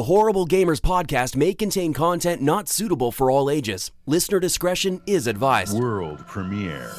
The 0.00 0.04
Horrible 0.04 0.46
Gamers 0.46 0.80
podcast 0.80 1.36
may 1.36 1.52
contain 1.52 1.92
content 1.92 2.40
not 2.40 2.70
suitable 2.70 3.12
for 3.12 3.30
all 3.30 3.50
ages. 3.50 3.90
Listener 4.06 4.40
discretion 4.40 5.02
is 5.06 5.26
advised. 5.26 5.78
World 5.78 6.26
premiere. 6.26 6.90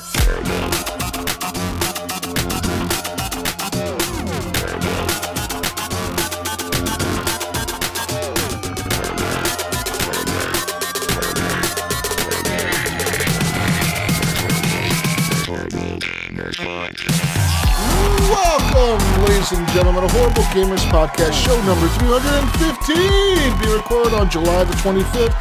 Ladies 19.42 19.58
and 19.58 19.68
gentlemen, 19.70 20.04
a 20.04 20.08
Horrible 20.08 20.44
Gamers 20.54 20.86
Podcast, 20.92 21.34
show 21.34 21.60
number 21.66 21.88
315, 21.88 23.60
be 23.60 23.74
recorded 23.74 24.14
on 24.14 24.30
July 24.30 24.64
the 24.65 24.74
25th, 24.74 25.34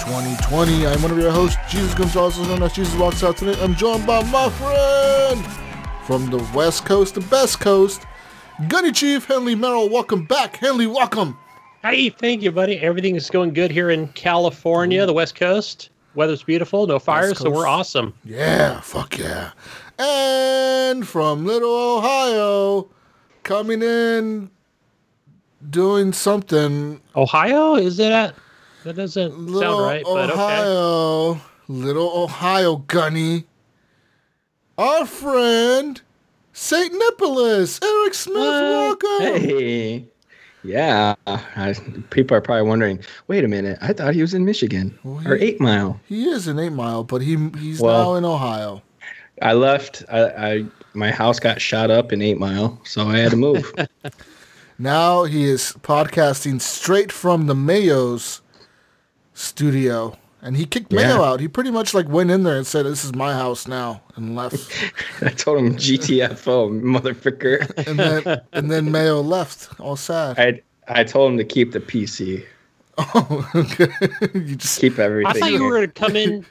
2020. 0.00 0.86
I'm 0.86 1.02
one 1.02 1.10
of 1.10 1.18
your 1.18 1.30
hosts, 1.30 1.58
Jesus 1.68 1.92
Gonzalez, 1.92 2.38
known 2.38 2.62
as 2.62 2.72
Jesus 2.72 2.94
Walks 2.94 3.22
Out 3.22 3.36
Tonight. 3.36 3.58
I'm 3.60 3.74
joined 3.74 4.06
by 4.06 4.22
my 4.30 4.48
friend 4.48 5.44
from 6.06 6.30
the 6.30 6.38
West 6.56 6.86
Coast, 6.86 7.16
the 7.16 7.20
best 7.20 7.60
coast, 7.60 8.06
Gunny 8.68 8.92
Chief 8.92 9.26
Henley 9.26 9.54
Merrill. 9.54 9.90
Welcome 9.90 10.24
back, 10.24 10.56
Henley. 10.56 10.86
Welcome. 10.86 11.36
Hey, 11.82 12.08
thank 12.08 12.40
you, 12.40 12.50
buddy. 12.50 12.78
Everything 12.78 13.14
is 13.14 13.28
going 13.28 13.52
good 13.52 13.70
here 13.70 13.90
in 13.90 14.08
California, 14.08 15.04
the 15.04 15.12
West 15.12 15.34
Coast. 15.34 15.90
Weather's 16.14 16.42
beautiful, 16.42 16.86
no 16.86 16.98
fires, 16.98 17.36
so 17.36 17.50
we're 17.50 17.66
awesome. 17.66 18.14
Yeah, 18.24 18.80
fuck 18.80 19.18
yeah. 19.18 19.50
And 19.98 21.06
from 21.06 21.44
Little 21.44 21.98
Ohio, 21.98 22.88
coming 23.44 23.82
in, 23.82 24.50
doing 25.70 26.12
something. 26.12 27.00
Ohio, 27.14 27.76
is 27.76 27.98
it 27.98 28.10
at? 28.12 28.34
That 28.84 28.96
doesn't 28.96 29.38
Little 29.38 29.60
sound 29.78 29.84
right, 29.84 30.04
but 30.04 30.30
okay. 30.30 31.40
Little 31.68 32.10
Ohio 32.24 32.76
Gunny. 32.76 33.44
Our 34.76 35.06
friend, 35.06 36.00
St. 36.52 36.92
Nicholas, 36.92 37.78
Eric 37.82 38.14
Smith, 38.14 38.36
What? 38.36 39.00
welcome. 39.00 39.40
Hey. 39.40 40.04
Yeah. 40.64 41.14
I, 41.26 41.74
people 42.10 42.36
are 42.36 42.40
probably 42.40 42.66
wondering, 42.68 42.98
wait 43.28 43.44
a 43.44 43.48
minute, 43.48 43.78
I 43.80 43.92
thought 43.92 44.14
he 44.14 44.20
was 44.22 44.34
in 44.34 44.44
Michigan 44.44 44.98
or 45.04 45.36
he- 45.36 45.44
Eight 45.44 45.60
Mile. 45.60 46.00
He 46.06 46.24
is 46.24 46.48
in 46.48 46.58
Eight 46.58 46.72
Mile, 46.72 47.04
but 47.04 47.22
he 47.22 47.36
he's 47.58 47.80
Well- 47.80 48.12
now 48.12 48.14
in 48.18 48.24
Ohio. 48.24 48.82
I 49.42 49.52
left, 49.54 50.02
I, 50.10 50.20
I 50.28 50.64
my 50.94 51.10
house 51.10 51.38
got 51.40 51.60
shot 51.60 51.90
up 51.90 52.12
in 52.12 52.22
Eight 52.22 52.38
Mile, 52.38 52.80
so 52.84 53.08
I 53.08 53.18
had 53.18 53.30
to 53.32 53.36
move. 53.36 53.72
Now 54.76 55.22
he 55.22 55.44
is 55.44 55.72
podcasting 55.82 56.60
straight 56.60 57.12
from 57.12 57.46
the 57.46 57.54
Mayo's 57.54 58.42
studio. 59.32 60.18
And 60.42 60.56
he 60.56 60.66
kicked 60.66 60.92
Mayo 60.92 61.22
out. 61.22 61.38
He 61.40 61.46
pretty 61.46 61.70
much 61.70 61.94
like 61.94 62.08
went 62.08 62.30
in 62.32 62.42
there 62.42 62.56
and 62.56 62.66
said, 62.66 62.84
"This 62.84 63.04
is 63.04 63.14
my 63.14 63.32
house 63.32 63.66
now," 63.68 64.02
and 64.16 64.34
left. 64.36 64.56
I 65.22 65.28
told 65.30 65.58
him 65.58 65.76
GTFO, 65.76 66.82
motherfucker. 66.82 67.86
and 67.86 67.98
then 67.98 68.40
and 68.52 68.70
then 68.70 68.90
Mayo 68.90 69.20
left, 69.22 69.80
all 69.80 69.94
sad. 69.96 70.38
I 70.38 70.60
I 70.88 71.04
told 71.04 71.30
him 71.32 71.38
to 71.38 71.44
keep 71.44 71.70
the 71.72 71.80
PC, 71.80 72.44
Oh, 72.98 73.50
okay. 73.54 73.88
you 74.34 74.56
just 74.56 74.80
keep 74.80 74.98
everything. 74.98 75.34
I 75.34 75.38
thought 75.38 75.50
you 75.52 75.58
here. 75.58 75.64
were 75.66 75.76
going 75.76 75.86
to 75.86 75.92
come 75.94 76.16
in 76.16 76.44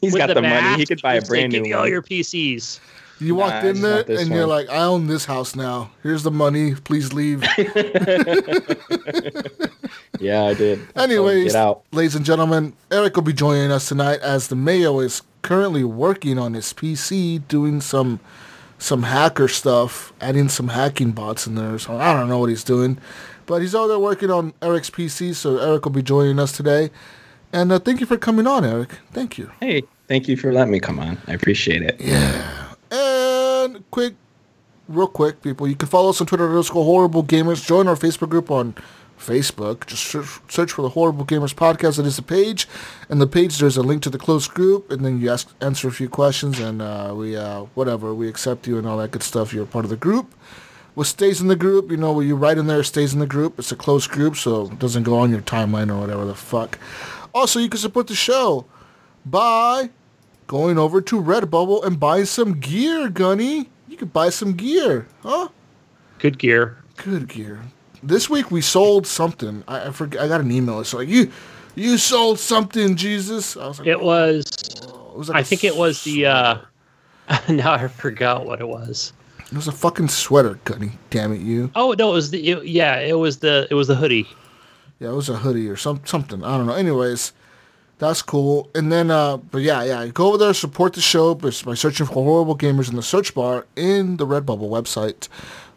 He's 0.00 0.12
with 0.12 0.20
got 0.26 0.32
the, 0.34 0.40
money. 0.40 0.76
He 0.78 0.86
could 0.86 1.02
buy 1.02 1.14
a 1.14 1.16
and 1.16 1.26
say, 1.26 1.28
brand 1.28 1.52
Give 1.52 1.62
new 1.62 1.68
me 1.68 1.72
all 1.74 1.86
your 1.88 2.00
PCs. 2.02 2.78
You 3.24 3.34
walked 3.34 3.64
Nah, 3.64 3.70
in 3.70 3.80
there 3.80 4.04
and 4.08 4.28
you're 4.30 4.46
like, 4.46 4.68
"I 4.70 4.84
own 4.84 5.06
this 5.08 5.24
house 5.24 5.56
now. 5.56 5.90
Here's 6.02 6.22
the 6.22 6.30
money. 6.30 6.74
Please 6.74 7.12
leave." 7.12 7.42
Yeah, 10.20 10.44
I 10.44 10.54
did. 10.54 10.80
I 10.96 11.04
Anyways, 11.04 11.52
get 11.52 11.56
out. 11.60 11.82
ladies 11.92 12.14
and 12.14 12.24
gentlemen, 12.24 12.74
Eric 12.90 13.16
will 13.16 13.24
be 13.24 13.32
joining 13.32 13.70
us 13.72 13.88
tonight 13.88 14.20
as 14.20 14.46
the 14.48 14.54
Mayo 14.54 15.00
is 15.00 15.22
currently 15.42 15.82
working 15.84 16.38
on 16.38 16.54
his 16.54 16.72
PC, 16.72 17.46
doing 17.48 17.80
some 17.80 18.20
some 18.78 19.02
hacker 19.02 19.48
stuff, 19.48 20.12
adding 20.20 20.48
some 20.48 20.68
hacking 20.68 21.10
bots 21.12 21.46
in 21.48 21.56
there. 21.56 21.78
So 21.78 21.96
I 21.98 22.12
don't 22.14 22.28
know 22.28 22.38
what 22.38 22.48
he's 22.48 22.64
doing, 22.64 22.98
but 23.46 23.60
he's 23.60 23.74
out 23.74 23.88
there 23.88 23.98
working 23.98 24.30
on 24.30 24.54
Eric's 24.62 24.88
PC. 24.88 25.34
So 25.34 25.58
Eric 25.58 25.84
will 25.84 25.92
be 25.92 26.02
joining 26.02 26.38
us 26.38 26.52
today. 26.52 26.90
And 27.52 27.72
uh, 27.72 27.78
thank 27.80 28.00
you 28.00 28.06
for 28.06 28.16
coming 28.16 28.46
on, 28.46 28.64
Eric. 28.64 28.98
Thank 29.12 29.36
you. 29.36 29.50
Hey, 29.60 29.82
thank 30.08 30.28
you 30.28 30.36
for 30.36 30.52
letting 30.52 30.72
me 30.72 30.80
come 30.80 30.98
on. 31.00 31.18
I 31.26 31.32
appreciate 31.34 31.82
it. 31.82 32.00
And 32.94 33.90
quick, 33.90 34.14
real 34.88 35.08
quick, 35.08 35.42
people, 35.42 35.66
you 35.66 35.74
can 35.74 35.88
follow 35.88 36.10
us 36.10 36.20
on 36.20 36.28
Twitter 36.28 36.44
at 36.44 36.50
underscore 36.50 36.84
Horrible 36.84 37.24
Gamers. 37.24 37.66
Join 37.66 37.88
our 37.88 37.96
Facebook 37.96 38.28
group 38.28 38.52
on 38.52 38.76
Facebook. 39.18 39.84
Just 39.86 40.04
search, 40.48 40.70
for 40.70 40.82
the 40.82 40.90
Horrible 40.90 41.26
Gamers 41.26 41.52
podcast. 41.54 41.98
It 41.98 42.06
is 42.06 42.14
the 42.14 42.22
page, 42.22 42.68
and 43.08 43.20
the 43.20 43.26
page 43.26 43.58
there's 43.58 43.76
a 43.76 43.82
link 43.82 44.02
to 44.02 44.10
the 44.10 44.18
closed 44.18 44.52
group, 44.54 44.92
and 44.92 45.04
then 45.04 45.20
you 45.20 45.28
ask 45.28 45.52
answer 45.60 45.88
a 45.88 45.92
few 45.92 46.08
questions, 46.08 46.60
and 46.60 46.80
uh, 46.80 47.12
we 47.16 47.36
uh, 47.36 47.62
whatever 47.74 48.14
we 48.14 48.28
accept 48.28 48.68
you 48.68 48.78
and 48.78 48.86
all 48.86 48.98
that 48.98 49.10
good 49.10 49.24
stuff. 49.24 49.52
You're 49.52 49.64
a 49.64 49.66
part 49.66 49.84
of 49.84 49.90
the 49.90 49.96
group. 49.96 50.32
What 50.94 51.08
stays 51.08 51.40
in 51.40 51.48
the 51.48 51.56
group, 51.56 51.90
you 51.90 51.96
know, 51.96 52.12
what 52.12 52.20
you 52.20 52.36
write 52.36 52.58
in 52.58 52.68
there 52.68 52.84
stays 52.84 53.12
in 53.12 53.18
the 53.18 53.26
group. 53.26 53.58
It's 53.58 53.72
a 53.72 53.76
closed 53.76 54.10
group, 54.10 54.36
so 54.36 54.66
it 54.66 54.78
doesn't 54.78 55.02
go 55.02 55.18
on 55.18 55.32
your 55.32 55.40
timeline 55.40 55.90
or 55.90 55.98
whatever 55.98 56.24
the 56.24 56.36
fuck. 56.36 56.78
Also, 57.34 57.58
you 57.58 57.68
can 57.68 57.80
support 57.80 58.06
the 58.06 58.14
show 58.14 58.66
by 59.26 59.90
going 60.46 60.78
over 60.78 61.00
to 61.00 61.20
Redbubble 61.20 61.84
and 61.84 61.98
buying 61.98 62.24
some 62.24 62.60
gear, 62.60 63.08
Gunny. 63.08 63.68
You 63.88 63.96
could 63.96 64.12
buy 64.12 64.30
some 64.30 64.52
gear, 64.52 65.06
huh? 65.22 65.48
Good 66.18 66.38
gear. 66.38 66.78
Good 66.96 67.28
gear. 67.28 67.60
This 68.02 68.28
week 68.28 68.50
we 68.50 68.60
sold 68.60 69.06
something. 69.06 69.64
I, 69.66 69.88
I 69.88 69.90
forget. 69.90 70.20
I 70.22 70.28
got 70.28 70.40
an 70.40 70.50
email. 70.50 70.80
It's 70.80 70.92
like 70.94 71.08
you, 71.08 71.30
you 71.74 71.98
sold 71.98 72.38
something, 72.38 72.96
Jesus. 72.96 73.56
I 73.56 73.66
was 73.66 73.78
like, 73.78 73.88
It 73.88 74.00
was, 74.00 74.44
it 74.46 75.16
was 75.16 75.28
like 75.28 75.38
I 75.38 75.42
think 75.42 75.64
it 75.64 75.76
was 75.76 76.04
the, 76.04 76.26
uh, 76.26 76.58
now 77.48 77.72
I 77.72 77.88
forgot 77.88 78.46
what 78.46 78.60
it 78.60 78.68
was. 78.68 79.12
It 79.46 79.54
was 79.54 79.68
a 79.68 79.72
fucking 79.72 80.08
sweater, 80.08 80.58
Gunny. 80.64 80.92
Damn 81.10 81.32
it, 81.32 81.40
you. 81.40 81.70
Oh, 81.74 81.94
no, 81.98 82.10
it 82.10 82.14
was 82.14 82.30
the, 82.30 82.50
it, 82.50 82.66
yeah, 82.66 82.98
it 82.98 83.18
was 83.18 83.38
the, 83.38 83.68
it 83.70 83.74
was 83.74 83.88
the 83.88 83.94
hoodie. 83.94 84.26
Yeah, 84.98 85.10
it 85.10 85.14
was 85.14 85.28
a 85.28 85.36
hoodie 85.36 85.68
or 85.68 85.76
some 85.76 86.00
something. 86.04 86.42
I 86.44 86.56
don't 86.56 86.66
know. 86.66 86.72
Anyways, 86.74 87.32
that's 88.08 88.22
cool. 88.22 88.70
And 88.74 88.90
then, 88.90 89.10
uh, 89.10 89.36
but 89.36 89.62
yeah, 89.62 89.82
yeah, 89.82 90.06
go 90.08 90.28
over 90.28 90.38
there, 90.38 90.54
support 90.54 90.94
the 90.94 91.00
show 91.00 91.34
by, 91.34 91.50
searching 91.50 92.06
for 92.06 92.24
Horrible 92.24 92.56
Gamers 92.56 92.88
in 92.88 92.96
the 92.96 93.02
search 93.02 93.34
bar 93.34 93.66
in 93.76 94.16
the 94.16 94.26
Redbubble 94.26 94.68
website. 94.68 95.28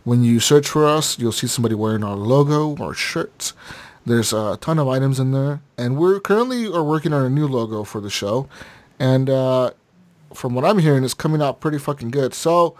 When 0.03 0.23
you 0.23 0.39
search 0.39 0.69
for 0.69 0.87
us, 0.87 1.19
you'll 1.19 1.31
see 1.31 1.47
somebody 1.47 1.75
wearing 1.75 2.03
our 2.03 2.15
logo, 2.15 2.81
our 2.81 2.93
shirts. 2.93 3.53
There's 4.05 4.31
a 4.31 4.57
ton 4.61 4.79
of 4.79 4.87
items 4.87 5.19
in 5.19 5.31
there, 5.31 5.61
and 5.77 5.97
we're 5.97 6.21
currently 6.21 6.65
are 6.65 6.83
working 6.83 7.11
on 7.11 7.25
a 7.25 7.29
new 7.29 7.45
logo 7.45 7.83
for 7.83 7.99
the 7.99 8.09
show. 8.09 8.47
And 8.99 9.29
uh, 9.29 9.71
from 10.33 10.55
what 10.55 10.63
I'm 10.63 10.79
hearing, 10.79 11.03
it's 11.03 11.13
coming 11.13 11.41
out 11.41 11.59
pretty 11.59 11.77
fucking 11.77 12.11
good. 12.11 12.33
So 12.33 12.77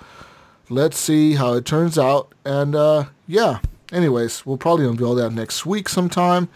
let's 0.70 0.98
see 0.98 1.34
how 1.34 1.54
it 1.54 1.66
turns 1.66 1.98
out. 1.98 2.34
And 2.46 2.76
uh, 2.76 3.06
yeah, 3.28 3.60
anyways, 3.92 4.46
we'll 4.46 4.58
probably 4.58 4.88
unveil 4.88 5.16
that 5.16 5.32
next 5.32 5.66
week 5.66 5.90
sometime. 5.90 6.48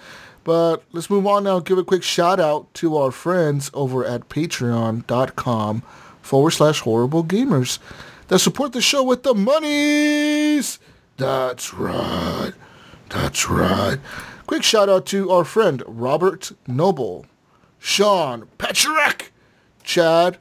But 0.43 0.83
let's 0.91 1.09
move 1.09 1.27
on 1.27 1.43
now. 1.43 1.59
Give 1.59 1.77
a 1.77 1.83
quick 1.83 2.03
shout 2.03 2.39
out 2.39 2.73
to 2.75 2.97
our 2.97 3.11
friends 3.11 3.69
over 3.73 4.03
at 4.05 4.29
patreon.com 4.29 5.83
forward 6.21 6.51
slash 6.51 6.79
horrible 6.79 7.23
gamers 7.23 7.79
that 8.27 8.39
support 8.39 8.73
the 8.73 8.81
show 8.81 9.03
with 9.03 9.23
the 9.23 9.33
monies. 9.33 10.79
That's 11.17 11.73
right. 11.73 12.53
That's 13.09 13.49
right. 13.49 13.99
Quick 14.47 14.63
shout 14.63 14.89
out 14.89 15.05
to 15.07 15.29
our 15.31 15.45
friend 15.45 15.83
Robert 15.85 16.51
Noble, 16.67 17.25
Sean 17.77 18.47
Patrick, 18.57 19.31
Chad, 19.83 20.37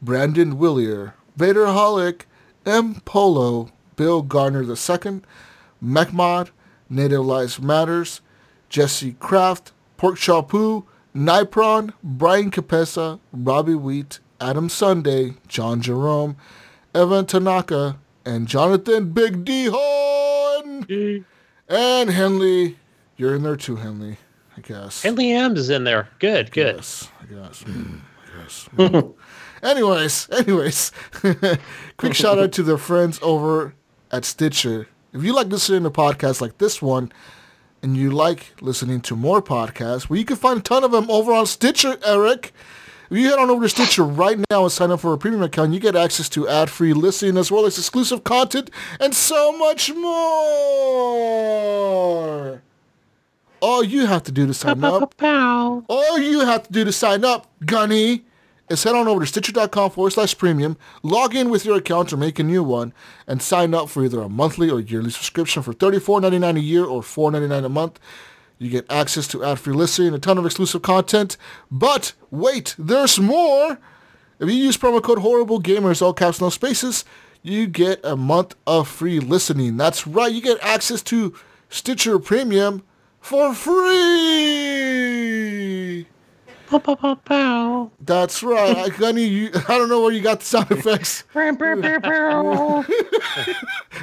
Brandon 0.00 0.58
Willier, 0.58 1.14
Vader 1.36 1.66
Holic, 1.66 2.22
M. 2.64 3.00
Polo, 3.04 3.70
Bill 3.96 4.22
Garner 4.22 4.62
II, 4.62 5.20
Mechmod, 5.82 6.50
Native 6.88 7.24
Lives 7.24 7.60
Matters, 7.60 8.20
Jesse 8.68 9.12
Kraft, 9.18 9.72
Pork 9.96 10.16
Chapu, 10.16 10.84
Nipron, 11.14 11.92
Brian 12.02 12.50
Capessa, 12.50 13.18
Robbie 13.32 13.74
Wheat, 13.74 14.20
Adam 14.40 14.68
Sunday, 14.68 15.34
John 15.48 15.80
Jerome, 15.80 16.36
Evan 16.94 17.26
Tanaka, 17.26 17.98
and 18.24 18.46
Jonathan 18.46 19.10
Big 19.12 19.44
D 19.44 19.68
Horn. 19.72 21.24
And 21.68 22.10
Henley. 22.10 22.78
You're 23.16 23.34
in 23.34 23.42
there 23.42 23.56
too, 23.56 23.76
Henley, 23.76 24.18
I 24.56 24.60
guess. 24.60 25.02
Henley 25.02 25.32
M's 25.32 25.58
is 25.58 25.70
in 25.70 25.84
there. 25.84 26.08
Good, 26.18 26.52
good. 26.52 26.76
Yes, 26.76 27.08
I 27.20 27.24
guess. 27.24 27.64
Mm, 27.64 28.00
I 28.00 28.42
guess. 28.42 28.68
Mm. 28.76 29.14
anyways, 29.62 30.28
anyways, 30.30 30.92
quick 31.96 32.14
shout 32.14 32.38
out 32.38 32.52
to 32.52 32.62
their 32.62 32.78
friends 32.78 33.18
over 33.22 33.74
at 34.12 34.24
Stitcher. 34.24 34.88
If 35.12 35.24
you 35.24 35.34
like 35.34 35.48
listening 35.48 35.82
to 35.82 35.90
podcasts 35.90 36.40
like 36.40 36.58
this 36.58 36.80
one, 36.80 37.10
and 37.82 37.96
you 37.96 38.10
like 38.10 38.54
listening 38.60 39.00
to 39.02 39.16
more 39.16 39.40
podcasts, 39.42 40.08
well, 40.08 40.18
you 40.18 40.24
can 40.24 40.36
find 40.36 40.58
a 40.58 40.62
ton 40.62 40.84
of 40.84 40.90
them 40.90 41.10
over 41.10 41.32
on 41.32 41.46
Stitcher, 41.46 41.96
Eric. 42.04 42.52
If 43.10 43.16
you 43.16 43.30
head 43.30 43.38
on 43.38 43.48
over 43.48 43.62
to 43.62 43.68
Stitcher 43.68 44.02
right 44.04 44.38
now 44.50 44.64
and 44.64 44.72
sign 44.72 44.90
up 44.90 45.00
for 45.00 45.12
a 45.14 45.18
premium 45.18 45.42
account, 45.42 45.72
you 45.72 45.80
get 45.80 45.96
access 45.96 46.28
to 46.30 46.46
ad-free 46.48 46.92
listening 46.92 47.38
as 47.38 47.50
well 47.50 47.64
as 47.64 47.78
exclusive 47.78 48.22
content 48.24 48.70
and 49.00 49.14
so 49.14 49.52
much 49.56 49.90
more. 49.94 50.22
all 53.60 53.82
you 53.82 54.06
have 54.06 54.22
to 54.24 54.32
do 54.32 54.46
to 54.46 54.54
sign 54.54 54.72
up, 54.84 55.14
all 55.88 56.18
you 56.18 56.40
have 56.40 56.62
to 56.64 56.72
do 56.72 56.84
to 56.84 56.92
sign 56.92 57.24
up, 57.24 57.46
Gunny, 57.64 58.24
is 58.70 58.84
head 58.84 58.94
on 58.94 59.08
over 59.08 59.20
to 59.20 59.26
Stitcher.com 59.26 59.90
forward 59.90 60.10
slash 60.10 60.36
premium, 60.36 60.76
log 61.02 61.34
in 61.34 61.50
with 61.50 61.64
your 61.64 61.76
account 61.76 62.12
or 62.12 62.16
make 62.16 62.38
a 62.38 62.42
new 62.42 62.62
one, 62.62 62.92
and 63.26 63.42
sign 63.42 63.74
up 63.74 63.88
for 63.88 64.04
either 64.04 64.20
a 64.20 64.28
monthly 64.28 64.70
or 64.70 64.80
yearly 64.80 65.10
subscription 65.10 65.62
for 65.62 65.72
$34.99 65.72 66.56
a 66.56 66.60
year 66.60 66.84
or 66.84 67.02
$4.99 67.02 67.64
a 67.64 67.68
month. 67.68 67.98
You 68.58 68.70
get 68.70 68.90
access 68.90 69.28
to 69.28 69.44
ad-free 69.44 69.74
listening, 69.74 70.08
and 70.08 70.16
a 70.16 70.20
ton 70.20 70.38
of 70.38 70.44
exclusive 70.44 70.82
content. 70.82 71.36
But 71.70 72.12
wait, 72.30 72.74
there's 72.78 73.20
more! 73.20 73.78
If 74.40 74.48
you 74.48 74.54
use 74.54 74.76
promo 74.76 75.02
code 75.02 75.18
Horrible 75.18 75.60
Gamers, 75.60 76.00
all 76.00 76.12
caps, 76.12 76.40
no 76.40 76.50
spaces, 76.50 77.04
you 77.42 77.66
get 77.66 78.04
a 78.04 78.16
month 78.16 78.54
of 78.66 78.88
free 78.88 79.20
listening. 79.20 79.76
That's 79.76 80.06
right, 80.06 80.32
you 80.32 80.40
get 80.40 80.58
access 80.60 81.02
to 81.04 81.34
Stitcher 81.68 82.18
Premium 82.18 82.82
for 83.20 83.54
free. 83.54 83.78
Pow, 86.68 86.78
pow, 86.78 86.94
pow, 86.96 87.14
pow. 87.14 87.90
That's 88.00 88.42
right. 88.42 88.76
I, 88.76 88.88
Gunny, 88.90 89.24
you, 89.24 89.50
I 89.54 89.78
don't 89.78 89.88
know 89.88 90.02
where 90.02 90.12
you 90.12 90.20
got 90.20 90.40
the 90.40 90.46
sound 90.46 90.70
effects. 90.70 91.24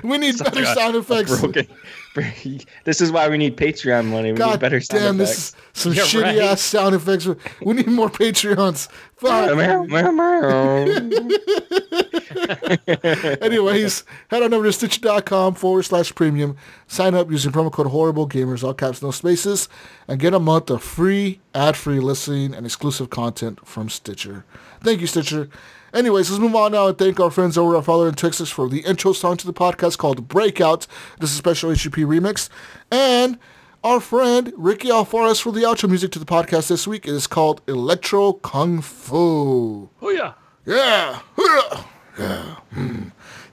We 0.04 0.18
need 0.18 0.38
better 0.40 0.64
God, 0.64 0.78
sound 0.78 0.96
effects. 0.96 1.40
Broken. 1.40 1.68
This 2.86 3.02
is 3.02 3.12
why 3.12 3.28
we 3.30 3.38
need 3.38 3.58
Patreon 3.58 4.06
money. 4.06 4.32
We 4.32 4.38
God 4.38 4.52
need 4.52 4.60
better 4.60 4.80
sound 4.82 5.02
damn, 5.02 5.22
effects. 5.22 5.36
this 5.36 5.50
is 5.50 5.56
some 5.74 5.94
Yeah, 5.94 6.04
shitty 6.04 6.24
right. 6.24 6.38
ass 6.40 6.62
sound 6.62 6.96
effects. 6.96 7.28
We 7.62 7.74
need 7.74 7.88
more 7.88 8.10
Patreons. 8.10 8.88
Fuck. 9.16 9.50
Anyways, 13.42 14.04
head 14.30 14.44
on 14.44 14.54
over 14.54 14.66
to 14.66 14.74
stitch.com 14.74 15.56
forward 15.56 15.84
slash 15.84 16.14
premium. 16.16 16.56
Sign 16.88 17.14
up 17.16 17.30
using 17.32 17.52
promo 17.52 17.72
code 17.72 17.88
Horrible 17.88 18.28
Gamers, 18.28 18.64
all 18.64 18.74
caps, 18.74 19.02
no 19.02 19.12
spaces, 19.12 19.68
and 20.08 20.20
get 20.20 20.34
a 20.34 20.40
month 20.40 20.70
of 20.70 20.84
free, 20.84 21.40
ad-free 21.54 22.00
listening 22.00 22.54
and 22.54 22.66
exclusive 22.66 23.10
content 23.10 23.66
from 23.66 23.90
Stitcher. 23.90 24.46
Thank 24.82 25.02
you, 25.02 25.08
Stitcher. 25.08 25.50
Anyways, 25.96 26.30
let's 26.30 26.42
move 26.42 26.54
on 26.58 26.74
now 26.74 26.88
and 26.88 26.98
thank 26.98 27.22
our 27.22 27.32
friends 27.32 27.58
over 27.58 27.78
at 27.78 27.86
Father 27.86 28.10
and 28.10 28.18
Texas 28.18 28.50
for 28.50 28.68
the 28.68 28.80
intro 28.80 29.14
song 29.14 29.38
to 29.38 29.48
the 29.48 29.54
podcast 29.54 29.98
called 29.98 30.28
Breakout. 30.28 30.88
This 31.22 31.30
is 31.30 31.36
a 31.36 31.38
special 31.38 31.70
HUP 31.70 31.94
remix. 31.94 32.50
And 32.92 33.40
our 33.82 34.02
friend 34.02 34.52
Ricky 34.58 34.90
Alfares 34.90 35.42
for 35.42 35.54
the 35.54 35.62
outro 35.62 35.88
music 35.88 36.12
to 36.12 36.20
the 36.20 36.26
podcast 36.26 36.68
this 36.68 36.86
week. 36.86 37.08
It 37.08 37.14
is 37.14 37.28
called 37.28 37.62
Electro 37.66 38.34
Kung 38.34 38.82
Fu. 38.82 39.90
Oh, 40.02 40.10
yeah. 40.10 40.34
Yeah. 40.66 41.22
Yeah. 41.40 41.84
Yeah. 42.20 42.56
Hmm. 42.74 43.04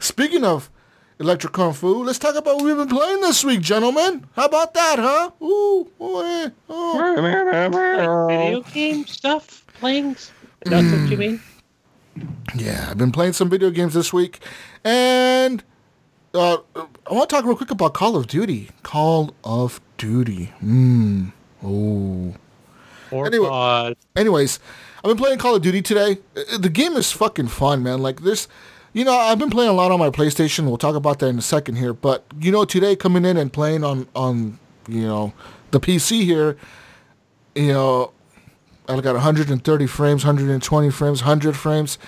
Speaking 0.01 0.43
of 0.43 0.69
Electro 1.21 1.49
Kung 1.49 1.73
Fu, 1.73 2.03
let's 2.03 2.19
talk 2.19 2.35
about 2.35 2.57
what 2.57 2.65
we've 2.65 2.77
been 2.77 2.89
playing 2.89 3.21
this 3.21 3.45
week, 3.45 3.61
gentlemen. 3.61 4.27
How 4.35 4.47
about 4.47 4.75
that, 4.75 4.99
huh? 4.99 5.31
Ooh, 5.41 5.89
boy. 5.97 6.51
Oh. 6.69 8.27
Video 8.29 8.63
game 8.63 9.07
stuff? 9.07 9.65
Playing? 9.75 10.17
That's 10.65 10.91
what 10.91 11.09
you 11.09 11.17
mean? 11.17 11.41
Yeah, 12.55 12.89
I've 12.91 12.99
been 12.99 13.13
playing 13.13 13.33
some 13.33 13.49
video 13.49 13.71
games 13.71 13.95
this 13.95 14.13
week. 14.13 14.41
And 14.85 15.63
uh, 16.35 16.59
I 16.77 17.13
want 17.15 17.29
to 17.31 17.35
talk 17.37 17.45
real 17.45 17.57
quick 17.57 17.71
about 17.71 17.95
Call 17.95 18.17
of 18.17 18.27
Duty. 18.27 18.71
Call 18.83 19.35
of 19.45 19.81
Duty. 19.99 20.53
Oh. 21.65 22.35
Or 23.11 23.27
Anyway. 23.27 23.49
God. 23.49 23.97
Anyways, 24.17 24.59
I've 24.99 25.09
been 25.09 25.17
playing 25.17 25.39
Call 25.39 25.55
of 25.57 25.63
Duty 25.63 25.83
today. 25.83 26.19
Uh, 26.37 26.59
The 26.59 26.69
game 26.69 26.95
is 26.95 27.13
fucking 27.13 27.49
fun, 27.49 27.83
man. 27.83 28.01
Like 28.01 28.21
this, 28.23 28.49
you 28.93 29.05
know, 29.05 29.13
I've 29.15 29.39
been 29.39 29.51
playing 29.51 29.71
a 29.71 29.75
lot 29.75 29.91
on 29.93 29.99
my 29.99 30.11
PlayStation. 30.11 30.65
We'll 30.65 30.77
talk 30.79 30.95
about 30.97 31.19
that 31.21 31.29
in 31.29 31.39
a 31.39 31.43
second 31.43 31.77
here. 31.77 31.95
But 31.95 32.25
you 32.41 32.53
know, 32.53 32.65
today 32.65 32.97
coming 32.97 33.25
in 33.25 33.37
and 33.37 33.53
playing 33.53 33.85
on 33.85 34.07
on 34.15 34.59
you 34.89 35.03
know 35.07 35.33
the 35.71 35.81
PC 35.81 36.25
here, 36.25 36.57
you 37.55 37.69
know, 37.73 38.13
I 38.99 39.03
got 39.03 39.15
130 39.15 39.87
frames, 39.87 40.25
120 40.25 40.91
frames, 40.91 41.23
100 41.23 41.57
frames. 41.57 41.99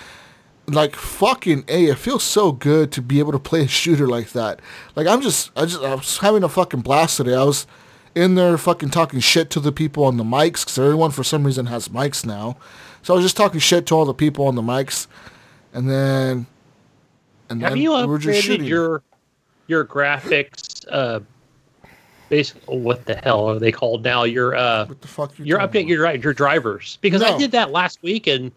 Like 0.67 0.95
fucking 0.95 1.65
a, 1.67 1.85
it 1.87 1.97
feels 1.99 2.23
so 2.23 2.51
good 2.51 2.91
to 2.93 3.01
be 3.01 3.19
able 3.19 3.31
to 3.33 3.39
play 3.39 3.61
a 3.61 3.67
shooter 3.67 4.07
like 4.07 4.31
that. 4.31 4.59
Like 4.95 5.05
I'm 5.05 5.21
just, 5.21 5.51
I 5.55 5.65
just, 5.65 5.81
I 5.81 5.93
was 5.95 6.17
having 6.17 6.43
a 6.43 6.49
fucking 6.49 6.81
blast 6.81 7.17
today. 7.17 7.35
I 7.35 7.43
was 7.43 7.67
in 8.15 8.35
there 8.35 8.57
fucking 8.57 8.89
talking 8.89 9.19
shit 9.19 9.49
to 9.51 9.59
the 9.59 9.71
people 9.71 10.05
on 10.05 10.17
the 10.17 10.23
mics 10.23 10.61
because 10.61 10.79
everyone 10.79 11.11
for 11.11 11.23
some 11.23 11.43
reason 11.43 11.67
has 11.67 11.89
mics 11.89 12.25
now. 12.25 12.57
So 13.03 13.13
I 13.13 13.17
was 13.17 13.25
just 13.25 13.37
talking 13.37 13.59
shit 13.59 13.85
to 13.87 13.95
all 13.95 14.05
the 14.05 14.13
people 14.15 14.47
on 14.47 14.55
the 14.55 14.63
mics, 14.63 15.05
and 15.73 15.87
then, 15.87 16.47
and 17.49 17.61
Have 17.61 17.73
then 17.73 17.81
you 17.81 17.93
we 17.95 18.05
were 18.05 18.17
just 18.17 18.41
shooting. 18.41 18.65
your 18.65 19.03
your 19.67 19.85
graphics? 19.85 20.83
Uh, 20.89 21.19
basically, 22.29 22.77
what 22.77 23.05
the 23.05 23.15
hell 23.15 23.49
are 23.49 23.59
they 23.59 23.71
called 23.71 24.03
now? 24.03 24.23
Your 24.23 24.55
uh, 24.55 24.85
what 24.85 25.01
the 25.01 25.07
fuck 25.07 25.37
you 25.39 25.45
your 25.45 25.59
update 25.59 25.87
your 25.87 26.09
your 26.15 26.33
drivers 26.33 26.97
because 27.01 27.21
I 27.21 27.37
did 27.37 27.51
that 27.51 27.71
last 27.71 28.01
week 28.03 28.27
and 28.27 28.51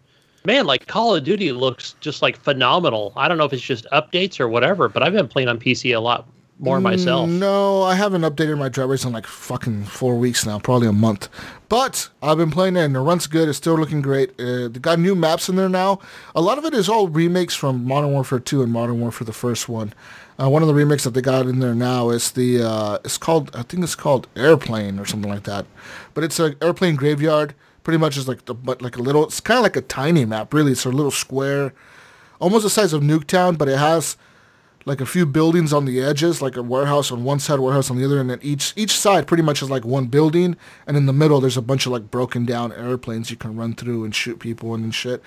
man, 0.45 0.67
like 0.67 0.87
Call 0.87 1.15
of 1.15 1.25
Duty 1.25 1.53
looks 1.53 1.95
just 2.01 2.23
like 2.23 2.37
phenomenal. 2.37 3.13
I 3.17 3.29
don't 3.29 3.39
know 3.39 3.45
if 3.45 3.53
it's 3.53 3.63
just 3.63 3.87
updates 3.93 4.41
or 4.41 4.49
whatever, 4.49 4.89
but 4.89 5.03
I've 5.03 5.13
been 5.13 5.29
playing 5.29 5.49
on 5.49 5.59
PC 5.59 5.95
a 5.95 6.01
lot 6.01 6.27
more 6.61 6.81
myself. 6.81 7.29
Mm, 7.29 7.39
No, 7.39 7.83
I 7.83 7.95
haven't 7.95 8.23
updated 8.23 8.59
my 8.59 8.69
drivers 8.69 9.05
in 9.05 9.13
like 9.13 9.27
fucking 9.27 9.85
four 9.85 10.17
weeks 10.17 10.45
now, 10.45 10.59
probably 10.59 10.89
a 10.89 10.93
month. 10.93 11.29
But 11.69 12.09
I've 12.23 12.39
been 12.39 12.51
playing 12.51 12.77
it 12.77 12.85
and 12.85 12.97
it 12.97 13.01
runs 13.01 13.27
good. 13.27 13.49
It's 13.49 13.59
still 13.59 13.77
looking 13.77 14.01
great. 14.03 14.31
Uh, 14.41 14.69
they 14.69 14.81
got 14.81 14.99
new 14.99 15.15
maps 15.15 15.49
in 15.49 15.57
there 15.57 15.69
now. 15.69 16.01
A 16.35 16.41
lot 16.41 16.59
of 16.59 16.65
it 16.65 16.75
is 16.75 16.89
all 16.89 17.07
remakes 17.09 17.55
from 17.55 17.85
Modern 17.85 18.11
Warfare 18.11 18.41
2 18.41 18.63
and 18.63 18.73
Modern 18.73 19.01
Warfare 19.01 19.25
the 19.27 19.33
first 19.33 19.69
one. 19.69 19.93
Uh, 20.41 20.49
one 20.49 20.63
of 20.63 20.69
the 20.69 20.75
remakes 20.75 21.03
that 21.05 21.15
they 21.15 21.21
got 21.21 21.47
in 21.47 21.59
there 21.59 21.75
now 21.75 22.11
is 22.11 22.31
the 22.33 22.63
uh, 22.63 22.99
it's 23.05 23.19
called 23.19 23.51
I 23.57 23.63
think 23.63 23.83
it's 23.83 23.97
called 23.97 24.29
Airplane 24.37 24.99
or 24.99 25.05
something 25.05 25.31
like 25.31 25.45
that. 25.45 25.67
But 26.15 26.25
it's 26.25 26.39
an 26.39 26.57
airplane 26.63 26.97
graveyard. 26.97 27.55
Pretty 27.83 27.99
much 27.99 28.17
is 28.17 28.29
like 28.29 28.45
the 28.45 28.55
but 28.55 28.81
like 28.81 28.97
a 28.97 29.03
little. 29.03 29.25
It's 29.25 29.41
kind 29.41 29.59
of 29.59 29.63
like 29.63 29.77
a 29.77 29.81
tiny 29.81 30.25
map, 30.25 30.55
really. 30.55 30.73
It's 30.73 30.85
a 30.85 30.91
little 30.91 31.11
square, 31.11 31.73
almost 32.39 32.63
the 32.63 32.71
size 32.71 32.93
of 32.93 33.03
Nuketown, 33.03 33.59
but 33.59 33.69
it 33.69 33.79
has 33.79 34.17
like 34.85 35.01
a 35.01 35.07
few 35.07 35.27
buildings 35.27 35.73
on 35.73 35.85
the 35.85 36.01
edges, 36.01 36.41
like 36.41 36.57
a 36.57 36.63
warehouse 36.63 37.11
on 37.11 37.25
one 37.25 37.41
side, 37.41 37.59
warehouse 37.59 37.91
on 37.91 37.99
the 37.99 38.05
other, 38.05 38.21
and 38.21 38.31
then 38.31 38.39
each 38.43 38.73
each 38.77 38.93
side 38.93 39.27
pretty 39.27 39.43
much 39.43 39.63
is 39.63 39.71
like 39.71 39.85
one 39.85 40.07
building, 40.07 40.57
and 40.87 40.97
in 40.97 41.07
the 41.07 41.13
middle 41.13 41.41
there's 41.41 41.57
a 41.57 41.63
bunch 41.63 41.87
of 41.87 41.93
like 41.93 42.11
broken 42.11 42.45
down 42.45 42.73
airplanes 42.73 43.31
you 43.31 43.37
can 43.37 43.57
run 43.57 43.75
through 43.75 44.05
and 44.05 44.15
shoot 44.15 44.39
people 44.39 44.75
and 44.75 44.95
shit. 44.95 45.23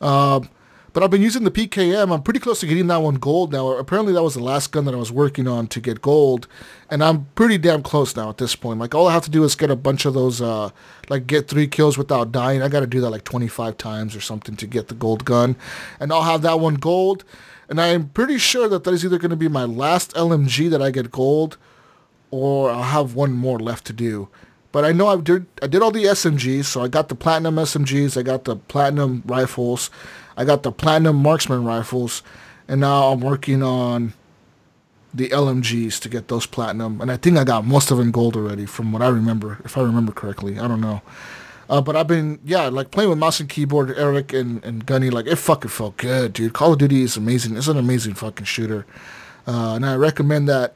Um, 0.00 0.48
but 0.94 1.02
I've 1.02 1.10
been 1.10 1.22
using 1.22 1.42
the 1.42 1.50
PKM. 1.50 2.14
I'm 2.14 2.22
pretty 2.22 2.38
close 2.38 2.60
to 2.60 2.66
getting 2.68 2.86
that 2.86 3.02
one 3.02 3.16
gold 3.16 3.52
now. 3.52 3.68
Apparently 3.72 4.12
that 4.12 4.22
was 4.22 4.34
the 4.34 4.42
last 4.42 4.70
gun 4.70 4.84
that 4.84 4.94
I 4.94 4.96
was 4.96 5.10
working 5.10 5.48
on 5.48 5.66
to 5.66 5.80
get 5.80 6.00
gold, 6.00 6.46
and 6.88 7.02
I'm 7.02 7.26
pretty 7.34 7.58
damn 7.58 7.82
close 7.82 8.14
now 8.14 8.30
at 8.30 8.38
this 8.38 8.54
point. 8.54 8.78
Like 8.78 8.94
all 8.94 9.08
I 9.08 9.12
have 9.12 9.24
to 9.24 9.30
do 9.30 9.42
is 9.42 9.56
get 9.56 9.72
a 9.72 9.76
bunch 9.76 10.04
of 10.06 10.14
those, 10.14 10.40
uh, 10.40 10.70
like 11.08 11.26
get 11.26 11.48
three 11.48 11.66
kills 11.66 11.98
without 11.98 12.30
dying. 12.30 12.62
I 12.62 12.68
got 12.68 12.80
to 12.80 12.86
do 12.86 13.00
that 13.00 13.10
like 13.10 13.24
25 13.24 13.76
times 13.76 14.14
or 14.14 14.20
something 14.20 14.54
to 14.54 14.68
get 14.68 14.86
the 14.86 14.94
gold 14.94 15.24
gun, 15.24 15.56
and 15.98 16.12
I'll 16.12 16.22
have 16.22 16.42
that 16.42 16.60
one 16.60 16.76
gold. 16.76 17.24
And 17.68 17.80
I'm 17.80 18.10
pretty 18.10 18.38
sure 18.38 18.68
that 18.68 18.84
that 18.84 18.94
is 18.94 19.04
either 19.04 19.18
going 19.18 19.30
to 19.30 19.36
be 19.36 19.48
my 19.48 19.64
last 19.64 20.12
LMG 20.12 20.70
that 20.70 20.80
I 20.80 20.92
get 20.92 21.10
gold, 21.10 21.56
or 22.30 22.70
I'll 22.70 22.82
have 22.84 23.16
one 23.16 23.32
more 23.32 23.58
left 23.58 23.84
to 23.86 23.92
do. 23.92 24.28
But 24.70 24.84
I 24.84 24.92
know 24.92 25.08
I 25.08 25.16
did 25.20 25.46
I 25.60 25.66
did 25.66 25.82
all 25.82 25.90
the 25.90 26.04
SMGs, 26.04 26.64
so 26.64 26.82
I 26.82 26.88
got 26.88 27.08
the 27.08 27.14
platinum 27.14 27.56
SMGs, 27.56 28.16
I 28.16 28.22
got 28.22 28.44
the 28.44 28.56
platinum 28.56 29.22
rifles, 29.24 29.90
I 30.36 30.44
got 30.44 30.62
the 30.62 30.72
platinum 30.72 31.16
marksman 31.16 31.64
rifles, 31.64 32.22
and 32.68 32.80
now 32.80 33.12
I'm 33.12 33.20
working 33.20 33.62
on 33.62 34.14
the 35.12 35.28
LMGs 35.28 36.00
to 36.00 36.08
get 36.08 36.28
those 36.28 36.46
platinum. 36.46 37.00
And 37.00 37.10
I 37.10 37.16
think 37.16 37.36
I 37.36 37.44
got 37.44 37.64
most 37.64 37.90
of 37.90 37.98
them 37.98 38.10
gold 38.10 38.36
already, 38.36 38.66
from 38.66 38.92
what 38.92 39.02
I 39.02 39.08
remember, 39.08 39.58
if 39.64 39.78
I 39.78 39.82
remember 39.82 40.12
correctly. 40.12 40.58
I 40.58 40.66
don't 40.66 40.80
know. 40.80 41.02
Uh, 41.68 41.80
but 41.80 41.96
I've 41.96 42.08
been, 42.08 42.40
yeah, 42.44 42.68
like 42.68 42.90
playing 42.90 43.10
with 43.10 43.18
mouse 43.18 43.40
and 43.40 43.48
keyboard, 43.48 43.90
Eric 43.96 44.32
and, 44.32 44.62
and 44.64 44.84
Gunny, 44.84 45.10
like 45.10 45.26
it 45.26 45.36
fucking 45.36 45.70
felt 45.70 45.96
good, 45.96 46.32
dude. 46.32 46.52
Call 46.52 46.72
of 46.72 46.78
Duty 46.78 47.02
is 47.02 47.16
amazing. 47.16 47.56
It's 47.56 47.68
an 47.68 47.78
amazing 47.78 48.14
fucking 48.14 48.44
shooter. 48.44 48.84
Uh, 49.46 49.74
and 49.74 49.86
I 49.86 49.94
recommend 49.94 50.48
that 50.48 50.74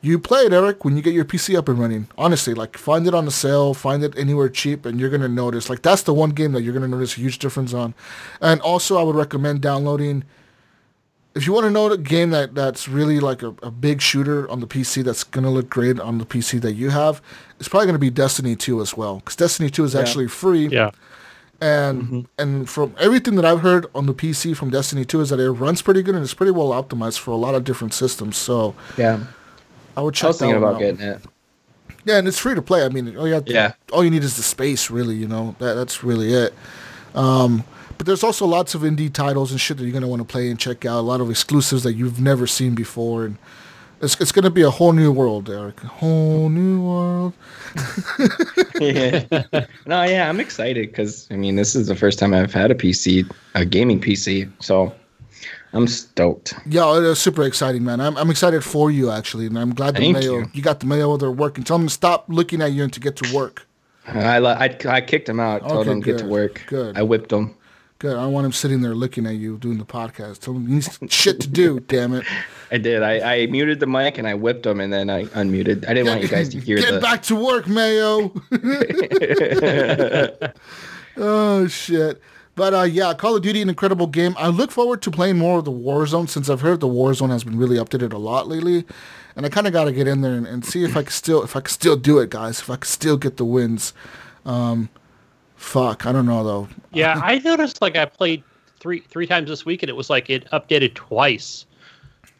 you 0.00 0.18
play 0.18 0.42
it, 0.42 0.52
Eric, 0.52 0.84
when 0.84 0.96
you 0.96 1.02
get 1.02 1.12
your 1.12 1.24
PC 1.24 1.56
up 1.56 1.68
and 1.68 1.78
running. 1.78 2.08
Honestly, 2.16 2.54
like 2.54 2.76
find 2.76 3.06
it 3.06 3.14
on 3.14 3.24
the 3.24 3.30
sale, 3.30 3.74
find 3.74 4.04
it 4.04 4.16
anywhere 4.16 4.48
cheap, 4.48 4.86
and 4.86 5.00
you're 5.00 5.10
gonna 5.10 5.28
notice. 5.28 5.68
Like 5.68 5.82
that's 5.82 6.02
the 6.02 6.14
one 6.14 6.30
game 6.30 6.52
that 6.52 6.62
you're 6.62 6.74
gonna 6.74 6.88
notice 6.88 7.16
a 7.16 7.20
huge 7.20 7.38
difference 7.38 7.74
on. 7.74 7.94
And 8.40 8.60
also, 8.60 8.96
I 8.96 9.02
would 9.02 9.16
recommend 9.16 9.60
downloading. 9.60 10.24
If 11.34 11.46
you 11.46 11.52
want 11.52 11.64
to 11.64 11.70
know 11.70 11.90
a 11.90 11.98
game 11.98 12.30
that, 12.30 12.54
that's 12.54 12.88
really 12.88 13.20
like 13.20 13.42
a, 13.42 13.54
a 13.62 13.70
big 13.70 14.00
shooter 14.00 14.48
on 14.50 14.60
the 14.60 14.66
PC 14.66 15.04
that's 15.04 15.24
gonna 15.24 15.50
look 15.50 15.68
great 15.68 15.98
on 15.98 16.18
the 16.18 16.26
PC 16.26 16.60
that 16.62 16.72
you 16.72 16.90
have, 16.90 17.20
it's 17.58 17.68
probably 17.68 17.86
gonna 17.86 17.98
be 17.98 18.10
Destiny 18.10 18.54
2 18.54 18.80
as 18.80 18.96
well. 18.96 19.16
Because 19.16 19.36
Destiny 19.36 19.68
2 19.68 19.84
is 19.84 19.94
actually 19.94 20.28
free. 20.28 20.68
Yeah. 20.68 20.90
And 21.60 22.02
mm-hmm. 22.02 22.20
and 22.38 22.70
from 22.70 22.94
everything 23.00 23.34
that 23.34 23.44
I've 23.44 23.62
heard 23.62 23.86
on 23.92 24.06
the 24.06 24.14
PC 24.14 24.56
from 24.56 24.70
Destiny 24.70 25.04
2 25.04 25.22
is 25.22 25.30
that 25.30 25.40
it 25.40 25.50
runs 25.50 25.82
pretty 25.82 26.02
good 26.02 26.14
and 26.14 26.22
it's 26.22 26.34
pretty 26.34 26.52
well 26.52 26.68
optimized 26.68 27.18
for 27.18 27.32
a 27.32 27.36
lot 27.36 27.56
of 27.56 27.64
different 27.64 27.94
systems. 27.94 28.36
So 28.36 28.76
Yeah. 28.96 29.24
I 29.98 30.00
would 30.00 30.14
check 30.14 30.24
I 30.24 30.28
was 30.28 30.38
thinking 30.38 30.56
about 30.58 30.74
out. 30.76 30.80
getting 30.80 31.00
it. 31.00 31.20
Yeah, 32.04 32.18
and 32.18 32.28
it's 32.28 32.38
free 32.38 32.54
to 32.54 32.62
play. 32.62 32.84
I 32.84 32.88
mean, 32.88 33.16
all 33.16 33.26
you 33.26 33.34
have 33.34 33.44
to, 33.46 33.52
Yeah. 33.52 33.72
all 33.92 34.04
you 34.04 34.10
need 34.10 34.22
is 34.22 34.36
the 34.36 34.42
space, 34.42 34.90
really. 34.90 35.16
You 35.16 35.26
know, 35.26 35.56
that 35.58 35.74
that's 35.74 36.04
really 36.04 36.32
it. 36.32 36.54
Um, 37.14 37.64
but 37.98 38.06
there's 38.06 38.22
also 38.22 38.46
lots 38.46 38.74
of 38.76 38.82
indie 38.82 39.12
titles 39.12 39.50
and 39.50 39.60
shit 39.60 39.76
that 39.78 39.82
you're 39.82 39.92
gonna 39.92 40.06
want 40.06 40.20
to 40.20 40.24
play 40.32 40.48
and 40.50 40.58
check 40.58 40.86
out. 40.86 41.00
A 41.00 41.02
lot 41.02 41.20
of 41.20 41.28
exclusives 41.30 41.82
that 41.82 41.94
you've 41.94 42.20
never 42.20 42.46
seen 42.46 42.74
before, 42.76 43.24
and 43.24 43.36
It's 44.00 44.14
it's 44.20 44.30
gonna 44.30 44.50
be 44.50 44.62
a 44.62 44.70
whole 44.70 44.92
new 44.92 45.10
world, 45.10 45.50
Eric. 45.50 45.82
A 45.82 45.88
whole 45.88 46.48
new 46.48 46.80
world. 46.80 47.32
yeah. 48.80 49.24
No, 49.86 50.02
yeah, 50.04 50.28
I'm 50.28 50.38
excited 50.40 50.90
because 50.90 51.26
I 51.32 51.34
mean, 51.36 51.56
this 51.56 51.74
is 51.74 51.88
the 51.88 51.96
first 51.96 52.18
time 52.20 52.32
I've 52.34 52.52
had 52.52 52.70
a 52.70 52.74
PC, 52.74 53.28
a 53.56 53.64
gaming 53.64 54.00
PC. 54.00 54.48
So 54.60 54.92
I'm 55.72 55.86
stoked. 55.86 56.54
Yeah, 56.66 56.96
it 56.96 57.04
is 57.04 57.18
super 57.18 57.42
exciting, 57.42 57.84
man. 57.84 58.00
I'm, 58.00 58.16
I'm 58.16 58.30
excited 58.30 58.64
for 58.64 58.90
you 58.90 59.10
actually, 59.10 59.46
and 59.46 59.58
I'm 59.58 59.74
glad 59.74 59.94
the 59.94 60.00
Thank 60.00 60.18
mail 60.18 60.40
you. 60.40 60.50
you 60.54 60.62
got 60.62 60.80
the 60.80 60.86
mail 60.86 61.18
They're 61.18 61.30
working. 61.30 61.64
Tell 61.64 61.76
them 61.78 61.88
to 61.88 61.92
stop 61.92 62.24
looking 62.28 62.62
at 62.62 62.72
you 62.72 62.84
and 62.84 62.92
to 62.94 63.00
get 63.00 63.16
to 63.16 63.36
work. 63.36 63.66
I 64.06 64.38
I, 64.38 64.76
I 64.86 65.00
kicked 65.02 65.28
him 65.28 65.40
out. 65.40 65.60
Told 65.60 65.80
Okay, 65.80 65.90
him 65.90 66.00
to 66.02 66.06
get 66.06 66.18
to 66.20 66.26
work. 66.26 66.64
good. 66.66 66.96
I 66.96 67.02
whipped 67.02 67.30
him. 67.32 67.54
Good. 67.98 68.16
I 68.16 68.20
don't 68.22 68.32
want 68.32 68.46
him 68.46 68.52
sitting 68.52 68.80
there 68.80 68.94
looking 68.94 69.26
at 69.26 69.34
you 69.34 69.58
doing 69.58 69.76
the 69.76 69.84
podcast. 69.84 70.38
Tell 70.38 70.54
him 70.54 70.68
he 70.68 70.74
needs 70.74 70.98
shit 71.08 71.40
to 71.40 71.48
do. 71.48 71.80
Damn 71.80 72.14
it. 72.14 72.24
I 72.70 72.78
did. 72.78 73.02
I, 73.02 73.42
I 73.42 73.46
muted 73.48 73.80
the 73.80 73.88
mic 73.88 74.16
and 74.18 74.26
I 74.28 74.34
whipped 74.34 74.64
him 74.64 74.80
and 74.80 74.92
then 74.92 75.10
I 75.10 75.24
unmuted. 75.24 75.84
I 75.88 75.94
didn't 75.94 76.06
want 76.06 76.22
you 76.22 76.28
guys 76.28 76.48
to 76.50 76.60
hear 76.60 76.78
Get 76.78 76.94
the. 76.94 77.00
back 77.00 77.22
to 77.24 77.34
work, 77.36 77.66
Mayo. 77.66 78.32
oh 81.16 81.66
shit. 81.66 82.22
But 82.58 82.74
uh, 82.74 82.82
yeah, 82.82 83.14
Call 83.14 83.36
of 83.36 83.42
Duty, 83.42 83.62
an 83.62 83.68
incredible 83.68 84.08
game. 84.08 84.34
I 84.36 84.48
look 84.48 84.72
forward 84.72 85.00
to 85.02 85.12
playing 85.12 85.38
more 85.38 85.60
of 85.60 85.64
the 85.64 85.70
Warzone 85.70 86.28
since 86.28 86.50
I've 86.50 86.60
heard 86.60 86.80
the 86.80 86.88
Warzone 86.88 87.30
has 87.30 87.44
been 87.44 87.56
really 87.56 87.76
updated 87.76 88.12
a 88.12 88.18
lot 88.18 88.48
lately, 88.48 88.84
and 89.36 89.46
I 89.46 89.48
kind 89.48 89.68
of 89.68 89.72
got 89.72 89.84
to 89.84 89.92
get 89.92 90.08
in 90.08 90.22
there 90.22 90.34
and, 90.34 90.44
and 90.44 90.64
see 90.64 90.82
if 90.82 90.96
I 90.96 91.04
can 91.04 91.12
still 91.12 91.44
if 91.44 91.54
I 91.54 91.60
can 91.60 91.70
still 91.70 91.94
do 91.94 92.18
it, 92.18 92.30
guys. 92.30 92.58
If 92.58 92.68
I 92.68 92.74
can 92.74 92.82
still 92.88 93.16
get 93.16 93.36
the 93.36 93.44
wins. 93.44 93.94
Um, 94.44 94.88
fuck, 95.54 96.04
I 96.04 96.10
don't 96.10 96.26
know 96.26 96.42
though. 96.42 96.68
Yeah, 96.92 97.20
I 97.22 97.38
noticed 97.38 97.80
like 97.80 97.96
I 97.96 98.06
played 98.06 98.42
three 98.80 99.00
three 99.02 99.28
times 99.28 99.48
this 99.48 99.64
week, 99.64 99.84
and 99.84 99.88
it 99.88 99.94
was 99.94 100.10
like 100.10 100.28
it 100.28 100.44
updated 100.50 100.94
twice. 100.94 101.64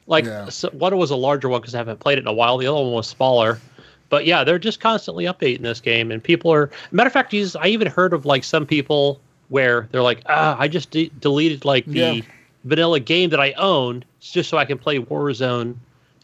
Like 0.08 0.24
Yeah. 0.24 0.48
so 0.48 0.68
one 0.70 0.96
was 0.98 1.12
a 1.12 1.16
larger 1.16 1.48
one 1.48 1.60
because 1.60 1.76
I 1.76 1.78
haven't 1.78 2.00
played 2.00 2.18
it 2.18 2.22
in 2.22 2.26
a 2.26 2.32
while. 2.32 2.58
The 2.58 2.66
other 2.66 2.82
one 2.82 2.92
was 2.92 3.06
smaller. 3.06 3.60
But 4.08 4.26
yeah, 4.26 4.42
they're 4.42 4.58
just 4.58 4.80
constantly 4.80 5.26
updating 5.26 5.62
this 5.62 5.80
game, 5.80 6.10
and 6.10 6.20
people 6.20 6.52
are. 6.52 6.70
Matter 6.90 7.06
of 7.06 7.12
fact, 7.12 7.30
Jesus, 7.30 7.54
I 7.54 7.68
even 7.68 7.86
heard 7.86 8.12
of 8.12 8.26
like 8.26 8.42
some 8.42 8.66
people 8.66 9.20
where 9.48 9.88
they're 9.92 10.02
like, 10.02 10.22
ah, 10.26 10.56
I 10.58 10.68
just 10.68 10.90
de- 10.90 11.10
deleted 11.20 11.64
like 11.64 11.84
the 11.86 11.98
Yeah. 11.98 12.20
vanilla 12.64 13.00
game 13.00 13.30
that 13.30 13.40
I 13.40 13.52
owned 13.52 14.04
just 14.20 14.50
so 14.50 14.58
I 14.58 14.64
can 14.64 14.78
play 14.78 14.98
Warzone, 14.98 15.74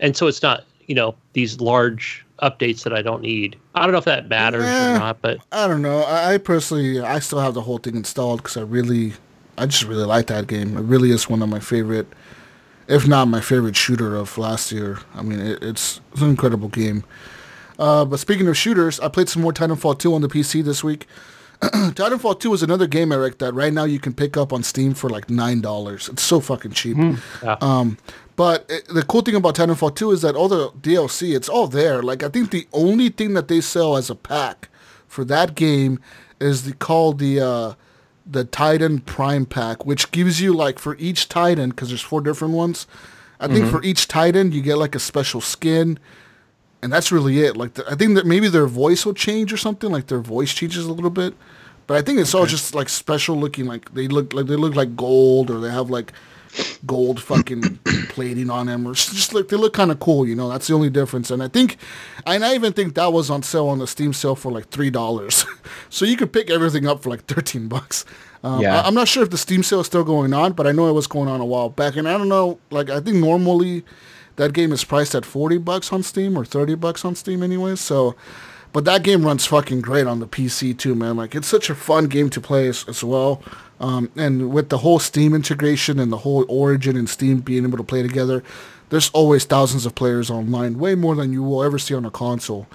and 0.00 0.16
so 0.16 0.26
it's 0.26 0.42
not 0.42 0.64
you 0.86 0.94
know 0.94 1.14
these 1.32 1.60
large 1.60 2.24
updates 2.42 2.82
that 2.82 2.92
I 2.92 3.00
don't 3.00 3.22
need. 3.22 3.56
I 3.74 3.82
don't 3.82 3.92
know 3.92 3.98
if 3.98 4.04
that 4.04 4.28
matters 4.28 4.64
Eh. 4.66 4.94
or 4.94 4.98
not, 4.98 5.22
but 5.22 5.38
I 5.52 5.66
don't 5.68 5.82
know. 5.82 6.00
I, 6.00 6.34
I 6.34 6.38
personally, 6.38 7.00
I 7.00 7.18
still 7.20 7.38
have 7.40 7.54
the 7.54 7.62
whole 7.62 7.78
thing 7.78 7.94
installed 7.96 8.42
because 8.42 8.56
I 8.56 8.62
really, 8.62 9.14
I 9.56 9.66
just 9.66 9.84
really 9.84 10.04
like 10.04 10.26
that 10.26 10.46
game. 10.48 10.76
It 10.76 10.82
really 10.82 11.10
is 11.12 11.30
one 11.30 11.40
of 11.42 11.48
my 11.48 11.60
favorite, 11.60 12.08
if 12.88 13.06
not 13.06 13.28
my 13.28 13.40
favorite 13.40 13.76
shooter 13.76 14.16
of 14.16 14.36
last 14.36 14.72
year. 14.72 14.98
I 15.14 15.22
mean, 15.22 15.38
it, 15.40 15.62
it's, 15.62 16.00
it's 16.12 16.20
an 16.22 16.28
incredible 16.30 16.68
game. 16.68 17.04
Uh, 17.78 18.04
but 18.04 18.18
speaking 18.18 18.48
of 18.48 18.56
shooters, 18.56 18.98
I 19.00 19.08
played 19.08 19.28
some 19.28 19.40
more 19.42 19.52
Titanfall 19.52 19.98
2 20.00 20.12
on 20.12 20.20
the 20.20 20.28
PC 20.28 20.62
this 20.64 20.82
week. 20.84 21.06
Titanfall 21.94 22.40
2 22.40 22.54
is 22.54 22.62
another 22.62 22.86
game, 22.86 23.12
Eric, 23.12 23.38
that 23.38 23.54
right 23.54 23.72
now 23.72 23.84
you 23.84 23.98
can 23.98 24.12
pick 24.12 24.36
up 24.36 24.52
on 24.52 24.62
Steam 24.62 24.94
for 24.94 25.08
like 25.08 25.28
$9. 25.28 26.08
It's 26.10 26.22
so 26.22 26.40
fucking 26.40 26.72
cheap. 26.72 26.96
yeah. 27.42 27.56
Um, 27.60 27.98
but 28.36 28.66
it, 28.68 28.86
the 28.88 29.02
cool 29.02 29.22
thing 29.22 29.34
about 29.34 29.54
Titanfall 29.54 29.94
2 29.94 30.10
is 30.10 30.22
that 30.22 30.34
all 30.34 30.48
the 30.48 30.70
DLC, 30.70 31.34
it's 31.34 31.48
all 31.48 31.66
there. 31.66 32.02
Like, 32.02 32.22
I 32.22 32.28
think 32.28 32.50
the 32.50 32.66
only 32.72 33.08
thing 33.08 33.34
that 33.34 33.48
they 33.48 33.60
sell 33.60 33.96
as 33.96 34.10
a 34.10 34.14
pack 34.14 34.68
for 35.06 35.24
that 35.24 35.54
game 35.54 36.00
is 36.40 36.64
the 36.64 36.74
called 36.74 37.18
the 37.18 37.40
uh, 37.40 37.74
the 38.26 38.44
Titan 38.44 39.00
Prime 39.00 39.46
Pack, 39.46 39.86
which 39.86 40.10
gives 40.10 40.40
you 40.40 40.52
like 40.52 40.78
for 40.78 40.96
each 40.96 41.28
Titan, 41.28 41.70
because 41.70 41.88
there's 41.88 42.00
four 42.00 42.20
different 42.20 42.54
ones. 42.54 42.86
I 43.40 43.48
think 43.48 43.70
for 43.70 43.82
each 43.82 44.08
Titan 44.08 44.52
you 44.52 44.62
get 44.62 44.78
like 44.78 44.94
a 44.94 44.98
special 44.98 45.40
skin, 45.40 45.98
and 46.84 46.92
that's 46.92 47.10
really 47.10 47.40
it. 47.40 47.56
Like 47.56 47.74
the, 47.74 47.90
I 47.90 47.94
think 47.94 48.14
that 48.14 48.26
maybe 48.26 48.46
their 48.48 48.66
voice 48.66 49.06
will 49.06 49.14
change 49.14 49.52
or 49.52 49.56
something. 49.56 49.90
Like 49.90 50.08
their 50.08 50.20
voice 50.20 50.52
changes 50.52 50.84
a 50.84 50.92
little 50.92 51.10
bit, 51.10 51.34
but 51.86 51.96
I 51.96 52.02
think 52.02 52.18
it's 52.18 52.34
all 52.34 52.44
just 52.44 52.74
like 52.74 52.90
special 52.90 53.36
looking. 53.36 53.64
Like 53.64 53.94
they 53.94 54.06
look 54.06 54.34
like 54.34 54.46
they 54.46 54.56
look 54.56 54.74
like 54.74 54.94
gold, 54.94 55.50
or 55.50 55.60
they 55.60 55.70
have 55.70 55.88
like 55.88 56.12
gold 56.84 57.22
fucking 57.22 57.78
plating 58.10 58.50
on 58.50 58.66
them, 58.66 58.86
or 58.86 58.92
just 58.92 59.32
like 59.32 59.48
they 59.48 59.56
look 59.56 59.72
kind 59.72 59.90
of 59.90 59.98
cool. 59.98 60.28
You 60.28 60.34
know, 60.34 60.50
that's 60.50 60.66
the 60.66 60.74
only 60.74 60.90
difference. 60.90 61.30
And 61.30 61.42
I 61.42 61.48
think, 61.48 61.78
and 62.26 62.44
I 62.44 62.54
even 62.54 62.74
think 62.74 62.94
that 62.96 63.14
was 63.14 63.30
on 63.30 63.42
sale 63.42 63.68
on 63.68 63.78
the 63.78 63.86
Steam 63.86 64.12
sale 64.12 64.36
for 64.36 64.52
like 64.52 64.68
three 64.68 64.90
dollars, 64.90 65.46
so 65.88 66.04
you 66.04 66.18
could 66.18 66.34
pick 66.34 66.50
everything 66.50 66.86
up 66.86 67.02
for 67.02 67.08
like 67.08 67.24
thirteen 67.24 67.66
bucks. 67.66 68.04
Um, 68.42 68.60
Yeah. 68.60 68.82
I, 68.82 68.86
am 68.86 68.92
not 68.92 69.08
sure 69.08 69.22
if 69.22 69.30
the 69.30 69.38
Steam 69.38 69.62
sale 69.62 69.80
is 69.80 69.86
still 69.86 70.04
going 70.04 70.34
on, 70.34 70.52
but 70.52 70.66
I 70.66 70.72
know 70.72 70.86
it 70.90 70.92
was 70.92 71.06
going 71.06 71.30
on 71.30 71.40
a 71.40 71.46
while 71.46 71.70
back. 71.70 71.96
And 71.96 72.06
I 72.06 72.18
don't 72.18 72.28
know, 72.28 72.58
like 72.70 72.90
I 72.90 73.00
think 73.00 73.16
normally 73.16 73.84
that 74.36 74.52
game 74.52 74.72
is 74.72 74.84
priced 74.84 75.14
at 75.14 75.24
forty 75.24 75.58
bucks 75.58 75.92
on 75.92 76.02
Steam 76.02 76.36
or 76.36 76.44
thirty 76.44 76.74
bucks 76.74 77.04
on 77.04 77.14
Steam, 77.14 77.42
anyway. 77.42 77.76
So. 77.76 78.14
But 78.72 78.84
that 78.86 79.04
game 79.04 79.24
runs 79.24 79.46
fucking 79.46 79.82
great 79.82 80.08
on 80.08 80.18
the 80.18 80.26
PC 80.26 80.76
too, 80.76 80.96
man. 80.96 81.16
Like 81.16 81.36
it's 81.36 81.46
such 81.46 81.70
a 81.70 81.76
fun 81.76 82.06
game 82.08 82.28
to 82.30 82.40
play 82.40 82.66
as, 82.66 82.84
as 82.88 83.04
well. 83.04 83.40
Um, 83.78 84.10
and 84.16 84.50
with 84.50 84.68
the 84.68 84.78
whole 84.78 84.98
Steam 84.98 85.32
integration 85.32 86.00
and 86.00 86.10
the 86.10 86.16
whole 86.18 86.44
Origin 86.48 86.96
and 86.96 87.08
Steam 87.08 87.38
being 87.38 87.62
able 87.62 87.78
to 87.78 87.84
play 87.84 88.02
together, 88.02 88.42
there's 88.90 89.10
always 89.10 89.44
thousands 89.44 89.86
of 89.86 89.94
players 89.94 90.28
online, 90.28 90.76
way 90.76 90.96
more 90.96 91.14
than 91.14 91.32
you 91.32 91.40
will 91.44 91.62
ever 91.62 91.78
see 91.78 91.94
on 91.94 92.04
a 92.04 92.10
console, 92.10 92.66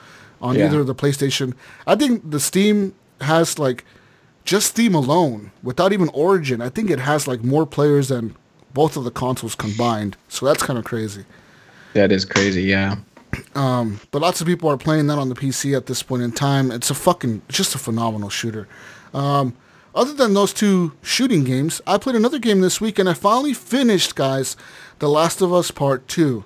on 0.41 0.55
Yeah. 0.55 0.67
either 0.67 0.85
the 0.85 0.95
PlayStation. 0.95 1.53
I 1.85 1.95
think 1.97 2.31
the 2.31 2.39
Steam 2.39 2.93
has 3.19 3.59
like 3.59 3.83
just 4.45 4.67
Steam 4.69 4.95
alone, 4.95 5.51
without 5.61 5.91
even 5.91 6.07
Origin. 6.13 6.61
I 6.61 6.69
think 6.69 6.89
it 6.89 6.99
has 6.99 7.27
like 7.27 7.43
more 7.43 7.65
players 7.65 8.07
than 8.07 8.37
both 8.73 8.95
of 8.95 9.03
the 9.03 9.11
consoles 9.11 9.53
combined. 9.53 10.15
So 10.29 10.45
that's 10.45 10.63
kind 10.63 10.79
of 10.79 10.85
crazy. 10.85 11.25
That 11.93 12.11
is 12.11 12.25
crazy. 12.25 12.63
Yeah. 12.63 12.97
But 14.11 14.21
lots 14.21 14.41
of 14.41 14.47
people 14.47 14.69
are 14.69 14.77
playing 14.77 15.07
that 15.07 15.17
on 15.17 15.29
the 15.29 15.35
PC 15.35 15.75
at 15.75 15.85
this 15.85 16.03
point 16.03 16.23
in 16.23 16.31
time. 16.31 16.71
It's 16.71 16.89
a 16.89 16.95
fucking, 16.95 17.41
just 17.47 17.75
a 17.75 17.77
phenomenal 17.77 18.29
shooter. 18.29 18.67
Um, 19.13 19.55
other 19.95 20.13
than 20.13 20.33
those 20.33 20.53
two 20.53 20.93
shooting 21.01 21.43
games, 21.43 21.81
I 21.87 21.97
played 21.97 22.15
another 22.15 22.39
game 22.39 22.61
this 22.61 22.79
week, 22.79 22.99
and 22.99 23.09
I 23.09 23.13
finally 23.13 23.53
finished, 23.53 24.15
guys, 24.15 24.55
The 24.99 25.09
Last 25.09 25.41
of 25.41 25.51
Us 25.53 25.71
Part 25.71 26.07
Two. 26.07 26.45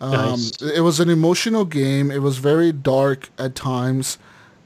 Um, 0.00 0.12
Nice. 0.12 0.62
It 0.62 0.80
was 0.80 0.98
an 0.98 1.08
emotional 1.08 1.64
game. 1.64 2.10
It 2.10 2.22
was 2.22 2.38
very 2.38 2.72
dark 2.72 3.30
at 3.38 3.54
times. 3.54 4.18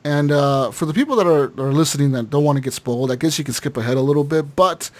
And 0.04 0.30
uh, 0.30 0.70
for 0.70 0.86
the 0.86 0.94
people 0.94 1.16
that 1.16 1.26
are, 1.26 1.44
are 1.60 1.72
listening 1.72 2.12
that 2.12 2.30
don't 2.30 2.44
want 2.44 2.56
to 2.56 2.62
get 2.62 2.72
spoiled, 2.72 3.10
I 3.10 3.16
guess 3.16 3.38
you 3.38 3.44
can 3.44 3.54
skip 3.54 3.76
ahead 3.76 3.96
a 3.96 4.02
little 4.02 4.24
bit. 4.24 4.54
But 4.54 4.90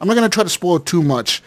I'm 0.00 0.08
not 0.08 0.14
going 0.14 0.28
to 0.28 0.34
try 0.34 0.44
to 0.44 0.50
spoil 0.50 0.78
too 0.80 1.02
much. 1.02 1.42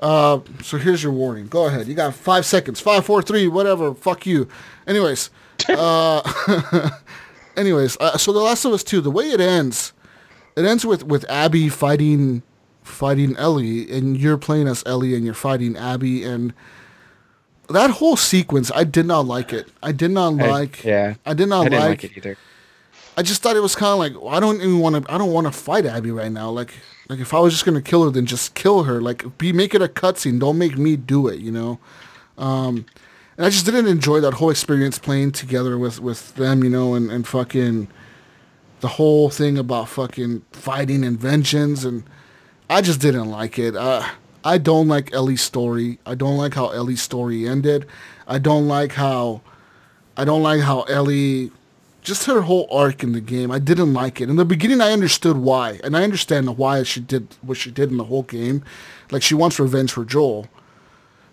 Uh, 0.00 0.40
so 0.62 0.78
here's 0.78 1.02
your 1.02 1.12
warning. 1.12 1.46
Go 1.48 1.66
ahead. 1.66 1.86
You 1.88 1.94
got 1.94 2.14
five 2.14 2.46
seconds. 2.46 2.80
Five, 2.80 3.04
four, 3.04 3.20
three, 3.22 3.48
whatever. 3.48 3.94
Fuck 3.94 4.26
you. 4.26 4.48
Anyways. 4.86 5.30
uh, 5.68 6.90
anyways. 7.56 7.96
Uh, 7.98 8.16
so 8.16 8.32
The 8.32 8.40
Last 8.40 8.64
of 8.64 8.72
Us 8.72 8.84
2, 8.84 9.00
the 9.00 9.10
way 9.10 9.30
it 9.30 9.40
ends, 9.40 9.92
it 10.56 10.64
ends 10.64 10.86
with, 10.86 11.04
with 11.04 11.28
Abby 11.30 11.68
fighting 11.68 12.42
fighting 12.82 13.36
Ellie, 13.36 13.90
and 13.92 14.16
you're 14.18 14.38
playing 14.38 14.66
as 14.66 14.82
Ellie, 14.86 15.14
and 15.14 15.22
you're 15.22 15.34
fighting 15.34 15.76
Abby, 15.76 16.24
and 16.24 16.54
that 17.68 17.90
whole 17.90 18.16
sequence, 18.16 18.72
I 18.74 18.84
did 18.84 19.04
not 19.04 19.26
like 19.26 19.52
it. 19.52 19.68
I 19.82 19.92
did 19.92 20.10
not 20.10 20.40
I- 20.40 20.48
like. 20.50 20.84
yeah. 20.84 21.14
I 21.26 21.34
did 21.34 21.48
not 21.50 21.66
I 21.66 21.68
didn't 21.68 21.80
like. 21.80 21.88
like 22.02 22.04
it 22.04 22.16
either. 22.16 22.38
I 23.16 23.22
just 23.22 23.42
thought 23.42 23.56
it 23.56 23.60
was 23.60 23.74
kind 23.74 23.92
of 23.92 23.98
like 23.98 24.14
well, 24.14 24.32
I 24.34 24.40
don't 24.40 24.56
even 24.62 24.78
want 24.78 25.04
to. 25.04 25.12
I 25.12 25.18
don't 25.18 25.32
want 25.32 25.46
to 25.48 25.52
fight 25.52 25.84
Abby 25.84 26.12
right 26.12 26.30
now. 26.32 26.50
Like, 26.50 26.72
like 27.08 27.20
if 27.20 27.32
I 27.32 27.38
was 27.38 27.52
just 27.52 27.64
gonna 27.64 27.82
kill 27.82 28.04
her, 28.04 28.10
then 28.10 28.26
just 28.26 28.54
kill 28.54 28.84
her. 28.84 29.00
Like, 29.00 29.38
be 29.38 29.52
make 29.52 29.74
it 29.74 29.82
a 29.82 29.88
cutscene. 29.88 30.38
Don't 30.38 30.58
make 30.58 30.76
me 30.76 30.96
do 30.96 31.28
it. 31.28 31.40
You 31.40 31.52
know. 31.52 31.78
Um, 32.36 32.86
and 33.36 33.46
I 33.46 33.50
just 33.50 33.64
didn't 33.64 33.86
enjoy 33.86 34.20
that 34.20 34.34
whole 34.34 34.50
experience 34.50 34.98
playing 34.98 35.32
together 35.32 35.78
with 35.78 36.00
with 36.00 36.34
them. 36.34 36.62
You 36.62 36.70
know, 36.70 36.94
and 36.94 37.10
and 37.10 37.26
fucking 37.26 37.88
the 38.80 38.88
whole 38.88 39.30
thing 39.30 39.58
about 39.58 39.88
fucking 39.88 40.42
fighting 40.52 41.04
and 41.04 41.18
vengeance, 41.18 41.84
and 41.84 42.04
I 42.70 42.80
just 42.80 43.00
didn't 43.00 43.30
like 43.30 43.58
it. 43.58 43.74
Uh, 43.74 44.06
I 44.44 44.58
don't 44.58 44.88
like 44.88 45.12
Ellie's 45.12 45.42
story. 45.42 45.98
I 46.06 46.14
don't 46.14 46.36
like 46.36 46.54
how 46.54 46.70
Ellie's 46.70 47.02
story 47.02 47.48
ended. 47.48 47.86
I 48.26 48.38
don't 48.38 48.68
like 48.68 48.92
how 48.92 49.42
I 50.16 50.24
don't 50.24 50.42
like 50.42 50.60
how 50.60 50.82
Ellie 50.82 51.52
just 52.08 52.24
her 52.24 52.40
whole 52.40 52.66
arc 52.72 53.04
in 53.04 53.12
the 53.12 53.20
game. 53.20 53.50
I 53.50 53.58
didn't 53.58 53.92
like 53.92 54.20
it. 54.20 54.30
In 54.30 54.36
the 54.36 54.44
beginning 54.44 54.80
I 54.80 54.92
understood 54.92 55.36
why. 55.36 55.78
And 55.84 55.96
I 55.96 56.02
understand 56.02 56.56
why 56.56 56.82
she 56.82 57.00
did 57.00 57.36
what 57.42 57.58
she 57.58 57.70
did 57.70 57.90
in 57.90 57.98
the 57.98 58.04
whole 58.04 58.22
game. 58.22 58.64
Like 59.10 59.22
she 59.22 59.34
wants 59.34 59.60
revenge 59.60 59.92
for 59.92 60.04
Joel. 60.04 60.48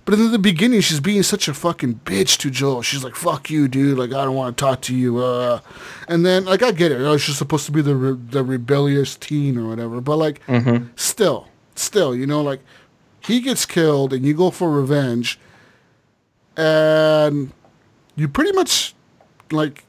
But 0.04 0.16
in 0.16 0.32
the 0.32 0.38
beginning 0.38 0.82
she's 0.82 1.00
being 1.00 1.24
such 1.24 1.48
a 1.48 1.54
fucking 1.54 2.02
bitch 2.06 2.38
to 2.40 2.52
Joel. 2.52 2.82
She's 2.84 3.04
like, 3.04 3.16
"Fuck 3.16 3.50
you, 3.50 3.68
dude. 3.68 3.98
Like 3.98 4.12
I 4.12 4.26
don't 4.26 4.36
want 4.36 4.56
to 4.56 4.62
talk 4.64 4.82
to 4.82 4.96
you." 4.96 5.18
Uh. 5.18 5.62
And 6.08 6.26
then 6.26 6.46
like 6.46 6.62
I 6.62 6.72
get 6.72 6.92
it. 6.92 7.02
Oh, 7.02 7.18
she's 7.18 7.38
supposed 7.38 7.66
to 7.68 7.72
be 7.72 7.82
the 7.82 7.96
re- 7.96 8.20
the 8.30 8.44
rebellious 8.44 9.16
teen 9.16 9.58
or 9.58 9.68
whatever. 9.68 10.02
But 10.02 10.18
like 10.18 10.42
still, 10.96 11.48
still, 11.76 12.14
you 12.14 12.28
know, 12.28 12.42
like 12.42 12.60
he 13.22 13.40
gets 13.40 13.66
killed 13.66 14.14
and 14.14 14.26
you 14.26 14.34
go 14.36 14.52
for 14.52 14.70
revenge 14.70 15.40
and 16.58 17.52
you 18.16 18.28
pretty 18.28 18.52
much 18.52 18.94
like 19.52 19.86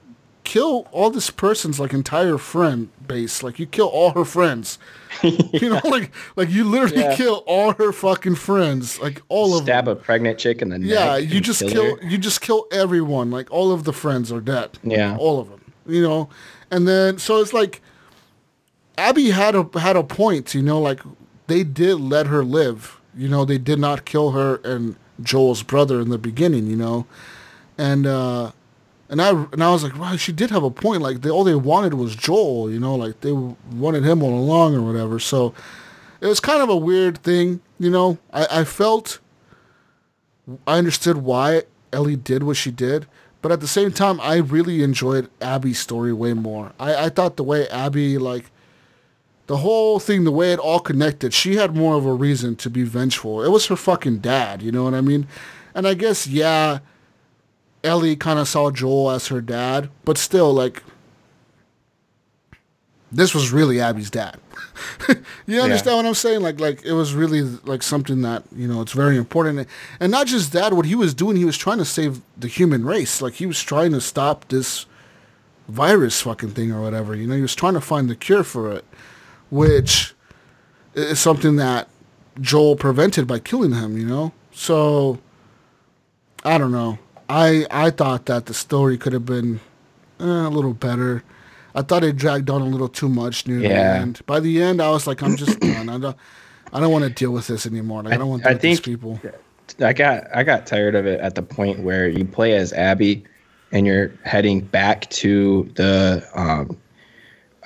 kill 0.46 0.86
all 0.92 1.10
this 1.10 1.28
person's 1.28 1.78
like 1.80 1.92
entire 1.92 2.38
friend 2.38 2.88
base. 3.06 3.42
Like 3.42 3.58
you 3.58 3.66
kill 3.66 3.88
all 3.88 4.12
her 4.12 4.24
friends. 4.24 4.78
you 5.22 5.68
know, 5.68 5.80
like 5.84 6.14
like 6.36 6.48
you 6.48 6.62
literally 6.64 7.02
Yeah. 7.02 7.16
kill 7.16 7.42
all 7.46 7.72
her 7.72 7.92
fucking 7.92 8.36
friends, 8.36 9.00
like 9.00 9.20
all 9.28 9.56
of 9.58 9.64
Stab 9.64 9.88
a 9.88 9.96
pregnant 9.96 10.38
chick 10.38 10.62
in 10.62 10.68
the 10.70 10.78
neck. 10.78 10.88
Yeah, 10.88 11.16
you 11.16 11.40
just 11.40 11.60
kill 11.60 11.96
kill 11.96 12.08
you 12.10 12.16
just 12.16 12.40
kill 12.40 12.66
everyone. 12.72 13.30
Like 13.30 13.50
all 13.50 13.72
of 13.72 13.82
the 13.84 13.92
friends 13.92 14.30
are 14.30 14.40
dead. 14.40 14.78
Yeah. 14.82 15.16
all 15.18 15.40
of 15.40 15.50
them. 15.50 15.60
You 15.84 16.02
know, 16.02 16.28
and 16.70 16.86
then 16.86 17.18
so 17.18 17.40
it's 17.40 17.52
like 17.52 17.82
Abby 18.96 19.30
had 19.30 19.54
a 19.56 19.68
had 19.78 19.96
a 19.96 20.04
point. 20.04 20.54
You 20.54 20.62
know, 20.62 20.80
like 20.80 21.00
they 21.48 21.64
did 21.64 21.96
let 22.00 22.26
her 22.28 22.44
live. 22.44 23.00
You 23.16 23.28
know, 23.28 23.44
they 23.44 23.58
did 23.58 23.78
not 23.78 24.04
kill 24.04 24.30
her 24.30 24.56
and 24.64 24.94
Joel's 25.22 25.62
brother 25.62 26.00
in 26.00 26.10
the 26.10 26.18
beginning. 26.18 26.66
You 26.68 26.76
know, 26.76 27.06
and 27.76 28.06
uh 28.06 28.52
and 29.08 29.22
I 29.22 29.30
and 29.30 29.62
I 29.62 29.70
was 29.70 29.82
like, 29.82 29.98
wow, 29.98 30.16
she 30.16 30.32
did 30.32 30.50
have 30.50 30.62
a 30.62 30.70
point. 30.70 31.02
Like 31.02 31.22
they 31.22 31.30
all 31.30 31.44
they 31.44 31.54
wanted 31.54 31.94
was 31.94 32.16
Joel. 32.16 32.70
You 32.70 32.80
know, 32.80 32.94
like 32.94 33.20
they 33.20 33.32
wanted 33.32 34.04
him 34.04 34.22
all 34.22 34.38
along 34.38 34.74
or 34.74 34.82
whatever. 34.82 35.18
So 35.18 35.54
it 36.20 36.26
was 36.26 36.40
kind 36.40 36.62
of 36.62 36.68
a 36.68 36.76
weird 36.76 37.18
thing. 37.18 37.60
You 37.78 37.90
know, 37.90 38.18
I, 38.32 38.60
I 38.60 38.64
felt 38.64 39.20
I 40.66 40.78
understood 40.78 41.18
why 41.18 41.62
Ellie 41.92 42.16
did 42.16 42.42
what 42.42 42.56
she 42.56 42.70
did, 42.70 43.06
but 43.42 43.52
at 43.52 43.60
the 43.60 43.68
same 43.68 43.92
time, 43.92 44.20
I 44.20 44.36
really 44.36 44.82
enjoyed 44.82 45.30
Abby's 45.40 45.78
story 45.78 46.12
way 46.12 46.34
more. 46.34 46.72
I, 46.78 47.06
I 47.06 47.08
thought 47.08 47.36
the 47.36 47.44
way 47.44 47.68
Abby, 47.68 48.18
like, 48.18 48.50
the 49.46 49.58
whole 49.58 49.98
thing, 49.98 50.24
the 50.24 50.32
way 50.32 50.52
it 50.52 50.58
all 50.58 50.80
connected, 50.80 51.32
she 51.32 51.56
had 51.56 51.76
more 51.76 51.96
of 51.96 52.06
a 52.06 52.12
reason 52.12 52.56
to 52.56 52.70
be 52.70 52.82
vengeful. 52.82 53.42
It 53.42 53.50
was 53.50 53.66
her 53.66 53.76
fucking 53.76 54.18
dad, 54.18 54.62
you 54.62 54.72
know 54.72 54.84
what 54.84 54.94
I 54.94 55.00
mean? 55.00 55.26
And 55.74 55.86
I 55.86 55.94
guess, 55.94 56.26
yeah, 56.26 56.78
Ellie 57.84 58.16
kind 58.16 58.38
of 58.38 58.48
saw 58.48 58.70
Joel 58.70 59.10
as 59.10 59.28
her 59.28 59.40
dad, 59.40 59.90
but 60.04 60.18
still, 60.18 60.52
like, 60.52 60.82
this 63.12 63.34
was 63.34 63.52
really 63.52 63.80
Abby's 63.80 64.10
dad. 64.10 64.38
you 65.46 65.60
understand 65.60 65.96
what 65.96 66.06
I'm 66.06 66.14
saying? 66.14 66.42
Like, 66.42 66.60
like 66.60 66.84
it 66.84 66.92
was 66.92 67.14
really 67.14 67.42
like 67.42 67.82
something 67.82 68.22
that 68.22 68.44
you 68.54 68.66
know 68.66 68.82
it's 68.82 68.92
very 68.92 69.16
important, 69.16 69.68
and 70.00 70.12
not 70.12 70.26
just 70.26 70.52
that. 70.52 70.72
What 70.72 70.86
he 70.86 70.94
was 70.94 71.14
doing, 71.14 71.36
he 71.36 71.44
was 71.44 71.56
trying 71.56 71.78
to 71.78 71.84
save 71.84 72.20
the 72.36 72.48
human 72.48 72.84
race. 72.84 73.22
Like 73.22 73.34
he 73.34 73.46
was 73.46 73.62
trying 73.62 73.92
to 73.92 74.00
stop 74.00 74.48
this 74.48 74.86
virus 75.68 76.20
fucking 76.20 76.50
thing 76.50 76.72
or 76.72 76.80
whatever. 76.82 77.14
You 77.14 77.26
know, 77.26 77.34
he 77.34 77.42
was 77.42 77.54
trying 77.54 77.74
to 77.74 77.80
find 77.80 78.08
the 78.08 78.16
cure 78.16 78.44
for 78.44 78.72
it, 78.72 78.84
which 79.50 80.14
is 80.94 81.18
something 81.18 81.56
that 81.56 81.88
Joel 82.40 82.76
prevented 82.76 83.26
by 83.26 83.38
killing 83.38 83.72
him. 83.72 83.96
You 83.96 84.06
know, 84.06 84.32
so 84.52 85.18
I 86.44 86.58
don't 86.58 86.72
know. 86.72 86.98
I 87.28 87.66
I 87.70 87.90
thought 87.90 88.26
that 88.26 88.46
the 88.46 88.54
story 88.54 88.98
could 88.98 89.12
have 89.12 89.26
been 89.26 89.60
eh, 90.20 90.24
a 90.24 90.50
little 90.50 90.74
better. 90.74 91.22
I 91.74 91.82
thought 91.82 92.04
it 92.04 92.16
dragged 92.16 92.48
on 92.48 92.62
a 92.62 92.66
little 92.66 92.88
too 92.88 93.08
much 93.08 93.46
near 93.46 93.58
the 93.58 93.74
end. 93.74 94.24
By 94.24 94.40
the 94.40 94.62
end, 94.62 94.80
I 94.80 94.88
was 94.90 95.06
like, 95.06 95.22
I'm 95.22 95.36
just 95.36 95.60
done. 95.60 95.90
I 95.90 95.98
don't, 95.98 96.16
I 96.72 96.80
don't 96.80 96.90
want 96.90 97.04
to 97.04 97.10
deal 97.10 97.32
with 97.32 97.48
this 97.48 97.66
anymore. 97.66 98.02
Like, 98.02 98.14
I, 98.14 98.16
don't 98.16 98.30
want 98.30 98.44
to 98.44 98.48
I 98.48 98.52
deal 98.52 98.56
with 98.56 98.62
these 98.62 98.80
people. 98.80 99.20
I 99.80 99.92
got 99.92 100.34
I 100.34 100.42
got 100.42 100.66
tired 100.66 100.94
of 100.94 101.06
it 101.06 101.20
at 101.20 101.34
the 101.34 101.42
point 101.42 101.80
where 101.80 102.08
you 102.08 102.24
play 102.24 102.54
as 102.56 102.72
Abby 102.72 103.24
and 103.72 103.86
you're 103.86 104.12
heading 104.24 104.60
back 104.60 105.10
to 105.10 105.70
the 105.74 106.26
um 106.34 106.78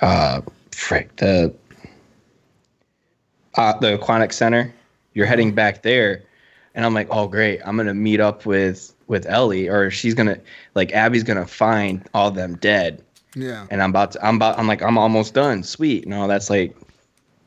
uh 0.01 0.41
frick 0.71 1.15
the 1.17 1.53
uh 3.55 3.77
the 3.79 3.93
aquatic 3.93 4.33
center. 4.33 4.73
You're 5.13 5.27
heading 5.27 5.53
back 5.53 5.83
there 5.83 6.23
and 6.75 6.85
I'm 6.85 6.93
like, 6.93 7.07
"Oh 7.11 7.27
great, 7.27 7.61
I'm 7.65 7.75
going 7.75 7.87
to 7.87 7.93
meet 7.93 8.19
up 8.19 8.45
with 8.45 8.93
with 9.11 9.27
Ellie 9.27 9.69
or 9.69 9.91
she's 9.91 10.15
to 10.27 10.41
like 10.73 10.91
Abby's 10.93 11.23
to 11.37 11.45
find 11.45 12.07
all 12.15 12.31
them 12.31 12.55
dead." 12.55 13.03
Yeah. 13.35 13.67
And 13.69 13.81
I'm 13.81 13.91
about 13.91 14.13
to 14.13 14.25
I'm 14.25 14.37
about 14.37 14.57
I'm 14.57 14.67
like 14.67 14.81
I'm 14.81 14.97
almost 14.97 15.33
done. 15.33 15.61
Sweet. 15.63 16.07
No, 16.07 16.27
that's 16.27 16.49
like 16.49 16.75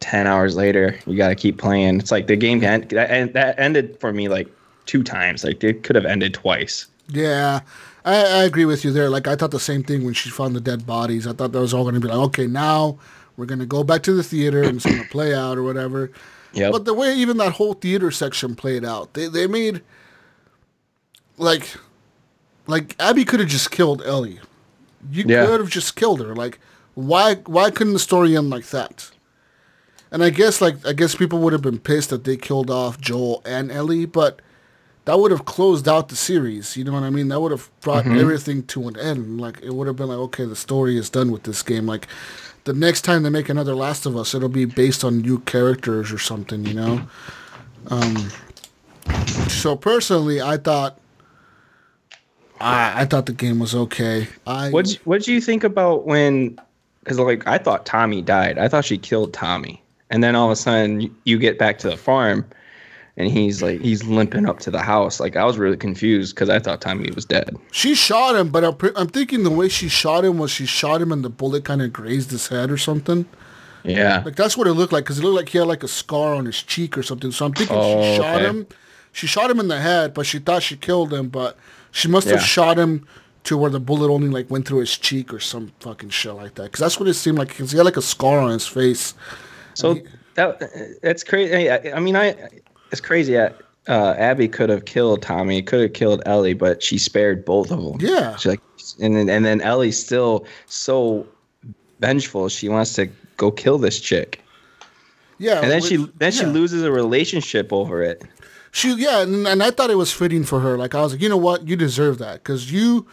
10 0.01 0.27
hours 0.27 0.55
later 0.55 0.99
you 1.07 1.17
got 1.17 1.29
to 1.29 1.35
keep 1.35 1.57
playing 1.57 1.99
it's 1.99 2.11
like 2.11 2.27
the 2.27 2.37
game 2.37 2.61
can 2.61 2.87
that, 2.89 3.11
and 3.11 3.33
that 3.33 3.59
ended 3.59 3.99
for 4.01 4.13
me 4.13 4.29
like 4.29 4.47
two 4.85 5.03
times 5.03 5.43
like 5.43 5.65
it 5.65 5.83
could 5.83 5.97
have 5.97 6.05
ended 6.05 6.35
twice 6.35 6.89
Yeah, 7.09 7.61
I, 8.05 8.17
I 8.17 8.45
agree 8.45 8.65
with 8.65 8.85
you 8.85 8.93
there. 8.93 9.09
Like 9.09 9.27
I 9.27 9.37
thought 9.37 9.51
the 9.51 9.61
same 9.61 9.83
thing 9.83 10.05
when 10.05 10.15
she 10.15 10.31
found 10.31 10.55
the 10.55 10.61
dead 10.61 10.87
bodies. 10.87 11.27
I 11.27 11.33
thought 11.33 11.53
that 11.53 11.61
was 11.61 11.75
all 11.75 11.85
going 11.85 11.95
to 11.95 12.01
be 12.01 12.09
like, 12.09 12.19
okay, 12.29 12.47
now 12.47 12.99
we're 13.37 13.47
going 13.47 13.61
to 13.61 13.67
go 13.67 13.83
back 13.83 14.03
to 14.05 14.13
the 14.13 14.23
theater 14.23 14.63
and 14.63 14.77
it's 14.77 14.87
going 14.87 15.03
to 15.03 15.09
play 15.09 15.35
out 15.35 15.59
or 15.59 15.63
whatever. 15.63 16.11
Yeah. 16.53 16.71
But 16.71 16.85
the 16.85 16.95
way 16.95 17.15
even 17.15 17.37
that 17.39 17.53
whole 17.53 17.75
theater 17.75 18.11
section 18.11 18.55
played 18.55 18.85
out, 18.85 19.15
they 19.15 19.27
they 19.27 19.47
made 19.47 19.83
like 21.37 21.69
like 22.67 22.97
Abby 22.99 23.25
could 23.25 23.41
have 23.41 23.49
just 23.49 23.71
killed 23.71 24.03
Ellie. 24.05 24.41
You 25.11 25.25
Yeah. 25.27 25.47
could 25.47 25.61
have 25.61 25.69
just 25.71 25.97
killed 25.97 26.21
her. 26.21 26.35
Like 26.35 26.59
why 26.95 27.37
why 27.47 27.71
couldn't 27.71 27.93
the 27.93 27.99
story 27.99 28.37
end 28.37 28.51
like 28.51 28.67
that? 28.69 29.11
And 30.11 30.23
I 30.23 30.31
guess 30.31 30.61
like 30.61 30.77
I 30.87 30.93
guess 30.93 31.15
people 31.15 31.39
would 31.41 31.53
have 31.53 31.63
been 31.63 31.79
pissed 31.79 32.11
that 32.11 32.25
they 32.25 32.37
killed 32.37 32.71
off 32.71 33.01
Joel 33.01 33.43
and 33.45 33.71
Ellie, 33.73 34.07
but 34.07 34.41
that 35.07 35.19
would 35.19 35.31
have 35.33 35.45
closed 35.45 35.87
out 35.87 36.09
the 36.09 36.17
series. 36.17 36.77
You 36.79 36.85
know 36.85 36.93
what 36.93 37.03
I 37.03 37.11
mean? 37.11 37.29
That 37.29 37.41
would 37.41 37.51
have 37.53 37.69
brought 37.83 38.07
everything 38.07 38.63
to 38.69 38.89
an 38.89 38.99
end. 38.99 39.41
Like 39.41 39.61
it 39.63 39.75
would 39.75 39.87
have 39.87 39.97
been 39.97 40.09
like, 40.09 40.19
okay, 40.19 40.45
the 40.47 40.57
story 40.57 40.97
is 40.97 41.11
done 41.11 41.31
with 41.31 41.43
this 41.43 41.63
game. 41.63 41.85
Like 41.87 42.07
the 42.63 42.73
next 42.73 43.03
time 43.03 43.23
they 43.25 43.29
make 43.29 43.51
another 43.51 43.75
Last 43.75 44.07
of 44.07 44.17
Us, 44.17 44.35
it'll 44.35 44.49
be 44.49 44.65
based 44.65 45.05
on 45.05 45.21
new 45.21 45.41
characters 45.41 46.11
or 46.13 46.19
something. 46.19 46.65
You 46.65 46.75
know. 46.75 47.03
Um. 47.89 48.31
So 49.49 49.77
personally, 49.77 50.41
I 50.41 50.57
thought. 50.57 50.99
I, 52.65 53.03
I 53.03 53.05
thought 53.05 53.27
the 53.27 53.33
game 53.33 53.59
was 53.59 53.75
okay. 53.75 54.27
I 54.47 54.71
what 54.71 54.91
what 55.05 55.23
do 55.23 55.33
you 55.33 55.41
think 55.41 55.65
about 55.65 56.07
when 56.07 56.59
because 57.01 57.19
like 57.19 57.47
i 57.47 57.59
thought 57.59 57.85
tommy 57.85 58.23
died 58.23 58.57
i 58.59 58.67
thought 58.67 58.85
she 58.85 58.97
killed 58.97 59.35
tommy 59.35 59.83
and 60.11 60.25
then 60.25 60.35
all 60.35 60.47
of 60.47 60.53
a 60.53 60.57
sudden 60.57 61.03
you- 61.03 61.15
you 61.25 61.39
get 61.39 61.59
back 61.59 61.77
to 61.81 61.91
the 61.91 61.97
farm 61.99 62.47
and 63.19 63.29
he's 63.31 63.63
like 63.63 63.79
he's 63.83 64.05
limping 64.05 64.47
up 64.49 64.59
to 64.61 64.71
the 64.71 64.81
house 64.81 65.21
like 65.21 65.37
i 65.37 65.45
was 65.45 65.59
really 65.59 65.77
confused 65.77 66.35
because 66.35 66.49
i 66.49 66.59
thought 66.59 66.81
tommy 66.81 67.11
was 67.15 67.27
dead 67.27 67.55
She 67.73 67.95
shot 67.95 68.35
him, 68.37 68.49
but 68.49 68.65
I'm, 68.65 68.77
I'm 68.97 69.09
thinking 69.09 69.43
the 69.43 69.51
way 69.51 69.69
she 69.69 69.89
shot 69.91 70.25
him 70.25 70.39
was 70.39 70.51
she 70.51 70.65
shot 70.65 71.03
him 71.03 71.13
and 71.13 71.23
the 71.23 71.29
bullet 71.31 71.65
kind 71.65 71.83
of 71.83 71.93
grazed 71.93 72.31
his 72.31 72.49
head 72.49 72.71
or 72.71 72.79
something. 72.79 73.27
yeah 73.85 74.23
Like 74.25 74.37
that's 74.37 74.57
what 74.57 74.67
it 74.67 74.73
looked 74.73 74.93
like 74.95 75.05
because 75.05 75.19
it 75.19 75.23
looked 75.25 75.37
like 75.37 75.51
he 75.51 75.59
had 75.59 75.67
like 75.67 75.83
a 75.83 75.89
scar 75.89 76.35
on 76.35 76.47
his 76.47 76.63
cheek 76.63 76.97
or 76.97 77.03
something. 77.03 77.31
So 77.33 77.45
I'm 77.45 77.53
thinking 77.53 77.77
Oh, 77.79 78.03
she 78.03 78.17
shot 78.17 78.37
okay. 78.37 78.47
him. 78.47 78.67
She 79.13 79.27
shot 79.27 79.51
him 79.51 79.61
in 79.61 79.69
the 79.69 79.79
head, 79.79 80.15
but 80.15 80.25
she 80.27 80.39
thought 80.39 80.63
she 80.63 80.77
killed 80.77 81.13
him. 81.13 81.29
But 81.29 81.57
she 81.95 82.09
must 82.09 82.29
have 82.29 82.43
shot 82.43 82.77
him 82.77 83.07
to 83.45 83.57
where 83.57 83.71
the 83.71 83.79
bullet 83.79 84.11
only 84.11 84.29
like 84.29 84.51
went 84.51 84.67
through 84.67 84.81
his 84.81 84.99
cheek 84.99 85.33
or 85.33 85.39
some 85.39 85.71
fucking 85.79 86.09
shit 86.11 86.35
like 86.35 86.55
that. 86.57 86.65
Because 86.65 86.81
that's 86.81 86.99
what 86.99 87.09
it 87.09 87.15
seemed 87.15 87.39
like. 87.39 87.49
Because 87.49 87.71
he 87.71 87.77
had 87.77 87.85
like 87.85 87.97
a 87.97 88.03
scar 88.03 88.41
on 88.41 88.51
his 88.51 88.67
face. 88.67 89.15
So 89.75 89.99
that 90.35 90.99
that's 91.03 91.23
crazy. 91.23 91.71
I, 91.71 91.93
I 91.95 92.01
mean, 92.01 92.17
I 92.17 92.35
it's 92.91 93.01
crazy. 93.01 93.39
Uh, 93.39 93.51
uh, 93.87 94.15
Abby 94.19 94.49
could 94.49 94.71
have 94.71 94.87
killed 94.87 95.23
Tommy, 95.23 95.63
could 95.63 95.83
have 95.83 95.93
killed 95.93 96.21
Ellie, 96.27 96.55
but 96.55 96.83
she 96.83 96.99
spared 96.99 97.45
both 97.45 97.71
of 97.71 97.81
them. 97.81 97.97
Yeah. 98.01 98.35
She 98.37 98.49
like, 98.49 98.61
and 99.01 99.17
then 99.17 99.29
and 99.29 99.45
then 99.45 99.61
Ellie's 99.61 100.03
still 100.03 100.47
so 100.67 101.27
vengeful. 102.01 102.49
She 102.49 102.69
wants 102.69 102.95
to 102.95 103.07
go 103.37 103.53
kill 103.53 103.79
this 103.79 104.01
chick, 104.01 104.41
Yeah. 105.39 105.61
and 105.61 105.71
then 105.71 105.81
she 105.81 106.09
then 106.19 106.33
she 106.33 106.45
loses 106.47 106.83
a 106.83 106.91
relationship 106.91 107.73
over 107.73 108.03
it. 108.03 108.25
She 108.77 108.93
yeah, 108.97 109.23
and, 109.23 109.47
and 109.47 109.63
I 109.63 109.71
thought 109.71 109.91
it 109.91 109.95
was 109.95 110.11
fitting 110.13 110.43
for 110.43 110.59
her. 110.59 110.77
Like 110.77 110.97
I 110.97 111.01
was 111.01 111.13
like, 111.13 111.23
you 111.23 111.29
know 111.29 111.37
what, 111.37 111.69
you 111.69 111.77
deserve 111.77 112.19
that 112.19 112.43
because 112.43 112.73
you, 112.73 113.07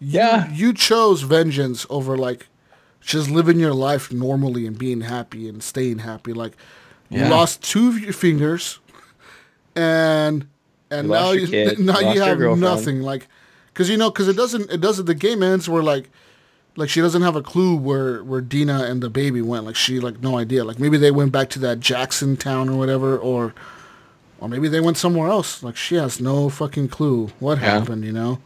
you, 0.00 0.18
Yeah. 0.20 0.50
you 0.50 0.72
chose 0.72 1.20
vengeance 1.20 1.84
over 1.90 2.16
like 2.16 2.46
just 3.02 3.28
living 3.28 3.58
your 3.60 3.74
life 3.74 4.10
normally 4.10 4.66
and 4.66 4.78
being 4.78 5.02
happy 5.02 5.50
and 5.50 5.62
staying 5.62 5.98
happy. 5.98 6.32
Like 6.32 6.54
you 7.10 7.26
lost 7.26 7.62
two 7.62 7.88
of 7.90 7.98
your 7.98 8.14
fingers, 8.14 8.78
and 9.76 10.46
and 10.90 11.08
You 11.08 11.12
now 11.14 11.30
you 11.32 11.46
kid, 11.46 11.78
now 11.78 12.00
lost 12.00 12.14
you 12.16 12.20
have 12.22 12.58
nothing. 12.58 13.02
Like 13.02 13.28
because 13.66 13.90
you 13.90 13.98
know 13.98 14.10
because 14.10 14.28
it 14.28 14.36
doesn't 14.36 14.70
it 14.70 14.80
doesn't 14.80 15.04
the 15.04 15.14
game 15.14 15.42
ends 15.42 15.68
where 15.68 15.82
like. 15.82 16.10
Like 16.74 16.88
she 16.88 17.02
doesn't 17.02 17.20
have 17.20 17.36
a 17.36 17.42
clue 17.42 17.76
where, 17.76 18.24
where 18.24 18.40
Dina 18.40 18.84
and 18.84 19.02
the 19.02 19.10
baby 19.10 19.42
went. 19.42 19.66
Like 19.66 19.76
she 19.76 20.00
like 20.00 20.22
no 20.22 20.38
idea. 20.38 20.64
Like 20.64 20.78
maybe 20.78 20.96
they 20.96 21.10
went 21.10 21.30
back 21.30 21.50
to 21.50 21.58
that 21.58 21.80
Jackson 21.80 22.34
town 22.34 22.70
or 22.70 22.78
whatever, 22.78 23.18
or 23.18 23.52
or 24.42 24.48
maybe 24.48 24.68
they 24.68 24.80
went 24.80 24.96
somewhere 24.98 25.28
else. 25.28 25.62
Like 25.62 25.76
she 25.76 25.94
has 25.94 26.20
no 26.20 26.48
fucking 26.48 26.88
clue 26.88 27.28
what 27.38 27.58
Yeah. 27.60 27.78
happened, 27.78 28.04
you 28.04 28.12
know. 28.12 28.40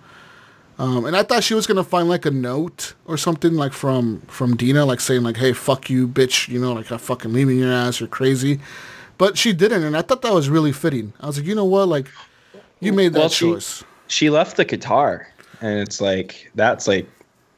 Um, 0.79 1.07
and 1.07 1.17
I 1.17 1.23
thought 1.23 1.43
she 1.43 1.55
was 1.55 1.67
gonna 1.67 1.83
find 1.83 2.07
like 2.09 2.27
a 2.27 2.31
note 2.31 2.93
or 3.07 3.17
something 3.17 3.55
like 3.55 3.73
from 3.73 4.21
from 4.29 4.57
Dina, 4.57 4.85
like 4.85 5.01
saying 5.01 5.23
like, 5.23 5.39
"Hey, 5.39 5.53
fuck 5.55 5.89
you, 5.89 6.07
bitch," 6.07 6.49
you 6.49 6.61
know, 6.61 6.75
like 6.75 6.91
I'm 6.93 6.99
fucking 6.99 7.33
leaving 7.33 7.59
your 7.59 7.73
ass, 7.73 7.99
you're 7.99 8.09
crazy. 8.11 8.61
But 9.19 9.39
she 9.39 9.55
didn't, 9.55 9.83
and 9.85 9.97
I 9.97 10.03
thought 10.03 10.21
that 10.23 10.35
was 10.35 10.51
really 10.51 10.73
fitting. 10.73 11.15
I 11.21 11.27
was 11.27 11.39
like, 11.39 11.47
you 11.47 11.55
know 11.55 11.65
what, 11.65 11.89
like, 11.89 12.09
you 12.81 12.93
made 12.93 13.15
that 13.15 13.19
Well, 13.21 13.29
she- 13.31 13.47
choice. 13.47 13.83
She 14.09 14.29
left 14.29 14.59
the 14.59 14.67
guitar, 14.67 15.27
and 15.63 15.81
it's 15.81 16.01
like 16.03 16.51
that's 16.55 16.87
like 16.87 17.07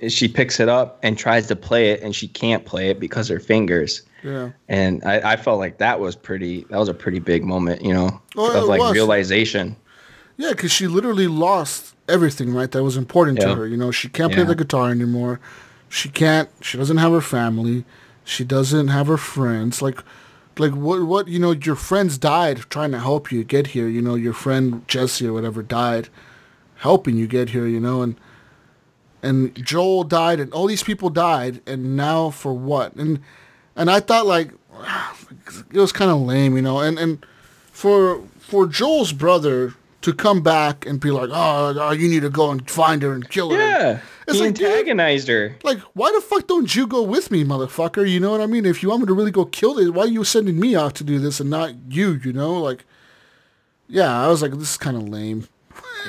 she 0.08 0.28
picks 0.28 0.60
it 0.60 0.68
up 0.68 0.98
and 1.02 1.18
tries 1.18 1.46
to 1.48 1.56
play 1.56 1.90
it, 1.90 2.02
and 2.02 2.14
she 2.14 2.28
can't 2.28 2.64
play 2.64 2.90
it 2.90 3.00
because 3.00 3.28
her 3.28 3.40
fingers. 3.40 4.02
Yeah. 4.22 4.50
And 4.68 5.02
I, 5.04 5.32
I 5.32 5.36
felt 5.36 5.58
like 5.58 5.78
that 5.78 5.98
was 6.00 6.14
pretty. 6.16 6.64
That 6.70 6.78
was 6.78 6.88
a 6.88 6.94
pretty 6.94 7.18
big 7.18 7.44
moment, 7.44 7.82
you 7.82 7.92
know, 7.92 8.20
Oh, 8.36 8.62
of 8.62 8.68
like 8.68 8.80
was. 8.80 8.92
realization. 8.92 9.76
Yeah, 10.36 10.50
because 10.50 10.70
she 10.70 10.86
literally 10.86 11.26
lost 11.26 11.94
everything, 12.08 12.54
right? 12.54 12.70
That 12.70 12.84
was 12.84 12.96
important 12.96 13.38
Yeah. 13.40 13.48
to 13.48 13.54
her. 13.56 13.66
You 13.66 13.76
know, 13.76 13.90
she 13.90 14.08
can't 14.08 14.32
play 14.32 14.44
the 14.44 14.54
guitar 14.54 14.90
anymore. 14.90 15.40
She 15.88 16.08
can't. 16.08 16.48
She 16.60 16.78
doesn't 16.78 16.98
have 16.98 17.12
her 17.12 17.20
family. 17.20 17.84
She 18.24 18.44
doesn't 18.44 18.88
have 18.88 19.06
her 19.08 19.16
friends. 19.16 19.80
Like, 19.82 20.00
like 20.58 20.72
what? 20.72 21.02
What? 21.02 21.28
You 21.28 21.38
know, 21.38 21.52
your 21.52 21.74
friends 21.76 22.18
died 22.18 22.58
trying 22.70 22.90
to 22.92 22.98
help 23.00 23.32
you 23.32 23.42
get 23.42 23.68
here. 23.68 23.88
You 23.88 24.02
know, 24.02 24.14
your 24.16 24.32
friend 24.34 24.86
Jesse 24.86 25.26
or 25.26 25.32
whatever 25.32 25.62
died 25.62 26.08
helping 26.76 27.16
you 27.16 27.26
get 27.26 27.50
here. 27.50 27.66
You 27.66 27.80
know, 27.80 28.02
and 28.02 28.16
and 29.22 29.54
Joel 29.56 30.04
died, 30.04 30.40
and 30.40 30.52
all 30.52 30.66
these 30.66 30.82
people 30.82 31.10
died, 31.10 31.60
and 31.66 31.96
now 31.96 32.30
for 32.30 32.52
what? 32.52 32.94
And 32.94 33.20
and 33.76 33.90
I 33.90 34.00
thought 34.00 34.26
like 34.26 34.52
it 35.72 35.78
was 35.78 35.92
kind 35.92 36.10
of 36.10 36.20
lame, 36.20 36.56
you 36.56 36.62
know, 36.62 36.80
and 36.80 36.98
and 36.98 37.24
for 37.72 38.22
for 38.38 38.66
Joel's 38.66 39.12
brother 39.12 39.74
to 40.00 40.14
come 40.14 40.42
back 40.42 40.86
and 40.86 41.00
be 41.00 41.10
like, 41.10 41.28
oh, 41.32 41.74
oh, 41.76 41.90
you 41.90 42.08
need 42.08 42.22
to 42.22 42.30
go 42.30 42.50
and 42.50 42.70
find 42.70 43.02
her 43.02 43.12
and 43.12 43.28
kill 43.28 43.50
her. 43.50 43.58
Yeah. 43.58 44.00
It's 44.28 44.38
he 44.38 44.44
like, 44.46 44.54
dude- 44.54 44.66
antagonized 44.68 45.28
her. 45.28 45.56
Like, 45.64 45.80
why 45.94 46.12
the 46.12 46.20
fuck 46.20 46.46
don't 46.46 46.74
you 46.74 46.86
go 46.86 47.02
with 47.02 47.30
me, 47.30 47.44
motherfucker? 47.44 48.08
You 48.08 48.20
know 48.20 48.30
what 48.30 48.40
I 48.40 48.46
mean? 48.46 48.64
If 48.64 48.82
you 48.82 48.90
want 48.90 49.02
me 49.02 49.06
to 49.06 49.14
really 49.14 49.32
go 49.32 49.44
kill 49.44 49.74
this, 49.74 49.90
why 49.90 50.04
are 50.04 50.08
you 50.08 50.22
sending 50.22 50.60
me 50.60 50.76
off 50.76 50.94
to 50.94 51.04
do 51.04 51.18
this 51.18 51.40
and 51.40 51.50
not 51.50 51.74
you? 51.88 52.20
You 52.24 52.32
know, 52.32 52.54
like, 52.60 52.84
yeah, 53.88 54.24
I 54.24 54.28
was 54.28 54.40
like, 54.40 54.52
this 54.52 54.70
is 54.70 54.76
kind 54.76 54.96
of 54.96 55.08
lame. 55.08 55.48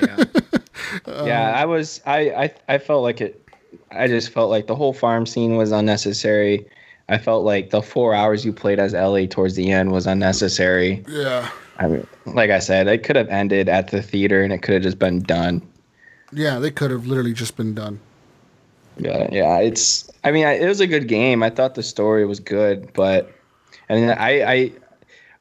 Yeah. 0.02 0.24
yeah, 1.08 1.54
I 1.56 1.66
was 1.66 2.02
I, 2.06 2.20
I 2.30 2.54
I 2.68 2.78
felt 2.78 3.04
like 3.04 3.22
it 3.22 3.48
I 3.92 4.08
just 4.08 4.30
felt 4.30 4.50
like 4.50 4.68
the 4.68 4.76
whole 4.76 4.94
farm 4.94 5.26
scene 5.26 5.56
was 5.56 5.72
unnecessary. 5.72 6.66
I 7.08 7.18
felt 7.18 7.44
like 7.44 7.72
the 7.72 7.82
four 7.82 8.14
hours 8.14 8.46
you 8.46 8.54
played 8.54 8.80
as 8.80 8.94
Ellie 8.94 9.28
towards 9.28 9.56
the 9.56 9.72
end 9.72 9.92
was 9.92 10.06
unnecessary. 10.06 11.04
Yeah, 11.08 11.50
I 11.80 11.88
mean, 11.88 12.08
like 12.26 12.52
I 12.52 12.60
said, 12.60 12.88
it 12.88 13.04
could 13.04 13.16
have 13.16 13.30
ended 13.30 13.68
at 13.68 13.90
the 13.90 14.02
theater 14.02 14.44
and 14.44 14.54
it 14.54 14.60
could 14.60 14.76
have 14.76 14.84
just 14.84 15.00
been 15.00 15.22
done. 15.22 15.62
yeah, 16.32 16.60
they 16.60 16.72
could 16.72 16.92
have 16.92 17.08
literally 17.08 17.34
just 17.34 17.56
been 17.58 17.74
done. 17.74 18.00
Yeah, 18.98 19.28
yeah. 19.32 19.60
It's. 19.60 20.10
I 20.24 20.32
mean, 20.32 20.46
I, 20.46 20.54
it 20.54 20.68
was 20.68 20.82
a 20.82 20.88
good 20.88 21.08
game. 21.08 21.42
I 21.42 21.50
thought 21.50 21.76
the 21.76 21.84
story 21.84 22.26
was 22.26 22.40
good, 22.40 22.92
but 22.94 23.32
I 23.90 23.96
mean, 23.96 24.10
I, 24.10 24.42
I, 24.42 24.72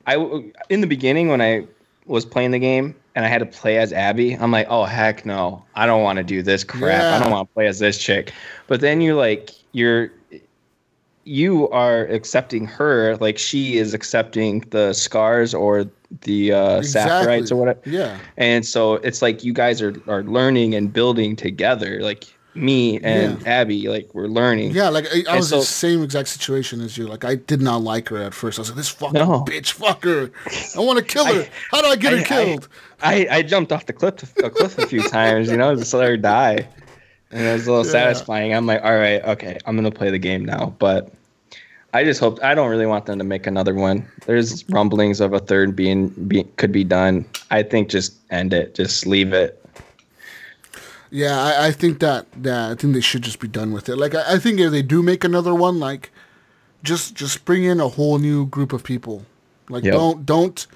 I, 0.06 0.50
in 0.68 0.80
the 0.80 0.86
beginning 0.86 1.28
when 1.28 1.42
I 1.42 1.66
was 2.06 2.24
playing 2.24 2.52
the 2.52 2.58
game 2.58 2.94
and 3.18 3.26
I 3.26 3.28
had 3.28 3.38
to 3.40 3.46
play 3.46 3.78
as 3.78 3.92
Abby, 3.92 4.34
I'm 4.34 4.52
like, 4.52 4.68
oh 4.70 4.84
heck 4.84 5.26
no, 5.26 5.64
I 5.74 5.86
don't 5.86 6.04
want 6.04 6.18
to 6.18 6.22
do 6.22 6.40
this 6.40 6.62
crap. 6.62 7.02
I 7.02 7.18
don't 7.18 7.32
want 7.32 7.48
to 7.48 7.52
play 7.52 7.66
as 7.66 7.80
this 7.80 7.98
chick. 7.98 8.32
But 8.68 8.80
then 8.80 9.00
you're 9.00 9.16
like 9.16 9.50
you're. 9.72 10.12
You 11.24 11.68
are 11.70 12.06
accepting 12.06 12.64
her 12.66 13.16
like 13.16 13.36
she 13.36 13.76
is 13.76 13.92
accepting 13.92 14.60
the 14.70 14.94
scars 14.94 15.52
or 15.52 15.84
the 16.22 16.52
uh, 16.54 16.80
Seraphites 16.80 17.52
or 17.52 17.56
whatever. 17.56 17.80
Yeah, 17.84 18.16
And 18.38 18.64
so 18.64 18.94
it's 18.94 19.20
like 19.20 19.44
you 19.44 19.52
guys 19.52 19.82
are, 19.82 19.94
are 20.08 20.22
learning 20.22 20.74
and 20.74 20.90
building 20.90 21.36
together. 21.36 22.00
Like 22.00 22.24
me 22.54 22.98
and 23.00 23.46
Abby, 23.46 23.88
like 23.88 24.08
we're 24.14 24.26
learning. 24.28 24.70
yeah. 24.70 24.88
Like 24.88 25.04
I, 25.12 25.24
I 25.34 25.36
was 25.36 25.52
in 25.52 25.58
the 25.58 25.64
same 25.66 26.02
exact 26.02 26.28
situation 26.28 26.80
as 26.80 26.96
you. 26.96 27.06
Like 27.06 27.26
I 27.26 27.34
did 27.34 27.60
not 27.60 27.82
like 27.82 28.08
her 28.08 28.16
at 28.16 28.32
first. 28.32 28.58
I 28.58 28.62
was 28.62 28.70
like, 28.70 28.76
this 28.78 28.88
fucking 28.88 29.12
No. 29.20 29.44
bitch, 29.44 29.72
fuck 29.72 30.04
her. 30.04 30.30
I 30.76 30.80
want 30.80 30.98
to 30.98 31.04
kill 31.04 31.26
her. 31.34 31.46
How 31.70 31.82
do 31.82 31.88
I 31.88 31.96
get 31.96 32.12
her 32.12 32.18
I- 32.20 32.22
I- 32.22 32.24
killed? 32.46 32.68
I, 33.02 33.26
I 33.30 33.42
jumped 33.42 33.72
off 33.72 33.86
the 33.86 33.92
cliff 33.92 34.36
a 34.42 34.50
cliff 34.50 34.76
a 34.78 34.86
few 34.86 35.02
times, 35.08 35.50
you 35.50 35.56
know, 35.56 35.74
just 35.76 35.94
let 35.94 36.08
her 36.08 36.16
die. 36.16 36.68
And 37.30 37.42
it 37.46 37.52
was 37.52 37.66
a 37.66 37.70
little 37.72 37.86
Yeah. 37.86 37.92
satisfying. 37.92 38.54
I'm 38.54 38.66
like, 38.66 38.82
all 38.82 38.96
right, 38.96 39.22
okay, 39.24 39.58
I'm 39.66 39.76
gonna 39.76 39.90
play 39.90 40.10
the 40.10 40.18
game 40.18 40.44
now. 40.44 40.74
But 40.78 41.12
I 41.94 42.04
just 42.04 42.20
hope 42.20 42.42
I 42.42 42.54
don't 42.54 42.70
really 42.70 42.86
want 42.86 43.06
them 43.06 43.18
to 43.18 43.24
make 43.24 43.46
another 43.46 43.74
one. 43.74 44.06
There's 44.26 44.68
rumblings 44.68 45.20
of 45.20 45.32
a 45.32 45.38
third 45.38 45.76
being 45.76 46.08
be, 46.08 46.44
could 46.56 46.72
be 46.72 46.84
done. 46.84 47.24
I 47.50 47.62
think 47.62 47.88
just 47.88 48.14
end 48.30 48.52
it, 48.52 48.74
just 48.74 49.06
leave 49.06 49.32
it. 49.32 49.62
Yeah, 51.10 51.40
I, 51.40 51.68
I 51.68 51.72
think 51.72 52.00
that 52.00 52.26
that 52.42 52.70
I 52.70 52.74
think 52.74 52.92
they 52.94 53.00
should 53.00 53.22
just 53.22 53.40
be 53.40 53.48
done 53.48 53.72
with 53.72 53.88
it. 53.88 53.96
Like 53.96 54.14
I, 54.14 54.34
I 54.34 54.38
think 54.38 54.60
if 54.60 54.70
they 54.70 54.82
do 54.82 55.02
make 55.02 55.24
another 55.24 55.54
one, 55.54 55.78
like 55.80 56.10
just 56.82 57.14
just 57.14 57.44
bring 57.44 57.64
in 57.64 57.80
a 57.80 57.88
whole 57.88 58.18
new 58.18 58.46
group 58.46 58.72
of 58.72 58.84
people. 58.84 59.24
Like 59.70 59.84
Yep. 59.84 59.94
don't 59.94 60.26
don't 60.26 60.66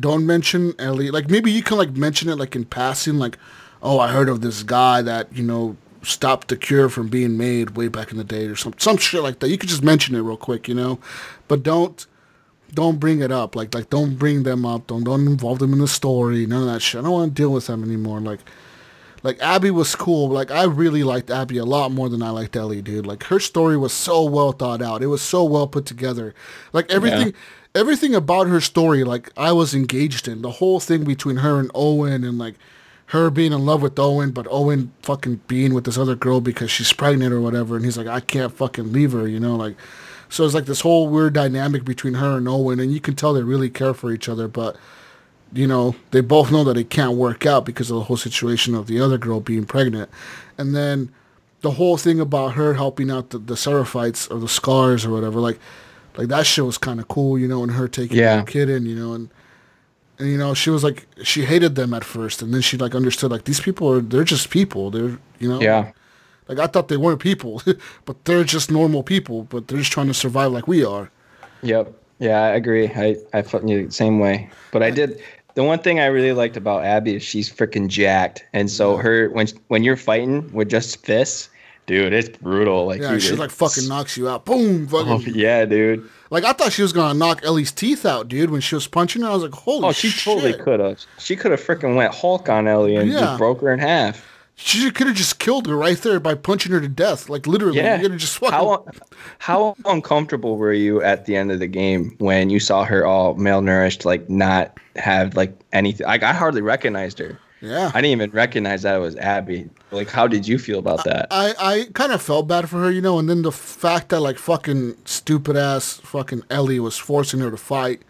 don't 0.00 0.26
mention 0.26 0.74
Ellie. 0.78 1.10
Like 1.10 1.30
maybe 1.30 1.50
you 1.50 1.62
can 1.62 1.78
like 1.78 1.96
mention 1.96 2.28
it 2.28 2.36
like 2.36 2.56
in 2.56 2.64
passing, 2.64 3.18
like, 3.18 3.38
oh 3.82 3.98
I 3.98 4.08
heard 4.08 4.28
of 4.28 4.40
this 4.40 4.62
guy 4.62 5.02
that, 5.02 5.32
you 5.34 5.42
know, 5.42 5.76
stopped 6.02 6.48
the 6.48 6.56
cure 6.56 6.88
from 6.88 7.08
being 7.08 7.36
made 7.36 7.70
way 7.70 7.88
back 7.88 8.12
in 8.12 8.16
the 8.16 8.24
day 8.24 8.46
or 8.46 8.56
some 8.56 8.74
some 8.78 8.96
shit 8.96 9.22
like 9.22 9.40
that. 9.40 9.48
You 9.48 9.58
could 9.58 9.68
just 9.68 9.82
mention 9.82 10.14
it 10.14 10.20
real 10.20 10.36
quick, 10.36 10.68
you 10.68 10.74
know? 10.74 10.98
But 11.48 11.62
don't 11.62 12.06
don't 12.74 12.98
bring 12.98 13.20
it 13.20 13.32
up. 13.32 13.56
Like 13.56 13.74
like 13.74 13.90
don't 13.90 14.16
bring 14.16 14.42
them 14.42 14.64
up. 14.64 14.86
Don't 14.86 15.04
don't 15.04 15.26
involve 15.26 15.58
them 15.58 15.72
in 15.72 15.78
the 15.78 15.88
story. 15.88 16.46
None 16.46 16.62
of 16.62 16.68
that 16.68 16.82
shit. 16.82 17.00
I 17.00 17.04
don't 17.04 17.12
want 17.12 17.34
to 17.34 17.42
deal 17.42 17.52
with 17.52 17.66
them 17.66 17.82
anymore. 17.82 18.20
Like 18.20 18.40
like 19.22 19.40
Abby 19.40 19.70
was 19.70 19.94
cool. 19.94 20.28
Like 20.28 20.50
I 20.50 20.64
really 20.64 21.02
liked 21.02 21.30
Abby 21.30 21.58
a 21.58 21.64
lot 21.64 21.90
more 21.90 22.08
than 22.08 22.22
I 22.22 22.30
liked 22.30 22.54
Ellie, 22.54 22.82
dude. 22.82 23.06
Like 23.06 23.24
her 23.24 23.40
story 23.40 23.76
was 23.76 23.92
so 23.92 24.24
well 24.24 24.52
thought 24.52 24.82
out. 24.82 25.02
It 25.02 25.08
was 25.08 25.22
so 25.22 25.44
well 25.44 25.66
put 25.66 25.86
together. 25.86 26.34
Like 26.72 26.90
everything 26.90 27.34
everything 27.76 28.14
about 28.14 28.46
her 28.48 28.60
story 28.60 29.04
like 29.04 29.30
I 29.36 29.52
was 29.52 29.74
engaged 29.74 30.26
in. 30.26 30.42
The 30.42 30.52
whole 30.52 30.80
thing 30.80 31.04
between 31.04 31.36
her 31.36 31.60
and 31.60 31.70
Owen 31.74 32.24
and 32.24 32.38
like 32.38 32.54
her 33.06 33.30
being 33.30 33.52
in 33.52 33.64
love 33.64 33.82
with 33.82 33.98
Owen, 33.98 34.32
but 34.32 34.48
Owen 34.50 34.92
fucking 35.02 35.42
being 35.46 35.74
with 35.74 35.84
this 35.84 35.98
other 35.98 36.16
girl 36.16 36.40
because 36.40 36.70
she's 36.70 36.92
pregnant 36.92 37.32
or 37.32 37.40
whatever 37.40 37.76
and 37.76 37.84
he's 37.84 37.98
like 37.98 38.06
I 38.06 38.20
can't 38.20 38.52
fucking 38.52 38.92
leave 38.92 39.12
her, 39.12 39.28
you 39.28 39.38
know, 39.38 39.56
like 39.56 39.76
so 40.28 40.44
it's 40.44 40.54
like 40.54 40.66
this 40.66 40.80
whole 40.80 41.08
weird 41.08 41.34
dynamic 41.34 41.84
between 41.84 42.14
her 42.14 42.38
and 42.38 42.48
Owen 42.48 42.80
and 42.80 42.92
you 42.92 43.00
can 43.00 43.14
tell 43.14 43.32
they 43.32 43.42
really 43.42 43.70
care 43.70 43.94
for 43.94 44.10
each 44.10 44.28
other, 44.28 44.48
but 44.48 44.76
you 45.52 45.66
know, 45.66 45.94
they 46.10 46.20
both 46.20 46.50
know 46.50 46.64
that 46.64 46.76
it 46.76 46.90
can't 46.90 47.16
work 47.16 47.46
out 47.46 47.64
because 47.64 47.90
of 47.90 47.96
the 47.96 48.04
whole 48.04 48.16
situation 48.16 48.74
of 48.74 48.86
the 48.86 49.00
other 49.00 49.18
girl 49.18 49.40
being 49.40 49.64
pregnant. 49.64 50.10
And 50.58 50.74
then 50.74 51.12
the 51.60 51.72
whole 51.72 51.96
thing 51.96 52.20
about 52.20 52.54
her 52.54 52.74
helping 52.74 53.10
out 53.10 53.30
the, 53.30 53.38
the 53.38 53.54
Seraphites 53.54 54.30
or 54.30 54.38
the 54.40 54.48
Scars 54.48 55.04
or 55.04 55.10
whatever, 55.10 55.40
like, 55.40 55.58
like 56.18 56.28
that 56.28 56.46
shit 56.46 56.64
was 56.64 56.78
kind 56.78 57.00
of 57.00 57.08
cool, 57.08 57.38
you 57.38 57.48
know, 57.48 57.62
and 57.62 57.72
her 57.72 57.88
taking 57.88 58.16
Yeah. 58.18 58.36
the 58.40 58.50
kid 58.50 58.68
in, 58.70 58.86
you 58.86 58.94
know, 58.94 59.12
and, 59.14 59.28
and, 60.18 60.28
you 60.28 60.38
know, 60.38 60.54
she 60.54 60.70
was 60.70 60.82
like, 60.82 61.06
she 61.22 61.44
hated 61.44 61.74
them 61.74 61.92
at 61.94 62.04
first. 62.04 62.42
And 62.42 62.52
then 62.54 62.60
she 62.62 62.76
like 62.76 62.94
understood 62.94 63.30
like 63.30 63.44
these 63.44 63.60
people 63.60 63.90
are, 63.92 64.00
they're 64.00 64.24
just 64.24 64.50
people. 64.50 64.90
They're, 64.90 65.18
you 65.38 65.48
know, 65.48 65.60
Yeah. 65.60 65.92
like 66.48 66.58
I 66.58 66.66
thought 66.66 66.88
they 66.88 66.96
weren't 66.96 67.20
people, 67.20 67.62
but 68.06 68.24
they're 68.24 68.44
just 68.44 68.70
normal 68.70 69.02
people, 69.02 69.44
but 69.44 69.68
they're 69.68 69.78
just 69.78 69.92
trying 69.92 70.06
to 70.08 70.14
survive 70.14 70.52
like 70.52 70.66
we 70.68 70.84
are. 70.84 71.10
Yep. 71.62 71.92
Yeah, 72.18 72.40
I 72.40 72.48
agree. 72.54 72.86
I 72.88 73.16
I 73.34 73.42
felt 73.42 73.66
the 73.66 73.90
same 73.90 74.18
way. 74.20 74.48
But 74.72 74.82
I 74.82 74.90
did 74.90 75.20
the 75.54 75.62
one 75.64 75.78
thing 75.80 76.00
I 76.00 76.06
really 76.06 76.32
liked 76.32 76.56
about 76.56 76.82
Abby 76.84 77.16
is 77.16 77.22
she's 77.22 77.52
freaking 77.52 77.88
jacked, 77.88 78.42
and 78.54 78.70
so 78.70 78.96
her 78.96 79.28
when 79.30 79.48
when 79.68 79.84
you're 79.84 79.96
fighting 79.98 80.50
with 80.54 80.70
just 80.70 81.04
fists, 81.04 81.50
dude, 81.86 82.12
it's 82.12 82.28
brutal. 82.38 82.86
Like 82.86 83.00
Yeah, 83.00 83.12
you 83.12 83.20
she 83.20 83.28
just- 83.28 83.38
like 83.40 83.50
fucking 83.50 83.88
knocks 83.88 84.16
you 84.16 84.28
out. 84.28 84.44
Boom, 84.44 84.88
oh, 84.92 85.04
fucking. 85.04 85.32
Oh, 85.34 85.36
yeah, 85.36 85.64
dude. 85.64 86.08
Like 86.30 86.44
I 86.44 86.52
thought 86.52 86.72
she 86.72 86.82
was 86.82 86.92
gonna 86.92 87.18
knock 87.18 87.40
Ellie's 87.44 87.70
teeth 87.72 88.04
out, 88.04 88.28
dude, 88.28 88.50
when 88.50 88.60
she 88.60 88.74
was 88.74 88.86
punching 88.88 89.22
her. 89.22 89.28
I 89.28 89.34
was 89.34 89.42
like, 89.44 89.54
holy 89.54 89.84
Oh, 89.88 89.92
she 89.92 90.08
shit. 90.08 90.24
totally 90.24 90.52
could 90.54 90.80
have. 90.80 91.00
She 91.18 91.36
could 91.36 91.52
have 91.52 91.60
freaking 91.60 91.94
went 91.96 92.14
Hulk 92.14 92.48
on 92.48 92.66
Ellie 92.66 92.96
and 92.96 93.10
Yeah. 93.10 93.20
just 93.20 93.38
broke 93.38 93.60
her 93.60 93.72
in 93.72 93.78
half. 93.78 94.26
She 94.58 94.90
could 94.90 95.06
have 95.06 95.14
just 95.16 95.38
killed 95.38 95.66
her 95.66 95.76
right 95.76 95.98
there 95.98 96.18
by 96.18 96.34
punching 96.34 96.72
her 96.72 96.80
to 96.80 96.88
death. 96.88 97.28
Like 97.28 97.46
literally, 97.46 97.76
Yeah. 97.76 97.96
you 97.96 98.02
could 98.02 98.10
have 98.12 98.20
just 98.20 98.38
fucking. 98.38 98.54
How 98.58 98.84
how 99.38 99.76
uncomfortable 99.84 100.56
were 100.56 100.72
you 100.72 101.02
at 101.02 101.26
the 101.26 101.36
end 101.36 101.52
of 101.52 101.58
the 101.58 101.66
game 101.66 102.14
when 102.18 102.48
you 102.50 102.58
saw 102.58 102.84
her 102.84 103.04
all 103.06 103.34
malnourished, 103.36 104.04
like 104.06 104.28
not 104.30 104.78
have 104.96 105.36
like 105.36 105.52
anything? 105.74 106.06
Like 106.06 106.22
I 106.22 106.32
hardly 106.32 106.62
recognized 106.62 107.18
her. 107.18 107.38
Yeah. 107.60 107.90
I 107.94 108.00
didn't 108.00 108.12
even 108.12 108.30
recognize 108.30 108.82
that 108.82 108.96
it 108.96 109.00
was 109.00 109.16
Abby. 109.16 109.68
Like, 109.90 110.10
how 110.10 110.26
did 110.26 110.46
you 110.46 110.58
feel 110.58 110.78
about 110.78 111.04
that? 111.04 111.28
I, 111.30 111.54
I 111.58 111.84
kind 111.94 112.12
of 112.12 112.20
felt 112.20 112.48
bad 112.48 112.68
for 112.68 112.78
her, 112.78 112.90
you 112.90 113.00
know, 113.00 113.18
and 113.18 113.28
then 113.28 113.42
the 113.42 113.52
fact 113.52 114.10
that 114.10 114.20
like 114.20 114.38
fucking 114.38 114.96
stupid 115.04 115.56
ass 115.56 115.94
fucking 116.04 116.42
Ellie 116.50 116.80
was 116.80 116.98
forcing 116.98 117.40
her 117.40 117.50
to 117.50 117.56
fight 117.56 118.02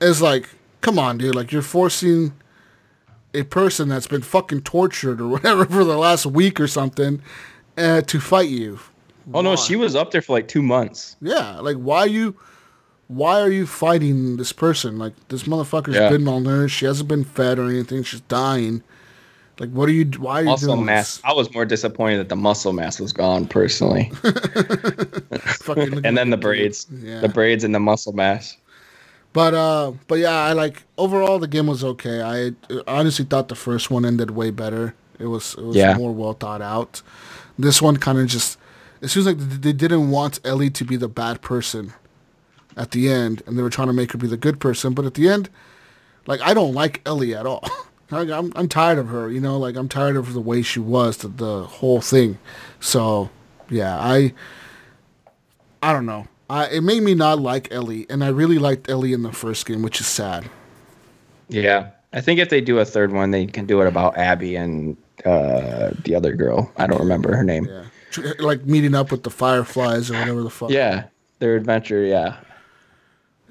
is 0.00 0.22
like, 0.22 0.48
come 0.80 0.98
on, 0.98 1.18
dude, 1.18 1.34
like 1.34 1.50
you're 1.50 1.62
forcing 1.62 2.32
a 3.34 3.42
person 3.42 3.88
that's 3.88 4.06
been 4.06 4.22
fucking 4.22 4.62
tortured 4.62 5.20
or 5.20 5.28
whatever 5.28 5.64
for 5.64 5.84
the 5.84 5.98
last 5.98 6.26
week 6.26 6.60
or 6.60 6.66
something 6.66 7.20
uh, 7.76 8.00
to 8.02 8.20
fight 8.20 8.48
you. 8.48 8.78
oh 9.34 9.40
no, 9.40 9.56
she 9.56 9.76
was 9.76 9.94
up 9.96 10.10
there 10.10 10.22
for 10.22 10.32
like 10.32 10.48
two 10.48 10.62
months. 10.62 11.16
Yeah, 11.20 11.58
like 11.60 11.76
why 11.76 12.04
you 12.04 12.36
why 13.08 13.40
are 13.40 13.50
you 13.50 13.66
fighting 13.66 14.36
this 14.36 14.52
person? 14.52 14.98
Like 14.98 15.12
this 15.28 15.44
motherfucker's 15.44 15.96
Yeah. 15.96 16.10
been 16.10 16.22
malnourished. 16.24 16.70
She 16.70 16.84
hasn't 16.86 17.08
been 17.08 17.24
fed 17.24 17.58
or 17.58 17.68
anything. 17.68 18.02
She's 18.04 18.20
dying. 18.22 18.82
Like 19.58 19.70
what 19.70 19.88
are 19.88 19.92
you? 19.92 20.04
Why 20.18 20.34
are 20.40 20.42
you 20.42 20.46
Muscle 20.50 20.74
doing 20.74 20.86
mass. 20.86 21.16
this? 21.16 21.24
I 21.24 21.32
was 21.32 21.52
more 21.52 21.64
disappointed 21.64 22.18
that 22.18 22.28
the 22.28 22.36
muscle 22.36 22.72
mass 22.72 23.00
was 23.00 23.12
gone 23.12 23.46
personally, 23.48 24.12
and 26.04 26.16
then 26.16 26.30
the 26.30 26.36
braids, 26.40 26.86
Yeah. 27.02 27.20
the 27.20 27.28
braids 27.28 27.64
and 27.64 27.74
the 27.74 27.80
muscle 27.80 28.12
mass. 28.12 28.56
But 29.32 29.54
uh, 29.54 29.92
but 30.06 30.18
yeah, 30.18 30.30
I 30.44 30.52
like 30.52 30.84
overall 30.96 31.38
the 31.38 31.48
game 31.48 31.66
was 31.66 31.84
okay. 31.84 32.22
I 32.22 32.52
honestly 32.86 33.24
thought 33.24 33.48
the 33.48 33.54
first 33.54 33.90
one 33.90 34.04
ended 34.04 34.30
way 34.32 34.50
better. 34.50 34.94
It 35.18 35.26
was 35.26 35.54
it 35.58 35.64
was 35.64 35.76
Yeah. 35.76 35.94
more 35.96 36.12
well 36.12 36.32
thought 36.34 36.62
out. 36.62 37.02
This 37.58 37.82
one 37.82 37.96
kind 37.96 38.18
of 38.18 38.26
just 38.26 38.58
it 39.00 39.08
seems 39.08 39.26
like 39.26 39.38
they 39.38 39.72
didn't 39.72 40.10
want 40.10 40.40
Ellie 40.44 40.70
to 40.70 40.84
be 40.84 40.96
the 40.96 41.08
bad 41.08 41.40
person 41.42 41.92
at 42.78 42.92
the 42.92 43.10
end, 43.10 43.42
and 43.46 43.58
they 43.58 43.62
were 43.62 43.70
trying 43.70 43.88
to 43.88 43.92
make 43.92 44.12
her 44.12 44.18
be 44.18 44.26
the 44.26 44.36
good 44.36 44.60
person. 44.60 44.94
But 44.94 45.04
at 45.04 45.14
the 45.14 45.28
end, 45.28 45.50
like 46.26 46.40
I 46.40 46.54
don't 46.54 46.72
like 46.72 47.02
Ellie 47.04 47.34
at 47.34 47.46
all. 47.46 47.64
Like, 48.10 48.30
I'm 48.30 48.52
I'm 48.56 48.68
tired 48.68 48.96
of 48.96 49.08
her. 49.08 49.30
You 49.30 49.40
know, 49.40 49.58
like 49.58 49.76
I'm 49.76 49.86
tired 49.86 50.16
of 50.16 50.32
the 50.32 50.40
way 50.40 50.62
she 50.62 50.80
was, 50.80 51.18
the, 51.18 51.28
the 51.28 51.64
whole 51.64 52.00
thing. 52.00 52.38
So 52.80 53.28
yeah, 53.68 53.98
I 53.98 54.32
I 55.82 55.92
don't 55.92 56.06
know. 56.06 56.26
I, 56.50 56.68
it 56.68 56.80
made 56.80 57.02
me 57.02 57.14
not 57.14 57.38
like 57.38 57.70
Ellie, 57.70 58.06
and 58.08 58.24
I 58.24 58.28
really 58.28 58.58
liked 58.58 58.88
Ellie 58.88 59.12
in 59.12 59.22
the 59.22 59.32
first 59.32 59.66
game, 59.66 59.82
which 59.82 60.00
is 60.00 60.06
sad. 60.06 60.48
Yeah, 61.50 61.90
I 62.12 62.22
think 62.22 62.40
if 62.40 62.48
they 62.48 62.62
do 62.62 62.78
a 62.78 62.84
third 62.84 63.12
one, 63.12 63.30
they 63.30 63.44
can 63.46 63.66
do 63.66 63.82
it 63.82 63.86
about 63.86 64.16
Abby 64.16 64.56
and 64.56 64.96
uh, 65.26 65.90
the 66.04 66.14
other 66.14 66.34
girl. 66.34 66.72
I 66.78 66.86
don't 66.86 67.00
remember 67.00 67.36
her 67.36 67.44
name. 67.44 67.66
Yeah, 67.66 68.32
like 68.38 68.64
meeting 68.64 68.94
up 68.94 69.10
with 69.10 69.22
the 69.22 69.30
Fireflies 69.30 70.10
or 70.10 70.14
whatever 70.14 70.42
the 70.42 70.50
fuck. 70.50 70.70
Yeah, 70.70 71.04
their 71.40 71.56
adventure. 71.56 72.02
Yeah, 72.02 72.38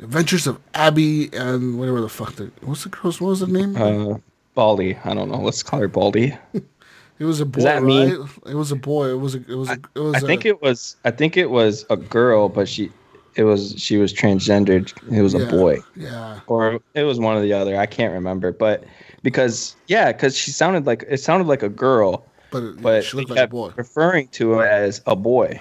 Adventures 0.02 0.46
of 0.48 0.60
Abby 0.74 1.30
and 1.34 1.80
whatever 1.80 2.02
the 2.02 2.10
fuck. 2.10 2.34
The, 2.36 2.52
what's 2.62 2.84
the 2.84 2.90
girl's? 2.90 3.20
What 3.20 3.30
was 3.30 3.40
the 3.40 3.48
name? 3.48 3.76
uh, 3.76 4.18
Baldy. 4.54 4.98
I 5.04 5.14
don't 5.14 5.30
know. 5.30 5.40
Let's 5.40 5.64
call 5.64 5.80
her 5.80 5.88
Baldy. 5.88 6.38
it 6.54 7.24
was 7.26 7.40
a 7.40 7.46
boy, 7.46 7.62
that 7.64 7.76
right? 7.82 7.84
mean- 7.84 8.30
It 8.46 8.54
was 8.56 8.72
a 8.72 8.76
boy. 8.76 9.10
It 9.10 9.20
was 9.20 9.36
a. 9.36 9.40
It 9.40 9.56
was. 9.56 9.70
A, 9.70 9.80
it 9.96 10.00
was. 10.00 10.16
I 10.16 10.18
a, 10.20 10.22
think 10.22 10.46
it 10.46 10.62
was. 10.62 10.96
I 11.06 11.12
think 11.12 11.36
it 11.38 11.50
was 11.50 11.86
a 11.90 11.98
girl, 11.98 12.48
but 12.50 12.68
she, 12.70 12.92
it 13.36 13.44
was 13.44 13.74
she 13.78 13.98
was 13.98 14.14
transgendered. 14.14 14.94
It 15.12 15.22
was 15.22 15.34
a 15.34 15.46
boy, 15.48 15.80
Yeah. 15.96 16.40
or 16.48 16.80
it 16.94 17.04
was 17.04 17.20
one 17.20 17.36
or 17.38 17.42
the 17.42 17.54
other. 17.54 17.78
I 17.78 17.86
can't 17.88 18.14
remember, 18.14 18.52
but 18.52 18.84
because 19.24 19.76
yeah, 19.88 20.12
because 20.12 20.36
she 20.38 20.52
sounded 20.52 20.86
like 20.86 21.06
it 21.10 21.20
sounded 21.20 21.48
like 21.48 21.64
a 21.64 21.70
girl, 21.70 22.24
But, 22.52 22.64
it, 22.64 22.82
but 22.82 23.04
she 23.04 23.18
looked 23.18 23.32
like 23.32 23.40
a 23.40 23.48
boy. 23.48 23.72
referring 23.76 24.28
to 24.30 24.52
her 24.52 24.66
as 24.68 25.02
a 25.08 25.16
boy. 25.16 25.60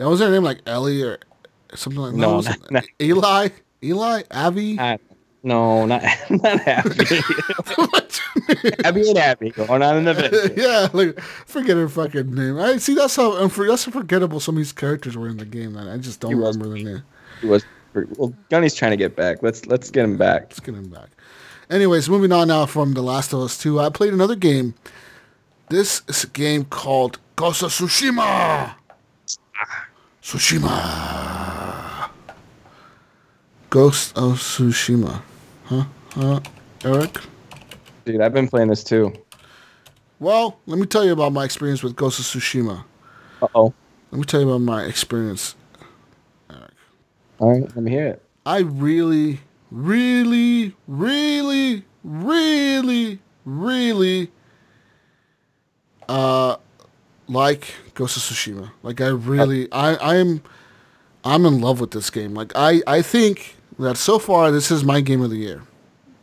Now, 0.00 0.10
was 0.10 0.20
her 0.20 0.30
name 0.30 0.42
like 0.44 0.60
Ellie 0.66 1.02
or 1.02 1.18
something 1.74 2.00
like 2.02 2.12
that? 2.12 2.18
No, 2.18 2.36
was 2.36 2.46
not- 2.48 2.70
not- 2.70 2.84
Eli? 3.00 3.48
Eli? 3.82 4.22
Abby? 4.30 4.78
I, 4.78 4.98
no, 5.42 5.86
not 5.86 6.02
not 6.30 6.66
Abby. 6.66 7.20
Abby 8.84 9.08
and 9.08 9.18
Abby 9.18 9.50
going 9.50 9.82
on 9.82 9.96
an 9.96 10.08
adventure. 10.08 10.52
yeah, 10.56 10.88
like 10.92 11.18
forget 11.20 11.76
her 11.76 11.88
fucking 11.88 12.34
name. 12.34 12.58
I 12.58 12.76
see 12.78 12.94
that's 12.94 13.14
how 13.16 13.32
unfor- 13.32 13.68
that's 13.68 13.84
how 13.84 13.92
forgettable 13.92 14.40
some 14.40 14.56
of 14.56 14.58
these 14.58 14.72
characters 14.72 15.16
were 15.16 15.28
in 15.28 15.36
the 15.36 15.44
game. 15.44 15.74
That 15.74 15.88
I 15.88 15.96
just 15.98 16.20
don't 16.20 16.30
He 16.32 16.34
was. 16.34 16.56
remember 16.56 16.74
their 16.76 16.84
name. 16.94 17.02
He 17.40 17.46
was 17.46 17.64
well. 18.16 18.34
Gunny's 18.50 18.74
trying 18.74 18.90
to 18.92 18.96
get 18.96 19.14
back. 19.16 19.42
Let's 19.42 19.64
let's 19.66 19.90
get 19.90 20.04
him 20.04 20.16
back. 20.16 20.42
Let's 20.44 20.60
get 20.60 20.74
him 20.74 20.88
back. 20.90 21.08
Anyways, 21.70 22.08
moving 22.08 22.32
on 22.32 22.48
now 22.48 22.66
from 22.66 22.94
The 22.94 23.02
Last 23.02 23.32
of 23.34 23.40
Us 23.40 23.58
2. 23.58 23.78
I 23.78 23.90
played 23.90 24.14
another 24.14 24.34
game. 24.36 24.74
This 25.68 26.00
is 26.08 26.24
a 26.24 26.28
game 26.28 26.64
called 26.64 27.18
Ghost 27.36 27.62
of 27.62 27.70
Tsushima. 27.70 28.16
Ah. 28.20 28.78
Tsushima. 30.22 31.97
Ghost 33.70 34.16
of 34.16 34.38
Tsushima. 34.38 35.22
Huh? 35.64 35.84
Huh? 36.12 36.40
Eric? 36.84 37.18
Dude, 38.04 38.20
I've 38.20 38.32
been 38.32 38.48
playing 38.48 38.68
this 38.68 38.82
too. 38.82 39.12
Well, 40.20 40.58
let 40.66 40.78
me 40.78 40.86
tell 40.86 41.04
you 41.04 41.12
about 41.12 41.32
my 41.32 41.44
experience 41.44 41.82
with 41.82 41.94
Ghost 41.94 42.18
of 42.18 42.24
Tsushima. 42.24 42.84
Uh 43.42 43.48
oh. 43.54 43.74
Let 44.10 44.18
me 44.18 44.24
tell 44.24 44.40
you 44.40 44.48
about 44.48 44.62
my 44.62 44.84
experience. 44.84 45.54
Eric. 46.50 46.70
All 47.38 47.52
right, 47.52 47.62
let 47.62 47.76
me 47.76 47.90
hear 47.90 48.06
it. 48.06 48.22
I 48.46 48.60
really, 48.60 49.40
really, 49.70 50.74
really, 50.86 51.84
really, 52.02 53.18
really 53.44 54.30
uh 56.08 56.56
like 57.28 57.74
Ghost 57.94 58.16
of 58.16 58.22
Tsushima. 58.22 58.70
Like 58.82 59.00
I 59.02 59.08
really 59.08 59.70
I 59.72 60.18
I'm 60.18 60.42
I'm 61.22 61.44
in 61.44 61.60
love 61.60 61.80
with 61.80 61.90
this 61.90 62.08
game. 62.08 62.32
Like 62.34 62.52
I 62.54 62.82
I 62.86 63.02
think 63.02 63.56
that 63.78 63.96
so 63.96 64.18
far 64.18 64.50
this 64.50 64.70
is 64.70 64.84
my 64.84 65.00
game 65.00 65.22
of 65.22 65.30
the 65.30 65.36
year. 65.36 65.62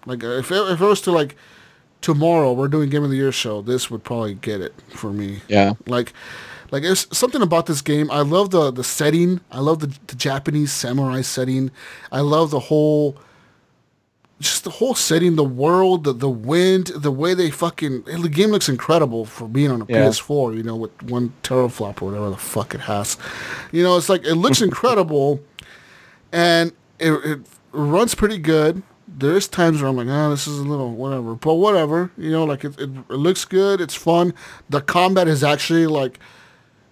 Like 0.05 0.23
uh, 0.23 0.27
if 0.37 0.51
it, 0.51 0.71
if 0.71 0.81
it 0.81 0.85
was 0.85 1.01
to 1.01 1.11
like 1.11 1.35
tomorrow 2.01 2.53
we're 2.53 2.67
doing 2.67 2.89
game 2.89 3.03
of 3.03 3.09
the 3.09 3.15
year 3.15 3.31
show, 3.31 3.61
this 3.61 3.89
would 3.89 4.03
probably 4.03 4.35
get 4.35 4.61
it 4.61 4.73
for 4.89 5.11
me. 5.11 5.41
Yeah. 5.47 5.73
Like, 5.87 6.13
like 6.71 6.83
there's 6.83 7.07
something 7.15 7.41
about 7.41 7.65
this 7.65 7.81
game. 7.81 8.11
I 8.11 8.21
love 8.21 8.51
the 8.51 8.71
the 8.71 8.83
setting. 8.83 9.39
I 9.51 9.59
love 9.59 9.79
the, 9.79 9.87
the 10.07 10.15
Japanese 10.15 10.71
samurai 10.71 11.21
setting. 11.21 11.71
I 12.11 12.19
love 12.21 12.51
the 12.51 12.59
whole, 12.59 13.17
just 14.39 14.63
the 14.65 14.69
whole 14.69 14.93
setting, 14.95 15.35
the 15.35 15.43
world, 15.43 16.03
the 16.03 16.13
the 16.13 16.29
wind, 16.29 16.87
the 16.87 17.11
way 17.11 17.33
they 17.33 17.49
fucking. 17.49 18.03
The 18.03 18.29
game 18.29 18.49
looks 18.49 18.67
incredible 18.67 19.25
for 19.25 19.47
being 19.47 19.71
on 19.71 19.81
a 19.81 19.85
Yeah. 19.87 20.07
PS4. 20.09 20.57
You 20.57 20.63
know, 20.63 20.75
with 20.75 21.03
one 21.03 21.33
teraflop 21.43 22.01
or 22.01 22.05
whatever 22.09 22.29
the 22.29 22.37
fuck 22.37 22.75
it 22.75 22.81
has. 22.81 23.17
You 23.71 23.81
know, 23.83 23.95
it's 23.97 24.09
like 24.09 24.25
it 24.25 24.35
looks 24.35 24.61
incredible, 24.69 25.39
and 26.31 26.71
it, 26.99 27.11
it 27.11 27.39
runs 27.71 28.15
pretty 28.15 28.37
good. 28.37 28.83
There's 29.07 29.47
times 29.47 29.81
where 29.81 29.89
I'm 29.89 29.95
like, 29.95 30.07
ah, 30.07 30.29
this 30.29 30.47
is 30.47 30.59
a 30.59 30.63
little 30.63 30.91
whatever, 30.91 31.35
but 31.35 31.55
whatever. 31.55 32.11
You 32.17 32.31
know, 32.31 32.43
like 32.43 32.63
it, 32.65 32.79
it, 32.79 32.89
it 32.89 33.15
looks 33.15 33.45
good. 33.45 33.79
It's 33.79 33.95
fun. 33.95 34.33
The 34.69 34.81
combat 34.81 35.27
is 35.27 35.43
actually 35.43 35.87
like, 35.87 36.19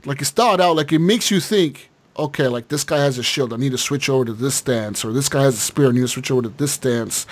like 0.05 0.21
it's 0.21 0.29
thought 0.29 0.61
out. 0.61 0.75
Like 0.75 0.91
it 0.91 0.99
makes 0.99 1.31
you 1.31 1.39
think, 1.39 1.89
okay, 2.17 2.47
like 2.47 2.67
this 2.67 2.83
guy 2.83 2.99
has 2.99 3.17
a 3.17 3.23
shield. 3.23 3.53
I 3.53 3.57
need 3.57 3.71
to 3.71 3.77
switch 3.77 4.09
over 4.09 4.25
to 4.25 4.33
this 4.33 4.55
stance, 4.55 5.03
or 5.03 5.11
this 5.11 5.27
guy 5.27 5.43
has 5.43 5.55
a 5.55 5.59
spear. 5.59 5.89
I 5.89 5.91
need 5.91 6.01
to 6.01 6.07
switch 6.07 6.31
over 6.31 6.43
to 6.43 6.49
this 6.49 6.73
stance, 6.73 7.25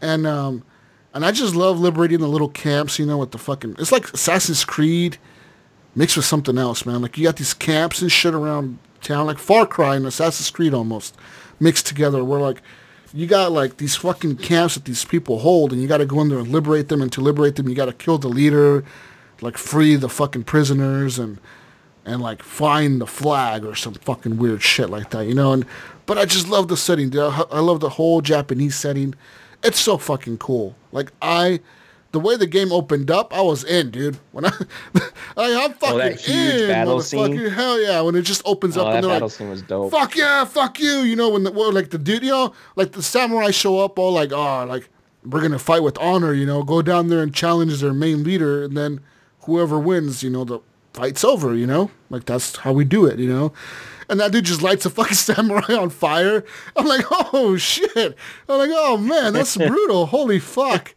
and 0.00 0.26
um, 0.26 0.64
and 1.14 1.24
I 1.24 1.30
just 1.30 1.54
love 1.54 1.78
liberating 1.78 2.18
the 2.18 2.28
little 2.28 2.48
camps. 2.48 2.98
You 2.98 3.06
know, 3.06 3.18
with 3.18 3.30
the 3.30 3.38
fucking. 3.38 3.76
It's 3.78 3.92
like 3.92 4.12
Assassin's 4.12 4.64
Creed 4.64 5.16
mixed 5.94 6.16
with 6.16 6.26
something 6.26 6.58
else, 6.58 6.84
man. 6.84 7.02
Like 7.02 7.16
you 7.16 7.24
got 7.24 7.36
these 7.36 7.54
camps 7.54 8.02
and 8.02 8.10
shit 8.10 8.34
around 8.34 8.78
town, 9.00 9.26
like 9.26 9.38
Far 9.38 9.66
Cry 9.66 9.96
and 9.96 10.06
Assassin's 10.06 10.50
Creed 10.50 10.74
almost 10.74 11.16
mixed 11.60 11.86
together. 11.86 12.24
Where 12.24 12.40
like 12.40 12.62
you 13.12 13.26
got 13.26 13.52
like 13.52 13.76
these 13.76 13.96
fucking 13.96 14.36
camps 14.36 14.74
that 14.74 14.84
these 14.84 15.04
people 15.04 15.38
hold, 15.40 15.72
and 15.72 15.80
you 15.80 15.88
got 15.88 15.98
to 15.98 16.06
go 16.06 16.20
in 16.20 16.28
there 16.28 16.38
and 16.38 16.48
liberate 16.48 16.88
them. 16.88 17.02
And 17.02 17.12
to 17.12 17.20
liberate 17.20 17.56
them, 17.56 17.68
you 17.68 17.74
got 17.74 17.86
to 17.86 17.92
kill 17.92 18.18
the 18.18 18.28
leader, 18.28 18.84
like 19.40 19.56
free 19.56 19.96
the 19.96 20.08
fucking 20.08 20.44
prisoners, 20.44 21.18
and 21.18 21.38
and 22.04 22.20
like 22.20 22.42
find 22.42 23.00
the 23.00 23.06
flag 23.06 23.64
or 23.64 23.74
some 23.74 23.94
fucking 23.94 24.36
weird 24.36 24.62
shit 24.62 24.90
like 24.90 25.10
that, 25.10 25.26
you 25.26 25.34
know. 25.34 25.52
And 25.52 25.64
but 26.06 26.18
I 26.18 26.24
just 26.24 26.48
love 26.48 26.68
the 26.68 26.76
setting, 26.76 27.10
dude. 27.10 27.32
I 27.50 27.60
love 27.60 27.80
the 27.80 27.90
whole 27.90 28.20
Japanese 28.20 28.76
setting. 28.76 29.14
It's 29.62 29.80
so 29.80 29.96
fucking 29.96 30.38
cool. 30.38 30.76
Like 30.92 31.12
I, 31.22 31.60
the 32.14 32.20
way 32.20 32.36
the 32.36 32.46
game 32.46 32.72
opened 32.72 33.10
up, 33.10 33.34
I 33.34 33.42
was 33.42 33.64
in, 33.64 33.90
dude. 33.90 34.18
When 34.30 34.46
I, 34.46 34.50
like, 34.94 35.10
I'm 35.36 35.72
fucking 35.74 35.94
Oh, 35.94 35.98
that 35.98 36.20
huge 36.20 36.62
in, 36.62 36.68
battle 36.68 36.98
motherfucker. 36.98 37.38
scene? 37.38 37.50
Hell 37.50 37.80
yeah! 37.82 38.00
When 38.00 38.14
it 38.14 38.22
just 38.22 38.40
opens 38.46 38.76
oh, 38.78 38.82
up 38.82 38.86
Oh, 38.86 38.90
that 38.90 38.96
and 38.96 39.04
they're 39.04 39.10
battle 39.16 39.28
like, 39.28 39.36
scene 39.36 39.50
was 39.50 39.62
dope. 39.62 39.90
fuck 39.90 40.16
yeah, 40.16 40.44
fuck 40.44 40.78
you. 40.78 41.00
You 41.00 41.16
know, 41.16 41.28
when 41.28 41.42
the 41.42 41.50
well, 41.50 41.72
like 41.72 41.90
the 41.90 41.98
dude, 41.98 42.22
you 42.22 42.30
know, 42.30 42.54
like 42.76 42.92
the 42.92 43.02
samurai 43.02 43.50
show 43.50 43.80
up 43.80 43.98
all 43.98 44.12
like, 44.12 44.32
oh, 44.32 44.64
like 44.64 44.88
we're 45.28 45.42
gonna 45.42 45.58
fight 45.58 45.82
with 45.82 45.98
honor. 45.98 46.32
You 46.32 46.46
know, 46.46 46.62
go 46.62 46.80
down 46.82 47.08
there 47.08 47.20
and 47.20 47.34
challenge 47.34 47.80
their 47.80 47.92
main 47.92 48.22
leader, 48.22 48.62
and 48.62 48.76
then 48.76 49.00
whoever 49.40 49.78
wins, 49.78 50.22
you 50.22 50.30
know, 50.30 50.44
the 50.44 50.60
fight's 50.92 51.24
over. 51.24 51.52
You 51.54 51.66
know, 51.66 51.90
like 52.10 52.24
that's 52.26 52.56
how 52.58 52.72
we 52.72 52.84
do 52.84 53.04
it. 53.06 53.18
You 53.18 53.28
know. 53.28 53.52
And 54.08 54.20
that 54.20 54.32
dude 54.32 54.44
just 54.44 54.62
lights 54.62 54.84
a 54.86 54.90
fucking 54.98 55.14
samurai 55.16 55.74
on 55.74 55.90
fire. 55.90 56.44
I'm 56.76 56.86
like, 56.86 57.06
oh 57.10 57.56
shit. 57.56 58.16
I'm 58.48 58.58
like, 58.58 58.70
oh 58.72 58.96
man, 58.98 59.32
that's 59.32 59.56
brutal. 59.70 60.06
Holy 60.06 60.38
fuck. 60.38 60.94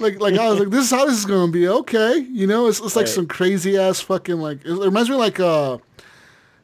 Like, 0.00 0.20
like 0.20 0.34
I 0.34 0.48
was 0.48 0.58
like, 0.58 0.70
this 0.70 0.84
is 0.86 0.90
how 0.90 1.04
this 1.06 1.18
is 1.18 1.24
gonna 1.26 1.52
be. 1.52 1.68
Okay, 1.68 2.18
you 2.30 2.46
know, 2.46 2.66
it's, 2.68 2.80
it's 2.80 2.96
like 2.96 3.06
Right. 3.06 3.14
some 3.14 3.26
crazy 3.26 3.76
ass 3.78 4.00
fucking 4.00 4.36
like. 4.40 4.64
It 4.64 4.72
reminds 4.72 5.10
me 5.10 5.16
like 5.16 5.38
uh, 5.38 5.78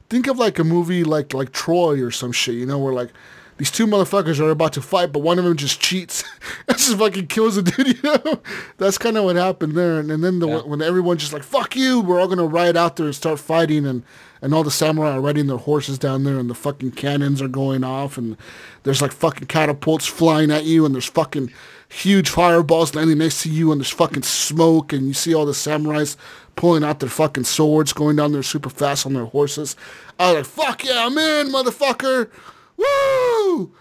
think 0.09 0.27
of 0.27 0.39
like 0.39 0.59
a 0.59 0.65
movie 0.65 1.05
like 1.05 1.35
like 1.35 1.53
Troy 1.53 2.03
or 2.03 2.11
some 2.11 2.33
shit, 2.33 2.55
you 2.55 2.67
know, 2.67 2.79
where 2.79 2.93
like 2.95 3.11
these 3.59 3.71
two 3.71 3.87
motherfuckers 3.87 4.39
are 4.39 4.51
about 4.51 4.75
to 4.75 4.83
fight, 4.83 5.13
but 5.13 5.21
one 5.21 5.39
of 5.39 5.45
them 5.47 5.57
just 5.57 5.81
cheats, 5.81 6.23
and 6.69 6.77
just 6.77 6.97
fucking 6.99 7.27
kills 7.29 7.57
the 7.57 7.63
dude. 7.63 7.87
You 8.03 8.11
know, 8.25 8.41
that's 8.79 8.99
kind 8.99 9.17
of 9.17 9.25
what 9.25 9.37
happened 9.37 9.73
there. 9.75 9.99
And, 9.99 10.11
and 10.11 10.23
then 10.23 10.41
the, 10.41 10.49
Yeah. 10.49 10.63
when 10.63 10.83
everyone 10.83 11.17
just 11.19 11.33
like 11.33 11.43
fuck 11.43 11.75
you, 11.77 12.01
we're 12.01 12.21
all 12.21 12.29
gonna 12.29 12.47
ride 12.47 12.77
out 12.77 12.97
there 12.97 13.07
and 13.07 13.15
start 13.15 13.39
fighting, 13.39 13.87
and 13.87 14.03
and 14.43 14.53
all 14.53 14.63
the 14.63 14.71
samurai 14.71 15.13
are 15.13 15.21
riding 15.21 15.47
their 15.47 15.57
horses 15.57 15.99
down 15.99 16.25
there, 16.25 16.39
and 16.39 16.49
the 16.51 16.55
fucking 16.55 16.93
cannons 16.93 17.41
are 17.41 17.49
going 17.49 17.83
off, 17.85 18.17
and 18.19 18.37
there's 18.83 19.01
like 19.03 19.13
fucking 19.13 19.47
catapults 19.49 20.07
flying 20.07 20.51
at 20.51 20.65
you, 20.65 20.85
and 20.85 20.95
there's 20.95 21.07
fucking 21.09 21.51
huge 21.89 22.29
fireballs 22.29 22.95
landing 22.95 23.19
next 23.19 23.43
to 23.43 23.51
you, 23.51 23.73
and 23.73 23.81
there's 23.81 23.91
fucking 23.91 24.23
smoke, 24.23 24.93
and 24.93 25.07
you 25.07 25.15
see 25.15 25.35
all 25.35 25.47
the 25.47 25.53
samurais 25.53 26.17
pulling 26.57 26.83
out 26.85 27.01
their 27.01 27.09
fucking 27.09 27.45
swords, 27.45 27.93
going 27.93 28.17
down 28.17 28.33
there 28.33 28.43
super 28.43 28.71
fast 28.71 29.07
on 29.07 29.13
their 29.13 29.27
horses. 29.27 29.77
I 30.19 30.33
was 30.33 30.57
like, 30.57 30.67
fuck 30.67 30.85
yeah, 30.85 31.07
I'm 31.07 31.17
in, 31.19 31.53
motherfucker. 31.53 32.31
Woo! 32.77 33.73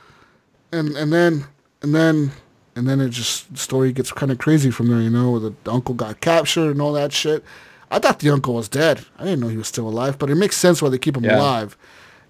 And 0.72 0.96
and 0.98 1.12
then 1.14 1.46
and 1.82 1.94
then 1.96 2.32
and 2.76 2.88
then 2.88 3.00
it 3.02 3.10
just 3.10 3.52
the 3.52 3.58
story 3.60 3.92
gets 3.94 4.12
kind 4.12 4.32
of 4.32 4.38
crazy 4.38 4.72
from 4.72 4.88
there, 4.88 5.00
you 5.02 5.10
know, 5.10 5.32
where 5.32 5.40
the 5.40 5.54
uncle 5.72 5.96
got 5.96 6.20
captured 6.22 6.72
and 6.72 6.82
all 6.82 6.94
that 6.94 7.14
shit. 7.14 7.44
I 7.92 8.00
thought 8.00 8.20
the 8.20 8.30
uncle 8.32 8.56
was 8.56 8.68
dead. 8.68 9.06
I 9.18 9.24
didn't 9.24 9.40
know 9.42 9.48
he 9.48 9.58
was 9.58 9.68
still 9.68 9.88
alive, 9.88 10.18
but 10.18 10.30
it 10.30 10.36
makes 10.36 10.58
sense 10.58 10.82
why 10.82 10.90
they 10.90 10.98
keep 10.98 11.16
him 11.16 11.24
Yeah. 11.24 11.38
alive, 11.40 11.78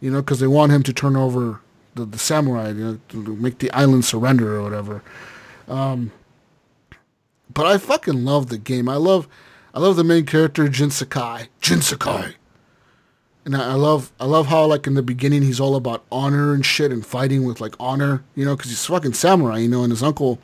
you 0.01 0.11
know, 0.11 0.21
because 0.21 0.39
they 0.39 0.47
want 0.47 0.71
him 0.73 0.83
to 0.83 0.93
turn 0.93 1.15
over 1.15 1.61
the, 1.95 2.05
the 2.05 2.19
samurai, 2.19 2.69
you 2.69 2.73
know, 2.83 2.99
to 3.09 3.17
make 3.37 3.59
the 3.59 3.71
island 3.71 4.05
surrender 4.05 4.57
or 4.57 4.61
whatever. 4.63 5.01
Um, 5.67 6.11
but 7.53 7.65
I 7.65 7.77
fucking 7.77 8.25
love 8.25 8.49
the 8.49 8.57
game. 8.57 8.89
I 8.89 8.95
love, 8.95 9.27
I 9.73 9.79
love 9.79 9.95
the 9.95 10.03
main 10.03 10.25
character 10.25 10.67
Jin 10.67 10.91
Sakai. 10.91 11.49
Jin 11.61 11.81
Sakai. 11.81 12.35
And 13.45 13.55
I 13.55 13.75
love, 13.75 14.11
I 14.19 14.25
love 14.25 14.47
how 14.47 14.65
like 14.65 14.87
in 14.87 14.95
the 14.95 15.03
beginning 15.03 15.43
he's 15.43 15.59
all 15.59 15.75
about 15.75 16.03
honor 16.11 16.53
and 16.53 16.65
shit 16.65 16.91
and 16.91 17.05
fighting 17.05 17.43
with 17.43 17.61
like 17.61 17.75
honor, 17.79 18.23
you 18.33 18.43
know, 18.43 18.55
because 18.55 18.71
he's 18.71 18.85
fucking 18.85 19.13
samurai, 19.13 19.59
you 19.59 19.69
know, 19.69 19.83
and 19.83 19.91
his 19.91 20.01
uncle, 20.01 20.39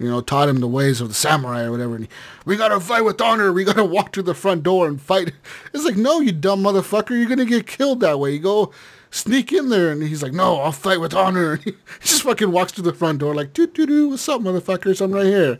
you 0.00 0.10
know, 0.10 0.20
taught 0.20 0.48
him 0.48 0.58
the 0.58 0.66
ways 0.66 1.00
of 1.00 1.06
the 1.06 1.14
samurai 1.14 1.62
or 1.62 1.70
whatever. 1.70 1.94
And 1.94 2.06
he, 2.06 2.10
we 2.44 2.56
gotta 2.56 2.80
fight 2.80 3.04
with 3.04 3.20
honor. 3.20 3.52
We 3.52 3.62
gotta 3.62 3.84
walk 3.84 4.10
to 4.12 4.22
the 4.22 4.34
front 4.34 4.64
door 4.64 4.88
and 4.88 5.00
fight. 5.00 5.32
It's 5.72 5.84
like, 5.84 5.96
no, 5.96 6.20
you 6.20 6.32
dumb 6.32 6.64
motherfucker. 6.64 7.10
You're 7.10 7.28
gonna 7.28 7.44
get 7.44 7.68
killed 7.68 8.00
that 8.00 8.18
way. 8.18 8.32
You 8.32 8.40
go 8.40 8.72
sneak 9.12 9.52
in 9.52 9.68
there, 9.68 9.90
and 9.92 10.02
he's 10.02 10.22
like, 10.24 10.32
no, 10.32 10.56
I'll 10.60 10.72
fight 10.72 11.00
with 11.00 11.14
honor. 11.14 11.52
And 11.64 11.64
he 11.64 11.74
just 12.00 12.22
fucking 12.22 12.50
walks 12.50 12.72
to 12.72 12.82
the 12.82 12.92
front 12.92 13.20
door 13.20 13.32
like, 13.34 13.52
doo 13.52 13.68
doo 13.68 13.86
doo. 13.86 14.08
What's 14.08 14.28
up, 14.28 14.40
motherfuckers? 14.40 15.00
I'm 15.00 15.12
right 15.12 15.26
here. 15.26 15.58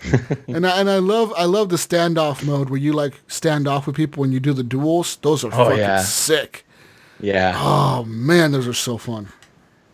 and 0.48 0.66
I, 0.66 0.80
and 0.80 0.88
I 0.90 0.98
love 0.98 1.32
I 1.36 1.44
love 1.44 1.68
the 1.70 1.76
standoff 1.76 2.44
mode 2.44 2.70
where 2.70 2.78
you 2.80 2.92
like 2.92 3.14
stand 3.28 3.66
off 3.68 3.86
with 3.86 3.94
people 3.96 4.20
when 4.20 4.32
you 4.32 4.40
do 4.40 4.52
the 4.52 4.62
duels. 4.64 5.16
Those 5.22 5.44
are 5.44 5.48
Oh, 5.52 5.64
fucking 5.66 5.78
yeah. 5.78 6.02
sick. 6.02 6.64
Yeah. 7.20 7.52
Oh 7.56 8.04
man, 8.04 8.52
those 8.52 8.66
are 8.68 8.72
so 8.74 8.96
fun. 8.98 9.28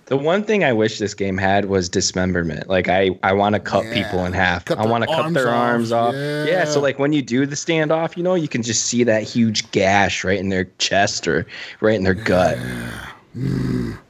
The 0.06 0.16
one 0.18 0.44
thing 0.44 0.64
I 0.64 0.72
wish 0.72 0.98
this 0.98 1.14
game 1.14 1.38
had 1.38 1.64
was 1.64 1.88
dismemberment. 1.88 2.68
Like 2.68 2.88
I, 2.88 3.18
I 3.22 3.32
want 3.32 3.54
to 3.54 3.60
cut 3.60 3.84
Yeah. 3.86 3.94
people 4.04 4.24
in 4.26 4.32
half. 4.34 4.64
Cut 4.66 4.78
I 4.78 4.86
want 4.86 5.02
to 5.04 5.08
cut 5.08 5.32
their 5.32 5.48
off. 5.48 5.54
arms 5.54 5.92
off. 5.92 6.14
Yeah. 6.14 6.44
Yeah. 6.44 6.64
So 6.64 6.80
like 6.80 6.98
when 6.98 7.12
you 7.14 7.22
do 7.22 7.46
the 7.46 7.56
standoff, 7.56 8.16
you 8.16 8.22
know, 8.22 8.34
you 8.34 8.48
can 8.48 8.62
just 8.62 8.84
see 8.86 9.02
that 9.04 9.22
huge 9.22 9.70
gash 9.70 10.22
right 10.22 10.38
in 10.38 10.50
their 10.50 10.64
chest 10.78 11.26
or 11.26 11.46
right 11.80 11.94
in 11.94 12.02
their 12.04 12.14
gut. 12.14 12.58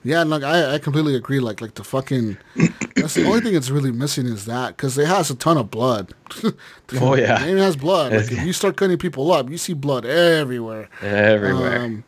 Yeah, 0.05 0.21
and 0.21 0.29
like 0.29 0.43
I, 0.43 0.75
I 0.75 0.79
completely 0.79 1.15
agree. 1.15 1.41
Like 1.41 1.63
like 1.63 1.75
the 1.75 1.85
fucking 1.85 2.37
that's 2.97 3.15
the 3.15 3.25
only 3.27 3.41
thing 3.41 3.55
that's 3.55 3.71
really 3.71 3.91
missing 3.91 4.27
is 4.27 4.45
that 4.45 4.77
because 4.77 4.99
it 4.99 5.07
has 5.07 5.31
a 5.31 5.35
ton 5.35 5.57
of 5.57 5.71
blood. 5.71 6.13
Oh, 7.01 7.15
yeah. 7.17 7.43
it 7.45 7.57
has 7.57 7.77
blood. 7.77 8.13
Like 8.13 8.25
if 8.31 8.45
you 8.45 8.53
start 8.53 8.77
cutting 8.77 8.99
people 8.99 9.33
up, 9.33 9.49
you 9.49 9.57
see 9.57 9.73
blood 9.73 10.05
everywhere. 10.05 10.91
Everywhere. 11.01 11.81
Um, 11.81 12.05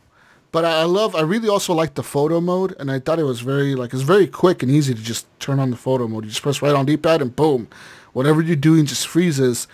but 0.52 0.64
I 0.64 0.84
love. 0.84 1.14
I 1.14 1.20
really 1.22 1.48
also 1.48 1.74
like 1.74 1.94
the 1.94 2.02
photo 2.02 2.40
mode, 2.40 2.74
and 2.78 2.90
I 2.90 2.98
thought 2.98 3.18
it 3.18 3.24
was 3.24 3.40
very 3.40 3.74
like 3.74 3.92
it's 3.92 4.02
very 4.02 4.26
quick 4.26 4.62
and 4.62 4.70
easy 4.70 4.94
to 4.94 5.02
just 5.02 5.26
turn 5.40 5.58
on 5.58 5.70
the 5.70 5.76
photo 5.76 6.08
mode. 6.08 6.24
You 6.24 6.30
just 6.30 6.42
press 6.42 6.62
right 6.62 6.74
on 6.74 6.86
D-pad 6.86 7.20
and 7.22 7.34
boom, 7.34 7.68
whatever 8.12 8.40
you're 8.42 8.56
doing 8.56 8.86
just 8.86 9.06
freezes. 9.06 9.66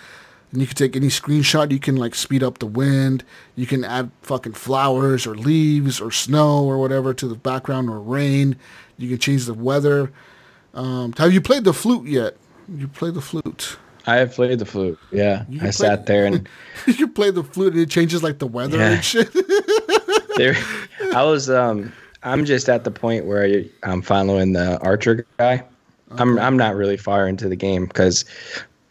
And 0.50 0.60
you 0.60 0.66
can 0.66 0.76
take 0.76 0.94
any 0.96 1.06
screenshot. 1.06 1.70
You 1.70 1.78
can 1.78 1.96
like 1.96 2.14
speed 2.14 2.42
up 2.42 2.58
the 2.58 2.66
wind. 2.66 3.24
You 3.56 3.66
can 3.66 3.84
add 3.84 4.10
fucking 4.20 4.52
flowers 4.52 5.26
or 5.26 5.34
leaves 5.34 5.98
or 5.98 6.10
snow 6.10 6.64
or 6.64 6.76
whatever 6.76 7.14
to 7.14 7.26
the 7.26 7.34
background 7.36 7.88
or 7.88 7.98
rain. 7.98 8.56
You 8.98 9.08
can 9.08 9.18
change 9.18 9.46
the 9.46 9.54
weather. 9.54 10.12
Um, 10.74 11.14
have 11.16 11.32
you 11.32 11.40
played 11.40 11.64
the 11.64 11.72
flute 11.72 12.06
yet? 12.06 12.36
You 12.68 12.86
play 12.86 13.10
the 13.10 13.22
flute. 13.22 13.78
I 14.06 14.16
have 14.16 14.32
played 14.32 14.58
the 14.58 14.66
flute. 14.66 14.98
Yeah. 15.10 15.44
I 15.54 15.58
play- 15.58 15.70
sat 15.70 16.04
there 16.04 16.26
and 16.26 16.46
you 16.86 17.08
play 17.08 17.30
the 17.30 17.44
flute 17.44 17.72
and 17.72 17.80
it 17.82 17.88
changes 17.88 18.22
like 18.22 18.38
the 18.38 18.46
weather 18.46 18.76
Yeah. 18.76 18.90
and 18.90 19.04
shit. 19.04 19.30
there 20.36 20.54
I 21.14 21.24
was 21.24 21.50
um 21.50 21.92
I'm 22.22 22.44
just 22.44 22.68
at 22.68 22.84
the 22.84 22.90
point 22.90 23.26
where 23.26 23.44
I- 23.44 23.68
I'm 23.82 24.02
following 24.02 24.52
the 24.52 24.78
archer 24.80 25.26
guy. 25.38 25.64
I'm 26.12 26.38
I'm 26.38 26.56
not 26.56 26.76
really 26.76 26.96
far 26.96 27.26
into 27.26 27.48
the 27.48 27.56
game 27.56 27.86
because 27.86 28.24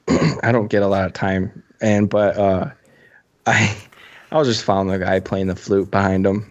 I 0.43 0.51
don't 0.51 0.67
get 0.67 0.83
a 0.83 0.87
lot 0.87 1.05
of 1.05 1.13
time. 1.13 1.63
And 1.81 2.09
but 2.09 2.37
uh 2.37 2.69
I 3.45 3.75
I 4.31 4.37
was 4.37 4.47
just 4.47 4.63
following 4.63 4.89
the 4.89 4.99
guy 4.99 5.19
playing 5.19 5.47
the 5.47 5.55
flute 5.55 5.91
behind 5.91 6.25
him. 6.25 6.47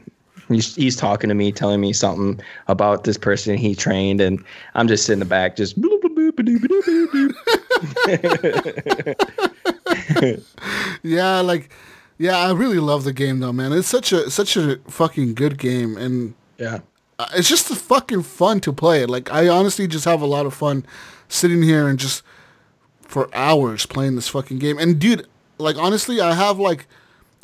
He's, 0.48 0.74
he's 0.74 0.96
talking 0.96 1.29
to 1.29 1.35
me, 1.35 1.53
telling 1.53 1.81
me 1.81 1.92
something 1.92 2.40
about 2.66 3.05
this 3.05 3.16
person 3.16 3.57
he 3.57 3.76
trained, 3.76 4.20
and 4.20 4.44
I'm 4.74 4.88
just 4.88 5.07
sitting 5.07 5.22
in 5.22 5.29
the 5.29 5.31
back, 5.31 5.55
just. 5.55 5.76
Yeah, 11.03 11.40
like, 11.40 11.70
yeah, 12.20 12.37
I 12.37 12.52
really 12.52 12.78
love 12.78 13.04
the 13.04 13.14
game 13.14 13.40
though, 13.40 13.52
man. 13.52 13.72
It's 13.72 13.88
such 13.88 14.12
a 14.12 14.30
such 14.30 14.54
a 14.56 14.76
fucking 14.88 15.35
good 15.35 15.56
game, 15.59 15.96
and 15.96 16.35
Yeah. 16.59 16.80
it's 17.35 17.48
just 17.48 17.66
fucking 17.68 18.22
fun 18.24 18.61
to 18.61 18.72
play 18.72 19.02
it. 19.02 19.09
Like, 19.09 19.33
I 19.33 19.48
honestly 19.48 19.87
just 19.88 20.04
have 20.04 20.20
a 20.20 20.26
lot 20.26 20.44
of 20.44 20.52
fun 20.52 20.85
sitting 21.28 21.62
here 21.62 21.88
and 21.88 21.98
just 21.98 22.22
for 23.02 23.28
hours 23.35 23.87
playing 23.87 24.16
this 24.16 24.28
fucking 24.28 24.59
game. 24.59 24.78
And 24.78 24.98
dude, 24.98 25.26
like 25.59 25.76
honestly, 25.78 26.20
I 26.20 26.35
have 26.35 26.59
like 26.59 26.87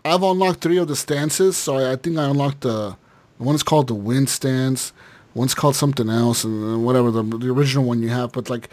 I've 0.05 0.23
unlocked 0.23 0.61
three 0.61 0.77
of 0.79 0.89
the 0.89 0.97
stances. 0.97 1.57
So 1.57 1.77
I, 1.79 1.93
I 1.93 1.97
think 1.97 2.19
I 2.19 2.25
unlocked 2.29 2.61
the 2.61 2.97
one 3.39 3.55
is 3.55 3.63
called 3.63 3.87
the 3.89 3.95
wind 3.95 4.29
stance, 4.29 4.93
one's 5.35 5.55
called 5.55 5.75
something 5.77 6.09
else, 6.11 6.45
and 6.45 6.85
whatever 6.85 7.11
the 7.11 7.23
the 7.23 7.49
original 7.51 7.85
one 7.85 8.03
you 8.03 8.11
have. 8.11 8.33
But 8.33 8.51
like 8.51 8.69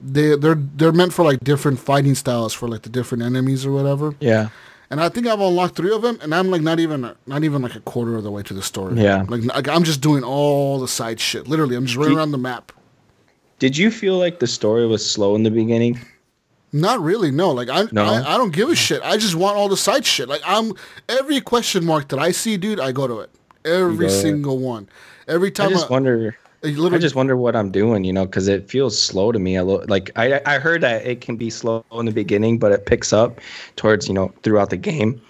they 0.00 0.34
they're 0.36 0.56
they're 0.78 0.92
meant 0.92 1.12
for 1.12 1.24
like 1.24 1.40
different 1.44 1.78
fighting 1.78 2.14
styles 2.14 2.54
for 2.54 2.68
like 2.68 2.82
the 2.82 2.90
different 2.90 3.22
enemies 3.22 3.66
or 3.66 3.72
whatever. 3.72 4.14
Yeah. 4.18 4.48
And 4.92 5.00
I 5.00 5.08
think 5.08 5.26
I've 5.26 5.40
unlocked 5.40 5.74
three 5.74 5.90
of 5.90 6.02
them, 6.02 6.18
and 6.20 6.34
I'm 6.34 6.50
like 6.50 6.60
not 6.60 6.78
even 6.78 7.10
not 7.26 7.44
even 7.44 7.62
like 7.62 7.74
a 7.74 7.80
quarter 7.80 8.14
of 8.14 8.24
the 8.24 8.30
way 8.30 8.42
to 8.42 8.52
the 8.52 8.60
story. 8.62 9.00
Yeah. 9.00 9.24
like, 9.26 9.42
like 9.44 9.66
I'm 9.66 9.84
just 9.84 10.02
doing 10.02 10.22
all 10.22 10.78
the 10.78 10.86
side 10.86 11.18
shit. 11.18 11.48
Literally, 11.48 11.76
I'm 11.76 11.86
just 11.86 11.96
running 11.96 12.12
Do- 12.12 12.18
around 12.18 12.32
the 12.32 12.38
map. 12.38 12.72
Did 13.58 13.74
you 13.78 13.90
feel 13.90 14.18
like 14.18 14.38
the 14.38 14.46
story 14.46 14.86
was 14.86 15.08
slow 15.08 15.34
in 15.34 15.44
the 15.44 15.50
beginning? 15.50 15.98
Not 16.74 17.00
really, 17.00 17.30
no. 17.30 17.52
Like 17.52 17.70
I, 17.70 17.86
No? 17.90 18.04
I, 18.04 18.34
I 18.34 18.36
don't 18.36 18.52
give 18.52 18.68
a 18.68 18.74
shit. 18.74 19.00
I 19.02 19.16
just 19.16 19.34
want 19.34 19.56
all 19.56 19.68
the 19.70 19.78
side 19.78 20.04
shit. 20.04 20.28
Like 20.28 20.42
I'm 20.44 20.74
every 21.08 21.40
question 21.40 21.86
mark 21.86 22.08
that 22.08 22.18
I 22.18 22.30
see, 22.32 22.58
dude, 22.58 22.78
I 22.78 22.92
go 22.92 23.06
to 23.06 23.20
it. 23.20 23.30
Every 23.64 24.08
to 24.08 24.12
it. 24.12 24.20
single 24.20 24.58
one. 24.58 24.90
Every 25.26 25.48
I 25.48 25.52
time 25.52 25.70
just 25.70 25.88
wonder. 25.88 26.36
I 26.64 26.98
just 26.98 27.14
wonder 27.16 27.36
what 27.36 27.56
I'm 27.56 27.70
doing, 27.72 28.04
you 28.04 28.12
know, 28.12 28.24
because 28.24 28.46
it 28.48 28.70
feels 28.70 28.96
slow 28.96 29.32
to 29.32 29.38
me. 29.38 29.56
A 29.56 29.64
little, 29.64 29.84
like 29.88 30.10
I, 30.16 30.40
I 30.46 30.58
heard 30.58 30.80
that 30.82 31.04
it 31.04 31.20
can 31.20 31.36
be 31.36 31.50
slow 31.50 31.84
in 31.92 32.06
the 32.06 32.12
beginning, 32.12 32.58
but 32.58 32.70
it 32.72 32.86
picks 32.86 33.12
up 33.12 33.40
towards, 33.76 34.06
you 34.06 34.14
know, 34.14 34.32
throughout 34.42 34.70
the 34.70 34.76
game. 34.76 35.20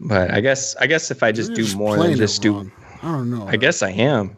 But 0.00 0.30
I 0.32 0.40
guess, 0.40 0.74
I 0.76 0.86
guess 0.86 1.10
if 1.10 1.22
I 1.22 1.32
just 1.32 1.50
you're 1.50 1.66
do 1.66 1.76
more 1.76 1.96
than 1.98 2.16
just 2.16 2.40
do. 2.40 2.70
I 3.02 3.12
don't 3.12 3.30
know. 3.30 3.46
I 3.46 3.56
guess 3.56 3.82
I 3.82 3.90
am. 3.90 4.36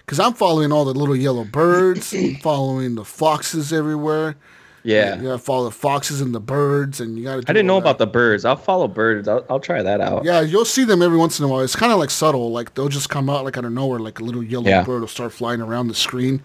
because 0.00 0.18
I'm 0.18 0.34
following 0.34 0.72
all 0.72 0.84
the 0.84 0.94
little 0.94 1.16
yellow 1.16 1.44
birds, 1.44 2.14
following 2.40 2.94
the 2.96 3.04
foxes 3.04 3.72
everywhere. 3.72 4.36
Yeah. 4.82 5.16
you 5.16 5.22
gotta 5.24 5.38
follow 5.38 5.64
the 5.66 5.70
foxes 5.70 6.20
and 6.20 6.34
the 6.34 6.40
birds, 6.40 7.00
and 7.00 7.18
you 7.18 7.24
gotta. 7.24 7.38
I 7.46 7.52
didn't 7.52 7.66
know 7.66 7.76
about 7.76 7.98
the 7.98 8.06
birds. 8.06 8.44
I'll 8.44 8.56
follow 8.56 8.88
birds. 8.88 9.28
I'll, 9.28 9.44
I'll 9.50 9.60
try 9.60 9.82
that 9.82 10.00
out. 10.00 10.24
Yeah, 10.24 10.40
you'll 10.40 10.64
see 10.64 10.84
them 10.84 11.02
every 11.02 11.18
once 11.18 11.38
in 11.38 11.44
a 11.44 11.48
while. 11.48 11.60
It's 11.60 11.76
kind 11.76 11.92
of 11.92 11.98
like 11.98 12.10
subtle. 12.10 12.50
Like 12.50 12.74
they'll 12.74 12.88
just 12.88 13.10
come 13.10 13.28
out 13.28 13.44
like 13.44 13.58
out 13.58 13.64
of 13.66 13.72
nowhere, 13.72 13.98
like 13.98 14.20
a 14.20 14.24
little 14.24 14.42
yellow 14.42 14.68
Yeah. 14.68 14.82
bird 14.82 15.00
will 15.00 15.08
start 15.08 15.32
flying 15.32 15.60
around 15.60 15.88
the 15.88 15.94
screen. 15.94 16.42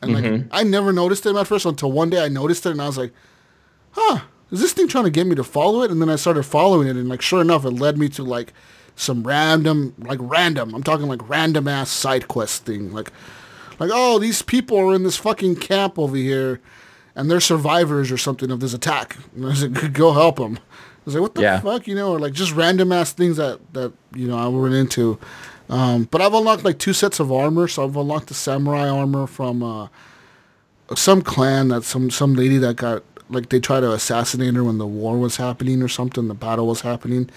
And 0.00 0.14
like 0.14 0.24
Mm-hmm. 0.24 0.48
I 0.52 0.62
never 0.64 0.92
noticed 0.92 1.24
them 1.24 1.36
at 1.36 1.46
first 1.46 1.64
until 1.66 1.90
one 1.92 2.10
day 2.10 2.24
I 2.24 2.28
noticed 2.28 2.66
it 2.66 2.70
and 2.70 2.82
I 2.82 2.86
was 2.86 2.98
like, 2.98 3.12
"Huh, 3.92 4.20
is 4.50 4.60
this 4.60 4.72
thing 4.72 4.86
trying 4.88 5.04
to 5.04 5.10
get 5.10 5.26
me 5.26 5.34
to 5.36 5.44
follow 5.44 5.82
it?" 5.82 5.90
And 5.90 6.00
then 6.00 6.08
I 6.10 6.16
started 6.16 6.42
following 6.44 6.88
it, 6.88 6.96
and 6.96 7.08
like 7.08 7.22
sure 7.22 7.40
enough, 7.40 7.64
it 7.64 7.70
led 7.70 7.98
me 7.98 8.08
to 8.10 8.22
like 8.22 8.52
some 8.94 9.22
random, 9.24 9.94
like 9.98 10.18
random. 10.22 10.74
I'm 10.74 10.82
talking 10.82 11.06
like 11.08 11.28
random 11.28 11.66
ass 11.66 11.90
side 11.90 12.28
quest 12.28 12.64
thing. 12.64 12.92
Like, 12.92 13.10
like 13.78 13.90
oh, 13.92 14.18
these 14.18 14.42
people 14.42 14.76
are 14.78 14.94
in 14.94 15.02
this 15.02 15.16
fucking 15.16 15.56
camp 15.56 15.98
over 15.98 16.16
here, 16.16 16.60
and 17.14 17.30
they're 17.30 17.40
survivors 17.40 18.10
or 18.12 18.16
something 18.18 18.50
of 18.50 18.60
this 18.60 18.74
attack. 18.74 19.16
And 19.36 19.44
I 19.44 19.48
was 19.48 19.62
like, 19.66 19.92
"Go 19.92 20.12
help 20.12 20.36
them." 20.36 20.56
I 20.58 21.00
was 21.04 21.14
like, 21.14 21.22
"What 21.22 21.34
the 21.34 21.42
Yeah. 21.42 21.60
fuck?" 21.60 21.86
You 21.86 21.94
know, 21.94 22.12
or 22.12 22.18
like 22.18 22.32
just 22.32 22.52
random 22.52 22.92
ass 22.92 23.12
things 23.12 23.36
that 23.36 23.60
that 23.74 23.92
you 24.14 24.26
know 24.28 24.36
I 24.38 24.48
run 24.48 24.72
into. 24.72 25.18
Um, 25.68 26.08
but 26.10 26.20
I've 26.20 26.34
unlocked 26.34 26.64
like 26.64 26.78
two 26.78 26.92
sets 26.92 27.18
of 27.20 27.32
armor. 27.32 27.66
So 27.68 27.84
I've 27.84 27.96
unlocked 27.96 28.26
the 28.28 28.34
samurai 28.34 28.88
armor 28.88 29.26
from 29.26 29.62
uh, 29.62 29.88
some 30.94 31.22
clan 31.22 31.68
that 31.68 31.84
some 31.84 32.10
some 32.10 32.34
lady 32.34 32.58
that 32.58 32.76
got 32.76 33.02
like 33.30 33.48
they 33.48 33.60
tried 33.60 33.80
to 33.80 33.92
assassinate 33.92 34.54
her 34.54 34.64
when 34.64 34.78
the 34.78 34.86
war 34.86 35.18
was 35.18 35.36
happening 35.36 35.82
or 35.82 35.88
something. 35.88 36.28
The 36.28 36.34
battle 36.34 36.66
was 36.66 36.82
happening. 36.82 37.30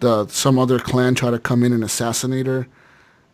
The 0.00 0.26
some 0.28 0.58
other 0.58 0.78
clan 0.78 1.14
tried 1.14 1.30
to 1.32 1.38
come 1.38 1.62
in 1.62 1.72
and 1.72 1.82
assassinate 1.84 2.46
her, 2.46 2.66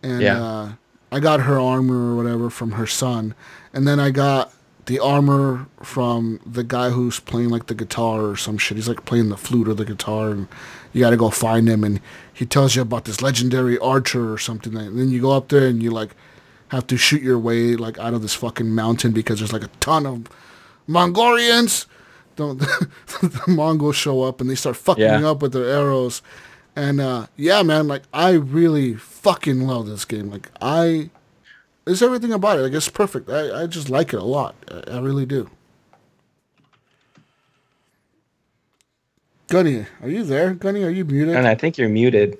and 0.02 0.20
Yeah. 0.22 0.42
uh, 0.42 0.68
I 1.12 1.20
got 1.20 1.40
her 1.40 1.58
armor 1.60 2.12
or 2.12 2.16
whatever 2.16 2.50
from 2.50 2.72
her 2.72 2.86
son, 2.86 3.34
and 3.72 3.86
then 3.86 3.98
I 4.00 4.10
got 4.10 4.52
the 4.86 4.98
armor 5.00 5.66
from 5.82 6.40
the 6.46 6.62
guy 6.64 6.90
who's 6.90 7.20
playing 7.20 7.48
like 7.50 7.66
the 7.66 7.74
guitar 7.74 8.22
or 8.26 8.36
some 8.36 8.56
shit. 8.58 8.76
He's 8.76 8.88
like 8.88 9.04
playing 9.04 9.28
the 9.28 9.36
flute 9.36 9.68
or 9.68 9.74
the 9.74 9.84
guitar, 9.84 10.30
and 10.30 10.48
you 10.92 11.00
got 11.00 11.10
to 11.10 11.16
go 11.16 11.28
find 11.30 11.68
him, 11.68 11.84
and 11.84 12.00
he 12.32 12.46
tells 12.46 12.74
you 12.76 12.82
about 12.82 13.04
this 13.04 13.20
legendary 13.20 13.78
archer 13.78 14.32
or 14.32 14.38
something. 14.38 14.76
And 14.76 14.98
then 14.98 15.10
you 15.10 15.20
go 15.20 15.32
up 15.32 15.48
there 15.48 15.66
and 15.66 15.82
you 15.82 15.90
like 15.90 16.14
have 16.68 16.86
to 16.88 16.96
shoot 16.96 17.22
your 17.22 17.38
way 17.38 17.76
like 17.76 17.98
out 17.98 18.14
of 18.14 18.22
this 18.22 18.34
fucking 18.34 18.74
mountain 18.74 19.12
because 19.12 19.38
there's 19.40 19.52
like 19.52 19.62
a 19.64 19.70
ton 19.80 20.06
of 20.06 20.26
Mongolians. 20.86 21.86
The, 22.36 22.54
the 23.22 23.42
Mongols 23.50 23.96
show 23.96 24.22
up 24.22 24.40
and 24.40 24.50
they 24.50 24.54
start 24.54 24.76
fucking 24.76 25.02
Yeah. 25.02 25.28
up 25.30 25.40
with 25.42 25.52
their 25.52 25.64
arrows. 25.64 26.22
And 26.74 27.00
uh, 27.00 27.26
yeah, 27.36 27.62
man, 27.62 27.88
like 27.88 28.02
I 28.12 28.32
really 28.32 28.94
fucking 28.94 29.66
love 29.66 29.86
this 29.86 30.04
game. 30.04 30.30
Like 30.30 30.50
I, 30.60 31.08
it's 31.86 32.02
everything 32.02 32.32
about 32.32 32.58
it. 32.58 32.62
Like 32.62 32.72
it's 32.72 32.88
perfect. 32.88 33.30
I, 33.30 33.62
I 33.62 33.66
just 33.66 33.88
like 33.88 34.12
it 34.12 34.20
a 34.20 34.24
lot. 34.24 34.54
I, 34.70 34.96
I 34.96 35.00
really 35.00 35.26
do. 35.26 35.50
Gunny, 39.48 39.86
are 40.02 40.08
you 40.08 40.24
there? 40.24 40.54
Gunny, 40.54 40.82
are 40.82 40.90
you 40.90 41.04
muted? 41.04 41.36
And 41.36 41.46
I 41.46 41.54
think 41.54 41.78
you're 41.78 41.88
muted. 41.88 42.36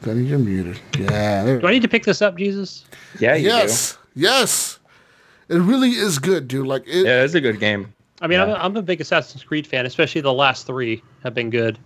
Gunny, 0.00 0.24
you're 0.24 0.38
muted. 0.38 0.80
Yeah. 0.98 1.58
Do 1.58 1.66
I 1.66 1.70
need 1.70 1.82
to 1.82 1.88
pick 1.88 2.04
this 2.04 2.22
up, 2.22 2.36
Jesus? 2.36 2.86
Yeah, 3.20 3.34
you 3.34 3.48
yes. 3.48 3.98
Yes. 4.14 4.78
It 5.48 5.58
really 5.58 5.90
is 5.90 6.18
good, 6.18 6.48
dude. 6.48 6.66
Like 6.66 6.84
it. 6.86 7.04
Yeah, 7.04 7.22
it's 7.22 7.34
a 7.34 7.40
good 7.40 7.60
game. 7.60 7.92
I 8.22 8.26
mean, 8.28 8.40
I'm, 8.40 8.50
a, 8.50 8.54
I'm 8.54 8.76
a 8.76 8.82
big 8.82 9.00
Assassin's 9.00 9.42
Creed 9.42 9.66
fan, 9.66 9.84
especially 9.84 10.20
the 10.20 10.32
last 10.32 10.66
three 10.66 11.02
have 11.22 11.34
been 11.34 11.50
good 11.50 11.78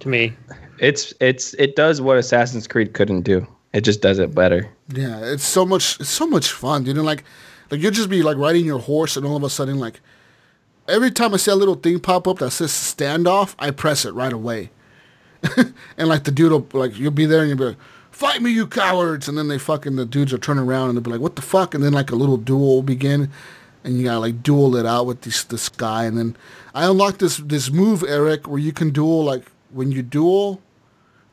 to 0.00 0.08
me. 0.08 0.34
It's 0.78 1.14
it's 1.20 1.54
it 1.54 1.76
does 1.76 2.00
what 2.00 2.18
Assassin's 2.18 2.66
Creed 2.66 2.92
couldn't 2.92 3.22
do. 3.22 3.46
It 3.74 3.82
just 3.82 4.00
does 4.00 4.20
it 4.20 4.34
better. 4.34 4.70
Yeah, 4.88 5.18
it's 5.20 5.44
so 5.44 5.66
much. 5.66 6.00
It's 6.00 6.08
so 6.08 6.26
much 6.26 6.50
fun, 6.52 6.86
you 6.86 6.94
know, 6.94 7.02
like, 7.02 7.24
Like 7.70 7.80
you'll 7.82 7.90
just 7.90 8.08
be 8.08 8.22
like 8.22 8.36
riding 8.36 8.64
your 8.64 8.78
horse, 8.78 9.16
and 9.16 9.26
all 9.26 9.36
of 9.36 9.42
a 9.42 9.50
sudden, 9.50 9.78
like 9.80 10.00
every 10.86 11.10
time 11.10 11.34
I 11.34 11.38
see 11.38 11.50
a 11.50 11.56
little 11.56 11.74
thing 11.74 11.98
pop 11.98 12.28
up 12.28 12.38
that 12.38 12.52
says 12.52 12.70
standoff, 12.70 13.54
I 13.58 13.72
press 13.72 14.04
it 14.04 14.12
right 14.12 14.32
away. 14.32 14.70
and 15.98 16.08
like 16.08 16.24
the 16.24 16.30
dude 16.30 16.52
will 16.52 16.68
like 16.72 16.96
you'll 16.96 17.10
be 17.10 17.26
there 17.26 17.40
and 17.40 17.48
you'll 17.48 17.58
be 17.58 17.64
like, 17.64 17.76
fight 18.12 18.40
me, 18.40 18.52
you 18.52 18.66
cowards! 18.66 19.28
And 19.28 19.36
then 19.36 19.48
they 19.48 19.58
fucking 19.58 19.96
the 19.96 20.06
dudes 20.06 20.30
will 20.30 20.38
turn 20.38 20.58
around 20.58 20.90
and 20.90 20.96
they'll 20.96 21.02
be 21.02 21.10
like, 21.10 21.20
what 21.20 21.34
the 21.36 21.42
fuck? 21.42 21.74
And 21.74 21.82
then 21.82 21.92
like 21.92 22.12
a 22.12 22.16
little 22.16 22.36
duel 22.36 22.76
will 22.76 22.82
begin, 22.82 23.28
and 23.82 23.98
you 23.98 24.04
gotta 24.04 24.20
like 24.20 24.42
duel 24.44 24.76
it 24.76 24.86
out 24.86 25.06
with 25.06 25.22
this 25.22 25.42
this 25.42 25.68
guy. 25.68 26.04
And 26.04 26.16
then 26.16 26.36
I 26.74 26.86
unlocked 26.88 27.18
this 27.18 27.38
this 27.38 27.72
move, 27.72 28.04
Eric, 28.06 28.46
where 28.46 28.60
you 28.60 28.72
can 28.72 28.90
duel 28.90 29.24
like 29.24 29.50
when 29.70 29.90
you 29.90 30.02
duel, 30.02 30.60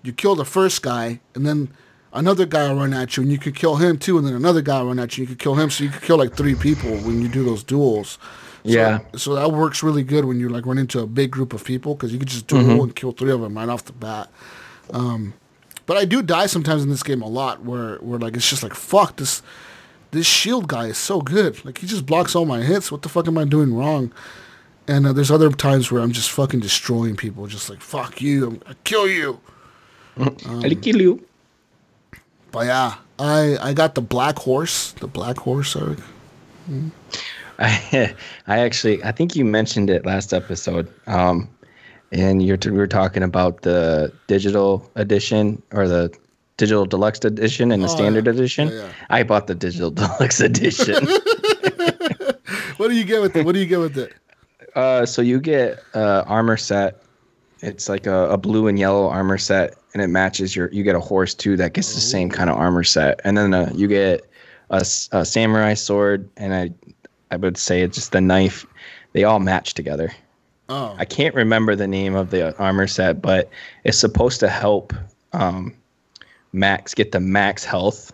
you 0.01 0.11
kill 0.11 0.35
the 0.35 0.45
first 0.45 0.81
guy, 0.81 1.19
and 1.35 1.45
then 1.45 1.69
another 2.13 2.45
guy 2.45 2.69
will 2.69 2.79
run 2.79 2.93
at 2.93 3.15
you, 3.17 3.23
and 3.23 3.31
you 3.31 3.37
could 3.37 3.55
kill 3.55 3.75
him 3.77 3.97
too, 3.97 4.17
and 4.17 4.25
then 4.27 4.33
another 4.33 4.61
guy 4.61 4.79
will 4.81 4.89
run 4.89 4.99
at 4.99 5.17
you, 5.17 5.23
and 5.23 5.29
you 5.29 5.35
could 5.35 5.41
kill 5.43 5.55
him, 5.55 5.69
so 5.69 5.83
you 5.83 5.89
could 5.89 6.01
kill 6.01 6.17
like 6.17 6.35
three 6.35 6.55
people 6.55 6.91
when 6.97 7.21
you 7.21 7.27
do 7.27 7.43
those 7.43 7.63
duels. 7.63 8.17
So, 8.63 8.69
Yeah. 8.69 8.99
So 9.15 9.35
that 9.35 9.51
works 9.51 9.81
really 9.81 10.03
good 10.03 10.25
when 10.25 10.39
you 10.39 10.49
like 10.49 10.65
run 10.65 10.77
into 10.77 10.99
a 10.99 11.07
big 11.07 11.31
group 11.31 11.53
of 11.53 11.63
people 11.63 11.95
because 11.95 12.13
you 12.13 12.19
could 12.19 12.27
just 12.27 12.47
duel 12.47 12.83
and 12.83 12.95
kill 12.95 13.11
three 13.11 13.31
of 13.31 13.41
them 13.41 13.57
right 13.57 13.69
off 13.69 13.85
the 13.85 13.93
bat. 13.93 14.29
Um, 14.91 15.33
but 15.87 15.97
I 15.97 16.05
do 16.05 16.21
die 16.21 16.45
sometimes 16.45 16.83
in 16.83 16.89
this 16.89 17.01
game 17.03 17.21
a 17.21 17.27
lot, 17.27 17.63
where 17.63 17.95
where 17.97 18.19
like 18.19 18.35
it's 18.35 18.49
just 18.49 18.61
like 18.63 18.73
fuck 18.75 19.15
this 19.17 19.41
this 20.11 20.27
shield 20.27 20.67
guy 20.67 20.87
is 20.87 20.97
so 20.97 21.21
good. 21.21 21.63
Like 21.65 21.79
he 21.79 21.87
just 21.87 22.05
blocks 22.05 22.35
all 22.35 22.45
my 22.45 22.61
hits. 22.61 22.91
What 22.91 23.01
the 23.01 23.09
fuck 23.09 23.27
am 23.27 23.37
I 23.37 23.45
doing 23.45 23.73
wrong? 23.73 24.11
And 24.87 25.07
uh, 25.07 25.13
there's 25.13 25.31
other 25.31 25.49
times 25.49 25.91
where 25.91 26.01
I'm 26.01 26.11
just 26.11 26.29
fucking 26.31 26.59
destroying 26.59 27.15
people, 27.15 27.47
just 27.47 27.69
like 27.69 27.81
fuck 27.81 28.21
you, 28.21 28.47
I'm, 28.47 28.61
I 28.67 28.73
kill 28.83 29.07
you. 29.07 29.39
I'll 30.17 30.31
kill 30.75 31.01
you. 31.01 31.25
But 32.51 32.65
yeah, 32.67 32.95
I 33.19 33.57
I 33.61 33.73
got 33.73 33.95
the 33.95 34.01
black 34.01 34.37
horse, 34.39 34.91
the 34.93 35.07
black 35.07 35.37
horse. 35.37 35.75
Eric. 35.75 35.99
I, 37.59 38.13
I 38.47 38.59
actually, 38.59 39.03
I 39.03 39.11
think 39.11 39.35
you 39.35 39.45
mentioned 39.45 39.89
it 39.89 40.05
last 40.05 40.33
episode. 40.33 40.87
Um, 41.07 41.47
and 42.11 42.43
you're 42.43 42.57
we 42.65 42.71
were 42.71 42.87
talking 42.87 43.23
about 43.23 43.61
the 43.61 44.11
digital 44.27 44.89
edition 44.95 45.61
or 45.71 45.87
the 45.87 46.11
digital 46.57 46.85
deluxe 46.85 47.23
edition 47.23 47.71
and 47.71 47.81
the 47.81 47.87
Oh, 47.87 47.95
standard 47.95 48.25
yeah. 48.25 48.31
edition. 48.33 48.67
Yeah, 48.67 48.73
yeah. 48.75 48.91
I 49.09 49.23
bought 49.23 49.47
the 49.47 49.55
digital 49.55 49.91
deluxe 50.01 50.39
edition. 50.41 51.07
What 52.77 52.87
do 52.89 52.95
you 52.95 53.03
get 53.05 53.21
with 53.21 53.35
it? 53.35 53.45
What 53.45 53.53
do 53.53 53.59
you 53.59 53.67
get 53.67 53.79
with 53.79 53.95
it? 53.97 54.13
uh, 54.75 55.05
so 55.05 55.21
you 55.21 55.39
get 55.39 55.83
uh, 55.93 56.23
armor 56.25 56.57
set. 56.57 57.01
It's 57.61 57.87
like 57.89 58.07
a, 58.07 58.29
a 58.29 58.37
blue 58.37 58.67
and 58.67 58.77
yellow 58.79 59.07
armor 59.07 59.37
set, 59.37 59.75
and 59.93 60.01
it 60.01 60.07
matches 60.07 60.55
your. 60.55 60.69
You 60.71 60.83
get 60.83 60.95
a 60.95 60.99
horse 60.99 61.33
too 61.35 61.55
that 61.57 61.73
gets 61.73 61.93
the 61.93 62.01
same 62.01 62.29
kind 62.29 62.49
of 62.49 62.57
armor 62.57 62.83
set, 62.83 63.19
and 63.23 63.37
then 63.37 63.53
uh, 63.53 63.71
you 63.75 63.87
get 63.87 64.27
a 64.69 64.83
samurai 64.83 65.73
sword, 65.73 66.29
and 66.37 66.53
I, 66.55 66.71
I 67.29 67.35
would 67.37 67.57
say 67.57 67.81
it's 67.81 67.95
just 67.97 68.13
the 68.13 68.21
knife. 68.21 68.65
They 69.13 69.25
all 69.25 69.39
match 69.39 69.73
together. 69.73 70.11
Oh, 70.69 70.95
I 70.97 71.03
can't 71.05 71.35
remember 71.35 71.75
the 71.75 71.87
name 71.87 72.15
of 72.15 72.29
the 72.31 72.57
armor 72.57 72.87
set, 72.87 73.21
but 73.21 73.49
it's 73.83 73.97
supposed 73.97 74.39
to 74.39 74.47
help 74.47 74.93
um, 75.33 75.75
Max 76.53 76.93
get 76.93 77.11
the 77.11 77.19
max 77.19 77.65
health. 77.65 78.11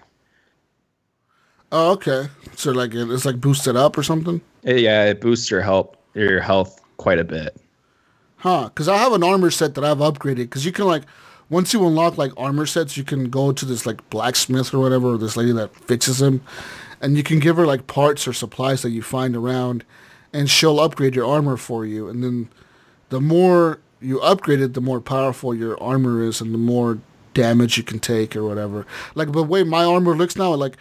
oh, 1.72 1.92
okay. 1.94 2.28
So 2.56 2.72
like 2.72 2.94
it- 2.96 3.10
it's 3.12 3.26
like 3.26 3.40
boosted 3.40 3.76
up 3.76 3.98
or 3.98 4.04
something, 4.04 4.42
Yeah, 4.64 5.06
it 5.06 5.22
boosts 5.22 5.52
your 5.52 5.62
health 5.62 5.96
your 6.16 6.42
health 6.42 6.82
quite 6.98 7.20
a 7.20 7.24
bit. 7.24 7.56
Huh? 8.38 8.70
Because 8.70 8.88
I 8.88 8.98
have 8.98 9.14
an 9.14 9.24
armor 9.24 9.52
set 9.52 9.76
that 9.76 9.84
I've 9.84 9.98
upgraded. 9.98 10.38
Because 10.38 10.66
you 10.66 10.72
can 10.72 10.86
like 10.86 11.04
once 11.50 11.74
you 11.74 11.86
unlock 11.86 12.18
like 12.18 12.32
armor 12.38 12.66
sets, 12.66 12.98
you 12.98 13.04
can 13.04 13.30
go 13.30 13.52
to 13.52 13.66
this 13.66 13.86
like 13.86 14.08
blacksmith 14.10 14.74
or 14.74 14.80
whatever, 14.80 15.14
or 15.14 15.18
this 15.18 15.38
lady 15.38 15.54
that 15.54 15.76
fixes 15.76 16.20
them, 16.20 16.42
and 17.02 17.16
you 17.16 17.24
can 17.24 17.40
give 17.40 17.58
her 17.58 17.66
like 17.66 17.88
parts 17.88 18.28
or 18.28 18.34
supplies 18.34 18.82
that 18.82 18.90
you 18.90 19.02
find 19.02 19.36
around, 19.36 19.86
and 20.34 20.50
she'll 20.50 20.80
upgrade 20.80 21.16
your 21.16 21.28
armor 21.28 21.58
for 21.58 21.86
you. 21.86 22.10
And 22.10 22.24
then 22.24 22.50
the 23.10 23.22
more 23.22 23.80
you 24.02 24.20
upgrade 24.22 24.62
it, 24.62 24.74
the 24.74 24.82
more 24.82 25.02
powerful 25.02 25.56
your 25.56 25.82
armor 25.82 26.22
is, 26.22 26.42
and 26.42 26.54
the 26.54 26.60
more 26.60 27.00
damage 27.34 27.78
you 27.78 27.84
can 27.84 28.00
take 28.00 28.36
or 28.36 28.44
whatever. 28.44 28.86
Like 29.16 29.32
the 29.32 29.44
way 29.44 29.64
my 29.64 29.86
armor 29.86 30.16
looks 30.16 30.36
now, 30.36 30.54
like 30.54 30.78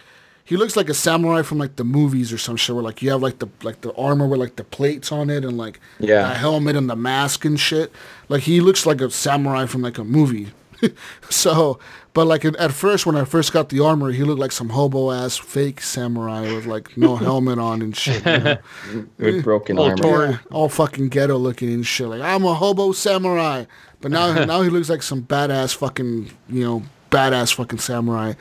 he 0.47 0.55
looks 0.55 0.77
like 0.77 0.87
a 0.87 0.93
samurai 0.93 1.41
from 1.41 1.57
like 1.57 1.75
the 1.75 1.83
movies 1.83 2.31
or 2.31 2.37
some 2.37 2.55
shit. 2.55 2.73
Where 2.73 2.83
like 2.83 3.01
you 3.01 3.11
have 3.11 3.21
like 3.21 3.39
the 3.39 3.49
like 3.63 3.81
the 3.81 3.93
armor 3.95 4.25
with 4.27 4.39
like 4.39 4.55
the 4.55 4.63
plates 4.63 5.11
on 5.11 5.29
it 5.29 5.43
and 5.43 5.57
like 5.57 5.79
Yeah. 5.99 6.29
the 6.29 6.35
helmet 6.35 6.75
and 6.77 6.89
the 6.89 6.95
mask 6.95 7.43
and 7.43 7.59
shit. 7.59 7.91
Like 8.29 8.43
he 8.43 8.61
looks 8.61 8.85
like 8.85 9.01
a 9.01 9.09
samurai 9.11 9.65
from 9.65 9.81
like 9.81 9.97
a 9.97 10.05
movie. 10.05 10.51
so, 11.29 11.79
but 12.13 12.27
like 12.27 12.45
at 12.45 12.71
first 12.71 13.05
when 13.05 13.15
I 13.15 13.25
first 13.25 13.51
got 13.51 13.69
the 13.69 13.79
armor, 13.79 14.11
he 14.11 14.23
looked 14.23 14.39
like 14.39 14.51
some 14.51 14.69
hobo 14.69 15.11
ass 15.11 15.35
fake 15.35 15.81
samurai 15.81 16.41
with 16.53 16.65
like 16.65 16.95
no 16.95 17.15
helmet 17.27 17.59
on 17.59 17.81
and 17.81 17.95
shit. 17.97 18.25
you 18.25 18.37
know? 18.39 18.57
With 19.17 19.43
broken 19.43 19.77
All 19.77 19.89
armor. 19.89 20.31
Yeah, 20.31 20.37
all 20.51 20.69
fucking 20.69 21.09
ghetto 21.09 21.35
looking 21.37 21.73
and 21.73 21.85
shit. 21.85 22.07
Like 22.07 22.21
I'm 22.21 22.45
a 22.45 22.53
hobo 22.53 22.91
samurai, 22.93 23.65
but 24.01 24.11
now 24.11 24.45
now 24.45 24.61
he 24.61 24.69
looks 24.69 24.89
like 24.89 25.03
some 25.03 25.23
badass 25.23 25.75
fucking 25.75 26.31
you 26.47 26.63
know 26.63 26.83
badass 27.11 27.53
fucking 27.53 27.79
samurai. 27.79 28.33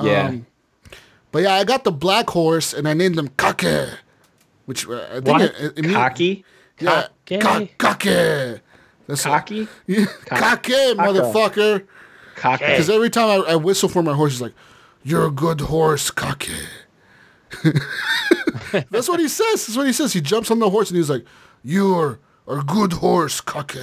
Yeah. 0.00 0.28
Um, 0.28 0.46
But 1.32 1.42
yeah, 1.42 1.54
I 1.54 1.64
got 1.64 1.84
the 1.84 1.92
black 1.92 2.30
horse 2.30 2.72
and 2.72 2.88
I 2.88 2.94
named 2.94 3.18
him 3.18 3.28
Kake, 3.36 3.88
which 4.66 4.88
uh, 4.88 5.06
I 5.10 5.14
think 5.14 5.26
What? 5.26 5.42
it, 5.42 5.54
it, 5.78 5.84
it 5.86 5.92
Cocky? 5.92 6.44
Yeah, 6.80 7.08
Kake? 7.26 7.40
Ka- 7.78 7.94
Kake. 7.94 8.60
That's 9.06 9.24
Cocky? 9.24 9.68
Yeah, 9.86 10.06
Kake, 10.26 10.96
motherfucker. 10.96 11.86
Cocky. 12.36 12.64
Because 12.66 12.88
every 12.90 13.10
time 13.10 13.28
I, 13.42 13.52
I 13.52 13.56
whistle 13.56 13.88
for 13.88 14.02
my 14.02 14.14
horse, 14.14 14.32
he's 14.32 14.40
like, 14.40 14.54
"You're 15.02 15.26
a 15.26 15.30
good 15.30 15.60
horse, 15.62 16.10
Kake." 16.10 16.50
That's 18.90 19.08
what 19.08 19.18
he 19.20 19.28
says. 19.28 19.66
That's 19.66 19.76
what 19.76 19.86
he 19.86 19.92
says. 19.92 20.12
He 20.12 20.20
jumps 20.20 20.50
on 20.50 20.58
the 20.58 20.70
horse 20.70 20.90
and 20.90 20.96
he's 20.98 21.10
like, 21.10 21.24
"You're 21.62 22.20
a 22.46 22.62
good 22.62 22.94
horse, 22.94 23.40
Kake." 23.40 23.76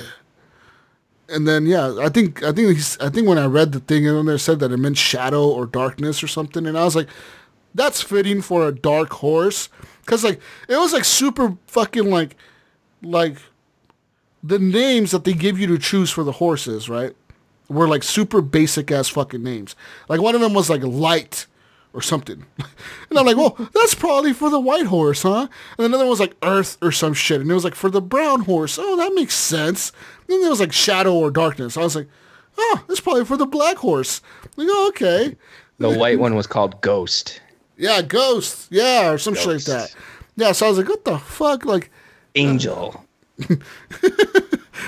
And 1.28 1.48
then 1.48 1.66
yeah, 1.66 1.98
I 2.00 2.10
think 2.10 2.44
I 2.44 2.52
think 2.52 2.76
he's 2.76 2.98
I 3.00 3.10
think 3.10 3.28
when 3.28 3.40
I 3.40 3.46
read 3.46 3.72
the 3.72 3.80
thing 3.80 4.06
in 4.06 4.26
there 4.26 4.38
said 4.38 4.60
that 4.60 4.72
it 4.72 4.78
meant 4.78 4.98
shadow 4.98 5.48
or 5.48 5.66
darkness 5.66 6.22
or 6.22 6.28
something, 6.28 6.68
and 6.68 6.78
I 6.78 6.84
was 6.84 6.96
like, 6.96 7.10
that's 7.74 8.02
fitting 8.02 8.42
for 8.42 8.68
a 8.68 8.72
dark 8.72 9.12
horse, 9.14 9.70
because 10.02 10.24
like 10.24 10.40
it 10.70 10.78
was 10.78 10.94
like 10.94 11.04
super 11.04 11.58
fucking 11.68 12.10
like 12.10 12.36
like 13.02 13.38
the 14.44 14.60
names 14.60 15.12
that 15.12 15.24
they 15.24 15.34
give 15.34 15.60
you 15.60 15.66
to 15.68 15.80
choose 15.80 16.12
for 16.12 16.24
the 16.24 16.34
horses, 16.34 16.88
right? 16.90 17.16
Were 17.68 17.88
like 17.88 18.04
super 18.04 18.42
basic 18.42 18.92
ass 18.92 19.08
fucking 19.10 19.42
names. 19.42 19.76
Like 20.08 20.22
one 20.22 20.36
of 20.36 20.42
them 20.42 20.54
was 20.54 20.70
like 20.70 20.84
light 20.84 21.48
or 21.96 22.02
something. 22.02 22.46
And 23.10 23.20
I'm 23.20 23.26
like, 23.26 23.38
well, 23.38 23.56
that's 23.74 23.94
probably 23.94 24.34
for 24.34 24.50
the 24.50 24.60
white 24.60 24.88
horse, 24.88 25.22
huh? 25.22 25.48
And 25.78 25.86
another 25.86 26.04
one 26.06 26.10
was 26.10 26.20
like 26.20 26.36
earth 26.42 26.76
or 26.82 26.92
some 26.92 27.14
shit. 27.14 27.40
And 27.40 27.50
it 27.50 27.54
was 27.54 27.64
like 27.64 27.76
for 27.76 27.90
the 27.90 28.02
brown 28.02 28.42
horse. 28.42 28.78
Oh, 28.80 28.98
that 28.98 29.14
makes 29.14 29.36
sense. 29.36 29.92
And 30.22 30.30
then 30.30 30.42
there 30.42 30.50
was 30.50 30.60
like 30.60 30.74
shadow 30.74 31.14
or 31.14 31.30
darkness. 31.32 31.78
I 31.78 31.82
was 31.82 31.96
like, 31.96 32.08
oh, 32.58 32.84
that's 32.88 33.00
probably 33.00 33.24
for 33.24 33.38
the 33.38 33.46
black 33.46 33.78
horse. 33.78 34.22
Like, 34.58 34.68
oh, 34.70 34.88
okay. 34.90 35.38
The 35.78 35.92
white 35.92 36.20
one 36.20 36.36
was 36.36 36.48
called 36.48 36.82
Ghost. 36.82 37.42
Yeah, 37.78 38.02
ghost. 38.02 38.68
Yeah, 38.72 39.12
or 39.12 39.18
some 39.18 39.36
shit 39.36 39.48
like 39.48 39.64
that. 39.66 39.96
Yeah, 40.36 40.52
so 40.52 40.66
I 40.66 40.70
was 40.70 40.78
like, 40.80 40.90
what 40.90 41.06
the 41.06 41.20
fuck? 41.20 41.64
Like, 41.64 41.92
Angel. 42.34 43.06
like 43.50 43.60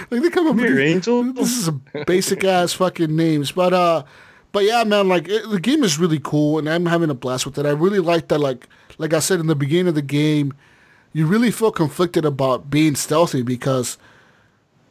they 0.10 0.30
come 0.30 0.48
up 0.48 0.56
with 0.56 0.66
these- 0.66 0.80
Angel. 0.80 1.24
this 1.34 1.58
is 1.58 1.68
a 1.68 1.74
basic 2.06 2.44
ass 2.44 2.74
fucking 2.74 3.16
names, 3.16 3.52
but 3.52 3.74
uh, 3.74 4.04
but 4.52 4.64
yeah, 4.64 4.84
man, 4.84 5.08
like 5.08 5.28
it, 5.28 5.50
the 5.50 5.60
game 5.60 5.84
is 5.84 6.00
really 6.00 6.20
cool, 6.20 6.58
and 6.58 6.70
I'm 6.70 6.86
having 6.86 7.10
a 7.10 7.14
blast 7.14 7.46
with 7.46 7.58
it. 7.58 7.66
I 7.66 7.72
really 7.72 8.00
like 8.00 8.28
that, 8.30 8.40
like 8.40 8.68
like 8.98 9.14
I 9.14 9.20
said 9.20 9.40
in 9.40 9.48
the 9.48 9.56
beginning 9.56 9.88
of 9.88 9.96
the 9.96 10.02
game, 10.02 10.54
you 11.14 11.26
really 11.26 11.52
feel 11.52 11.72
conflicted 11.72 12.26
about 12.26 12.70
being 12.70 12.96
stealthy 12.96 13.42
because 13.42 13.98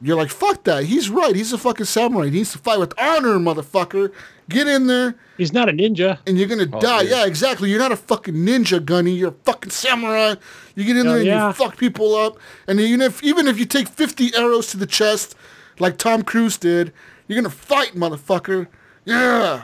you're 0.01 0.17
like, 0.17 0.31
fuck 0.31 0.65
that, 0.65 0.85
he's 0.85 1.09
right, 1.09 1.35
he's 1.35 1.53
a 1.53 1.59
fucking 1.59 1.87
samurai, 1.87 2.27
he 2.27 2.31
needs 2.31 2.53
to 2.53 2.59
fight 2.59 2.79
with 2.79 2.93
honor, 2.99 3.39
motherfucker. 3.39 4.13
Get 4.49 4.69
in 4.69 4.87
there, 4.87 5.17
He's 5.37 5.53
not 5.53 5.69
a 5.69 5.73
ninja. 5.73 6.19
and 6.27 6.39
you're 6.39 6.49
gonna 6.49 6.69
oh, 6.73 6.81
die. 6.81 7.03
dude. 7.03 7.11
Yeah, 7.11 7.27
exactly. 7.27 7.69
You're 7.69 7.81
not 7.81 7.93
a 7.93 7.97
fucking 7.97 8.35
ninja, 8.35 8.85
Gunny. 8.85 9.13
You're 9.13 9.31
a 9.31 9.45
fucking 9.45 9.71
samurai. 9.71 10.37
You 10.75 10.85
get 10.85 10.97
in 10.97 11.05
Hell 11.05 11.15
there 11.15 11.17
and 11.17 11.27
yeah. 11.27 11.47
you 11.49 11.53
fuck 11.53 11.77
people 11.77 12.15
up. 12.15 12.39
And 12.67 12.81
even 12.81 13.01
if 13.01 13.23
even 13.23 13.49
if 13.49 13.59
you 13.59 13.67
take 13.67 13.89
50 13.89 14.37
arrows 14.37 14.69
to 14.69 14.77
the 14.77 14.87
chest, 14.87 15.35
like 15.79 15.99
Tom 15.99 16.23
Cruise 16.23 16.57
did, 16.57 16.93
you're 17.27 17.41
gonna 17.41 17.51
fight, 17.51 17.95
motherfucker. 17.95 18.69
Yeah. 19.07 19.63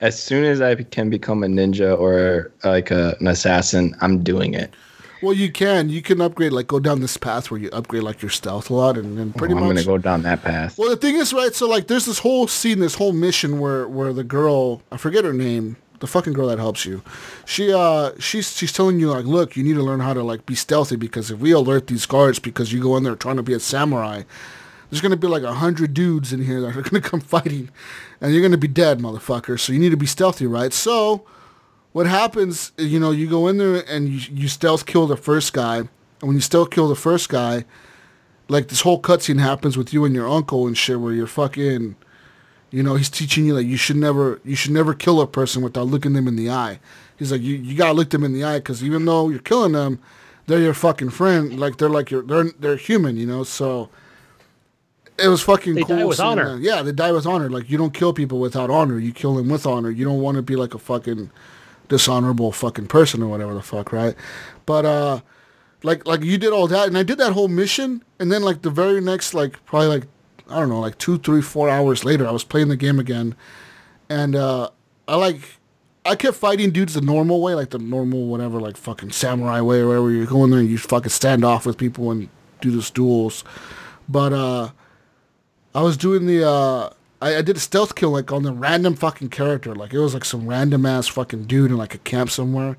As 0.00 0.22
soon 0.22 0.44
as 0.44 0.60
I 0.60 0.74
can 0.76 1.10
become 1.10 1.42
a 1.42 1.46
ninja 1.46 1.98
or 1.98 2.52
like 2.62 2.90
a, 2.90 3.16
an 3.20 3.26
assassin, 3.26 3.96
I'm 4.00 4.22
doing 4.22 4.54
it. 4.54 4.72
Well, 5.22 5.32
you 5.32 5.50
can. 5.50 5.88
You 5.88 6.02
can 6.02 6.20
upgrade. 6.20 6.52
Like 6.52 6.66
go 6.66 6.78
down 6.78 7.00
this 7.00 7.16
path 7.16 7.50
where 7.50 7.58
you 7.58 7.70
upgrade 7.72 8.02
like 8.02 8.20
your 8.20 8.30
stealth 8.30 8.68
a 8.68 8.74
lot, 8.74 8.98
and 8.98 9.16
then 9.16 9.32
pretty 9.32 9.54
Oh, 9.54 9.56
I'm 9.58 9.64
much. 9.64 9.76
gonna 9.76 9.86
go 9.86 9.96
down 9.96 10.22
that 10.24 10.42
path. 10.42 10.76
Well, 10.78 10.90
the 10.90 10.96
thing 10.96 11.16
is, 11.16 11.32
right? 11.32 11.54
So 11.54 11.66
like, 11.66 11.86
there's 11.86 12.04
this 12.04 12.18
whole 12.18 12.46
scene, 12.46 12.78
this 12.80 12.96
whole 12.96 13.12
mission 13.14 13.58
where 13.58 13.88
where 13.88 14.12
the 14.12 14.24
girl, 14.24 14.82
I 14.92 14.98
forget 14.98 15.24
her 15.24 15.32
name, 15.32 15.76
the 16.00 16.06
fucking 16.06 16.34
girl 16.34 16.48
that 16.48 16.58
helps 16.58 16.84
you, 16.84 17.00
she 17.46 17.72
uh 17.72 18.10
she's 18.18 18.54
she's 18.54 18.72
telling 18.72 19.00
you 19.00 19.08
like, 19.10 19.24
look, 19.24 19.56
you 19.56 19.62
need 19.64 19.74
to 19.74 19.82
learn 19.82 20.00
how 20.00 20.12
to 20.12 20.22
like 20.22 20.44
be 20.44 20.54
stealthy 20.54 20.96
because 20.96 21.30
if 21.30 21.38
we 21.38 21.52
alert 21.52 21.86
these 21.86 22.04
guards 22.04 22.38
because 22.38 22.70
you 22.74 22.82
go 22.82 22.94
in 22.98 23.04
there 23.04 23.16
trying 23.16 23.36
to 23.36 23.42
be 23.42 23.54
a 23.54 23.60
samurai, 23.60 24.24
there's 24.94 25.02
gonna 25.02 25.16
be 25.16 25.26
like 25.26 25.42
a 25.42 25.54
hundred 25.54 25.92
dudes 25.92 26.32
in 26.32 26.40
here 26.44 26.60
that 26.60 26.76
are 26.76 26.82
gonna 26.88 27.00
come 27.00 27.18
fighting, 27.18 27.68
and 28.20 28.32
you're 28.32 28.42
gonna 28.42 28.56
be 28.56 28.68
dead, 28.68 29.00
motherfucker. 29.00 29.58
So 29.58 29.72
you 29.72 29.80
need 29.80 29.90
to 29.90 29.96
be 29.96 30.06
stealthy, 30.06 30.46
right? 30.46 30.72
So 30.72 31.26
what 31.90 32.06
happens, 32.06 32.70
you 32.78 33.00
know, 33.00 33.10
you 33.10 33.28
go 33.28 33.48
in 33.48 33.58
there 33.58 33.82
and 33.88 34.08
you, 34.08 34.20
you 34.32 34.46
stealth 34.46 34.86
kill 34.86 35.08
the 35.08 35.16
first 35.16 35.52
guy, 35.52 35.78
and 35.78 35.88
when 36.20 36.36
you 36.36 36.40
stealth 36.40 36.70
kill 36.70 36.86
the 36.86 36.94
first 36.94 37.28
guy, 37.28 37.64
like 38.46 38.68
this 38.68 38.82
whole 38.82 39.02
cutscene 39.02 39.40
happens 39.40 39.76
with 39.76 39.92
you 39.92 40.04
and 40.04 40.14
your 40.14 40.28
uncle 40.28 40.64
and 40.68 40.78
shit, 40.78 41.00
where 41.00 41.12
you're 41.12 41.26
fucking, 41.26 41.96
you 42.70 42.82
know, 42.84 42.94
he's 42.94 43.10
teaching 43.10 43.46
you 43.46 43.54
like 43.54 43.66
you 43.66 43.76
should 43.76 43.96
never, 43.96 44.40
you 44.44 44.54
should 44.54 44.70
never 44.70 44.94
kill 44.94 45.20
a 45.20 45.26
person 45.26 45.60
without 45.60 45.88
looking 45.88 46.12
them 46.12 46.28
in 46.28 46.36
the 46.36 46.50
eye. 46.50 46.78
He's 47.18 47.32
like, 47.32 47.40
you, 47.40 47.56
you 47.56 47.76
gotta 47.76 47.94
look 47.94 48.10
them 48.10 48.22
in 48.22 48.32
the 48.32 48.44
eye 48.44 48.58
because 48.58 48.84
even 48.84 49.06
though 49.06 49.28
you're 49.28 49.40
killing 49.40 49.72
them, 49.72 49.98
they're 50.46 50.60
your 50.60 50.72
fucking 50.72 51.10
friend. 51.10 51.58
Like 51.58 51.78
they're 51.78 51.90
like 51.90 52.12
your, 52.12 52.22
they're 52.22 52.52
they're 52.60 52.76
human, 52.76 53.16
you 53.16 53.26
know. 53.26 53.42
So 53.42 53.90
it 55.18 55.28
was 55.28 55.42
fucking 55.42 55.74
They 55.74 55.82
cool. 55.84 55.96
die 55.98 56.04
with 56.04 56.20
honor. 56.20 56.54
that. 56.56 56.62
Yeah, 56.62 56.82
they 56.82 56.92
die 56.92 57.12
with 57.12 57.26
honor. 57.26 57.48
Like 57.50 57.70
you 57.70 57.78
don't 57.78 57.94
kill 57.94 58.12
people 58.12 58.40
without 58.40 58.70
honor. 58.70 58.98
You 58.98 59.12
kill 59.12 59.34
them 59.36 59.48
with 59.48 59.66
honor. 59.66 59.90
You 59.90 60.04
don't 60.04 60.20
want 60.20 60.36
to 60.36 60.42
be 60.42 60.56
like 60.56 60.74
a 60.74 60.78
fucking 60.78 61.30
dishonorable 61.88 62.50
fucking 62.52 62.86
person 62.86 63.22
or 63.22 63.28
whatever 63.28 63.54
the 63.54 63.62
fuck, 63.62 63.92
right? 63.92 64.14
But 64.66 64.84
uh 64.86 65.20
like 65.82 66.06
like 66.06 66.22
you 66.22 66.38
did 66.38 66.52
all 66.52 66.66
that 66.68 66.88
and 66.88 66.96
I 66.96 67.02
did 67.02 67.18
that 67.18 67.32
whole 67.34 67.48
mission 67.48 68.02
and 68.18 68.32
then 68.32 68.42
like 68.42 68.62
the 68.62 68.70
very 68.70 69.00
next 69.00 69.34
like 69.34 69.62
probably 69.66 69.88
like 69.88 70.04
I 70.48 70.58
don't 70.60 70.68
know, 70.70 70.80
like 70.80 70.98
two, 70.98 71.18
three, 71.18 71.42
four 71.42 71.68
hours 71.68 72.04
later 72.04 72.26
I 72.26 72.30
was 72.30 72.42
playing 72.44 72.68
the 72.68 72.76
game 72.76 72.98
again 72.98 73.34
and 74.08 74.34
uh 74.34 74.70
I 75.06 75.16
like 75.16 75.40
I 76.06 76.16
kept 76.16 76.36
fighting 76.36 76.70
dudes 76.70 76.94
the 76.94 77.00
normal 77.00 77.40
way, 77.40 77.54
like 77.54 77.70
the 77.70 77.78
normal 77.78 78.26
whatever, 78.26 78.60
like 78.60 78.76
fucking 78.76 79.10
samurai 79.12 79.60
way 79.60 79.80
or 79.80 79.88
wherever 79.88 80.10
you 80.10 80.26
go 80.26 80.42
in 80.44 80.50
there 80.50 80.60
and 80.60 80.68
you 80.68 80.76
fucking 80.78 81.10
stand 81.10 81.44
off 81.44 81.64
with 81.66 81.76
people 81.78 82.10
and 82.10 82.28
do 82.62 82.70
those 82.70 82.90
duels. 82.90 83.44
But 84.08 84.32
uh 84.32 84.70
I 85.74 85.82
was 85.82 85.96
doing 85.96 86.26
the 86.26 86.48
uh 86.48 86.90
I, 87.20 87.36
I 87.38 87.42
did 87.42 87.56
a 87.56 87.60
stealth 87.60 87.94
kill 87.94 88.10
like 88.10 88.30
on 88.32 88.42
the 88.42 88.52
random 88.52 88.94
fucking 88.94 89.30
character. 89.30 89.74
Like 89.74 89.92
it 89.92 89.98
was 89.98 90.14
like 90.14 90.24
some 90.24 90.46
random 90.46 90.86
ass 90.86 91.08
fucking 91.08 91.44
dude 91.44 91.70
in 91.70 91.76
like 91.76 91.94
a 91.94 91.98
camp 91.98 92.30
somewhere. 92.30 92.76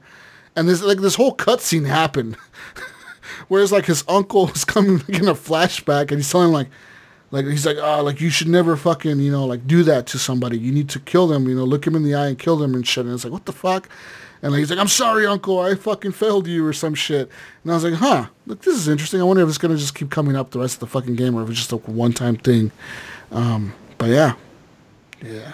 And 0.56 0.70
this 0.70 0.82
like 0.82 1.00
this 1.00 1.16
whole 1.16 1.36
cutscene 1.36 1.88
happened. 1.88 2.38
Whereas 3.48 3.72
like 3.72 3.86
his 3.86 4.04
uncle 4.08 4.46
was 4.48 4.64
coming 4.64 5.04
in 5.08 5.28
a 5.28 5.34
flashback 5.34 6.10
and 6.10 6.18
he's 6.18 6.32
telling 6.32 6.50
him 6.50 6.54
like 6.54 6.70
like 7.32 7.46
he's 7.48 7.66
like, 7.66 7.78
oh, 7.78 8.02
like 8.04 8.22
you 8.22 8.30
should 8.30 8.48
never 8.48 8.78
fucking, 8.78 9.20
you 9.20 9.32
know, 9.32 9.46
like 9.46 9.68
do 9.68 9.84
that 9.84 10.06
to 10.08 10.20
somebody. 10.20 10.58
You 10.58 10.72
need 10.72 10.90
to 10.90 11.00
kill 11.00 11.28
them, 11.28 11.50
you 11.50 11.56
know, 11.56 11.66
look 11.66 11.86
him 11.86 11.96
in 11.96 12.04
the 12.04 12.16
eye 12.16 12.28
and 12.28 12.40
kill 12.40 12.56
them 12.56 12.76
and 12.76 12.88
shit. 12.88 13.06
And 13.06 13.14
it's 13.14 13.24
like, 13.24 13.34
what 13.34 13.46
the 13.46 13.52
fuck? 13.52 13.90
And 14.46 14.52
like, 14.54 14.60
he's 14.60 14.70
like, 14.70 14.78
I'm 14.78 14.88
sorry, 14.88 15.26
uncle, 15.26 15.60
I 15.60 15.74
fucking 15.74 16.12
failed 16.12 16.46
you 16.46 16.64
or 16.68 16.72
some 16.72 16.94
shit. 16.94 17.32
And 17.64 17.72
I 17.72 17.76
was 17.76 17.84
like, 17.84 17.96
huh, 17.96 18.28
look, 18.46 18.62
this 18.62 18.76
is 18.76 18.88
interesting. 18.88 19.20
I 19.20 19.24
wonder 19.24 19.42
if 19.42 19.50
it's 19.50 19.58
gonna 19.58 19.76
just 19.76 19.96
keep 19.96 20.12
coming 20.12 20.36
up 20.36 20.52
the 20.52 20.60
rest 20.60 20.76
of 20.76 20.80
the 20.82 20.86
fucking 20.88 21.16
game 21.16 21.34
or 21.34 21.42
if 21.42 21.50
it's 21.50 21.58
just 21.58 21.72
a 21.72 21.78
one 21.78 22.14
time 22.14 22.36
thing. 22.36 22.72
Um, 23.32 23.74
but 23.98 24.10
yeah, 24.10 24.34
yeah. 25.24 25.54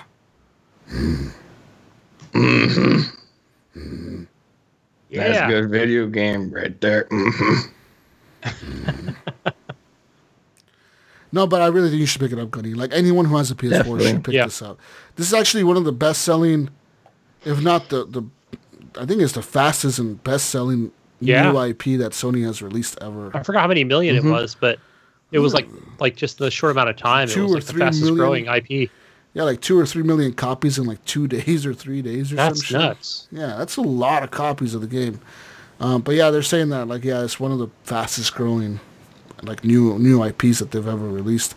That's 5.09 5.35
Yeah. 5.37 5.47
a 5.47 5.49
good 5.49 5.69
video 5.69 6.07
game 6.07 6.51
right 6.51 6.79
there. 6.81 7.05
Mhm. 7.05 7.69
No, 11.33 11.47
but 11.47 11.61
I 11.61 11.67
really 11.67 11.87
think 11.89 12.01
you 12.01 12.05
should 12.07 12.19
pick 12.19 12.33
it 12.33 12.39
up, 12.39 12.51
Gunny. 12.51 12.73
Like 12.73 12.91
anyone 12.91 13.23
who 13.23 13.37
has 13.37 13.49
a 13.51 13.55
PS4 13.55 13.69
Definitely. 13.69 14.05
should 14.07 14.23
pick 14.25 14.33
Yeah. 14.33 14.43
this 14.47 14.61
up. 14.61 14.77
This 15.15 15.27
is 15.27 15.33
actually 15.33 15.63
one 15.63 15.77
of 15.77 15.85
the 15.85 15.93
best 15.93 16.23
selling, 16.23 16.67
if 17.45 17.61
not 17.61 17.87
the 17.87 18.03
the, 18.05 18.23
I 18.99 19.05
think 19.05 19.21
it's 19.21 19.33
the 19.33 19.41
fastest 19.41 19.99
and 19.99 20.21
best 20.23 20.49
selling 20.49 20.91
Yeah. 21.19 21.51
new 21.51 21.59
IP 21.59 21.97
that 21.99 22.11
Sony 22.11 22.43
has 22.45 22.61
released 22.61 22.97
ever. 23.01 23.31
I 23.35 23.43
forgot 23.43 23.61
how 23.61 23.67
many 23.67 23.83
1000000 23.85 24.17
Mm-hmm. 24.17 24.27
it 24.27 24.31
was, 24.31 24.55
but 24.59 24.79
it 25.31 25.39
was 25.39 25.53
like 25.53 25.67
like 25.99 26.15
just 26.15 26.37
the 26.39 26.51
short 26.51 26.71
amount 26.71 26.89
of 26.89 26.97
time. 26.97 27.27
Two 27.27 27.41
it 27.41 27.43
was 27.43 27.51
or 27.51 27.55
like 27.57 27.65
the 27.67 27.73
fastest 27.73 28.03
million. 28.03 28.17
growing 28.17 28.45
IP. 28.47 28.89
Yeah, 29.33 29.43
like 29.43 29.61
two 29.61 29.79
or 29.79 29.85
three 29.85 30.03
million 30.03 30.33
copies 30.33 30.77
in 30.77 30.85
like 30.85 31.03
two 31.05 31.25
days 31.37 31.65
or 31.65 31.73
three 31.73 32.01
days 32.01 32.33
or 32.33 32.35
That's 32.35 32.59
some 32.59 32.65
shit. 32.65 32.79
nuts. 32.79 33.27
Yeah, 33.31 33.55
that's 33.57 33.77
a 33.77 33.81
lot 33.81 34.23
of 34.23 34.31
copies 34.31 34.73
of 34.73 34.81
the 34.81 34.87
game. 34.87 35.21
Um, 35.79 36.01
but 36.01 36.15
yeah, 36.15 36.29
they're 36.31 36.41
saying 36.43 36.69
that 36.69 36.87
like 36.87 37.03
yeah, 37.05 37.23
it's 37.23 37.39
one 37.39 37.51
of 37.51 37.59
the 37.59 37.69
fastest 37.83 38.35
growing 38.35 38.79
like 39.43 39.63
new 39.63 39.97
new 39.99 40.21
IPs 40.23 40.59
that 40.59 40.71
they've 40.71 40.85
ever 40.87 41.07
released, 41.07 41.53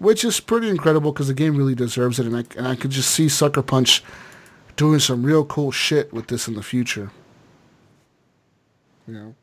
which 0.00 0.24
is 0.24 0.40
pretty 0.40 0.68
incredible 0.68 1.12
because 1.12 1.28
the 1.28 1.34
game 1.34 1.56
really 1.56 1.74
deserves 1.76 2.18
it, 2.18 2.26
and 2.26 2.36
I 2.36 2.44
and 2.58 2.66
I 2.66 2.74
could 2.74 2.90
just 2.90 3.10
see 3.10 3.28
Sucker 3.28 3.62
Punch 3.62 4.02
doing 4.76 5.00
some 5.00 5.22
real 5.22 5.44
cool 5.44 5.72
shit 5.72 6.12
with 6.12 6.28
this 6.28 6.48
in 6.48 6.54
the 6.54 6.62
future. 6.62 7.10
You 9.06 9.14
know. 9.14 9.34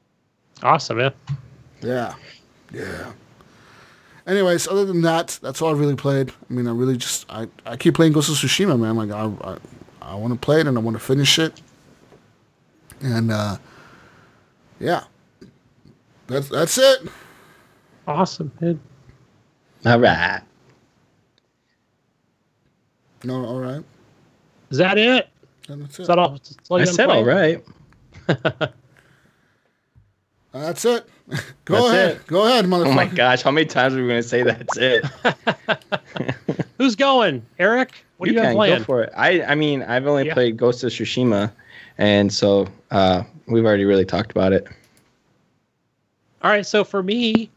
Awesome, 0.61 0.97
man. 0.97 1.13
Yeah. 1.81 2.13
Yeah. 2.71 3.11
Anyways, 4.25 4.67
other 4.67 4.86
than 4.86 5.01
that, 5.01 5.39
that's 5.41 5.61
all 5.61 5.75
I 5.75 5.77
really 5.77 5.95
played. 5.95 6.31
I 6.49 6.53
mean, 6.53 6.67
I 6.67 6.71
really 6.71 6.95
just 6.95 7.25
I, 7.29 7.47
I 7.65 7.75
keep 7.75 7.95
playing 7.95 8.13
Ghost 8.13 8.29
of 8.29 8.36
Tsushima, 8.36 8.79
man. 8.79 8.95
Like 8.95 9.11
I 9.11 9.31
I, 9.49 9.57
I 10.01 10.15
want 10.15 10.34
to 10.34 10.39
play 10.39 10.59
it 10.61 10.67
and 10.67 10.77
I 10.77 10.81
want 10.81 10.95
to 10.95 11.03
finish 11.03 11.39
it. 11.39 11.61
And 13.01 13.31
uh 13.31 13.57
yeah. 14.79 15.03
That's 16.27 16.47
that's 16.47 16.77
it. 16.77 17.09
Awesome, 18.07 18.51
man. 18.61 18.79
All 19.86 19.99
right. 19.99 20.41
No, 23.25 23.45
all 23.45 23.59
right. 23.59 23.84
Is 24.74 24.80
that 24.80 24.97
it? 24.97 25.30
And 25.69 25.84
that's 25.84 25.99
it. 25.99 26.01
Is 26.01 26.07
that 26.07 26.17
all? 26.17 26.32
That's 26.32 26.57
all 26.67 26.78
I 26.78 26.80
you 26.80 26.86
done 26.88 26.95
said 26.95 27.09
all 27.11 27.24
playing? 27.24 27.61
right. 28.28 28.74
That's 30.51 30.84
it. 30.84 31.07
Go 31.65 31.76
That's 31.76 31.89
ahead. 31.89 32.11
it. 32.15 32.26
Go 32.28 32.45
ahead, 32.47 32.65
motherfucker. 32.65 32.88
Oh 32.88 32.91
my 32.93 33.05
gosh, 33.05 33.43
how 33.43 33.51
many 33.51 33.67
times 33.67 33.93
are 33.93 34.01
we 34.01 34.07
going 34.07 34.21
to 34.24 34.28
say 34.28 34.41
that's 34.41 34.78
it? 34.78 35.05
Who's 36.80 36.95
going? 36.95 37.45
Eric? 37.59 38.03
What 38.17 38.26
you 38.30 38.34
are 38.34 38.36
you 38.36 38.41
can 38.41 38.55
playing? 38.55 38.80
go 38.80 38.84
for 38.84 39.03
it. 39.03 39.13
I 39.15 39.43
I 39.43 39.53
mean, 39.53 39.84
I've 39.84 40.07
only 40.07 40.26
Yeah. 40.26 40.34
played 40.34 40.57
Ghost 40.57 40.84
of 40.84 40.89
Tsushima, 40.91 41.51
and 41.99 42.34
so 42.34 42.67
uh, 42.89 43.21
we've 43.47 43.63
already 43.63 43.86
really 43.86 44.05
talked 44.05 44.32
about 44.32 44.53
it. 44.53 44.67
All 46.41 46.49
right, 46.49 46.65
so 46.65 46.84
for 46.84 47.03
me, 47.03 47.51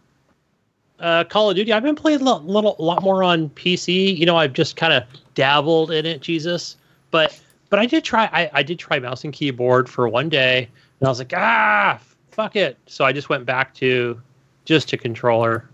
uh, 1.01 1.25
Call 1.25 1.49
of 1.49 1.57
Duty, 1.57 1.73
I've 1.73 1.83
been 1.83 1.97
playing 1.97 2.21
a 2.21 2.25
lot, 2.25 2.47
little, 2.47 2.77
lot 2.79 3.03
more 3.03 3.23
on 3.23 3.49
PC. 3.51 4.17
You 4.17 4.27
know, 4.27 4.37
I've 4.37 4.53
just 4.53 4.77
kind 4.77 4.93
of 4.93 5.03
dabbled 5.35 5.91
in 5.91 6.05
it, 6.07 6.21
Jesus. 6.21 6.77
But 7.17 7.41
but 7.71 7.79
I 7.79 7.87
did 7.87 8.05
try. 8.05 8.29
I, 8.31 8.51
I 8.53 8.63
did 8.63 8.79
try 8.79 8.99
mouse 8.99 9.25
and 9.25 9.33
keyboard 9.33 9.89
for 9.89 10.07
one 10.07 10.29
day, 10.29 10.69
and 11.01 11.07
I 11.07 11.11
was 11.11 11.19
like, 11.19 11.33
ah, 11.35 11.99
fuck 12.31 12.57
it. 12.57 12.77
So 12.85 13.07
I 13.07 13.13
just 13.15 13.31
went 13.31 13.47
back 13.47 13.73
to 13.77 14.21
just 14.67 14.91
to 14.91 14.99
controller, 14.99 15.67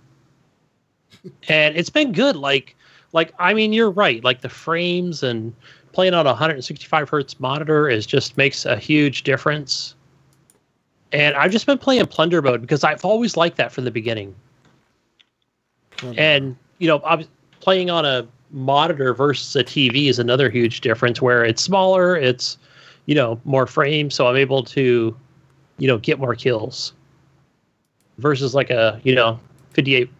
and 1.49 1.76
it's 1.76 1.90
been 1.90 2.12
good. 2.12 2.36
Like 2.36 2.76
like 3.12 3.34
I 3.40 3.55
mean, 3.55 3.72
you're 3.72 3.90
right. 3.90 4.22
Like 4.22 4.43
the 4.43 4.49
frames 4.49 5.24
and 5.24 5.53
playing 5.90 6.14
on 6.14 6.26
a 6.26 6.30
165 6.30 7.09
hertz 7.09 7.40
monitor 7.40 7.88
is 7.88 8.07
just 8.07 8.36
makes 8.36 8.64
a 8.64 8.76
huge 8.76 9.24
difference. 9.24 9.97
And 11.11 11.34
I've 11.34 11.51
just 11.51 11.66
been 11.66 11.76
playing 11.76 12.07
plunder 12.07 12.40
mode 12.40 12.61
because 12.61 12.84
I've 12.84 13.05
always 13.05 13.36
liked 13.36 13.57
that 13.57 13.72
from 13.72 13.82
the 13.82 13.90
beginning. 13.90 14.32
And 16.16 16.57
you 16.78 16.86
know, 16.86 17.03
I'm 17.05 17.24
playing 17.59 17.90
on 17.90 18.05
a 18.05 18.28
monitor 18.53 19.14
versus 19.14 19.57
a 19.57 19.64
TV 19.64 20.09
is 20.09 20.18
another 20.18 20.50
huge 20.50 20.80
difference 20.80 21.20
where 21.20 21.44
it's 21.44 21.62
smaller, 21.62 22.16
it's 22.16 22.59
you 23.07 23.14
know 23.14 23.40
more 23.44 23.66
frames, 23.66 24.14
so 24.14 24.26
I'm 24.28 24.36
able 24.36 24.62
to 24.64 25.16
you 25.78 25.88
know 25.88 25.98
get 25.98 26.18
more 26.18 26.34
kills 26.34 26.92
versus 28.18 28.55
like 28.55 28.70
a 28.70 29.00
you 29.05 29.14
know 29.14 29.38
58 29.70 30.11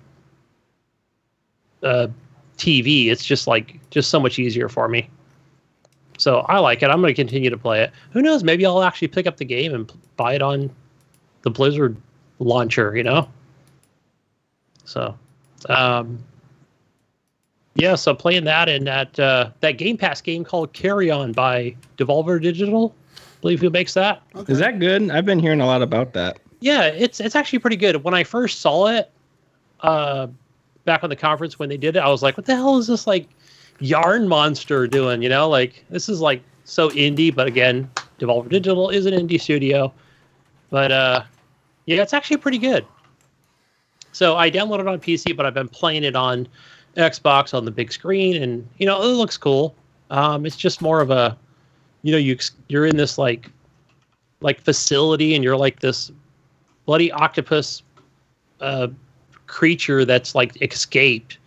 uh, 1.82 2.08
TV. 2.56 3.06
It's 3.10 3.24
just 3.24 3.46
like 3.46 3.78
just 3.90 4.10
so 4.10 4.18
much 4.18 4.38
easier 4.38 4.68
for 4.68 4.88
me. 4.88 5.08
So 6.18 6.40
I 6.40 6.58
like 6.58 6.82
it. 6.82 6.90
I'm 6.90 7.00
going 7.00 7.12
to 7.12 7.20
continue 7.20 7.50
to 7.50 7.58
play 7.58 7.82
it. 7.82 7.90
Who 8.12 8.22
knows? 8.22 8.44
Maybe 8.44 8.64
I'll 8.64 8.82
actually 8.82 9.08
pick 9.08 9.26
up 9.26 9.38
the 9.38 9.44
game 9.44 9.74
and 9.74 9.92
buy 10.16 10.34
it 10.34 10.42
on 10.42 10.70
the 11.42 11.50
Blizzard 11.50 11.96
launcher. 12.38 12.96
You 12.96 13.02
know. 13.02 13.28
So, 14.84 15.16
um, 15.68 16.22
yeah. 17.74 17.94
So 17.94 18.14
playing 18.14 18.44
that 18.44 18.68
in 18.68 18.84
that 18.84 19.18
uh, 19.18 19.50
that 19.60 19.72
Game 19.72 19.96
Pass 19.96 20.20
game 20.20 20.44
called 20.44 20.72
Carrion 20.72 21.32
by 21.32 21.74
Devolver 21.96 22.40
Digital. 22.40 22.94
believe 23.40 23.60
who 23.60 23.70
makes 23.70 23.94
that. 23.94 24.22
Is 24.48 24.58
that 24.58 24.78
good? 24.78 25.10
I've 25.10 25.24
been 25.24 25.38
hearing 25.38 25.60
a 25.60 25.66
lot 25.66 25.82
about 25.82 26.12
that. 26.14 26.38
Yeah, 26.60 26.84
it's 26.86 27.20
it's 27.20 27.34
actually 27.34 27.58
pretty 27.58 27.76
good. 27.76 28.04
When 28.04 28.14
I 28.14 28.24
first 28.24 28.60
saw 28.60 28.88
it, 28.88 29.10
uh, 29.80 30.28
back 30.84 31.02
on 31.02 31.10
the 31.10 31.16
conference 31.16 31.58
when 31.58 31.68
they 31.68 31.76
did 31.76 31.96
it, 31.96 32.00
I 32.00 32.08
was 32.08 32.22
like, 32.22 32.36
"What 32.36 32.46
the 32.46 32.54
hell 32.54 32.78
is 32.78 32.86
this 32.86 33.06
like 33.06 33.28
yarn 33.80 34.28
monster 34.28 34.86
doing?" 34.86 35.22
You 35.22 35.28
know, 35.28 35.48
like 35.48 35.84
this 35.90 36.08
is 36.08 36.20
like 36.20 36.42
so 36.64 36.90
indie. 36.90 37.34
But 37.34 37.46
again, 37.46 37.90
Devolver 38.18 38.48
Digital 38.48 38.90
is 38.90 39.06
an 39.06 39.14
indie 39.14 39.40
studio. 39.40 39.92
But 40.70 40.92
uh, 40.92 41.22
yeah, 41.86 42.02
it's 42.02 42.14
actually 42.14 42.38
pretty 42.38 42.58
good. 42.58 42.86
So 44.12 44.36
I 44.36 44.50
downloaded 44.50 44.80
it 44.80 44.88
on 44.88 45.00
PC, 45.00 45.36
but 45.36 45.46
I've 45.46 45.54
been 45.54 45.68
playing 45.68 46.04
it 46.04 46.14
on 46.14 46.46
Xbox 46.97 47.55
on 47.55 47.64
the 47.64 47.70
big 47.70 47.93
screen, 47.93 48.43
and 48.43 48.68
you 48.78 48.86
know, 48.86 49.01
it 49.03 49.07
looks 49.07 49.36
cool. 49.36 49.74
Um, 50.11 50.45
it's 50.45 50.57
just 50.57 50.82
more 50.82 51.01
of 51.01 51.11
a, 51.11 51.36
you 52.03 52.12
know, 52.12 52.18
you 52.18 52.36
you're 52.68 52.86
in 52.86 52.97
this 52.97 53.18
like 53.18 53.51
like 54.40 54.61
facility, 54.61 55.34
and 55.34 55.43
you're 55.43 55.57
like 55.57 55.80
this 55.80 56.11
bloody 56.84 57.11
octopus 57.12 57.82
uh, 58.61 58.88
creature 59.47 60.05
that's 60.05 60.34
like 60.34 60.61
escaped, 60.62 61.38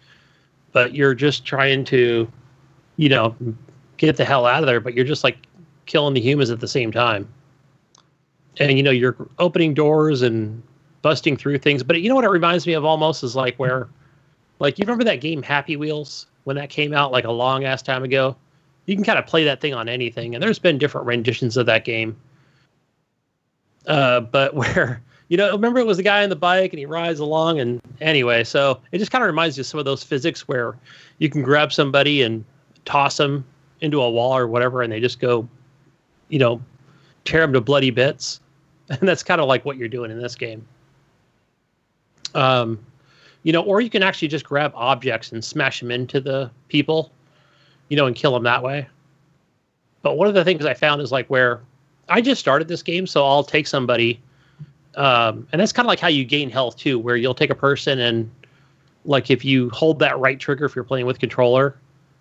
but 0.71 0.93
you're 0.93 1.13
just 1.13 1.45
trying 1.45 1.85
to, 1.85 2.31
you 2.97 3.09
know, 3.09 3.35
get 3.97 4.17
the 4.17 4.25
hell 4.25 4.45
out 4.45 4.63
of 4.63 4.67
there. 4.67 4.79
But 4.79 4.93
you're 4.93 5.05
just 5.05 5.23
like 5.23 5.37
killing 5.85 6.13
the 6.13 6.21
humans 6.21 6.49
at 6.49 6.59
the 6.59 6.67
same 6.67 6.91
time. 6.91 7.27
And 8.59 8.77
you 8.77 8.83
know, 8.83 8.91
you're 8.91 9.15
opening 9.39 9.73
doors 9.73 10.21
and 10.21 10.61
busting 11.01 11.37
through 11.37 11.59
things. 11.59 11.83
But 11.83 12.01
you 12.01 12.09
know 12.09 12.15
what 12.15 12.25
it 12.25 12.29
reminds 12.29 12.65
me 12.65 12.73
of 12.73 12.83
almost 12.83 13.23
is 13.23 13.35
like 13.35 13.55
where, 13.57 13.87
like, 14.59 14.79
you 14.79 14.83
remember 14.83 15.03
that 15.03 15.21
game 15.21 15.41
Happy 15.41 15.75
Wheels 15.75 16.27
when 16.43 16.55
that 16.55 16.69
came 16.69 16.93
out 16.93 17.11
like 17.11 17.25
a 17.25 17.31
long 17.31 17.63
ass 17.63 17.81
time 17.81 18.03
ago? 18.03 18.35
You 18.85 18.95
can 18.95 19.03
kind 19.03 19.17
of 19.17 19.25
play 19.25 19.43
that 19.45 19.61
thing 19.61 19.73
on 19.73 19.89
anything, 19.89 20.35
and 20.35 20.43
there's 20.43 20.59
been 20.59 20.77
different 20.77 21.07
renditions 21.07 21.57
of 21.57 21.65
that 21.65 21.85
game. 21.85 22.15
Uh, 23.87 24.21
but 24.21 24.53
where 24.55 25.01
you 25.27 25.37
know, 25.37 25.51
remember 25.51 25.79
it 25.79 25.87
was 25.87 25.97
the 25.97 26.03
guy 26.03 26.23
on 26.23 26.29
the 26.29 26.35
bike 26.35 26.71
and 26.71 26.79
he 26.79 26.85
rides 26.85 27.19
along, 27.19 27.59
and 27.59 27.81
anyway, 27.99 28.43
so 28.43 28.79
it 28.91 28.99
just 28.99 29.11
kind 29.11 29.23
of 29.23 29.27
reminds 29.27 29.57
you 29.57 29.61
of 29.61 29.67
some 29.67 29.79
of 29.79 29.85
those 29.85 30.03
physics 30.03 30.47
where 30.47 30.77
you 31.17 31.29
can 31.29 31.41
grab 31.41 31.73
somebody 31.73 32.21
and 32.21 32.45
toss 32.85 33.17
them 33.17 33.43
into 33.81 34.01
a 34.01 34.09
wall 34.09 34.37
or 34.37 34.47
whatever, 34.47 34.81
and 34.81 34.91
they 34.91 34.99
just 34.99 35.19
go, 35.19 35.47
you 36.29 36.37
know, 36.37 36.61
tear 37.23 37.41
them 37.41 37.53
to 37.53 37.61
bloody 37.61 37.89
bits, 37.89 38.39
and 38.89 39.07
that's 39.07 39.23
kind 39.23 39.41
of 39.41 39.47
like 39.47 39.65
what 39.65 39.77
you're 39.77 39.87
doing 39.89 40.11
in 40.11 40.21
this 40.21 40.35
game. 40.35 40.65
Um, 42.35 42.79
you 43.45 43.53
know, 43.53 43.61
or 43.61 43.79
you 43.79 43.91
can 43.91 44.01
actually 44.01 44.27
just 44.27 44.43
grab 44.43 44.71
objects 44.73 45.31
and 45.31 45.45
smash 45.45 45.79
them 45.79 45.91
into 45.91 46.19
the 46.19 46.49
people, 46.67 47.11
you 47.89 47.95
know, 47.95 48.07
and 48.07 48.15
kill 48.15 48.33
them 48.33 48.41
that 48.41 48.63
way. 48.63 48.87
But 50.01 50.17
one 50.17 50.27
of 50.27 50.33
the 50.33 50.43
things 50.43 50.65
I 50.65 50.73
found 50.73 50.99
is 50.99 51.11
like 51.11 51.27
where 51.27 51.61
I 52.09 52.21
just 52.21 52.41
started 52.41 52.67
this 52.67 52.81
game, 52.81 53.05
so 53.05 53.23
I'll 53.23 53.43
take 53.43 53.67
somebody, 53.67 54.19
um, 54.95 55.47
and 55.51 55.61
that's 55.61 55.71
kind 55.71 55.85
of 55.85 55.89
like 55.89 55.99
how 55.99 56.07
you 56.07 56.25
gain 56.25 56.49
health 56.49 56.75
too, 56.75 56.97
where 56.97 57.15
you'll 57.15 57.35
take 57.35 57.51
a 57.51 57.55
person 57.55 57.99
and 57.99 58.31
like 59.05 59.29
if 59.29 59.45
you 59.45 59.69
hold 59.69 59.99
that 59.99 60.17
right 60.17 60.39
trigger 60.39 60.65
if 60.65 60.75
you're 60.75 60.83
playing 60.83 61.05
with 61.05 61.19
controller, 61.19 61.77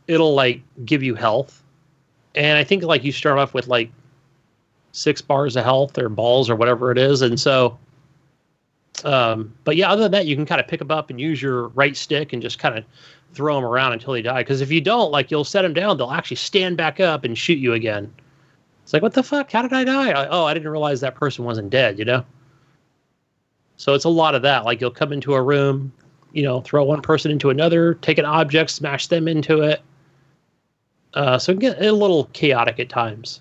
it'll 0.06 0.34
like 0.34 0.60
give 0.84 1.02
you 1.02 1.14
health. 1.14 1.62
And 2.34 2.58
I 2.58 2.64
think 2.64 2.82
like 2.82 3.02
you 3.02 3.12
start 3.12 3.38
off 3.38 3.54
with 3.54 3.66
like 3.66 3.90
six 4.92 5.22
bars 5.22 5.56
of 5.56 5.64
health 5.64 5.96
or 5.96 6.10
balls 6.10 6.50
or 6.50 6.56
whatever 6.56 6.92
it 6.92 6.98
is, 6.98 7.22
and 7.22 7.40
so. 7.40 7.78
Um, 9.02 9.52
but 9.64 9.76
yeah, 9.76 9.90
other 9.90 10.04
than 10.04 10.12
that, 10.12 10.26
you 10.26 10.36
can 10.36 10.46
kind 10.46 10.60
of 10.60 10.68
pick 10.68 10.78
them 10.78 10.90
up 10.90 11.10
and 11.10 11.20
use 11.20 11.42
your 11.42 11.68
right 11.68 11.96
stick 11.96 12.32
and 12.32 12.40
just 12.40 12.58
kind 12.58 12.78
of 12.78 12.84
throw 13.32 13.56
them 13.56 13.64
around 13.64 13.92
until 13.92 14.12
they 14.12 14.22
die. 14.22 14.42
Because 14.42 14.60
if 14.60 14.70
you 14.70 14.80
don't, 14.80 15.10
like 15.10 15.30
you'll 15.30 15.44
set 15.44 15.62
them 15.62 15.74
down, 15.74 15.96
they'll 15.96 16.12
actually 16.12 16.36
stand 16.36 16.76
back 16.76 17.00
up 17.00 17.24
and 17.24 17.36
shoot 17.36 17.58
you 17.58 17.72
again. 17.72 18.12
It's 18.82 18.92
like, 18.92 19.02
what 19.02 19.14
the 19.14 19.22
fuck? 19.22 19.50
How 19.50 19.62
did 19.62 19.72
I 19.72 19.82
die? 19.82 20.10
I, 20.10 20.28
oh, 20.28 20.44
I 20.44 20.54
didn't 20.54 20.70
realize 20.70 21.00
that 21.00 21.14
person 21.14 21.44
wasn't 21.44 21.70
dead, 21.70 21.98
you 21.98 22.04
know? 22.04 22.24
So 23.76 23.94
it's 23.94 24.04
a 24.04 24.10
lot 24.10 24.34
of 24.34 24.42
that. 24.42 24.64
Like 24.64 24.80
you'll 24.80 24.90
come 24.90 25.12
into 25.12 25.34
a 25.34 25.42
room, 25.42 25.92
you 26.32 26.42
know, 26.42 26.60
throw 26.60 26.84
one 26.84 27.02
person 27.02 27.30
into 27.30 27.50
another, 27.50 27.94
take 27.94 28.18
an 28.18 28.24
object, 28.24 28.70
smash 28.70 29.08
them 29.08 29.26
into 29.26 29.62
it. 29.62 29.82
Uh, 31.14 31.38
so 31.38 31.52
it 31.52 31.58
get 31.58 31.82
a 31.82 31.92
little 31.92 32.26
chaotic 32.32 32.78
at 32.78 32.88
times. 32.88 33.40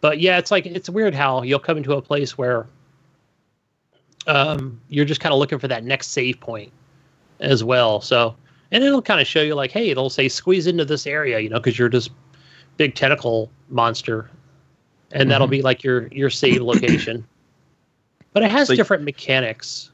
But 0.00 0.20
yeah, 0.20 0.38
it's 0.38 0.50
like, 0.50 0.66
it's 0.66 0.88
weird 0.88 1.14
how 1.14 1.42
you'll 1.42 1.58
come 1.58 1.78
into 1.78 1.94
a 1.94 2.02
place 2.02 2.38
where 2.38 2.66
um, 4.28 4.80
you're 4.88 5.04
just 5.04 5.20
kind 5.20 5.32
of 5.32 5.38
looking 5.38 5.58
for 5.58 5.66
that 5.68 5.82
next 5.82 6.08
save 6.08 6.38
point 6.38 6.70
as 7.40 7.64
well. 7.64 8.00
So, 8.00 8.36
and 8.70 8.84
it'll 8.84 9.02
kind 9.02 9.20
of 9.20 9.26
show 9.26 9.40
you 9.40 9.54
like, 9.54 9.72
hey, 9.72 9.90
it'll 9.90 10.10
say 10.10 10.28
squeeze 10.28 10.66
into 10.66 10.84
this 10.84 11.06
area, 11.06 11.40
you 11.40 11.48
know, 11.48 11.58
because 11.58 11.78
you're 11.78 11.88
just 11.88 12.10
big 12.76 12.94
tentacle 12.94 13.50
monster, 13.70 14.30
and 15.10 15.22
mm-hmm. 15.22 15.30
that'll 15.30 15.48
be 15.48 15.62
like 15.62 15.82
your 15.82 16.06
your 16.08 16.30
save 16.30 16.62
location. 16.62 17.26
But 18.34 18.42
it 18.42 18.50
has 18.50 18.68
so 18.68 18.76
different 18.76 19.04
mechanics. 19.04 19.90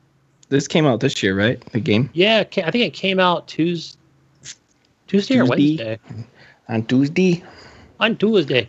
This 0.49 0.67
came 0.67 0.87
out 0.87 0.99
this 0.99 1.23
year, 1.23 1.39
right? 1.39 1.65
The 1.71 1.79
game. 1.79 2.11
Yeah, 2.15 2.41
I 2.41 2.71
think 2.73 2.85
it 2.85 2.93
came 2.93 3.21
out 3.21 3.47
Tuesday, 3.47 3.97
Tuesday, 4.43 4.57
Tuesday 5.07 5.39
or 5.39 5.45
Wednesday. 5.47 5.99
On 6.69 6.85
Tuesday. 6.85 7.45
On 8.01 8.17
Tuesday. 8.17 8.69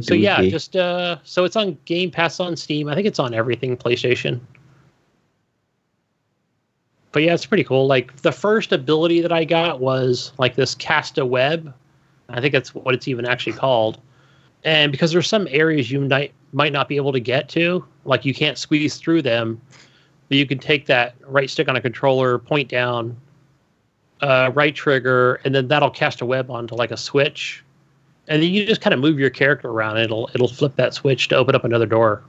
so 0.00 0.14
yeah, 0.14 0.40
just 0.42 0.76
uh, 0.76 1.16
so 1.24 1.44
it's 1.44 1.56
on 1.56 1.76
Game 1.86 2.12
Pass 2.12 2.38
on 2.38 2.56
Steam. 2.56 2.88
I 2.88 2.94
think 2.94 3.08
it's 3.08 3.18
on 3.18 3.34
everything 3.34 3.76
PlayStation 3.76 4.40
but 7.12 7.22
yeah, 7.22 7.34
it's 7.34 7.46
pretty 7.46 7.64
cool. 7.64 7.86
Like 7.86 8.16
the 8.22 8.32
first 8.32 8.72
ability 8.72 9.20
that 9.20 9.32
I 9.32 9.44
got 9.44 9.80
was 9.80 10.32
like 10.38 10.54
this 10.54 10.74
cast 10.74 11.18
a 11.18 11.26
web. 11.26 11.72
I 12.28 12.40
think 12.40 12.52
that's 12.52 12.74
what 12.74 12.94
it's 12.94 13.08
even 13.08 13.26
actually 13.26 13.54
called. 13.54 14.00
And 14.62 14.92
because 14.92 15.10
there's 15.12 15.26
some 15.26 15.48
areas 15.50 15.90
you 15.90 16.00
might 16.00 16.32
might 16.52 16.72
not 16.72 16.88
be 16.88 16.96
able 16.96 17.12
to 17.12 17.20
get 17.20 17.48
to, 17.50 17.84
like 18.04 18.24
you 18.24 18.34
can't 18.34 18.58
squeeze 18.58 18.96
through 18.96 19.22
them, 19.22 19.60
but 20.28 20.38
you 20.38 20.46
can 20.46 20.58
take 20.58 20.86
that 20.86 21.14
right 21.26 21.48
stick 21.48 21.68
on 21.68 21.76
a 21.76 21.80
controller, 21.80 22.38
point 22.38 22.68
down, 22.68 23.16
uh, 24.20 24.50
right 24.54 24.74
trigger, 24.74 25.40
and 25.44 25.54
then 25.54 25.68
that'll 25.68 25.90
cast 25.90 26.20
a 26.20 26.26
web 26.26 26.50
onto 26.50 26.74
like 26.74 26.90
a 26.90 26.96
switch, 26.96 27.64
and 28.28 28.42
then 28.42 28.50
you 28.50 28.66
just 28.66 28.80
kind 28.80 28.94
of 28.94 29.00
move 29.00 29.18
your 29.18 29.30
character 29.30 29.68
around. 29.68 29.96
And 29.96 30.04
it'll 30.04 30.30
it'll 30.34 30.48
flip 30.48 30.76
that 30.76 30.94
switch 30.94 31.28
to 31.28 31.36
open 31.36 31.54
up 31.56 31.64
another 31.64 31.86
door. 31.86 32.22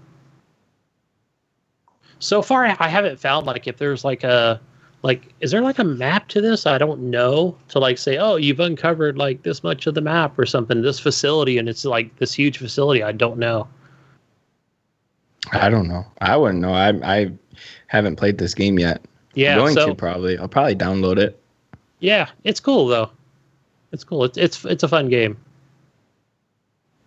So 2.20 2.42
far, 2.42 2.66
I 2.66 2.88
haven't 2.88 3.20
found 3.20 3.46
like 3.46 3.68
if 3.68 3.78
there's 3.78 4.06
like 4.06 4.24
a 4.24 4.62
like 5.04 5.34
is 5.39 5.52
there 5.52 5.62
like 5.62 5.80
a 5.80 5.84
map 5.84 6.28
to 6.30 6.41
this? 6.41 6.66
I 6.66 6.78
don't 6.78 7.10
know 7.10 7.58
to 7.70 7.80
like 7.80 7.97
say 7.97 8.18
oh 8.18 8.36
you've 8.36 8.60
uncovered 8.60 9.18
like 9.18 9.43
this 9.43 9.64
much 9.64 9.88
of 9.88 9.95
the 9.95 10.02
map 10.02 10.38
or 10.38 10.45
something 10.45 10.82
this 10.82 10.99
facility 10.99 11.58
and 11.58 11.68
it's 11.68 11.86
like 11.86 12.16
this 12.18 12.34
huge 12.34 12.58
facility 12.58 13.04
i 13.04 13.12
don't 13.12 13.38
know. 13.38 13.68
I 15.52 15.70
don't 15.70 15.88
know. 15.88 16.06
I 16.22 16.38
wouldn't 16.38 16.62
know. 16.62 16.74
I 16.74 16.89
i 17.04 17.32
haven't 17.88 18.18
played 18.18 18.38
this 18.38 18.54
game 18.54 18.78
yet. 18.78 19.02
Yeah 19.34 19.54
I'm 19.54 19.60
going 19.60 19.74
so, 19.74 19.88
to 19.88 19.95
probably. 19.95 20.38
I'll 20.38 20.47
probably 20.47 20.76
download 20.76 21.18
it. 21.18 21.39
Yeah 21.99 22.30
it's 22.43 22.60
cool 22.60 22.88
though. 22.88 23.10
It's 23.91 24.04
cool. 24.04 24.24
It's 24.24 24.38
it's 24.38 24.64
it's 24.66 24.84
a 24.84 24.88
fun 24.88 25.10
game. 25.10 25.38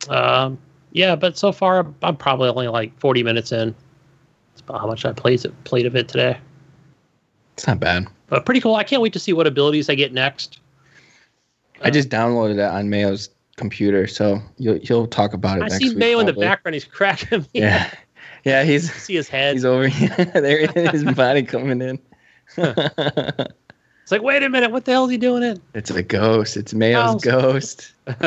Um 0.09 0.59
yeah 0.91 1.17
but 1.17 1.37
so 1.37 1.51
far 1.51 1.87
i'm 2.03 2.17
probably 2.17 2.49
only 2.49 2.69
like 2.69 2.99
40 2.99 3.23
minutes 3.23 3.53
in. 3.53 3.75
It's 4.53 4.61
about 4.63 4.81
how 4.81 4.87
much 4.89 5.05
i 5.05 5.13
played 5.13 5.45
played 5.63 5.87
of 5.87 5.95
it 5.95 6.09
today 6.09 6.39
it's 7.55 7.67
not 7.67 7.81
bad. 7.81 8.07
But 8.29 8.45
pretty 8.45 8.61
cool. 8.61 8.75
I 8.75 8.85
can't 8.85 9.01
wait 9.01 9.13
to 9.13 9.19
see 9.19 9.33
what 9.33 9.47
abilities 9.47 9.89
I 9.89 9.95
get 9.95 10.13
next. 10.13 10.59
I 11.83 11.91
just 11.91 12.09
downloaded 12.09 12.55
it 12.55 12.61
on 12.61 12.91
Mayo's 12.91 13.31
computer, 13.57 14.07
so 14.07 14.41
you'll 14.59 14.79
he'll 14.83 15.07
talk 15.07 15.33
about 15.33 15.59
it. 15.59 15.65
I 15.65 15.69
see 15.69 15.95
Mayo 15.95 16.19
in 16.19 16.27
the 16.27 16.33
background. 16.33 16.75
He's 16.75 16.85
cracking 16.85 17.41
me. 17.41 17.47
Yeah, 17.53 17.91
yeah. 18.45 18.65
He's 18.65 18.93
see 18.93 19.15
his 19.15 19.29
head. 19.29 19.55
He's 19.55 19.65
over 19.65 19.87
here. 19.87 20.09
there, 20.35 20.67
his 20.91 21.05
body 21.05 21.43
coming 21.43 21.81
in. 21.81 21.99
it's 22.57 24.11
like, 24.11 24.23
wait 24.23 24.43
a 24.43 24.49
minute, 24.49 24.71
what 24.71 24.85
the 24.85 24.93
hell 24.93 25.05
is 25.05 25.11
he 25.11 25.19
doing 25.19 25.43
it? 25.43 25.61
It's 25.75 25.91
a 25.91 26.03
ghost. 26.03 26.57
It's 26.57 26.75
Mayo's 26.75 27.23
ghost. 27.23 27.93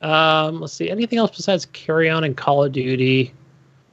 um, 0.00 0.60
let's 0.60 0.72
see. 0.72 0.90
Anything 0.90 1.18
else 1.18 1.36
besides 1.36 1.66
Carrion 1.66 2.24
and 2.24 2.36
Call 2.36 2.64
of 2.64 2.72
Duty? 2.72 3.32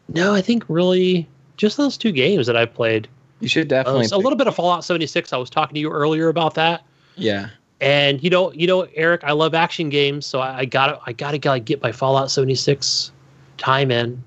No, 0.10 0.34
I 0.34 0.42
think 0.42 0.64
really 0.70 1.28
just 1.58 1.78
those 1.78 1.98
two 1.98 2.12
games 2.12 2.48
that 2.48 2.56
I've 2.56 2.74
played. 2.74 3.08
You 3.40 3.48
should 3.48 3.68
definitely 3.68 4.08
uh, 4.08 4.18
a 4.18 4.20
little 4.20 4.36
bit 4.36 4.48
of 4.48 4.56
Fallout 4.56 4.84
76. 4.84 5.32
I 5.32 5.38
was 5.38 5.50
talking 5.50 5.76
to 5.76 5.80
you 5.80 5.92
earlier 5.92 6.30
about 6.30 6.56
that. 6.56 6.84
Yeah. 7.16 7.50
And 7.80 8.24
you 8.24 8.30
know, 8.30 8.52
you 8.54 8.66
know, 8.66 8.88
Eric, 8.96 9.24
I 9.24 9.34
love 9.34 9.54
action 9.54 9.90
games, 9.90 10.26
so 10.26 10.40
I, 10.40 10.60
I 10.60 10.66
gotta, 10.66 11.00
I 11.06 11.14
gotta, 11.14 11.38
gotta 11.38 11.60
get 11.60 11.82
my 11.84 11.92
Fallout 11.92 12.32
76 12.32 13.12
time 13.58 13.92
in. 13.92 14.24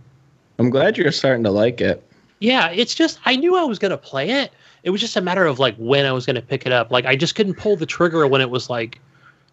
I'm 0.58 0.70
glad 0.70 0.98
you're 0.98 1.10
starting 1.10 1.42
to 1.44 1.50
like 1.50 1.80
it. 1.80 2.04
Yeah, 2.40 2.70
it's 2.70 2.94
just 2.94 3.18
I 3.24 3.36
knew 3.36 3.56
I 3.56 3.64
was 3.64 3.78
gonna 3.78 3.98
play 3.98 4.30
it. 4.30 4.52
It 4.82 4.90
was 4.90 5.00
just 5.00 5.16
a 5.16 5.20
matter 5.20 5.46
of 5.46 5.58
like 5.58 5.76
when 5.76 6.06
I 6.06 6.12
was 6.12 6.26
gonna 6.26 6.42
pick 6.42 6.66
it 6.66 6.72
up. 6.72 6.90
Like 6.90 7.04
I 7.04 7.16
just 7.16 7.34
couldn't 7.34 7.54
pull 7.54 7.76
the 7.76 7.86
trigger 7.86 8.26
when 8.26 8.40
it 8.40 8.50
was 8.50 8.70
like 8.70 9.00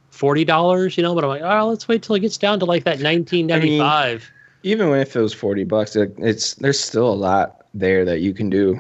forty 0.10 0.46
dollars, 0.46 0.98
you 0.98 1.04
know. 1.04 1.16
But 1.16 1.24
I'm 1.24 1.30
like, 1.30 1.42
oh, 1.42 1.70
let's 1.70 1.88
wait 1.88 2.04
till 2.04 2.16
it 2.16 2.22
gets 2.22 2.38
down 2.38 2.60
to 2.60 2.66
like 2.66 2.84
that 2.86 3.00
nineteen 3.00 3.48
ninety 3.48 3.78
five. 3.80 4.30
Even 4.64 4.90
when 4.90 5.00
it 5.00 5.16
was 5.16 5.34
forty 5.34 5.64
bucks, 5.64 5.96
it, 5.96 6.14
it's 6.18 6.56
there's 6.56 6.80
still 6.80 7.08
a 7.08 7.16
lot 7.16 7.66
there 7.74 8.06
that 8.06 8.22
you 8.22 8.34
can 8.34 8.50
do. 8.50 8.80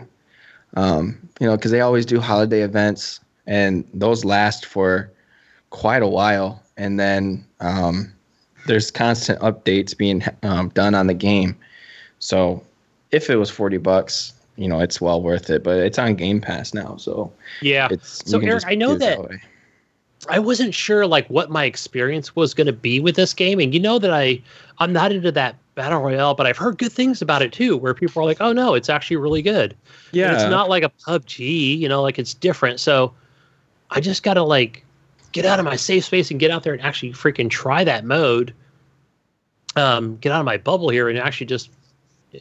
Um, 0.75 1.17
you 1.39 1.47
know, 1.47 1.55
because 1.55 1.71
they 1.71 1.81
always 1.81 2.05
do 2.05 2.19
holiday 2.19 2.61
events, 2.61 3.19
and 3.45 3.87
those 3.93 4.25
last 4.25 4.65
for 4.65 5.11
quite 5.69 6.03
a 6.03 6.07
while. 6.07 6.61
And 6.77 6.99
then 6.99 7.45
um, 7.59 8.13
there's 8.67 8.91
constant 8.91 9.39
updates 9.39 9.97
being 9.97 10.23
um, 10.43 10.69
done 10.69 10.93
on 10.93 11.07
the 11.07 11.13
game. 11.13 11.57
So 12.19 12.63
if 13.11 13.29
it 13.29 13.37
was 13.37 13.49
forty 13.49 13.77
bucks, 13.77 14.33
you 14.55 14.67
know, 14.67 14.79
it's 14.79 15.01
well 15.01 15.21
worth 15.21 15.49
it. 15.49 15.63
But 15.63 15.77
it's 15.77 15.97
on 15.97 16.15
Game 16.15 16.41
Pass 16.41 16.73
now, 16.73 16.97
so 16.97 17.31
yeah. 17.61 17.87
It's 17.89 18.29
so 18.29 18.39
Eric, 18.39 18.63
I 18.67 18.75
know 18.75 18.95
that. 18.95 19.17
that 19.17 19.39
I 20.29 20.39
wasn't 20.39 20.73
sure 20.73 21.05
like 21.05 21.27
what 21.27 21.51
my 21.51 21.65
experience 21.65 22.35
was 22.35 22.53
going 22.53 22.67
to 22.67 22.73
be 22.73 22.99
with 22.99 23.15
this 23.15 23.33
game, 23.33 23.59
and 23.59 23.73
you 23.73 23.79
know 23.79 23.99
that 23.99 24.11
I 24.11 24.41
I'm 24.79 24.91
not 24.91 25.11
into 25.11 25.31
that 25.31 25.55
battle 25.77 26.01
royale, 26.01 26.33
but 26.33 26.45
I've 26.45 26.57
heard 26.57 26.77
good 26.77 26.91
things 26.91 27.21
about 27.21 27.41
it 27.41 27.53
too, 27.53 27.77
where 27.77 27.93
people 27.93 28.21
are 28.21 28.25
like, 28.25 28.41
"Oh 28.41 28.51
no, 28.51 28.73
it's 28.73 28.89
actually 28.89 29.15
really 29.15 29.41
good." 29.41 29.77
Yeah, 30.11 30.27
and 30.27 30.35
it's 30.35 30.49
not 30.49 30.67
like 30.67 30.83
a 30.83 30.89
PUBG, 30.89 31.77
you 31.77 31.87
know, 31.87 32.01
like 32.01 32.19
it's 32.19 32.33
different. 32.33 32.81
So 32.81 33.13
I 33.89 34.01
just 34.01 34.23
gotta 34.23 34.43
like 34.43 34.83
get 35.31 35.45
out 35.45 35.59
of 35.59 35.65
my 35.65 35.77
safe 35.77 36.03
space 36.03 36.31
and 36.31 36.39
get 36.39 36.51
out 36.51 36.63
there 36.63 36.73
and 36.73 36.81
actually 36.81 37.13
freaking 37.13 37.49
try 37.49 37.85
that 37.85 38.03
mode. 38.03 38.53
Um, 39.77 40.17
get 40.17 40.31
out 40.31 40.39
of 40.39 40.45
my 40.45 40.57
bubble 40.57 40.89
here 40.89 41.07
and 41.07 41.17
actually 41.19 41.45
just 41.45 41.69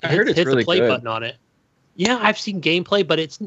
I 0.03 0.09
hit, 0.09 0.35
hit 0.35 0.47
really 0.47 0.63
the 0.63 0.65
play 0.65 0.79
good. 0.79 0.89
button 0.89 1.07
on 1.07 1.23
it. 1.23 1.37
Yeah, 1.95 2.19
I've 2.21 2.39
seen 2.39 2.61
gameplay, 2.61 3.07
but 3.07 3.19
it's 3.19 3.39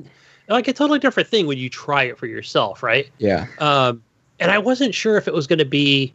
like 0.48 0.68
a 0.68 0.74
totally 0.74 1.00
different 1.00 1.28
thing 1.28 1.48
when 1.48 1.58
you 1.58 1.70
try 1.70 2.04
it 2.04 2.18
for 2.18 2.28
yourself, 2.28 2.84
right? 2.84 3.10
Yeah. 3.18 3.48
Um, 3.58 4.04
and 4.40 4.52
I 4.52 4.60
wasn't 4.60 4.94
sure 4.94 5.18
if 5.18 5.28
it 5.28 5.34
was 5.34 5.48
going 5.48 5.60
to 5.60 5.66
be 5.66 6.14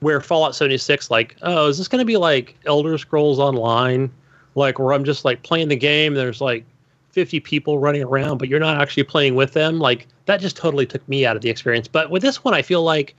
where 0.00 0.20
Fallout 0.20 0.54
76, 0.54 1.10
like, 1.10 1.36
oh, 1.42 1.68
is 1.68 1.78
this 1.78 1.88
going 1.88 2.00
to 2.00 2.04
be 2.04 2.16
like 2.16 2.56
Elder 2.66 2.98
Scrolls 2.98 3.38
Online, 3.38 4.10
like 4.54 4.78
where 4.78 4.92
I'm 4.92 5.04
just 5.04 5.24
like 5.24 5.42
playing 5.42 5.68
the 5.68 5.76
game? 5.76 6.14
There's 6.14 6.40
like 6.40 6.64
50 7.10 7.40
people 7.40 7.78
running 7.78 8.02
around, 8.02 8.38
but 8.38 8.48
you're 8.48 8.60
not 8.60 8.80
actually 8.80 9.04
playing 9.04 9.34
with 9.34 9.52
them. 9.52 9.78
Like 9.78 10.06
that 10.26 10.40
just 10.40 10.56
totally 10.56 10.86
took 10.86 11.06
me 11.08 11.26
out 11.26 11.36
of 11.36 11.42
the 11.42 11.50
experience. 11.50 11.88
But 11.88 12.10
with 12.10 12.22
this 12.22 12.44
one, 12.44 12.54
I 12.54 12.62
feel 12.62 12.82
like 12.82 13.14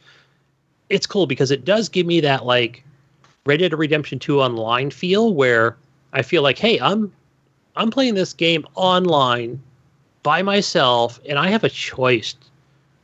it's 0.90 1.06
cool 1.06 1.28
because 1.28 1.52
it 1.52 1.66
does 1.66 1.90
give 1.90 2.06
me 2.06 2.22
that 2.22 2.46
like 2.46 2.84
Red 3.46 3.58
Dead 3.58 3.78
Redemption 3.78 4.20
2 4.20 4.42
online 4.42 4.92
feel 4.92 5.34
where 5.34 5.76
I 6.14 6.22
feel 6.22 6.42
like, 6.42 6.58
hey, 6.58 6.80
I'm 6.80 7.12
I'm 7.76 7.92
playing 7.92 8.16
this 8.16 8.34
game 8.34 8.66
online 8.76 9.62
by 10.24 10.42
myself, 10.42 11.20
and 11.28 11.40
I 11.40 11.50
have 11.50 11.64
a 11.64 11.70
choice 11.70 12.36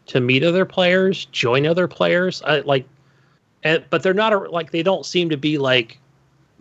to 0.07 0.19
meet 0.19 0.43
other 0.43 0.65
players, 0.65 1.25
join 1.25 1.65
other 1.65 1.87
players. 1.87 2.41
I 2.43 2.59
like, 2.59 2.85
and, 3.65 3.83
but 3.89 4.01
they're 4.03 4.13
not 4.13 4.31
a, 4.31 4.37
like 4.49 4.71
they 4.71 4.81
don't 4.83 5.05
seem 5.05 5.29
to 5.29 5.35
be 5.37 5.57
like, 5.57 5.99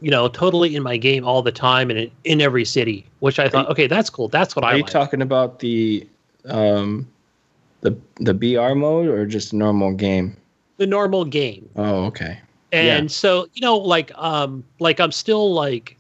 you 0.01 0.11
know, 0.11 0.27
totally 0.27 0.75
in 0.75 0.83
my 0.83 0.97
game 0.97 1.25
all 1.25 1.41
the 1.43 1.53
time 1.53 1.89
and 1.91 1.99
in, 2.01 2.11
in 2.25 2.41
every 2.41 2.65
city. 2.65 3.07
Which 3.21 3.39
I 3.39 3.49
thought, 3.49 3.69
okay, 3.71 3.87
that's 3.87 4.11
cool. 4.11 4.27
That's 4.29 4.57
what 4.57 4.65
Are 4.65 4.71
I 4.71 4.75
are 4.75 4.77
you 4.79 4.83
like. 4.83 4.93
talking 4.93 5.23
about 5.23 5.61
the 5.61 6.09
um 6.47 7.09
the 7.83 7.97
the 8.17 8.35
BR 8.35 8.75
mode 8.75 9.07
or 9.09 9.25
just 9.27 9.53
normal 9.53 9.93
game? 9.93 10.37
the 10.79 10.87
normal 10.89 11.25
game. 11.25 11.69
Oh, 11.77 12.07
okay. 12.07 12.41
And 12.73 13.13
so, 13.13 13.47
you 13.55 13.61
know, 13.61 13.77
like 13.77 14.11
um 14.19 14.65
like 14.81 14.99
I'm 14.99 15.13
still 15.13 15.55
like 15.55 15.97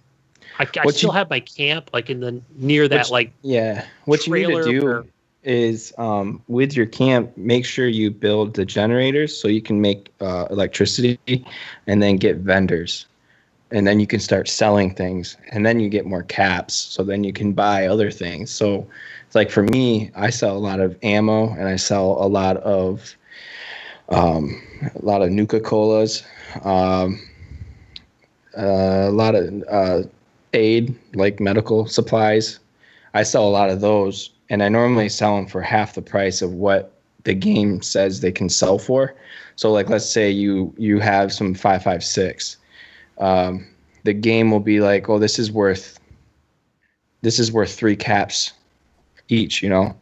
I, 0.59 0.64
I 0.84 0.90
still 0.90 1.11
you- 1.11 1.12
have 1.12 1.30
my 1.30 1.38
camp 1.40 1.90
like 1.92 2.11
in 2.11 2.18
the 2.20 2.40
near 2.57 2.88
that 2.88 2.98
Which- 3.05 3.11
like 3.11 3.32
Yeah. 3.42 3.84
What 4.07 4.26
you 4.26 4.34
need 4.34 4.46
to 4.48 4.64
do 4.64 4.80
for- 4.80 5.07
is 5.45 5.92
um, 5.99 6.42
with 6.49 6.76
your 6.76 6.86
camp, 6.86 7.36
make 7.36 7.64
sure 7.64 7.86
you 7.86 8.11
build 8.11 8.55
the 8.55 8.64
generators 8.64 9.36
so 9.36 9.49
you 9.49 9.62
can 9.62 9.80
make 9.80 10.12
uh, 10.20 10.47
electricity 10.51 11.18
and 11.86 12.03
then 12.03 12.16
get 12.16 12.36
vendors. 12.36 13.07
And 13.70 13.86
then 13.86 13.99
you 13.99 14.07
can 14.07 14.20
start 14.20 14.49
selling 14.49 14.95
things 14.95 15.36
and 15.51 15.66
then 15.66 15.80
you 15.80 15.88
get 15.88 16.07
more 16.07 16.22
caps. 16.22 16.74
So 16.74 17.03
then 17.03 17.24
you 17.24 17.32
can 17.32 17.53
buy 17.53 17.86
other 17.86 18.11
things. 18.11 18.51
So 18.51 18.86
it's 19.26 19.34
like 19.34 19.51
for 19.51 19.64
me, 19.64 20.11
I 20.14 20.30
sell 20.30 20.57
a 20.57 20.59
lot 20.59 20.80
of 20.80 20.97
ammo 21.03 21.51
and 21.55 21.68
I 21.68 21.76
sell 21.76 22.12
a 22.24 22.28
lot 22.28 22.57
of 22.59 23.16
um, 24.11 24.62
a 24.95 25.05
lot 25.05 25.22
of 25.22 25.30
Nuka 25.30 25.61
Colas, 25.61 26.22
um, 26.62 27.20
uh, 28.57 29.09
a 29.09 29.11
lot 29.11 29.34
of 29.34 29.64
uh, 29.68 30.03
aid 30.53 30.95
like 31.14 31.40
medical 31.40 31.86
supplies. 31.86 32.59
I 33.14 33.22
sell 33.22 33.47
a 33.47 33.51
lot 33.51 33.70
of 33.70 33.80
those, 33.80 34.30
and 34.51 34.62
I 34.62 34.68
normally 34.68 35.09
sell 35.09 35.36
them 35.36 35.47
for 35.47 35.62
half 35.62 35.95
the 35.95 36.03
price 36.03 36.42
of 36.42 36.53
what 36.53 36.92
the 37.24 37.34
game 37.34 37.80
says 37.82 38.20
they 38.20 38.32
can 38.32 38.49
sell 38.49 38.78
for. 38.78 39.14
So, 39.57 39.72
like, 39.72 39.88
let's 39.88 40.09
say 40.09 40.30
you 40.30 40.74
you 40.76 40.99
have 41.01 41.32
some 41.32 41.55
five 41.55 41.82
five 41.82 42.05
six, 42.05 42.59
um, 43.18 43.66
the 44.05 44.12
game 44.12 44.51
will 44.51 44.61
be 44.61 44.80
like, 44.80 45.09
oh, 45.09 45.18
this 45.18 45.38
is 45.38 45.51
worth 45.51 45.99
this 47.22 47.38
is 47.38 47.51
worth 47.51 47.74
three 47.74 47.97
caps 47.97 48.53
each, 49.28 49.62
you 49.62 49.68
know. 49.68 49.97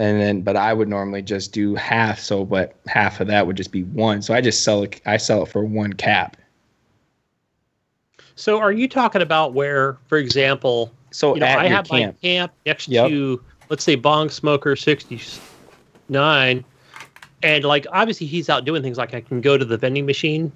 And 0.00 0.20
then, 0.20 0.42
but 0.42 0.56
I 0.56 0.72
would 0.72 0.88
normally 0.88 1.22
just 1.22 1.52
do 1.52 1.74
half. 1.74 2.20
So, 2.20 2.44
but 2.44 2.76
half 2.86 3.20
of 3.20 3.26
that 3.28 3.46
would 3.46 3.56
just 3.56 3.72
be 3.72 3.82
one. 3.84 4.22
So 4.22 4.34
I 4.34 4.40
just 4.40 4.62
sell 4.62 4.82
it. 4.82 5.00
I 5.06 5.16
sell 5.16 5.42
it 5.42 5.48
for 5.48 5.64
one 5.64 5.92
cap. 5.92 6.36
So 8.34 8.58
are 8.60 8.70
you 8.70 8.88
talking 8.88 9.22
about 9.22 9.54
where, 9.54 9.98
for 10.06 10.18
example, 10.18 10.92
So 11.10 11.34
you 11.34 11.40
know, 11.40 11.46
I 11.46 11.66
have 11.66 11.88
camp, 11.88 12.16
my 12.22 12.28
camp 12.28 12.52
next 12.64 12.88
Yep. 12.88 13.08
to, 13.08 13.42
let's 13.68 13.84
say, 13.84 13.94
Bong 13.94 14.30
Smoker 14.30 14.76
69. 14.76 16.64
And 17.42 17.64
like, 17.64 17.86
obviously, 17.92 18.26
he's 18.26 18.48
out 18.48 18.64
doing 18.64 18.82
things 18.82 18.98
like 18.98 19.14
I 19.14 19.20
can 19.20 19.40
go 19.40 19.56
to 19.56 19.64
the 19.64 19.76
vending 19.76 20.06
machine. 20.06 20.50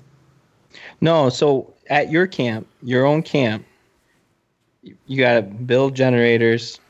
No, 1.01 1.29
so 1.29 1.73
at 1.89 2.11
your 2.11 2.27
camp, 2.27 2.67
your 2.83 3.05
own 3.05 3.23
camp, 3.23 3.65
you- 4.83 5.19
got 5.19 5.35
to 5.35 5.43
build 5.43 5.95
generators, 5.95 6.81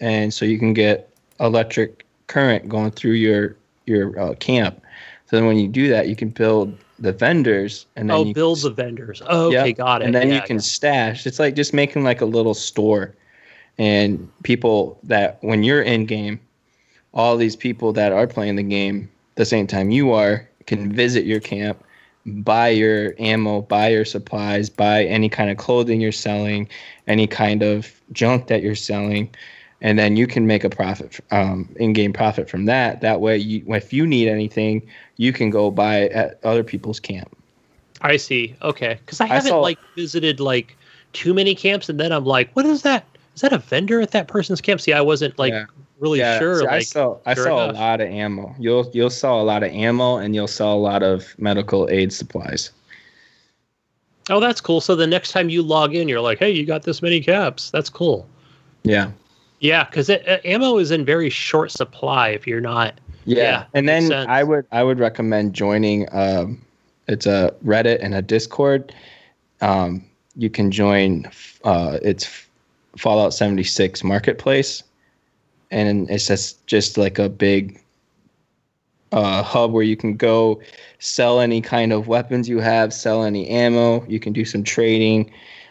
and 0.00 0.32
so 0.32 0.44
you 0.44 0.58
can 0.58 0.72
get 0.72 1.10
electric 1.38 2.04
current 2.26 2.68
going 2.68 2.90
through 2.90 3.12
your 3.12 3.56
your 3.86 4.18
uh, 4.18 4.34
camp. 4.34 4.82
So 5.26 5.36
then, 5.36 5.46
when 5.46 5.56
you 5.58 5.68
do 5.68 5.88
that, 5.90 6.08
you 6.08 6.16
can 6.16 6.30
build 6.30 6.76
the 6.98 7.12
vendors, 7.12 7.86
and 7.96 8.10
then 8.10 8.16
Oh, 8.16 8.24
you 8.24 8.34
build 8.34 8.60
the 8.60 8.70
vendors. 8.70 9.22
Oh, 9.26 9.48
okay, 9.48 9.68
Yep, 9.68 9.76
got 9.76 10.02
it. 10.02 10.06
And 10.06 10.14
then 10.14 10.28
Yeah, 10.28 10.36
you 10.36 10.42
can 10.42 10.60
stash. 10.60 11.26
It's 11.26 11.38
like 11.38 11.54
just 11.54 11.72
making 11.72 12.02
like 12.02 12.20
a 12.20 12.26
little 12.26 12.54
store, 12.54 13.14
and 13.78 14.30
people 14.42 14.98
that 15.04 15.38
when 15.42 15.62
you're 15.62 15.82
in 15.82 16.06
game, 16.06 16.40
all 17.14 17.36
these 17.36 17.56
people 17.56 17.92
that 17.92 18.12
are 18.12 18.26
playing 18.26 18.56
the 18.56 18.62
game 18.62 19.08
the 19.36 19.44
same 19.44 19.66
time 19.66 19.90
you 19.90 20.12
are 20.12 20.48
can 20.66 20.92
visit 20.92 21.24
your 21.24 21.40
camp, 21.40 21.82
buy 22.26 22.68
your 22.68 23.14
ammo, 23.18 23.62
buy 23.62 23.88
your 23.88 24.04
supplies, 24.04 24.68
buy 24.68 25.04
any 25.04 25.28
kind 25.28 25.50
of 25.50 25.56
clothing 25.56 26.00
you're 26.00 26.12
selling, 26.12 26.68
any 27.06 27.26
kind 27.26 27.62
of 27.62 28.00
junk 28.12 28.48
that 28.48 28.62
you're 28.62 28.74
selling, 28.74 29.30
and 29.80 29.98
then 29.98 30.16
you 30.16 30.26
can 30.26 30.46
make 30.46 30.64
a 30.64 30.70
profit, 30.70 31.20
um, 31.30 31.68
in-game 31.76 32.12
profit 32.12 32.50
from 32.50 32.66
that. 32.66 33.00
That 33.00 33.20
way, 33.20 33.38
you, 33.38 33.64
if 33.74 33.92
you 33.92 34.06
need 34.06 34.28
anything, 34.28 34.86
you 35.16 35.32
can 35.32 35.50
go 35.50 35.70
buy 35.70 36.00
it 36.00 36.12
at 36.12 36.40
other 36.44 36.64
people's 36.64 37.00
camp. 37.00 37.34
I 38.02 38.16
see. 38.16 38.54
Okay, 38.62 38.98
because 39.04 39.20
I 39.20 39.24
I 39.24 39.28
haven't 39.28 39.50
saw- 39.50 39.60
like 39.60 39.78
visited 39.96 40.40
like 40.40 40.76
too 41.12 41.32
many 41.32 41.54
camps, 41.54 41.88
and 41.88 41.98
then 41.98 42.12
I'm 42.12 42.24
like, 42.24 42.50
what 42.54 42.66
is 42.66 42.82
that? 42.82 43.06
Is 43.38 43.42
that 43.42 43.52
a 43.52 43.58
vendor 43.58 44.00
at 44.00 44.10
that 44.10 44.26
person's 44.26 44.60
camp? 44.60 44.80
See, 44.80 44.92
I 44.92 45.00
wasn't 45.00 45.38
like 45.38 45.52
Yeah. 45.52 45.66
really 46.00 46.18
sure. 46.18 46.58
see, 46.58 46.66
I 46.66 46.78
like, 46.78 47.20
I 47.24 47.34
sure 47.34 47.44
sell 47.44 47.60
enough. 47.62 47.76
a 47.76 47.78
lot 47.78 48.00
of 48.00 48.08
ammo. 48.08 48.52
You'll 48.58 48.90
you'll 48.92 49.10
sell 49.10 49.40
a 49.40 49.44
lot 49.44 49.62
of 49.62 49.70
ammo 49.70 50.16
and 50.16 50.34
you'll 50.34 50.48
sell 50.48 50.74
a 50.74 50.82
lot 50.82 51.04
of 51.04 51.38
medical 51.38 51.88
aid 51.88 52.12
supplies. 52.12 52.72
oh, 54.28 54.40
that's 54.40 54.60
cool. 54.60 54.80
So 54.80 54.96
the 54.96 55.06
next 55.06 55.30
time 55.30 55.50
you 55.50 55.62
log 55.62 55.94
in, 55.94 56.08
you're 56.08 56.20
like, 56.20 56.40
hey, 56.40 56.50
you 56.50 56.66
got 56.66 56.82
this 56.82 57.00
many 57.00 57.20
caps. 57.20 57.70
That's 57.70 57.88
cool. 57.88 58.26
Yeah. 58.82 59.12
Yeah, 59.60 59.84
because 59.84 60.10
ammo 60.10 60.78
is 60.78 60.90
in 60.90 61.04
very 61.04 61.30
short 61.30 61.70
supply 61.70 62.30
if 62.30 62.44
you're 62.44 62.60
not. 62.60 62.98
Yeah. 63.24 63.36
Yeah, 63.44 63.64
and 63.72 63.88
then 63.88 64.08
sense. 64.08 64.26
I 64.28 64.42
would 64.42 64.66
I 64.72 64.82
would 64.82 64.98
recommend 64.98 65.54
joining 65.54 66.08
um 66.10 66.60
it's 67.06 67.26
a 67.26 67.54
Reddit 67.64 68.00
and 68.02 68.16
a 68.16 68.20
Discord. 68.22 68.92
Um 69.60 70.04
you 70.34 70.50
can 70.50 70.72
join 70.72 71.30
uh 71.62 72.00
it's 72.02 72.47
Fallout 72.98 73.32
76 73.32 74.02
marketplace 74.04 74.82
and 75.70 76.10
it's 76.10 76.26
just 76.26 76.66
just 76.66 76.96
like 76.96 77.18
a 77.18 77.28
big 77.28 77.80
uh, 79.12 79.42
hub 79.42 79.72
where 79.72 79.82
you 79.82 79.96
can 79.96 80.16
go 80.16 80.60
sell 80.98 81.40
any 81.40 81.60
kind 81.60 81.92
of 81.92 82.08
weapons 82.08 82.48
you 82.48 82.60
have, 82.60 82.92
sell 82.92 83.24
any 83.24 83.48
ammo. 83.48 84.04
You 84.06 84.20
can 84.20 84.32
do 84.32 84.44
some 84.44 84.62
trading. 84.62 85.30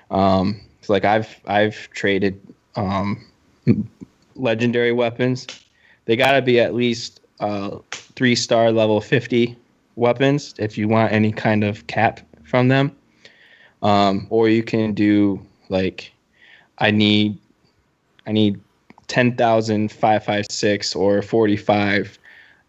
Um, 0.09 0.59
so 0.82 0.93
like 0.93 1.05
I've 1.05 1.39
I've 1.45 1.89
traded 1.91 2.39
um, 2.75 3.25
legendary 4.36 4.91
weapons. 4.91 5.47
They 6.05 6.15
got 6.15 6.34
to 6.34 6.41
be 6.41 6.59
at 6.59 6.73
least 6.73 7.21
uh, 7.39 7.78
three 7.91 8.36
star 8.36 8.71
level 8.71 9.01
fifty 9.01 9.57
weapons 9.95 10.53
if 10.57 10.78
you 10.78 10.88
want 10.88 11.11
any 11.11 11.32
kind 11.32 11.63
of 11.63 11.86
cap 11.88 12.21
from 12.43 12.67
them. 12.67 12.95
Um, 13.84 14.25
or 14.30 14.49
you 14.49 14.63
can 14.63 14.93
do 14.93 15.39
like 15.69 16.11
I 16.80 16.91
need 16.91 17.38
I 18.25 18.32
need 18.32 18.59
10,556 19.07 20.95
or 20.95 21.21
45 21.21 22.19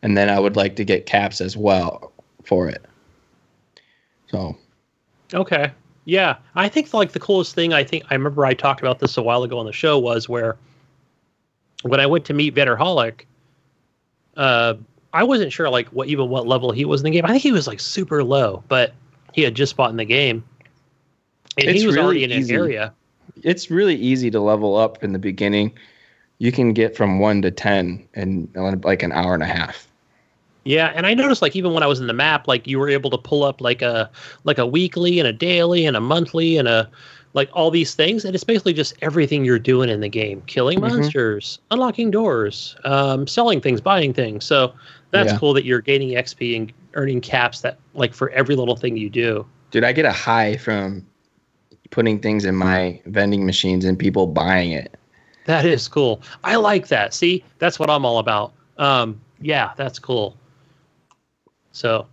and 0.02 0.16
then 0.16 0.28
I 0.28 0.38
would 0.38 0.54
like 0.56 0.76
to 0.76 0.84
get 0.84 1.06
caps 1.06 1.40
as 1.40 1.56
well 1.56 2.12
for 2.44 2.68
it. 2.68 2.84
So, 4.28 4.56
Okay. 5.34 5.72
Yeah, 6.04 6.36
I 6.54 6.68
think 6.68 6.94
like 6.94 7.12
the 7.12 7.20
coolest 7.20 7.54
thing 7.54 7.74
I 7.74 7.84
think 7.84 8.04
I 8.08 8.14
remember 8.14 8.46
I 8.46 8.54
talked 8.54 8.80
about 8.80 8.98
this 8.98 9.18
a 9.18 9.22
while 9.22 9.42
ago 9.42 9.58
on 9.58 9.66
the 9.66 9.72
show 9.72 9.98
was 9.98 10.26
where 10.28 10.56
when 11.82 12.00
I 12.00 12.06
went 12.06 12.24
to 12.26 12.34
meet 12.34 12.54
Vetterholic, 12.54 13.24
uh, 14.36 14.74
I 15.12 15.22
wasn't 15.24 15.52
sure 15.52 15.68
like 15.68 15.88
what 15.88 16.08
even 16.08 16.30
what 16.30 16.46
level 16.46 16.72
he 16.72 16.86
was 16.86 17.02
in 17.02 17.04
the 17.04 17.10
game. 17.10 17.26
I 17.26 17.28
think 17.28 17.42
he 17.42 17.52
was 17.52 17.66
like 17.66 17.78
super 17.78 18.24
low, 18.24 18.62
but 18.68 18.94
he 19.34 19.42
had 19.42 19.54
just 19.54 19.76
bought 19.76 19.90
in 19.90 19.96
the 19.96 20.04
game, 20.06 20.44
and 21.58 21.68
It's 21.68 21.80
he 21.80 21.86
was 21.86 21.96
really 21.96 22.06
already 22.06 22.24
in 22.24 22.32
easy. 22.32 22.54
an 22.54 22.60
area. 22.60 22.94
It's 23.42 23.70
really 23.70 23.96
easy 23.96 24.30
to 24.30 24.40
level 24.40 24.76
up 24.76 25.02
in 25.02 25.12
the 25.12 25.18
beginning. 25.18 25.72
You 26.38 26.52
can 26.52 26.72
get 26.72 26.96
from 26.96 27.18
1 27.18 27.42
to 27.42 27.50
10 27.50 28.08
in 28.14 28.48
like 28.54 29.02
an 29.02 29.12
hour 29.12 29.34
and 29.34 29.42
a 29.42 29.46
half. 29.46 29.88
Yeah, 30.64 30.92
and 30.94 31.06
I 31.06 31.14
noticed 31.14 31.40
like 31.40 31.56
even 31.56 31.72
when 31.72 31.82
I 31.82 31.86
was 31.86 31.98
in 31.98 32.08
the 32.08 32.12
map, 32.12 32.46
like 32.46 32.66
you 32.66 32.78
were 32.78 32.88
able 32.90 33.10
to 33.10 33.18
pull 33.18 33.42
up 33.42 33.60
like 33.60 33.80
a 33.80 34.10
like 34.44 34.58
a 34.58 34.66
weekly 34.66 35.18
and 35.18 35.26
a 35.26 35.32
daily 35.32 35.86
and 35.86 35.96
a 35.96 36.00
monthly 36.00 36.58
and 36.58 36.68
a 36.68 36.90
like 37.32 37.48
all 37.54 37.70
these 37.70 37.94
things, 37.94 38.24
and 38.24 38.34
it's 38.34 38.44
basically 38.44 38.74
just 38.74 38.94
everything 39.00 39.44
you're 39.44 39.58
doing 39.58 39.88
in 39.88 40.00
the 40.00 40.08
game: 40.08 40.42
killing 40.46 40.78
Mhm. 40.78 40.90
monsters, 40.90 41.58
unlocking 41.70 42.10
doors, 42.10 42.76
um, 42.84 43.26
selling 43.26 43.60
things, 43.60 43.80
buying 43.80 44.12
things. 44.12 44.44
So 44.44 44.72
that's 45.10 45.32
Yeah. 45.32 45.38
cool 45.38 45.54
that 45.54 45.64
you're 45.64 45.80
gaining 45.80 46.16
XP 46.16 46.54
and 46.56 46.72
earning 46.94 47.20
caps 47.20 47.60
that 47.62 47.78
like 47.94 48.12
for 48.12 48.28
every 48.30 48.54
little 48.54 48.76
thing 48.76 48.96
you 48.96 49.08
do. 49.08 49.46
Dude, 49.70 49.84
I 49.84 49.92
get 49.92 50.04
a 50.04 50.12
high 50.12 50.56
from 50.58 51.02
putting 51.90 52.18
things 52.20 52.44
in 52.44 52.54
my 52.54 53.00
vending 53.06 53.46
machines 53.46 53.84
and 53.84 53.98
people 53.98 54.26
buying 54.26 54.72
it. 54.72 54.94
That 55.46 55.64
is 55.64 55.88
cool. 55.88 56.20
I 56.44 56.56
like 56.56 56.88
that. 56.88 57.14
See, 57.14 57.42
that's 57.58 57.78
what 57.78 57.88
I'm 57.88 58.04
all 58.04 58.18
about. 58.18 58.52
Um, 58.76 59.20
yeah, 59.40 59.72
that's 59.76 59.98
cool. 59.98 60.36
So 61.72 62.06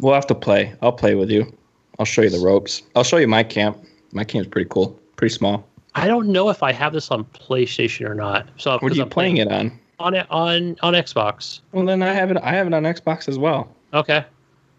We'll 0.00 0.14
have 0.14 0.26
to 0.28 0.34
play. 0.34 0.74
I'll 0.82 0.92
play 0.92 1.14
with 1.14 1.30
you. 1.30 1.56
I'll 1.98 2.04
show 2.06 2.22
you 2.22 2.30
the 2.30 2.40
ropes. 2.40 2.82
I'll 2.96 3.04
show 3.04 3.18
you 3.18 3.28
my 3.28 3.42
camp. 3.44 3.78
My 4.12 4.24
camp's 4.24 4.48
pretty 4.48 4.68
cool. 4.68 4.98
Pretty 5.16 5.34
small. 5.34 5.66
I 5.94 6.06
don't 6.06 6.28
know 6.28 6.48
if 6.48 6.62
I 6.62 6.72
have 6.72 6.92
this 6.92 7.10
on 7.10 7.24
PlayStation 7.24 8.08
or 8.08 8.14
not. 8.14 8.48
So 8.56 8.78
What 8.80 8.92
are 8.92 8.94
you 8.94 9.06
playing 9.06 9.36
it 9.36 9.50
on? 9.52 9.78
on 9.98 10.14
it 10.14 10.26
on 10.30 10.76
on 10.82 10.94
Xbox? 10.94 11.60
Well, 11.72 11.84
then 11.86 12.02
I 12.02 12.12
have 12.12 12.30
it. 12.30 12.38
I 12.42 12.52
have 12.54 12.66
it 12.66 12.74
on 12.74 12.82
Xbox 12.82 13.28
as 13.28 13.38
well. 13.38 13.68
Okay, 13.94 14.24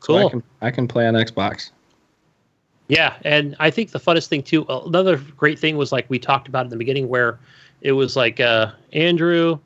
So 0.01 0.08
cool. 0.08 0.28
I 0.28 0.30
can 0.30 0.43
I 0.62 0.72
can 0.72 0.88
play 0.88 1.08
on 1.08 1.14
Xbox. 1.14 1.70
Yeah, 2.88 3.15
and 3.23 3.55
I 3.59 3.69
think 3.69 3.91
the 3.91 3.99
funnest 3.99 4.27
thing 4.27 4.43
too. 4.43 4.65
Another 4.67 5.17
great 5.38 5.57
thing 5.57 5.77
was 5.77 5.91
like 5.91 6.05
we 6.09 6.19
talked 6.19 6.47
about 6.47 6.65
in 6.65 6.69
the 6.69 6.75
beginning, 6.77 7.07
where 7.07 7.39
it 7.81 7.93
was 7.93 8.15
like 8.15 8.39
uh, 8.39 8.71
Andrew, 8.91 9.59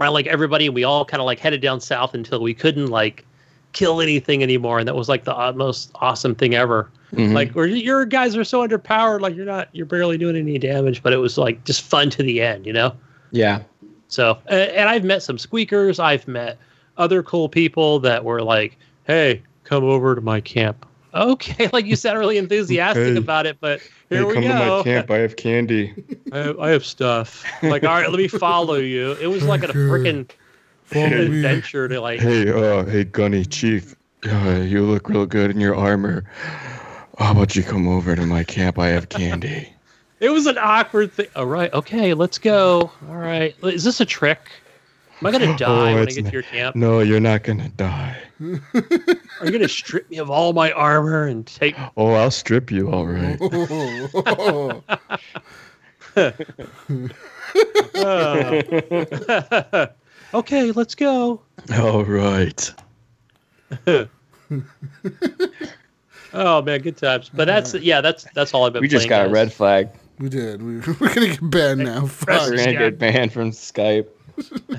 I 0.00 0.08
like 0.08 0.26
everybody, 0.26 0.66
and 0.66 0.74
we 0.74 0.84
all 0.84 1.04
kind 1.04 1.20
of 1.20 1.26
like 1.26 1.38
headed 1.38 1.60
down 1.60 1.80
south 1.80 2.14
until 2.14 2.40
we 2.40 2.54
couldn't 2.54 2.86
like 2.88 3.24
kill 3.72 4.00
anything 4.00 4.42
anymore, 4.42 4.78
and 4.78 4.86
that 4.86 4.94
was 4.94 5.08
like 5.08 5.24
the 5.24 5.36
uh, 5.36 5.52
most 5.52 5.90
awesome 5.96 6.34
thing 6.34 6.54
ever. 6.54 6.90
Mhm. 7.12 7.34
Like, 7.34 7.52
where 7.52 7.66
your 7.66 8.06
guys 8.06 8.36
are 8.36 8.44
so 8.44 8.66
underpowered, 8.66 9.20
like 9.20 9.36
you're 9.36 9.44
not, 9.44 9.68
you're 9.72 9.84
barely 9.84 10.16
doing 10.16 10.34
any 10.34 10.58
damage, 10.58 11.02
but 11.02 11.12
it 11.12 11.18
was 11.18 11.36
like 11.36 11.62
just 11.64 11.82
fun 11.82 12.08
to 12.10 12.22
the 12.22 12.40
end, 12.40 12.64
you 12.64 12.72
know. 12.72 12.94
yeah, 13.32 13.60
So, 14.08 14.38
uh, 14.50 14.54
and 14.54 14.88
I've 14.88 15.04
met 15.04 15.22
some 15.22 15.36
squeakers. 15.38 15.98
I've 15.98 16.26
met 16.26 16.58
other 16.96 17.22
cool 17.22 17.48
people 17.50 17.98
that 18.00 18.24
were 18.24 18.42
like, 18.42 18.78
"Hey, 19.04 19.42
come 19.64 19.84
over 19.84 20.14
to 20.14 20.20
my 20.20 20.40
camp." 20.40 20.86
Okay, 21.14 21.68
like 21.72 21.86
you 21.86 21.96
sound 21.96 22.18
really 22.18 22.38
enthusiastic 22.38 23.04
Hey. 23.14 23.16
about 23.16 23.46
it, 23.46 23.58
but 23.60 23.80
here 24.08 24.26
we 24.26 24.34
come 24.34 24.42
go. 24.44 24.48
to 24.48 24.54
my 24.58 24.82
camp. 24.82 25.10
I 25.10 25.18
have 25.18 25.36
candy. 25.36 25.92
I, 26.32 26.38
have, 26.38 26.58
I 26.60 26.70
have 26.70 26.84
stuff. 26.84 27.44
Like, 27.62 27.84
all 27.84 27.94
right, 27.94 28.08
let 28.10 28.18
me 28.18 28.28
follow 28.28 28.76
you. 28.76 29.12
It 29.20 29.26
was 29.26 29.44
like 29.44 29.62
a 29.62 29.68
freaking 29.68 30.30
Follow 30.84 31.06
adventure 31.06 31.88
to 31.88 32.00
like. 32.00 32.20
Hey, 32.20 32.50
uh, 32.50 32.84
hey, 32.84 33.04
Gunny 33.04 33.44
Chief. 33.44 33.94
Uh, 34.26 34.60
you 34.64 34.82
look 34.84 35.08
real 35.08 35.26
good 35.26 35.50
in 35.50 35.58
your 35.60 35.74
armor. 35.74 36.24
How 37.18 37.32
about 37.32 37.56
you 37.56 37.62
come 37.62 37.88
over 37.88 38.14
to 38.14 38.26
my 38.26 38.44
camp? 38.44 38.78
I 38.78 38.88
have 38.88 39.08
candy. 39.08 39.68
It 40.20 40.30
was 40.30 40.46
an 40.46 40.56
awkward 40.56 41.10
thing. 41.12 41.26
All 41.34 41.46
right, 41.46 41.72
okay, 41.74 42.14
let's 42.14 42.38
go. 42.38 42.92
All 43.08 43.16
right, 43.16 43.56
is 43.64 43.82
this 43.82 44.00
a 44.00 44.04
trick? 44.04 44.38
Am 45.22 45.26
I 45.26 45.30
gonna 45.30 45.46
oh, 45.52 45.56
die 45.56 45.94
when 45.94 46.02
I 46.02 46.04
get 46.06 46.24
not- 46.24 46.30
to 46.30 46.32
your 46.32 46.42
camp? 46.42 46.74
No, 46.74 46.98
you're 46.98 47.20
not 47.20 47.44
gonna 47.44 47.68
die. 47.68 48.16
Are 48.40 49.46
you 49.46 49.52
gonna 49.52 49.68
strip 49.68 50.10
me 50.10 50.16
of 50.16 50.30
all 50.30 50.52
my 50.52 50.72
armor 50.72 51.28
and 51.28 51.46
take? 51.46 51.76
Oh, 51.96 52.14
I'll 52.14 52.32
strip 52.32 52.72
you, 52.72 52.90
all 52.90 53.06
right. 53.06 53.38
Okay, 60.34 60.72
let's 60.72 60.94
go. 60.94 61.42
All 61.78 62.04
right. 62.04 62.72
Oh 66.34 66.62
man, 66.62 66.80
good 66.80 66.96
times. 66.96 67.30
But 67.32 67.44
that's 67.44 67.74
yeah, 67.74 68.00
that's 68.00 68.26
that's 68.34 68.54
all 68.54 68.64
I've 68.64 68.72
been. 68.72 68.80
we 68.80 68.88
just 68.88 69.06
playing, 69.06 69.24
got 69.24 69.30
a 69.30 69.32
red 69.32 69.52
flag. 69.52 69.90
we 70.18 70.30
did. 70.30 70.62
We, 70.62 70.78
we're 70.78 71.14
gonna 71.14 71.28
get 71.28 71.50
banned 71.50 71.84
now. 71.84 72.06
Press 72.06 72.48
We're 72.48 72.56
gonna 72.56 72.72
get 72.72 72.98
banned 72.98 73.32
from 73.32 73.50
Skype. 73.50 74.08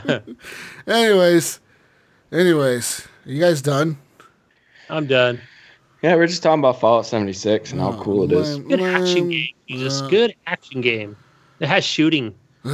Anyways, 0.87 1.59
anyways, 2.31 3.07
you 3.25 3.39
guys 3.39 3.61
done? 3.61 3.97
I'm 4.89 5.07
done. 5.07 5.39
Yeah, 6.01 6.15
we're 6.15 6.27
just 6.27 6.43
talking 6.43 6.59
about 6.59 6.79
Fallout 6.79 7.05
76 7.05 7.71
and 7.71 7.79
how 7.81 7.91
Oh, 7.91 8.01
cool 8.01 8.23
it 8.23 8.31
is. 8.33 8.59
man, 8.59 8.67
Good 8.67 8.81
action 8.81 9.29
game. 9.29 9.47
Jesus, 9.69 10.01
uh, 10.01 10.07
good 10.09 10.35
action 10.47 10.81
game. 10.81 11.15
It 11.59 11.67
has 11.67 11.83
shooting. 11.85 12.35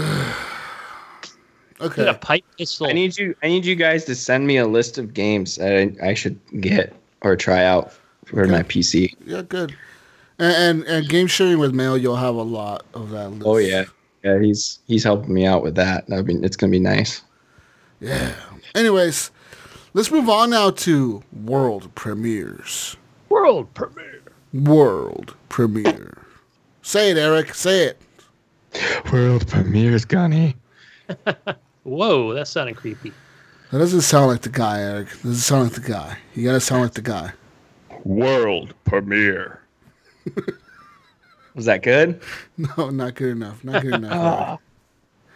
Okay. 1.81 2.03
Got 2.03 2.15
a 2.15 2.19
pipe 2.19 2.43
pistol. 2.57 2.87
I 2.89 2.91
need 2.91 3.17
you. 3.17 3.33
I 3.41 3.47
need 3.47 3.63
you 3.65 3.73
guys 3.73 4.03
to 4.05 4.15
send 4.15 4.45
me 4.45 4.57
a 4.57 4.67
list 4.67 4.97
of 4.97 5.13
games 5.13 5.55
that 5.55 5.95
I, 6.03 6.09
I 6.09 6.13
should 6.13 6.37
get 6.59 6.93
or 7.21 7.37
try 7.37 7.63
out 7.63 7.93
for 8.25 8.41
Okay. 8.43 8.51
my 8.51 8.63
PC. 8.63 9.13
Yeah, 9.25 9.43
good. 9.43 9.73
And, 10.39 10.81
and 10.81 10.87
and 10.89 11.07
game 11.07 11.27
sharing 11.27 11.57
with 11.57 11.73
mail, 11.73 11.97
you'll 11.97 12.17
have 12.17 12.35
a 12.35 12.41
lot 12.43 12.85
of 12.93 13.11
that. 13.11 13.29
List. 13.29 13.43
Oh 13.45 13.55
yeah, 13.55 13.85
yeah. 14.23 14.39
He's 14.39 14.79
he's 14.87 15.03
helping 15.03 15.33
me 15.33 15.45
out 15.45 15.63
with 15.63 15.75
that. 15.75 16.05
I 16.11 16.21
mean, 16.21 16.43
it's 16.43 16.55
gonna 16.55 16.71
be 16.71 16.79
nice. 16.79 17.21
Yeah. 17.99 18.33
Anyways, 18.75 19.31
let's 19.93 20.11
move 20.11 20.29
on 20.29 20.51
now 20.51 20.71
to 20.71 21.23
world 21.43 21.93
premieres. 21.95 22.95
World 23.29 23.73
premiere. 23.73 24.21
World 24.53 25.35
premiere. 25.49 26.17
Say 26.81 27.11
it, 27.11 27.17
Eric. 27.17 27.53
Say 27.53 27.85
it. 27.85 28.01
World 29.11 29.47
premieres, 29.47 30.05
Gunny. 30.05 30.55
Whoa, 31.83 32.33
that 32.33 32.47
sounded 32.47 32.75
creepy. 32.75 33.11
That 33.71 33.79
doesn't 33.79 34.01
sound 34.01 34.27
like 34.27 34.41
the 34.41 34.49
guy, 34.49 34.81
Eric. 34.81 35.09
That 35.09 35.23
doesn't 35.23 35.35
sound 35.35 35.63
like 35.63 35.73
the 35.73 35.91
guy. 35.91 36.17
You 36.33 36.43
gotta 36.43 36.59
sound 36.59 36.83
like 36.83 36.93
the 36.93 37.01
guy. 37.01 37.33
World 38.03 38.73
premiere. 38.85 39.61
Was 41.59 41.65
that 41.65 41.83
good? 41.83 42.21
No, 42.77 42.89
not 42.89 43.15
good 43.15 43.31
enough. 43.31 43.61
Not 43.65 43.81
good 43.81 43.95
enough. 43.95 44.59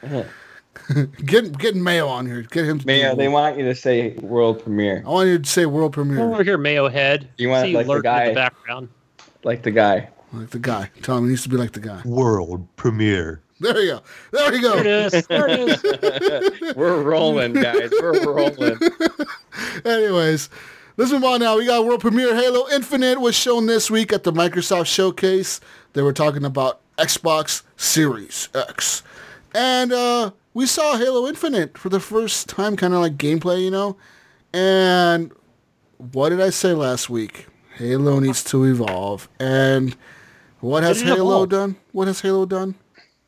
Eric. 0.03 0.26
Ah. 0.26 1.03
get 1.26 1.57
get 1.57 1.76
Mayo 1.76 2.07
on 2.07 2.26
here. 2.26 2.43
Get 2.43 2.63
him. 2.65 2.80
To 2.80 2.88
Man, 2.88 3.17
they 3.17 3.26
it. 3.26 3.30
want 3.30 3.57
you 3.57 3.65
to 3.65 3.76
say 3.76 4.11
world 4.19 4.63
premiere, 4.63 5.03
I 5.05 5.09
want 5.09 5.28
you 5.28 5.39
to 5.39 5.49
say 5.49 5.65
world 5.65 5.91
premiere, 5.91 6.21
over 6.21 6.41
here, 6.45 6.57
Mayo 6.57 6.88
Head. 6.88 7.28
You 7.38 7.49
want 7.49 7.65
it 7.65 7.71
See 7.71 7.76
like 7.76 7.88
the 7.88 7.91
lurking 7.91 8.11
in 8.11 8.28
the 8.30 8.34
background. 8.36 8.89
like 9.43 9.63
the 9.63 9.71
guy. 9.71 10.09
like 10.32 10.49
the 10.51 10.59
guy. 10.59 10.89
Tell 11.01 11.17
him 11.17 11.26
he 11.26 11.32
needs 11.32 11.43
to 11.43 11.49
be 11.49 11.57
like 11.57 11.74
the 11.74 11.82
guy. 11.82 12.01
World 12.05 12.65
premiere. 12.78 13.41
There 13.59 13.80
you 13.82 13.91
go. 13.91 14.01
There 14.32 14.51
we 14.51 14.59
go. 14.61 14.82
There 14.82 15.05
it 15.07 15.13
is. 15.13 15.28
There 15.28 15.47
it 15.49 15.59
is. 15.84 16.76
We're 16.76 17.01
rolling, 17.01 17.51
guys. 17.53 17.91
We're 18.01 18.24
rolling. 18.24 18.78
Anyways, 19.86 20.49
let's 20.97 21.11
move 21.11 21.24
on 21.24 21.39
now. 21.39 21.57
We 21.57 21.65
got 21.65 21.86
world 21.86 22.01
premiere 22.01 22.36
Halo 22.36 22.67
Infinite 22.74 23.21
was 23.21 23.36
shown 23.36 23.67
this 23.67 23.89
week 23.91 24.11
at 24.11 24.24
the 24.24 24.34
Microsoft 24.34 24.88
Showcase. 24.88 25.61
They 25.94 26.02
were 26.02 26.14
talking 26.14 26.44
about 26.46 26.80
Xbox 26.98 27.64
Series 27.78 28.50
X. 28.54 29.04
And 29.56 29.94
uh, 29.94 30.32
we 30.54 30.66
saw 30.66 30.98
Halo 30.98 31.28
Infinite 31.28 31.78
for 31.78 31.89
the 31.89 32.00
first 32.00 32.50
time, 32.50 32.76
kind 32.76 32.94
of 32.94 33.00
like 33.02 33.18
gameplay, 33.18 33.64
you 33.64 33.72
know? 33.72 33.98
And 34.54 35.32
what 35.98 36.30
did 36.30 36.41
I 36.41 36.50
say 36.50 36.74
last 36.74 37.10
week? 37.10 37.48
Halo 37.78 38.20
needs 38.20 38.44
to 38.46 38.64
evolve. 38.66 39.28
And 39.39 39.96
what 40.60 40.84
has 40.84 41.02
Halo 41.02 41.44
evolve? 41.44 41.50
done? 41.50 41.76
What 41.91 42.08
has 42.08 42.22
Halo 42.22 42.46
done? 42.46 42.76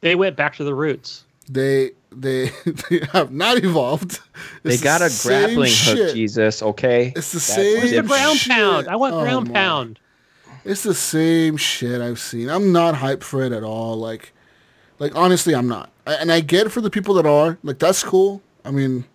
They 0.02 0.16
went 0.16 0.36
back 0.36 0.56
to 0.58 0.64
the 0.64 0.74
roots. 0.76 1.24
They 1.50 1.92
they 2.12 2.50
they 2.90 3.02
have 3.12 3.32
not 3.32 3.58
evolved. 3.64 4.20
They 4.64 4.78
got 4.78 5.00
the 5.00 5.06
a 5.06 5.10
grappling 5.24 5.58
hook, 5.72 5.98
shit. 5.98 6.14
Jesus. 6.16 6.62
Okay. 6.62 7.14
It's 7.16 7.32
the 7.32 7.36
That's 7.38 7.46
same 7.46 7.78
Where's 7.78 7.92
the 7.92 8.02
ground 8.04 8.38
shit. 8.38 8.52
pound? 8.52 8.88
I 8.88 8.96
want 8.96 9.14
Oh 9.16 9.22
ground 9.22 9.48
my. 9.48 9.54
pound. 9.54 10.00
It's 10.66 10.82
the 10.82 10.96
same 10.96 11.58
shit 11.58 12.02
I've 12.02 12.20
seen. 12.20 12.50
I'm 12.50 12.72
not 12.72 12.96
hyped 12.96 13.24
for 13.24 13.44
it 13.44 13.52
at 13.52 13.64
all. 13.64 13.96
Like, 13.96 14.34
like 14.98 15.16
honestly, 15.16 15.54
I'm 15.54 15.68
not. 15.68 15.92
I, 16.08 16.16
and 16.16 16.32
I 16.32 16.40
get 16.42 16.66
it 16.66 16.72
for 16.72 16.82
the 16.82 16.90
people 16.90 17.14
that 17.16 17.28
are. 17.28 17.60
Like, 17.64 17.78
that's 17.78 18.04
cool. 18.04 18.42
I 18.66 18.72
mean, 18.72 19.06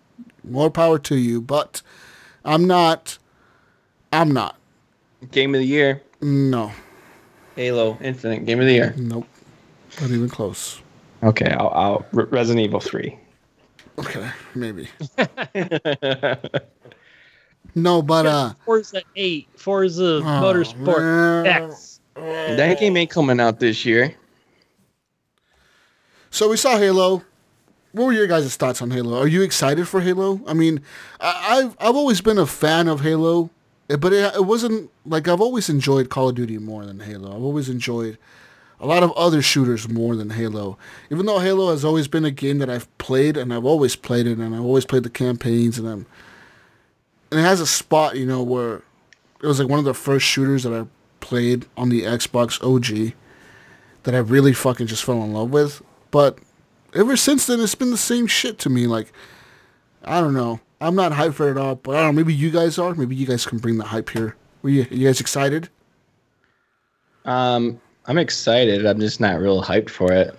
more 0.45 0.71
power 0.71 0.97
to 0.99 1.15
you. 1.15 1.41
But 1.41 1.81
I'm 2.45 2.65
not. 2.67 3.17
I'm 4.13 4.31
not. 4.31 4.55
Game 5.31 5.53
of 5.53 5.59
the 5.59 5.67
year. 5.67 6.01
No. 6.21 6.71
Halo 7.57 7.97
Infinite. 8.01 8.45
Game 8.45 8.61
of 8.61 8.65
the 8.65 8.73
year. 8.73 8.93
Nope. 8.97 9.27
Not 9.99 10.09
even 10.09 10.29
close. 10.29 10.81
Okay, 11.21 11.51
I'll, 11.51 11.69
I'll 11.69 12.05
Resident 12.11 12.65
Evil 12.65 12.79
3. 12.79 13.17
Okay, 13.99 14.29
maybe. 14.55 14.87
no, 17.75 18.01
but 18.01 18.25
uh, 18.25 18.53
Forza 18.65 19.01
8, 19.15 19.47
Forza 19.55 20.03
Oh, 20.17 20.21
Motorsport 20.23 21.43
man. 21.43 21.69
X. 21.71 21.99
That 22.15 22.79
game 22.79 22.97
ain't 22.97 23.09
coming 23.09 23.39
out 23.39 23.59
this 23.59 23.85
year. 23.85 24.13
So 26.29 26.49
we 26.49 26.57
saw 26.57 26.77
Halo. 26.77 27.23
What 27.93 28.05
were 28.05 28.13
your 28.13 28.27
guys' 28.27 28.55
thoughts 28.55 28.81
on 28.81 28.91
Halo? 28.91 29.19
Are 29.19 29.27
you 29.27 29.41
excited 29.41 29.87
for 29.87 29.99
Halo? 30.01 30.41
I 30.47 30.53
mean, 30.53 30.81
I, 31.19 31.57
I've 31.59 31.75
I've 31.79 31.95
always 31.95 32.21
been 32.21 32.37
a 32.37 32.45
fan 32.45 32.87
of 32.87 33.01
Halo, 33.01 33.49
eh, 33.89 33.97
but 33.97 34.13
it, 34.13 34.33
it 34.35 34.45
wasn't 34.45 34.89
like 35.05 35.27
I've 35.27 35.41
always 35.41 35.69
enjoyed 35.69 36.09
Call 36.09 36.29
of 36.29 36.35
Duty 36.35 36.57
more 36.57 36.85
than 36.85 36.99
Halo. 37.01 37.35
I've 37.35 37.43
always 37.43 37.67
enjoyed 37.67 38.17
a 38.79 38.85
lot 38.85 39.03
of 39.03 39.11
other 39.13 39.41
shooters 39.41 39.89
more 39.89 40.15
than 40.15 40.29
Halo. 40.31 40.77
Even 41.09 41.25
though 41.25 41.39
Halo 41.39 41.69
has 41.71 41.83
always 41.83 42.07
been 42.07 42.23
a 42.25 42.31
game 42.31 42.59
that 42.59 42.69
I've 42.69 42.87
played 42.97 43.35
and 43.35 43.53
I've 43.53 43.65
always 43.65 43.95
played 43.97 44.25
it 44.25 44.37
and 44.37 44.55
I've 44.55 44.61
always 44.63 44.85
played 44.85 45.03
the 45.03 45.09
campaigns 45.09 45.77
and 45.77 45.87
I'm 45.87 46.05
and 47.31 47.39
it 47.39 47.43
has 47.43 47.61
a 47.61 47.67
spot, 47.67 48.17
you 48.17 48.25
know, 48.25 48.43
where 48.43 48.81
it 49.41 49.47
was 49.47 49.59
like 49.59 49.69
one 49.69 49.79
of 49.79 49.85
the 49.85 49.93
first 49.93 50.25
shooters 50.25 50.63
that 50.63 50.73
I 50.73 50.85
played 51.21 51.65
on 51.77 51.89
the 51.89 52.03
Xbox 52.03 52.61
OG 52.61 53.13
that 54.03 54.13
I 54.13 54.19
really 54.19 54.53
fucking 54.53 54.87
just 54.87 55.03
fell 55.03 55.23
in 55.23 55.33
love 55.33 55.51
with. 55.51 55.81
But 56.11 56.39
ever 56.93 57.15
since 57.15 57.47
then, 57.47 57.59
it's 57.59 57.75
been 57.75 57.91
the 57.91 57.97
same 57.97 58.27
shit 58.27 58.59
to 58.59 58.69
me. 58.69 58.87
Like, 58.87 59.13
I 60.03 60.19
don't 60.19 60.33
know. 60.33 60.59
I'm 60.81 60.95
not 60.95 61.11
hyped 61.11 61.35
for 61.35 61.47
it 61.47 61.51
at 61.51 61.57
all, 61.57 61.75
but 61.75 61.95
I 61.95 62.01
don't 62.01 62.15
know. 62.15 62.21
Maybe 62.21 62.33
you 62.33 62.51
guys 62.51 62.77
are. 62.77 62.93
Maybe 62.95 63.15
you 63.15 63.27
guys 63.27 63.45
can 63.45 63.59
bring 63.59 63.77
the 63.77 63.85
hype 63.85 64.09
here. 64.09 64.35
Were 64.61 64.69
you, 64.69 64.85
you 64.89 65.07
guys 65.07 65.21
excited? 65.21 65.69
Um, 67.25 67.79
I'm 68.07 68.17
excited. 68.17 68.85
I'm 68.85 68.99
just 68.99 69.19
not 69.19 69.39
real 69.39 69.63
hyped 69.63 69.89
for 69.89 70.11
it. 70.11 70.35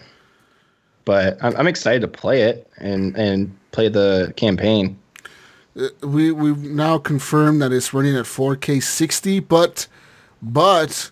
But 1.05 1.38
I'm, 1.43 1.57
I'm 1.57 1.66
excited 1.66 2.03
to 2.03 2.09
play 2.09 2.43
it 2.43 2.68
and, 2.78 3.16
and 3.16 3.57
play 3.70 3.88
the 3.88 4.32
campaign. 4.36 4.99
Uh, 5.77 5.89
We 6.03 6.33
we've 6.33 6.59
now 6.62 6.99
confirmed 6.99 7.61
that 7.62 7.73
it's 7.73 7.93
running 7.95 8.16
at 8.16 8.25
4K 8.27 8.83
60, 8.83 9.41
but 9.41 9.87
but 10.41 11.11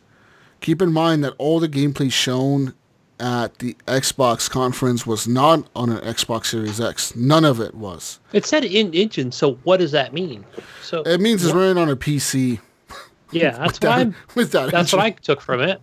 keep 0.60 0.82
in 0.82 0.92
mind 0.92 1.24
that 1.24 1.34
all 1.38 1.60
the 1.60 1.68
gameplay 1.68 2.12
shown 2.12 2.74
at 3.18 3.58
the 3.58 3.76
Xbox 3.86 4.48
conference 4.48 5.06
was 5.06 5.28
not 5.28 5.68
on 5.76 5.90
an 5.90 5.98
Xbox 5.98 6.46
Series 6.46 6.80
X. 6.80 7.14
None 7.14 7.44
of 7.44 7.60
it 7.60 7.74
was. 7.74 8.18
It 8.32 8.46
said 8.46 8.64
in 8.64 8.92
engine, 8.94 9.30
so 9.30 9.54
what 9.64 9.76
does 9.78 9.92
that 9.92 10.14
mean? 10.14 10.44
So 10.82 11.02
It 11.02 11.20
means 11.20 11.44
it's 11.44 11.52
running 11.54 11.76
on 11.76 11.88
a 11.90 11.96
PC. 11.96 12.60
yeah, 13.30 13.50
that's 13.58 13.78
what 13.82 13.92
I'm. 13.92 14.14
with 14.34 14.52
that 14.52 14.70
That's 14.70 14.92
what 14.92 15.02
I 15.02 15.10
took 15.10 15.40
from 15.42 15.60
it. 15.60 15.80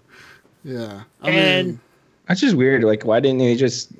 Yeah. 0.64 1.04
I 1.22 1.30
And 1.30 1.68
mean, 1.68 1.80
That's 2.28 2.42
just 2.42 2.56
weird. 2.58 2.84
Like, 2.84 3.06
why 3.06 3.20
didn't 3.20 3.38
they 3.38 3.56
just 3.56 3.92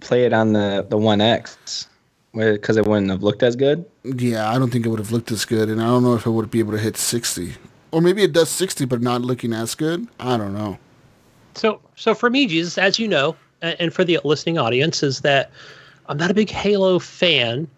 play 0.00 0.24
it 0.26 0.32
on 0.34 0.52
the 0.52 0.86
the 0.88 0.98
One 0.98 1.20
X? 1.22 1.88
Because 2.34 2.78
it 2.78 2.86
wouldn't 2.86 3.10
have 3.10 3.22
looked 3.22 3.42
as 3.42 3.56
good. 3.56 3.84
yeah, 4.04 4.50
I 4.50 4.58
don't 4.58 4.70
think 4.70 4.86
it 4.86 4.88
would 4.88 4.98
have 4.98 5.12
looked 5.12 5.30
as 5.30 5.44
good, 5.44 5.68
and 5.68 5.82
I 5.82 5.86
don't 5.86 6.02
know 6.02 6.14
if 6.14 6.24
it 6.24 6.30
would 6.30 6.50
be 6.50 6.60
able 6.60 6.72
to 6.72 6.78
hit 6.78 6.96
60. 6.96 7.54
Or 7.90 8.00
maybe 8.00 8.22
it 8.22 8.32
does 8.32 8.48
60, 8.48 8.86
but 8.86 9.02
not 9.02 9.20
looking 9.20 9.52
as 9.52 9.74
good. 9.74 10.08
I 10.18 10.38
don't 10.38 10.54
know. 10.54 10.78
So, 11.54 11.80
so 11.94 12.14
for 12.14 12.30
me, 12.30 12.46
Jesus, 12.46 12.78
as 12.78 12.98
you 12.98 13.06
know, 13.06 13.36
and 13.60 13.92
for 13.92 14.02
the 14.02 14.18
listening 14.24 14.56
audience, 14.56 15.02
is 15.02 15.20
that 15.20 15.50
I'm 16.06 16.16
not 16.16 16.30
a 16.30 16.34
big 16.34 16.48
Halo 16.48 16.98
fan. 16.98 17.68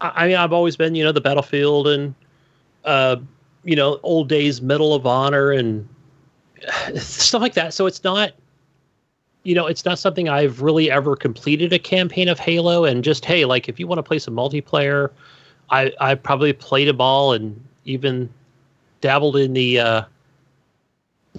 I, 0.00 0.12
I 0.14 0.28
mean, 0.28 0.36
I've 0.36 0.52
always 0.52 0.76
been, 0.76 0.94
you 0.94 1.02
know, 1.02 1.12
the 1.12 1.20
Battlefield 1.20 1.88
and, 1.88 2.14
uh, 2.84 3.16
you 3.64 3.74
know, 3.74 3.98
old 4.04 4.28
days 4.28 4.62
Medal 4.62 4.94
of 4.94 5.04
Honor 5.04 5.50
and 5.50 5.88
stuff 6.96 7.42
like 7.42 7.54
that. 7.54 7.74
So 7.74 7.86
it's 7.86 8.04
not, 8.04 8.32
you 9.46 9.54
know, 9.54 9.66
it's 9.66 9.84
not 9.84 9.98
something 9.98 10.28
I've 10.28 10.60
really 10.60 10.90
ever 10.90 11.14
completed 11.14 11.72
a 11.72 11.78
campaign 11.78 12.28
of 12.28 12.38
Halo. 12.38 12.84
And 12.84 13.04
just 13.04 13.24
hey, 13.24 13.44
like 13.44 13.68
if 13.68 13.78
you 13.78 13.86
want 13.86 13.98
to 13.98 14.02
play 14.02 14.18
some 14.18 14.34
multiplayer, 14.34 15.10
I 15.70 15.92
I 16.00 16.14
probably 16.14 16.52
played 16.52 16.88
a 16.88 16.94
ball 16.94 17.32
and 17.32 17.58
even 17.84 18.28
dabbled 19.00 19.36
in 19.36 19.52
the. 19.52 19.80
Uh, 19.80 20.02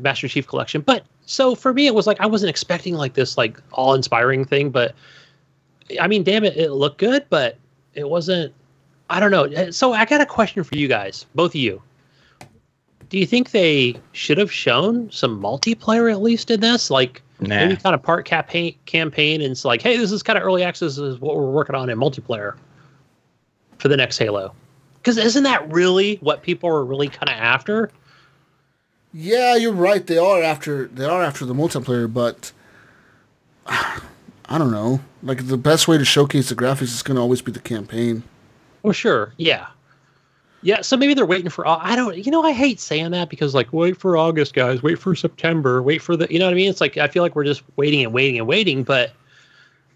Master 0.01 0.27
Chief 0.27 0.47
Collection. 0.47 0.81
But 0.81 1.05
so 1.25 1.55
for 1.55 1.73
me, 1.73 1.87
it 1.87 1.95
was 1.95 2.07
like 2.07 2.19
I 2.19 2.25
wasn't 2.25 2.49
expecting 2.49 2.95
like 2.95 3.13
this 3.13 3.37
like 3.37 3.61
all 3.71 3.93
inspiring 3.93 4.45
thing. 4.45 4.69
But 4.69 4.95
I 5.99 6.07
mean, 6.07 6.23
damn 6.23 6.43
it, 6.43 6.55
it 6.57 6.71
looked 6.71 6.97
good, 6.97 7.25
but 7.29 7.57
it 7.93 8.09
wasn't. 8.09 8.53
I 9.09 9.19
don't 9.19 9.31
know. 9.31 9.71
So 9.71 9.93
I 9.93 10.05
got 10.05 10.21
a 10.21 10.25
question 10.25 10.63
for 10.63 10.75
you 10.75 10.87
guys, 10.87 11.25
both 11.33 11.51
of 11.51 11.55
you. 11.55 11.81
Do 13.09 13.17
you 13.17 13.25
think 13.25 13.51
they 13.51 13.95
should 14.11 14.37
have 14.37 14.51
shown 14.51 15.09
some 15.11 15.41
multiplayer 15.41 16.11
at 16.11 16.21
least 16.21 16.51
in 16.51 16.59
this? 16.59 16.89
Like 16.89 17.21
Nah. 17.39 17.49
maybe 17.49 17.75
kind 17.75 17.93
of 17.93 18.01
part 18.01 18.25
campaign 18.25 18.75
campaign 18.87 19.41
and 19.41 19.51
it's 19.51 19.63
like, 19.63 19.81
hey, 19.81 19.95
this 19.97 20.11
is 20.11 20.23
kind 20.23 20.37
of 20.37 20.43
early 20.43 20.63
access 20.63 20.95
this 20.95 21.13
is 21.13 21.19
what 21.19 21.35
we're 21.35 21.51
working 21.51 21.75
on 21.75 21.87
in 21.89 21.97
multiplayer 21.97 22.55
for 23.77 23.87
the 23.89 23.97
next 23.97 24.17
Halo. 24.17 24.53
Because 24.95 25.17
isn't 25.17 25.43
that 25.43 25.71
really 25.71 26.15
what 26.17 26.41
people 26.41 26.67
are 26.69 26.83
really 26.83 27.07
kind 27.07 27.29
of 27.29 27.35
after? 27.37 27.91
Yeah, 29.13 29.55
you're 29.55 29.71
right. 29.71 30.05
They 30.05 30.17
are 30.17 30.41
after 30.41 30.87
they 30.87 31.05
are 31.05 31.21
after 31.21 31.45
the 31.45 31.53
multiplayer, 31.53 32.11
but 32.11 32.51
I 33.67 34.57
don't 34.57 34.71
know. 34.71 35.01
Like 35.21 35.47
the 35.47 35.57
best 35.57 35.87
way 35.87 35.97
to 35.97 36.05
showcase 36.05 36.49
the 36.49 36.55
graphics 36.55 36.83
is 36.93 37.03
going 37.03 37.15
to 37.15 37.21
always 37.21 37.41
be 37.43 37.51
the 37.51 37.59
campaign. 37.59 38.23
Well, 38.81 38.93
sure. 38.93 39.33
Yeah. 39.37 39.67
Yeah. 40.67 40.81
So 40.81 40.97
maybe 40.97 41.13
they're 41.13 41.25
waiting 41.25 41.49
for, 41.49 41.65
I 41.65 41.95
don't, 41.95 42.17
you 42.17 42.29
know, 42.29 42.43
I 42.43 42.51
hate 42.51 42.81
saying 42.81 43.11
that 43.11 43.29
because, 43.29 43.55
like, 43.55 43.71
wait 43.71 43.95
for 43.95 44.17
August, 44.17 44.53
guys. 44.53 44.83
Wait 44.83 44.99
for 44.99 45.15
September. 45.15 45.81
Wait 45.81 46.01
for 46.01 46.17
the, 46.17 46.27
you 46.29 46.39
know 46.39 46.45
what 46.45 46.51
I 46.51 46.55
mean? 46.55 46.69
It's 46.69 46.81
like, 46.81 46.97
I 46.97 47.07
feel 47.07 47.23
like 47.23 47.37
we're 47.37 47.45
just 47.45 47.63
waiting 47.77 48.03
and 48.03 48.13
waiting 48.13 48.37
and 48.37 48.45
waiting, 48.45 48.83
but 48.83 49.13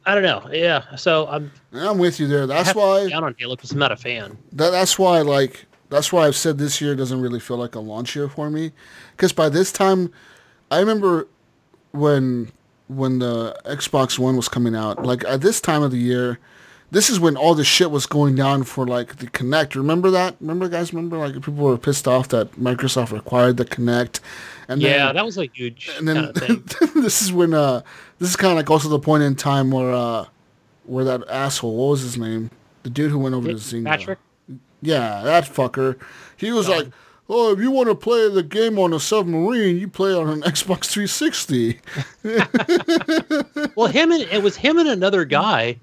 I 0.05 0.15
don't 0.15 0.23
know. 0.23 0.49
Yeah. 0.49 0.95
So 0.95 1.27
I'm 1.27 1.51
I'm 1.73 1.97
with 1.97 2.21
you 2.21 2.27
there. 2.27 2.47
That's 2.47 2.73
why 2.73 3.09
down 3.09 3.25
on 3.25 3.35
Halo 3.37 3.57
because 3.57 3.73
I'm 3.73 3.79
not 3.79 3.91
a 3.91 3.97
fan. 3.97 4.37
that, 4.53 4.71
that's 4.71 4.97
why 4.97 5.19
like 5.21 5.65
that's 5.89 6.13
why 6.13 6.25
I've 6.25 6.37
said 6.37 6.57
this 6.57 6.79
year 6.79 6.95
doesn't 6.95 7.19
really 7.19 7.41
feel 7.41 7.57
like 7.57 7.75
a 7.75 7.79
launch 7.79 8.15
year 8.15 8.29
for 8.29 8.49
me 8.49 8.71
because 9.11 9.33
by 9.33 9.49
this 9.49 9.73
time 9.73 10.11
I 10.71 10.79
remember 10.79 11.27
when 11.91 12.49
when 12.87 13.19
the 13.19 13.55
Xbox 13.65 14.17
One 14.17 14.37
was 14.37 14.47
coming 14.47 14.75
out 14.75 15.05
like 15.05 15.25
at 15.25 15.41
this 15.41 15.59
time 15.59 15.83
of 15.83 15.91
the 15.91 15.99
year 15.99 16.39
this 16.91 17.09
is 17.09 17.19
when 17.19 17.35
all 17.37 17.55
the 17.55 17.63
shit 17.63 17.89
was 17.89 18.05
going 18.05 18.35
down 18.35 18.63
for 18.63 18.85
like 18.85 19.15
the 19.17 19.27
Kinect. 19.27 19.75
Remember 19.75 20.11
that? 20.11 20.35
Remember 20.41 20.67
guys? 20.69 20.93
Remember 20.93 21.17
like 21.17 21.33
people 21.35 21.53
were 21.53 21.77
pissed 21.77 22.07
off 22.07 22.27
that 22.29 22.51
Microsoft 22.59 23.11
required 23.11 23.57
the 23.57 23.65
Kinect, 23.65 24.19
and 24.67 24.81
Yeah. 24.81 25.07
then, 25.07 25.15
that 25.15 25.25
was 25.25 25.37
a 25.37 25.45
huge 25.45 25.89
and 25.97 26.07
then 26.07 26.31
this 26.95 27.21
is 27.21 27.31
when 27.33 27.53
uh 27.53 27.81
this 28.19 28.29
is 28.29 28.35
kind 28.35 28.51
of 28.51 28.57
like 28.57 28.69
also 28.69 28.89
the 28.89 28.99
point 28.99 29.23
in 29.23 29.35
time 29.35 29.71
where 29.71 29.93
uh 29.93 30.25
where 30.85 31.05
that 31.05 31.23
asshole 31.29 31.75
what 31.75 31.91
was 31.91 32.01
his 32.01 32.17
name 32.17 32.51
the 32.83 32.89
dude 32.89 33.11
who 33.11 33.19
went 33.19 33.35
over 33.35 33.47
to 33.47 33.53
Zynga 33.55 33.85
Patrick? 33.85 34.19
yeah 34.81 35.21
that 35.23 35.43
fucker 35.45 35.97
he 36.37 36.51
was 36.51 36.67
like 36.67 36.87
oh 37.29 37.53
if 37.53 37.59
you 37.59 37.69
want 37.71 37.87
to 37.87 37.95
play 37.95 38.27
the 38.29 38.41
game 38.43 38.77
on 38.79 38.91
a 38.93 38.99
submarine 38.99 39.77
you 39.77 39.87
play 39.87 40.13
on 40.13 40.27
an 40.29 40.41
Xbox 40.51 40.85
360 40.87 41.79
Well, 43.75 43.87
him 43.87 44.11
and 44.11 44.23
it 44.23 44.41
was 44.43 44.55
him 44.57 44.77
and 44.79 44.89
another 44.89 45.23
guy 45.25 45.77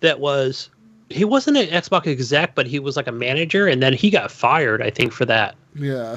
that 0.00 0.20
was, 0.20 0.70
he 1.10 1.24
wasn't 1.24 1.56
an 1.56 1.66
Xbox 1.66 2.06
exec, 2.06 2.54
but 2.54 2.66
he 2.66 2.78
was 2.78 2.96
like 2.96 3.06
a 3.06 3.12
manager. 3.12 3.66
And 3.66 3.82
then 3.82 3.92
he 3.92 4.10
got 4.10 4.30
fired, 4.30 4.82
I 4.82 4.90
think, 4.90 5.12
for 5.12 5.24
that. 5.26 5.54
yeah 5.74 6.16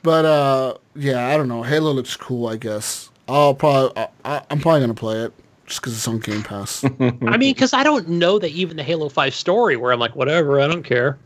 but 0.03 0.25
uh 0.25 0.73
yeah 0.95 1.27
I 1.29 1.37
don't 1.37 1.47
know 1.47 1.63
Halo 1.63 1.91
looks 1.93 2.15
cool 2.17 2.47
I 2.47 2.57
guess 2.57 3.09
I'll 3.27 3.55
probably 3.55 3.97
I, 3.97 4.07
I, 4.25 4.41
I'm 4.49 4.59
probably 4.59 4.81
gonna 4.81 4.93
play 4.93 5.17
it 5.23 5.33
just 5.65 5.81
because 5.81 5.93
it's 5.95 6.07
on 6.07 6.19
Game 6.19 6.43
Pass 6.43 6.83
I 6.99 7.37
mean, 7.37 7.53
because 7.53 7.73
I 7.73 7.83
don't 7.83 8.07
know 8.07 8.37
that 8.37 8.51
even 8.51 8.77
the 8.77 8.83
Halo 8.83 9.09
5 9.09 9.33
story 9.33 9.77
where 9.77 9.91
I'm 9.91 9.99
like, 9.99 10.15
whatever, 10.15 10.59
I 10.61 10.67
don't 10.67 10.83
care. 10.83 11.17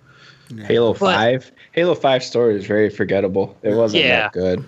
Halo 0.65 0.93
But- 0.93 0.99
Five. 0.99 1.51
Halo 1.73 1.93
Five 1.95 2.23
story 2.23 2.55
is 2.55 2.65
very 2.65 2.89
forgettable. 2.89 3.57
It 3.63 3.73
wasn't 3.73 4.03
Yeah. 4.05 4.21
that 4.21 4.31
good. 4.33 4.65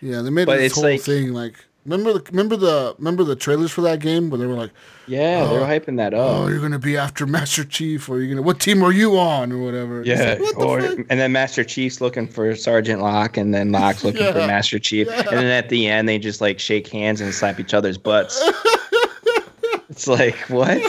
yeah 0.00 0.22
they 0.22 0.30
made 0.30 0.46
But 0.46 0.56
this 0.58 0.66
it's 0.72 0.74
whole 0.76 0.84
like- 0.84 1.00
thing 1.02 1.32
like 1.34 1.56
remember 1.84 2.12
the 2.14 2.22
remember 2.30 2.56
the 2.56 2.94
remember 2.98 3.24
the 3.24 3.36
trailers 3.36 3.70
for 3.70 3.80
that 3.82 4.00
game 4.00 4.30
where 4.30 4.38
they 4.38 4.46
were 4.46 4.54
like 4.54 4.70
Yeah, 5.06 5.44
they 5.46 5.52
were 5.58 5.60
oh, 5.64 5.66
hyping 5.66 5.96
that 5.98 6.14
up. 6.14 6.20
oh, 6.20 6.46
you're 6.48 6.60
gonna 6.60 6.78
be 6.78 6.96
after 6.96 7.26
Master 7.26 7.64
Chief, 7.64 8.08
or 8.08 8.18
you're 8.20 8.28
gonna 8.34 8.42
what 8.42 8.58
team 8.60 8.82
are 8.82 8.92
you 8.92 9.18
on, 9.18 9.52
or 9.52 9.58
whatever. 9.58 10.02
Yeah, 10.04 10.30
like, 10.30 10.40
what 10.40 10.58
the 10.58 10.64
or, 10.64 10.80
fuck? 10.82 10.98
and 11.10 11.20
then 11.20 11.32
Master 11.32 11.62
Chief's 11.64 12.00
looking 12.00 12.26
for 12.26 12.54
Sergeant 12.56 13.02
Locke, 13.02 13.36
and 13.36 13.52
then 13.54 13.70
Locke's 13.72 14.02
looking 14.04 14.26
for 14.32 14.38
Master 14.46 14.78
Chief, 14.78 15.08
and 15.08 15.26
then 15.28 15.46
at 15.46 15.68
the 15.68 15.86
end 15.88 16.08
they 16.08 16.18
just 16.18 16.40
like 16.40 16.58
shake 16.58 16.88
hands 16.88 17.20
and 17.20 17.34
slap 17.34 17.60
each 17.60 17.74
other's 17.74 17.98
butts. 17.98 18.40
it's 19.90 20.06
like 20.06 20.36
what? 20.48 20.80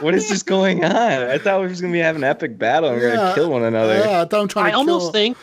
What 0.00 0.14
is 0.14 0.28
just 0.28 0.46
going 0.46 0.84
on? 0.84 0.92
I 0.92 1.38
thought 1.38 1.58
we 1.60 1.66
were 1.66 1.68
just 1.70 1.80
gonna 1.80 1.92
be 1.92 2.00
having 2.00 2.22
an 2.24 2.28
epic 2.28 2.58
battle 2.58 2.90
and 2.90 2.98
we 2.98 3.04
are 3.06 3.10
Yeah. 3.10 3.14
gonna 3.16 3.34
kill 3.34 3.50
one 3.50 3.62
another. 3.62 3.98
Yeah, 3.98 4.22
I 4.22 4.24
thought 4.24 4.40
I'm 4.40 4.48
trying 4.48 4.64
to 4.64 4.68
I 4.68 4.72
to 4.72 4.76
almost 4.78 5.04
kill. 5.06 5.12
think 5.12 5.36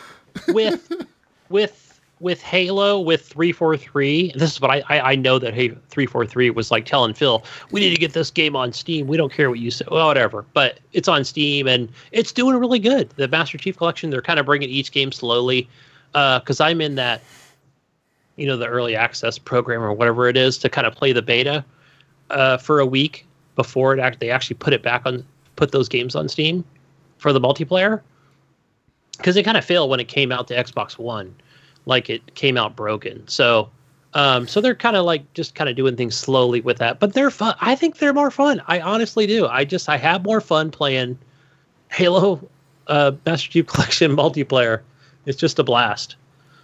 with 0.48 0.92
with 1.48 1.89
with 2.20 2.42
Halo 2.42 3.00
with 3.00 3.26
three 3.26 3.50
four 3.50 3.76
three. 3.76 4.32
This 4.36 4.52
is 4.52 4.60
what 4.60 4.70
I, 4.70 4.82
I 4.88 5.12
I 5.12 5.14
know 5.16 5.38
that 5.38 5.54
hey 5.54 5.70
three 5.88 6.06
four 6.06 6.24
three 6.26 6.50
was 6.50 6.70
like 6.70 6.84
telling 6.84 7.14
Phil 7.14 7.44
we 7.70 7.80
need 7.80 7.90
to 7.90 8.00
get 8.00 8.12
this 8.12 8.30
game 8.30 8.54
on 8.54 8.72
Steam. 8.72 9.06
We 9.06 9.16
don't 9.16 9.32
care 9.32 9.50
what 9.50 9.58
you 9.58 9.70
say, 9.70 9.86
well, 9.90 10.06
whatever. 10.06 10.44
But 10.52 10.78
it's 10.92 11.08
on 11.08 11.24
Steam 11.24 11.66
and 11.66 11.90
it's 12.12 12.30
doing 12.32 12.56
really 12.56 12.78
good. 12.78 13.10
The 13.10 13.26
Master 13.26 13.58
Chief 13.58 13.76
Collection. 13.76 14.10
They're 14.10 14.22
kind 14.22 14.38
of 14.38 14.46
bringing 14.46 14.68
each 14.68 14.92
game 14.92 15.10
slowly. 15.10 15.68
Because 16.12 16.60
I'm 16.60 16.80
in 16.80 16.96
that, 16.96 17.22
you 18.34 18.44
know, 18.44 18.56
the 18.56 18.66
early 18.66 18.96
access 18.96 19.38
program 19.38 19.80
or 19.80 19.92
whatever 19.92 20.28
it 20.28 20.36
is 20.36 20.58
to 20.58 20.68
kind 20.68 20.86
of 20.86 20.94
play 20.94 21.12
the 21.12 21.22
beta 21.22 21.64
uh, 22.30 22.56
for 22.56 22.80
a 22.80 22.86
week 22.86 23.26
before 23.54 23.94
it 23.94 24.00
act- 24.00 24.18
they 24.18 24.30
actually 24.30 24.56
put 24.56 24.72
it 24.72 24.82
back 24.82 25.02
on 25.04 25.24
put 25.54 25.72
those 25.72 25.88
games 25.88 26.16
on 26.16 26.28
Steam 26.28 26.64
for 27.18 27.32
the 27.32 27.40
multiplayer 27.40 28.00
because 29.18 29.34
they 29.34 29.42
kind 29.42 29.56
of 29.56 29.64
failed 29.64 29.90
when 29.90 30.00
it 30.00 30.08
came 30.08 30.32
out 30.32 30.48
to 30.48 30.54
Xbox 30.54 30.98
One, 30.98 31.34
like 31.90 32.08
it 32.08 32.34
came 32.34 32.56
out 32.56 32.74
broken. 32.74 33.26
So, 33.28 33.68
um, 34.14 34.48
so 34.48 34.62
they're 34.62 34.74
kind 34.74 34.96
of 34.96 35.04
like 35.04 35.30
just 35.34 35.54
kind 35.54 35.68
of 35.68 35.76
doing 35.76 35.96
things 35.96 36.16
slowly 36.16 36.62
with 36.62 36.78
that, 36.78 37.00
but 37.00 37.12
they're 37.12 37.30
fun. 37.30 37.54
I 37.60 37.74
think 37.74 37.98
they're 37.98 38.14
more 38.14 38.30
fun. 38.30 38.62
I 38.66 38.80
honestly 38.80 39.26
do. 39.26 39.46
I 39.46 39.66
just 39.66 39.88
I 39.88 39.98
have 39.98 40.24
more 40.24 40.40
fun 40.40 40.70
playing 40.70 41.18
Halo 41.90 42.48
uh, 42.86 43.12
Master 43.26 43.50
Chief 43.50 43.66
Collection 43.66 44.16
multiplayer. 44.16 44.80
It's 45.26 45.38
just 45.38 45.58
a 45.58 45.64
blast. 45.64 46.16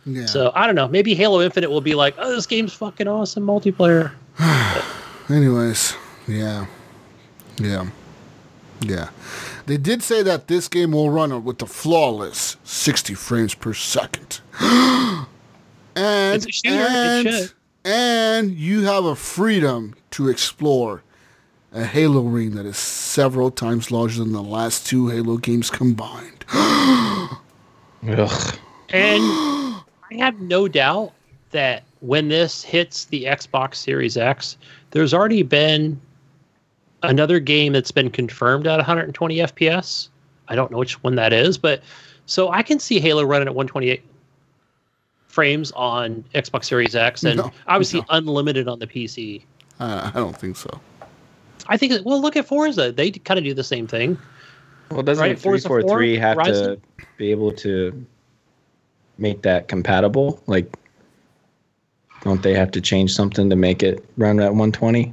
Yeah. 0.07 0.27
So 0.27 0.53
I 0.55 0.67
don't 0.67 0.77
know. 0.77 0.89
Maybe 0.89 1.15
Halo 1.15 1.43
Infinite 1.43 1.69
will 1.69 1.81
be 1.81 1.95
like, 1.95 2.15
oh, 2.19 2.35
this 2.35 2.47
game's 2.47 2.73
fucking 2.73 3.09
awesome 3.09 3.45
multiplayer. 3.45 4.13
Anyways, 5.29 5.95
yeah, 6.29 6.67
yeah, 7.59 7.87
yeah. 8.81 9.09
They 9.67 9.77
did 9.77 10.03
say 10.03 10.23
that 10.23 10.47
this 10.47 10.69
game 10.69 10.93
will 10.93 11.11
run 11.11 11.45
with 11.45 11.59
the 11.59 11.67
flawless 11.67 12.57
60 12.63 13.15
frames 13.15 13.55
per 13.55 13.75
second. 13.75 14.41
and 14.61 15.27
It's 15.97 16.47
a 16.47 16.53
shooter, 16.53 16.87
and, 16.89 17.29
should. 17.29 17.53
and 17.85 18.51
you 18.53 18.85
have 18.85 19.05
a 19.05 19.17
freedom 19.17 19.95
to 20.13 20.29
explore 20.29 21.03
a 21.73 21.85
Halo 21.85 22.23
ring 22.23 22.55
that 22.55 22.65
is 22.65 22.79
several 22.79 23.51
times 23.51 23.91
larger 23.91 24.21
than 24.23 24.33
the 24.33 24.43
last 24.43 24.87
two 24.87 25.09
Halo 25.09 25.37
games 25.37 25.69
combined. 25.69 26.45
Ugh. 26.53 27.39
And 28.91 29.23
I 29.23 30.15
have 30.19 30.41
no 30.41 30.69
doubt 30.69 31.13
that 31.51 31.83
when 32.01 32.29
this 32.29 32.63
hits 32.63 33.07
the 33.07 33.25
Xbox 33.25 33.75
Series 33.77 34.17
X, 34.17 34.57
there's 34.93 35.13
already 35.13 35.43
been 35.43 36.01
another 37.11 37.41
game 37.41 37.73
that's 37.73 37.91
been 37.91 38.11
confirmed 38.11 38.67
at 38.67 38.77
120 38.77 39.37
FPS. 39.39 40.09
I 40.49 40.55
don't 40.55 40.71
know 40.71 40.79
which 40.79 41.03
one 41.03 41.17
that 41.17 41.33
is, 41.33 41.59
but 41.59 41.83
so 42.27 42.51
I 42.51 42.63
can 42.63 42.79
see 42.79 43.01
Halo 43.01 43.25
running 43.25 43.49
at 43.49 43.55
128 43.55 44.03
frames 45.29 45.73
on 45.73 46.25
Xbox 46.35 46.65
Series 46.65 46.95
X 46.95 47.23
and 47.25 47.39
No, 47.39 47.53
obviously 47.67 48.01
no. 48.01 48.07
unlimited 48.11 48.69
on 48.69 48.79
the 48.79 48.87
PC. 48.87 49.43
Uh, 49.79 50.11
I 50.15 50.19
don't 50.19 50.37
think 50.37 50.57
so. 50.57 50.81
I 51.69 51.77
think. 51.77 52.05
Well, 52.07 52.21
look 52.21 52.37
at 52.37 52.47
Forza; 52.47 52.93
they 52.93 53.11
kind 53.11 53.39
of 53.39 53.45
do 53.45 53.53
the 53.53 53.65
same 53.65 53.87
thing. 53.87 54.17
Well, 54.91 55.03
doesn't 55.03 55.21
Right, 55.21 55.39
Forza 55.39 55.69
343 55.69 56.17
4, 56.17 56.23
have 56.23 56.37
to 56.39 56.43
Horizon? 56.45 56.83
be 57.19 57.31
able 57.33 57.53
to 57.53 58.07
make 59.19 59.43
that 59.43 59.69
compatible? 59.69 60.41
Like, 60.47 60.73
don't 62.23 62.43
they 62.43 62.55
have 62.55 62.71
to 62.71 62.81
change 62.81 63.13
something 63.13 63.51
to 63.51 63.57
make 63.57 63.83
it 63.83 64.05
run 64.17 64.39
at 64.41 64.51
120? 64.53 65.13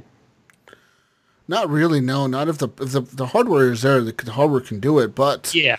Not 1.46 1.68
really. 1.68 2.00
No, 2.00 2.26
not 2.26 2.48
if 2.48 2.58
the 2.58 2.68
if 2.80 2.92
the, 2.92 3.00
the 3.00 3.26
hardware 3.26 3.70
is 3.72 3.82
there. 3.82 4.00
The, 4.00 4.12
the 4.12 4.32
hardware 4.32 4.60
can 4.60 4.80
do 4.80 4.98
it. 4.98 5.14
But 5.14 5.54
Yeah, 5.54 5.76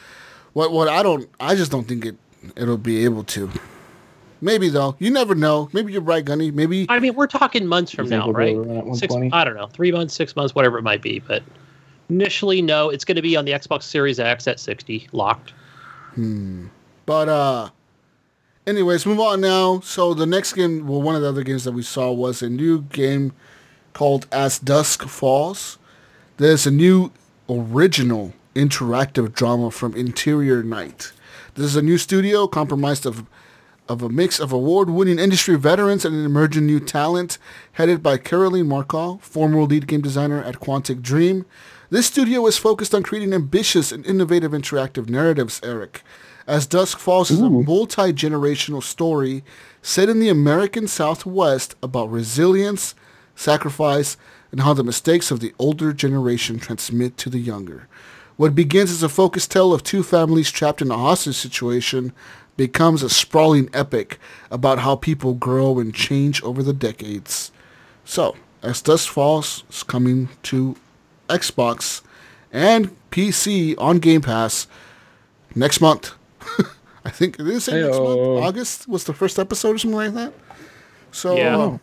what 0.53 0.71
what 0.71 0.87
I 0.87 1.01
don't 1.03 1.29
I 1.39 1.55
just 1.55 1.71
don't 1.71 1.87
think 1.87 2.05
it 2.05 2.15
it'll 2.55 2.77
be 2.77 3.03
able 3.03 3.23
to. 3.23 3.49
Maybe 4.41 4.69
though. 4.69 4.95
You 4.99 5.09
never 5.09 5.33
know. 5.33 5.69
Maybe 5.73 5.93
you're 5.93 6.01
right, 6.01 6.23
Gunny. 6.23 6.51
Maybe 6.51 6.85
I 6.89 6.99
mean, 6.99 7.15
we're 7.15 7.27
talking 7.27 7.65
months 7.65 7.91
from 7.91 8.09
now, 8.09 8.31
right? 8.31 8.49
able 8.49 8.65
to 8.65 8.69
run 8.69 8.89
at 8.89 8.95
Six. 8.95 9.15
I 9.31 9.43
don't 9.43 9.55
know, 9.55 9.67
three 9.67 9.91
months, 9.91 10.13
six 10.13 10.35
months, 10.35 10.53
whatever 10.53 10.77
it 10.77 10.83
might 10.83 11.01
be. 11.01 11.19
But 11.19 11.41
initially, 12.09 12.61
no, 12.61 12.89
it's 12.89 13.05
going 13.05 13.15
to 13.15 13.21
be 13.21 13.35
on 13.35 13.45
the 13.45 13.53
Xbox 13.53 13.83
Series 13.83 14.19
X 14.19 14.47
at 14.47 14.59
60, 14.59 15.07
locked. 15.11 15.53
Hmm. 16.13 16.67
But 17.05 17.29
uh 17.29 17.69
anyways, 18.67 19.05
move 19.05 19.19
on 19.19 19.41
now. 19.41 19.79
So 19.79 20.13
the 20.13 20.25
next 20.25 20.53
game, 20.53 20.87
well 20.87 21.01
one 21.01 21.15
of 21.15 21.21
the 21.21 21.29
other 21.29 21.43
games 21.43 21.63
that 21.63 21.71
we 21.71 21.83
saw 21.83 22.11
was 22.11 22.41
a 22.41 22.49
new 22.49 22.81
game 22.81 23.33
called 23.95 24.27
As 24.29 24.59
Dusk 24.59 25.03
Falls. 25.03 25.79
There's 26.35 26.67
a 26.67 26.71
new 26.71 27.11
original 27.49 28.33
interactive 28.53 29.33
drama 29.33 29.71
from 29.71 29.95
Interior 29.95 30.61
Night. 30.61 31.13
This 31.55 31.65
is 31.65 31.75
a 31.77 31.81
new 31.81 31.97
studio 31.97 32.45
comprised 32.45 33.05
of 33.07 33.25
of 33.87 34.01
a 34.01 34.09
mix 34.09 34.39
of 34.39 34.51
award-winning 34.51 35.19
industry 35.19 35.55
veterans 35.55 36.03
and 36.03 36.15
an 36.15 36.25
emerging 36.25 36.65
new 36.65 36.79
talent, 36.79 37.37
headed 37.73 38.01
by 38.01 38.17
Caroline 38.17 38.67
Markov, 38.67 39.21
former 39.21 39.61
lead 39.61 39.85
game 39.87 40.01
designer 40.01 40.41
at 40.41 40.59
Quantic 40.59 41.03
Dream. 41.03 41.45
This 41.91 42.07
studio 42.07 42.47
is 42.47 42.57
focused 42.57 42.95
on 42.95 43.03
creating 43.03 43.31
ambitious 43.31 43.91
and 43.91 44.03
innovative 44.05 44.53
interactive 44.53 45.07
narratives, 45.07 45.61
Eric. 45.63 46.01
As 46.47 46.65
Dusk 46.65 46.97
Falls 46.97 47.29
is 47.29 47.41
a 47.41 47.49
multi-generational 47.49 48.81
story 48.81 49.43
set 49.83 50.09
in 50.09 50.19
the 50.19 50.29
American 50.29 50.87
Southwest 50.87 51.75
about 51.83 52.09
resilience, 52.11 52.95
sacrifice, 53.35 54.17
and 54.51 54.61
how 54.61 54.73
the 54.73 54.83
mistakes 54.83 55.31
of 55.31 55.39
the 55.39 55.53
older 55.59 55.93
generation 55.93 56.59
transmit 56.59 57.17
to 57.17 57.29
the 57.29 57.39
younger. 57.39 57.87
What 58.37 58.55
begins 58.55 58.91
as 58.91 59.03
a 59.03 59.09
focused 59.09 59.51
tale 59.51 59.73
of 59.73 59.83
two 59.83 60.03
families 60.03 60.51
trapped 60.51 60.81
in 60.81 60.91
a 60.91 60.97
hostage 60.97 61.35
situation 61.35 62.13
becomes 62.57 63.03
a 63.03 63.09
sprawling 63.09 63.69
epic 63.73 64.19
about 64.49 64.79
how 64.79 64.95
people 64.95 65.33
grow 65.33 65.79
and 65.79 65.93
change 65.93 66.41
over 66.43 66.63
the 66.63 66.73
decades. 66.73 67.51
So, 68.03 68.35
as 68.61 68.81
Dusk 68.81 69.09
Falls 69.09 69.63
is 69.69 69.83
coming 69.83 70.29
to 70.43 70.75
Xbox 71.27 72.01
and 72.51 72.95
PC 73.11 73.75
on 73.77 73.99
Game 73.99 74.21
Pass 74.21 74.67
next 75.53 75.81
month. 75.81 76.13
I 77.05 77.09
think 77.09 77.39
it 77.39 77.59
say 77.61 77.81
next 77.81 77.99
month? 77.99 78.19
August 78.19 78.87
was 78.87 79.03
the 79.03 79.13
first 79.13 79.37
episode 79.37 79.75
or 79.75 79.77
something 79.77 79.97
like 79.97 80.13
that. 80.13 80.33
So 81.11 81.35
Yeah. 81.35 81.57
Um, 81.57 81.79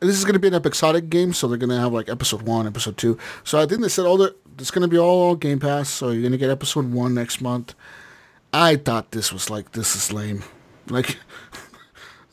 this 0.00 0.16
is 0.16 0.24
going 0.24 0.34
to 0.34 0.38
be 0.38 0.48
an 0.48 0.54
episodic 0.54 1.10
game, 1.10 1.32
so 1.32 1.48
they're 1.48 1.58
going 1.58 1.70
to 1.70 1.78
have 1.80 1.92
like 1.92 2.08
episode 2.08 2.42
one, 2.42 2.66
episode 2.66 2.96
two. 2.96 3.18
So 3.44 3.60
I 3.60 3.66
think 3.66 3.80
they 3.82 3.88
said 3.88 4.06
all 4.06 4.16
the 4.16 4.34
it's 4.58 4.70
going 4.70 4.82
to 4.82 4.88
be 4.88 4.98
all 4.98 5.34
Game 5.36 5.58
Pass. 5.60 5.88
So 5.88 6.10
you're 6.10 6.22
going 6.22 6.32
to 6.32 6.38
get 6.38 6.50
episode 6.50 6.92
one 6.92 7.14
next 7.14 7.40
month. 7.40 7.74
I 8.52 8.76
thought 8.76 9.10
this 9.10 9.32
was 9.32 9.50
like 9.50 9.72
this 9.72 9.94
is 9.96 10.12
lame, 10.12 10.42
like 10.88 11.18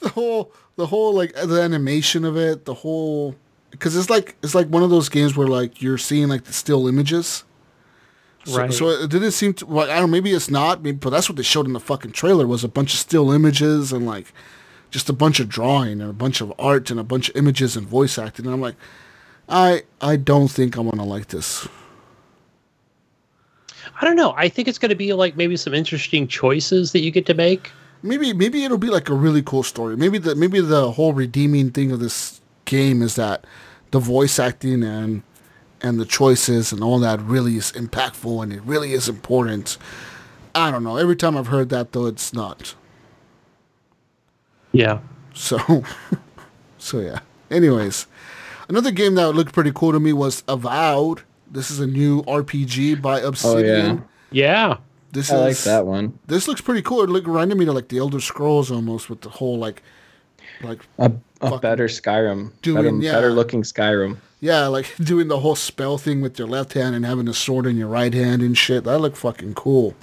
the 0.00 0.08
whole 0.10 0.52
the 0.76 0.86
whole 0.86 1.14
like 1.14 1.34
the 1.34 1.60
animation 1.60 2.24
of 2.24 2.36
it, 2.36 2.64
the 2.64 2.74
whole 2.74 3.36
because 3.70 3.96
it's 3.96 4.10
like 4.10 4.36
it's 4.42 4.54
like 4.54 4.66
one 4.68 4.82
of 4.82 4.90
those 4.90 5.08
games 5.08 5.36
where 5.36 5.46
like 5.48 5.80
you're 5.82 5.98
seeing 5.98 6.28
like 6.28 6.44
the 6.44 6.52
still 6.52 6.88
images. 6.88 7.44
So, 8.44 8.58
Right. 8.58 8.72
so 8.72 8.88
it 8.88 9.08
didn't 9.08 9.30
seem 9.32 9.54
to 9.54 9.66
like 9.66 9.88
I 9.88 9.94
don't 10.00 10.02
know 10.02 10.06
maybe 10.12 10.32
it's 10.32 10.50
not 10.50 10.82
maybe, 10.82 10.96
but 10.96 11.10
that's 11.10 11.28
what 11.28 11.36
they 11.36 11.42
showed 11.44 11.66
in 11.66 11.72
the 11.74 11.80
fucking 11.80 12.10
trailer 12.12 12.46
was 12.46 12.64
a 12.64 12.68
bunch 12.68 12.92
of 12.92 12.98
still 12.98 13.30
images 13.30 13.92
and 13.92 14.04
like 14.04 14.32
just 14.92 15.08
a 15.08 15.12
bunch 15.12 15.40
of 15.40 15.48
drawing 15.48 16.00
and 16.00 16.08
a 16.08 16.12
bunch 16.12 16.40
of 16.40 16.52
art 16.58 16.90
and 16.90 17.00
a 17.00 17.04
bunch 17.04 17.28
of 17.28 17.36
images 17.36 17.76
and 17.76 17.88
voice 17.88 18.18
acting 18.18 18.46
and 18.46 18.54
I'm 18.54 18.60
like 18.60 18.76
I 19.48 19.82
I 20.00 20.16
don't 20.16 20.48
think 20.48 20.76
I'm 20.76 20.88
gonna 20.88 21.04
like 21.04 21.28
this. 21.28 21.66
I 24.00 24.04
don't 24.04 24.16
know. 24.16 24.32
I 24.36 24.48
think 24.48 24.68
it's 24.68 24.78
going 24.78 24.90
to 24.90 24.96
be 24.96 25.12
like 25.12 25.36
maybe 25.36 25.56
some 25.56 25.74
interesting 25.74 26.26
choices 26.26 26.92
that 26.92 27.00
you 27.00 27.10
get 27.10 27.26
to 27.26 27.34
make. 27.34 27.70
Maybe 28.02 28.32
maybe 28.32 28.64
it'll 28.64 28.78
be 28.78 28.90
like 28.90 29.08
a 29.08 29.14
really 29.14 29.42
cool 29.42 29.62
story. 29.62 29.96
Maybe 29.96 30.18
the 30.18 30.34
maybe 30.34 30.60
the 30.60 30.92
whole 30.92 31.12
redeeming 31.12 31.70
thing 31.70 31.92
of 31.92 32.00
this 32.00 32.40
game 32.64 33.02
is 33.02 33.14
that 33.16 33.44
the 33.90 33.98
voice 34.00 34.38
acting 34.38 34.82
and 34.82 35.22
and 35.82 36.00
the 36.00 36.04
choices 36.04 36.72
and 36.72 36.82
all 36.82 36.98
that 37.00 37.20
really 37.20 37.56
is 37.56 37.72
impactful 37.72 38.42
and 38.42 38.52
it 38.52 38.62
really 38.62 38.92
is 38.92 39.08
important. 39.08 39.78
I 40.54 40.70
don't 40.70 40.84
know. 40.84 40.96
Every 40.96 41.16
time 41.16 41.36
I've 41.36 41.48
heard 41.48 41.68
that 41.70 41.92
though, 41.92 42.06
it's 42.06 42.32
not. 42.32 42.74
Yeah. 44.72 45.00
So, 45.34 45.58
so 46.78 47.00
yeah. 47.00 47.20
Anyways, 47.50 48.06
another 48.68 48.90
game 48.90 49.14
that 49.16 49.32
looked 49.32 49.52
pretty 49.52 49.72
cool 49.74 49.92
to 49.92 50.00
me 50.00 50.12
was 50.12 50.42
Avowed. 50.48 51.22
This 51.50 51.70
is 51.70 51.80
a 51.80 51.86
new 51.86 52.22
RPG 52.22 53.00
by 53.02 53.20
Obsidian. 53.20 53.98
Oh, 54.04 54.08
Yeah. 54.30 54.68
yeah. 54.70 54.76
This 55.12 55.30
I 55.30 55.36
like 55.36 55.58
that 55.58 55.84
one. 55.86 56.18
this 56.26 56.48
looks 56.48 56.62
pretty 56.62 56.80
cool. 56.80 57.02
It 57.02 57.10
looked 57.10 57.26
reminded 57.26 57.58
me 57.58 57.66
to 57.66 57.72
like 57.72 57.88
the 57.88 57.98
Elder 57.98 58.18
Scrolls 58.20 58.70
almost 58.70 59.10
with 59.10 59.20
the 59.20 59.28
whole 59.28 59.58
like, 59.58 59.82
like 60.62 60.80
A, 60.98 61.12
a 61.42 61.58
better 61.58 61.86
Skyrim. 61.86 62.52
doing- 62.62 62.82
better, 62.82 62.96
yeah. 62.96 63.12
better 63.12 63.30
looking 63.30 63.60
Skyrim. 63.62 64.16
yeah, 64.40 64.66
like 64.68 64.94
doing 65.04 65.28
the 65.28 65.40
whole 65.40 65.54
spell 65.54 65.98
thing 65.98 66.22
with 66.22 66.38
your 66.38 66.48
left 66.48 66.72
hand 66.72 66.94
and 66.94 67.04
having 67.04 67.28
a 67.28 67.34
sword 67.34 67.66
in 67.66 67.76
your 67.76 67.88
right 67.88 68.14
hand 68.14 68.40
and 68.40 68.56
shit. 68.56 68.84
That 68.84 69.00
looked 69.00 69.18
fucking 69.18 69.52
cool. 69.52 69.94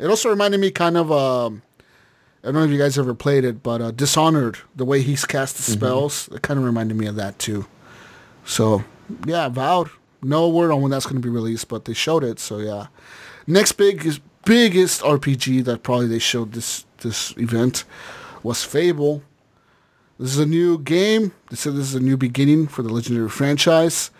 It 0.00 0.06
also 0.06 0.30
reminded 0.30 0.58
me 0.58 0.70
kind 0.70 0.96
of 0.96 1.12
um, 1.12 1.60
I 2.44 2.48
don't 2.48 2.56
know 2.56 2.64
if 2.64 2.70
you 2.70 2.78
guys 2.78 2.98
ever 2.98 3.14
played 3.14 3.42
it, 3.42 3.62
but 3.62 3.80
uh, 3.80 3.90
Dishonored, 3.90 4.58
the 4.76 4.84
way 4.84 5.00
he's 5.00 5.24
cast 5.24 5.56
the 5.56 5.62
spells, 5.62 6.28
it 6.28 6.42
kind 6.42 6.58
of 6.58 6.66
reminded 6.66 6.94
me 6.94 7.06
of 7.06 7.16
that 7.16 7.38
too. 7.38 7.64
So 8.44 8.84
yeah, 9.26 9.46
Avowed. 9.46 9.88
No 10.22 10.48
word 10.50 10.70
on 10.70 10.82
when 10.82 10.90
that's 10.90 11.06
going 11.06 11.20
to 11.20 11.26
be 11.26 11.32
released, 11.32 11.68
but 11.68 11.86
they 11.86 11.94
showed 11.94 12.22
it. 12.22 12.38
So 12.38 12.58
yeah, 12.58 12.88
next 13.46 13.72
big 13.72 14.20
biggest 14.44 15.00
RPG 15.00 15.64
that 15.64 15.82
probably 15.82 16.06
they 16.06 16.18
showed 16.18 16.52
this 16.52 16.84
this 16.98 17.34
event 17.38 17.84
was 18.42 18.62
Fable. 18.62 19.22
This 20.18 20.32
is 20.32 20.38
a 20.38 20.46
new 20.46 20.78
game. 20.78 21.32
They 21.48 21.56
said 21.56 21.74
this 21.74 21.88
is 21.88 21.94
a 21.94 22.00
new 22.00 22.18
beginning 22.18 22.68
for 22.68 22.82
the 22.82 22.92
legendary 22.92 23.30
franchise, 23.30 24.10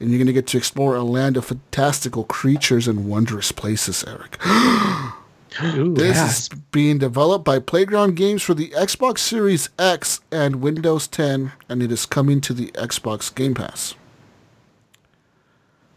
and 0.00 0.08
you're 0.08 0.18
going 0.18 0.26
to 0.26 0.32
get 0.32 0.46
to 0.48 0.56
explore 0.56 0.96
a 0.96 1.04
land 1.04 1.36
of 1.36 1.44
fantastical 1.44 2.24
creatures 2.24 2.88
and 2.88 3.10
wondrous 3.10 3.52
places, 3.52 4.04
Eric. 4.06 4.38
Ooh, 5.62 5.94
This 5.94 6.16
Yeah. 6.16 6.26
is 6.28 6.48
being 6.72 6.98
developed 6.98 7.44
by 7.44 7.58
Playground 7.60 8.16
Games 8.16 8.42
for 8.42 8.54
the 8.54 8.70
Xbox 8.70 9.18
Series 9.18 9.68
X 9.78 10.20
and 10.32 10.56
Windows 10.56 11.06
10, 11.06 11.52
and 11.68 11.82
it 11.82 11.92
is 11.92 12.06
coming 12.06 12.40
to 12.40 12.52
the 12.52 12.72
Xbox 12.72 13.32
Game 13.34 13.54
Pass. 13.54 13.94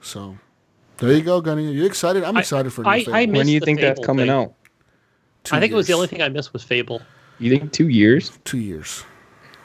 So, 0.02 0.38
there 0.98 1.12
you 1.14 1.22
go, 1.22 1.42
Gunny. 1.42 1.68
Are 1.68 1.72
you 1.72 1.86
excited? 1.86 2.24
I'm 2.24 2.38
I- 2.38 2.42
excited 2.42 2.72
for 2.72 2.84
new 2.84 2.90
I- 2.90 3.00
Fable. 3.04 3.16
I 3.16 3.26
When 3.26 3.46
do 3.46 3.52
you 3.52 3.60
the 3.60 3.66
think 3.66 3.80
that's 3.82 4.06
coming 4.06 4.28
thing. 4.28 4.36
out? 4.36 4.54
Two 5.44 5.56
I 5.56 5.60
think 5.60 5.72
it 5.72 5.76
was 5.76 5.88
the 5.88 5.94
only 5.94 6.08
thing 6.08 6.22
I 6.22 6.30
missed 6.30 6.54
was 6.54 6.64
Fable. 6.64 7.02
You 7.40 7.50
think 7.52 7.72
two 7.72 7.88
years? 7.90 8.32
Two 8.46 8.58
years. 8.60 9.04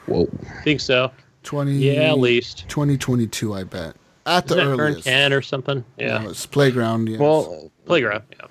Whoa. 0.05 0.27
think 0.63 0.81
so. 0.81 1.11
20, 1.43 1.73
Yeah, 1.73 2.11
at 2.11 2.19
least. 2.19 2.65
2022, 2.67 3.53
I 3.53 3.63
bet. 3.63 3.95
At 4.25 4.47
the 4.47 4.55
Isn't 4.55 4.69
that 4.71 4.77
Turn 4.77 4.79
earliest. 4.79 5.03
10 5.07 5.33
or 5.33 5.41
something? 5.41 5.83
Yeah. 5.97 6.19
No, 6.19 6.29
it's 6.29 6.45
Playground. 6.45 7.09
Yes. 7.09 7.19
Well, 7.19 7.71
Playground. 7.85 8.23
Yeah. 8.31 8.47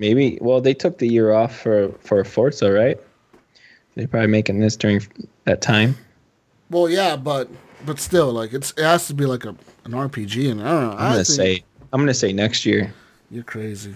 Maybe. 0.00 0.36
Well, 0.40 0.60
they 0.60 0.74
took 0.74 0.98
the 0.98 1.06
year 1.06 1.32
off 1.32 1.56
for 1.60 1.92
for 2.00 2.24
Forza, 2.24 2.72
right? 2.72 2.98
They're 3.94 4.08
probably 4.08 4.28
making 4.28 4.58
this 4.58 4.74
during 4.76 5.00
that 5.44 5.60
time. 5.62 5.96
Well, 6.70 6.88
yeah, 6.88 7.14
but 7.16 7.48
but 7.86 8.00
still, 8.00 8.32
like 8.32 8.52
it's 8.52 8.72
it 8.72 8.82
has 8.82 9.06
to 9.08 9.14
be 9.14 9.26
like 9.26 9.44
a 9.44 9.50
an 9.84 9.92
RPG, 9.92 10.50
and 10.50 10.60
I 10.62 10.70
don't 10.72 10.90
know. 10.90 10.96
I'm 10.96 11.12
gonna 11.12 11.24
say. 11.24 11.62
I'm 11.92 12.00
gonna 12.00 12.14
say 12.14 12.32
next 12.32 12.64
year. 12.66 12.92
you're 13.30 13.42
crazy. 13.44 13.94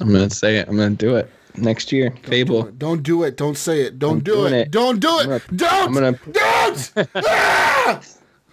I'm 0.00 0.12
gonna 0.12 0.28
say 0.30 0.56
it. 0.58 0.68
I'm 0.68 0.76
gonna 0.76 0.90
do 0.94 1.16
it 1.16 1.30
next 1.56 1.92
year. 1.92 2.10
Do 2.10 2.28
Fable. 2.28 2.66
it. 2.66 2.78
Don't 2.78 3.02
do 3.02 3.22
it. 3.22 3.36
Don't 3.36 3.56
say 3.56 3.82
it. 3.82 3.98
Don't 3.98 4.18
I'm 4.18 4.20
do 4.20 4.46
it. 4.46 4.52
it. 4.52 4.70
Don't 4.70 5.00
do 5.00 5.18
it. 5.20 5.22
I'm 5.22 5.28
gonna- 5.28 5.42
don't. 5.56 5.86
I'm 5.88 5.94
gonna. 5.94 6.18
Don't. 6.32 7.08
Ah! 7.16 8.00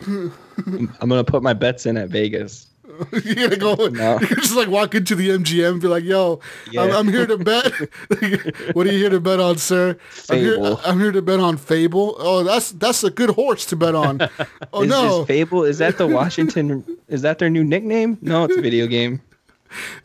I'm 0.07 1.09
gonna 1.09 1.23
put 1.23 1.43
my 1.43 1.53
bets 1.53 1.85
in 1.85 1.97
at 1.97 2.09
Vegas. 2.09 2.67
You're 3.23 3.35
gonna 3.35 3.57
go. 3.57 3.75
No. 3.87 4.19
You're 4.19 4.39
just 4.39 4.55
like 4.55 4.67
walk 4.67 4.95
into 4.95 5.15
the 5.15 5.29
MGM 5.29 5.71
and 5.71 5.81
be 5.81 5.87
like, 5.87 6.03
"Yo, 6.03 6.39
I'm, 6.77 6.91
I'm 6.91 7.07
here 7.07 7.25
to 7.25 7.37
bet. 7.37 7.71
what 8.73 8.87
are 8.87 8.91
you 8.91 8.97
here 8.97 9.09
to 9.09 9.19
bet 9.19 9.39
on, 9.39 9.57
sir? 9.57 9.97
I'm 10.29 10.37
here, 10.37 10.77
I'm 10.85 10.99
here 10.99 11.11
to 11.11 11.21
bet 11.21 11.39
on 11.39 11.57
Fable. 11.57 12.15
Oh, 12.19 12.43
that's 12.43 12.71
that's 12.71 13.03
a 13.03 13.09
good 13.09 13.31
horse 13.31 13.65
to 13.67 13.75
bet 13.75 13.95
on. 13.95 14.21
Oh 14.73 14.83
is, 14.83 14.89
no, 14.89 15.21
is 15.21 15.27
Fable? 15.27 15.63
Is 15.65 15.77
that 15.79 15.97
the 15.97 16.07
Washington? 16.07 16.85
is 17.07 17.21
that 17.23 17.39
their 17.39 17.49
new 17.49 17.63
nickname? 17.63 18.17
No, 18.21 18.45
it's 18.45 18.55
a 18.55 18.61
video 18.61 18.87
game. 18.87 19.21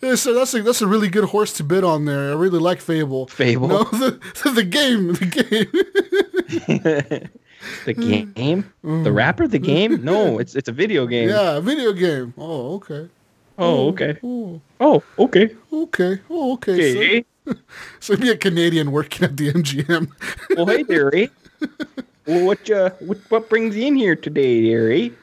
Yeah, 0.00 0.14
so 0.14 0.34
that's 0.34 0.54
a, 0.54 0.62
that's 0.62 0.82
a 0.82 0.86
really 0.86 1.08
good 1.08 1.24
horse 1.24 1.52
to 1.54 1.64
bet 1.64 1.84
on 1.84 2.04
there. 2.04 2.30
I 2.30 2.34
really 2.34 2.58
like 2.58 2.80
Fable. 2.80 3.26
Fable. 3.26 3.68
No, 3.68 3.84
the, 3.84 4.20
the 4.54 4.64
game, 4.64 5.12
the 5.14 5.26
game. 5.26 6.35
The 7.84 7.94
game? 7.94 8.72
The 8.84 9.10
rapper? 9.10 9.48
The 9.48 9.58
game? 9.58 10.04
No, 10.04 10.38
it's 10.38 10.54
it's 10.54 10.68
a 10.68 10.72
video 10.72 11.06
game. 11.06 11.28
Yeah, 11.30 11.58
video 11.60 11.92
game. 11.92 12.34
Oh, 12.36 12.74
okay. 12.76 13.08
Oh, 13.58 13.88
okay. 13.88 14.18
Oh, 14.22 14.60
Oh, 14.78 15.02
okay. 15.18 15.54
okay. 15.72 16.20
Oh, 16.30 16.52
okay. 16.52 16.72
Okay. 16.94 17.24
So, 17.46 17.54
so 18.00 18.16
be 18.16 18.28
a 18.30 18.36
Canadian 18.36 18.92
working 18.92 19.24
at 19.24 19.36
the 19.36 19.52
MGM. 19.52 20.10
Well, 20.54 20.66
hey, 20.66 20.82
dearie. 20.82 21.30
well, 22.26 22.44
what 22.44 22.70
uh, 22.70 22.90
what 23.00 23.18
what 23.30 23.48
brings 23.48 23.74
you 23.74 23.86
in 23.86 23.96
here 23.96 24.14
today, 24.16 24.60
dearie? 24.60 25.14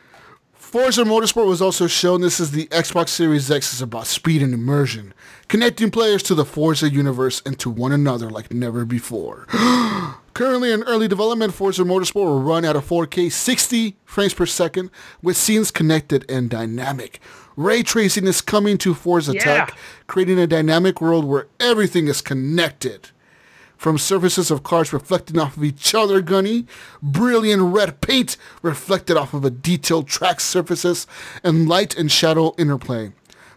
Forza 0.54 1.04
Motorsport 1.04 1.46
was 1.48 1.62
also 1.62 1.86
shown. 1.86 2.22
This 2.22 2.40
is 2.40 2.50
the 2.50 2.66
Xbox 2.68 3.10
Series 3.10 3.52
X 3.52 3.74
is 3.74 3.82
about 3.82 4.08
speed 4.08 4.42
and 4.42 4.54
immersion, 4.56 5.14
connecting 5.48 5.92
players 5.92 6.24
to 6.24 6.34
the 6.34 6.46
Forza 6.46 6.90
universe 6.90 7.44
and 7.46 7.60
to 7.60 7.70
one 7.70 7.92
another 7.92 8.32
like 8.32 8.52
never 8.52 8.84
before. 8.86 9.46
Currently 10.34 10.72
in 10.72 10.84
early 10.84 11.08
development, 11.08 11.54
Forza 11.54 11.84
Motorsport 11.84 12.16
will 12.26 12.42
run 12.42 12.66
at 12.66 12.76
a 12.76 12.82
4K 12.82 13.32
60 13.32 13.98
frames 14.04 14.34
per 14.34 14.48
second 14.48 14.90
with 15.22 15.38
scenes 15.38 15.70
connected 15.70 16.26
and 16.30 16.50
dynamic. 16.50 17.20
Ray 17.56 17.84
tracing 17.84 18.26
is 18.26 18.42
coming 18.42 18.80
to 18.80 18.96
Forza 18.96 19.34
Yeah. 19.34 19.44
Tech, 19.44 19.78
creating 20.08 20.40
a 20.40 20.48
dynamic 20.48 21.00
world 21.00 21.26
where 21.26 21.48
everything 21.60 22.08
is 22.08 22.22
connected 22.22 23.10
from 23.78 23.98
surfaces 23.98 24.50
of 24.50 24.64
cars 24.64 24.94
reflecting 24.94 25.38
off 25.38 25.58
of 25.58 25.64
each 25.64 25.94
other, 25.94 26.22
Gunny, 26.22 26.66
brilliant 27.02 27.62
red 27.62 28.02
paint 28.02 28.38
reflected 28.62 29.18
off 29.18 29.34
of 29.34 29.44
a 29.44 29.50
detailed 29.50 30.08
track 30.08 30.40
surfaces, 30.40 31.06
and 31.44 31.68
light 31.68 31.96
and 31.96 32.10
shadow 32.10 32.56
interplay. 32.58 33.12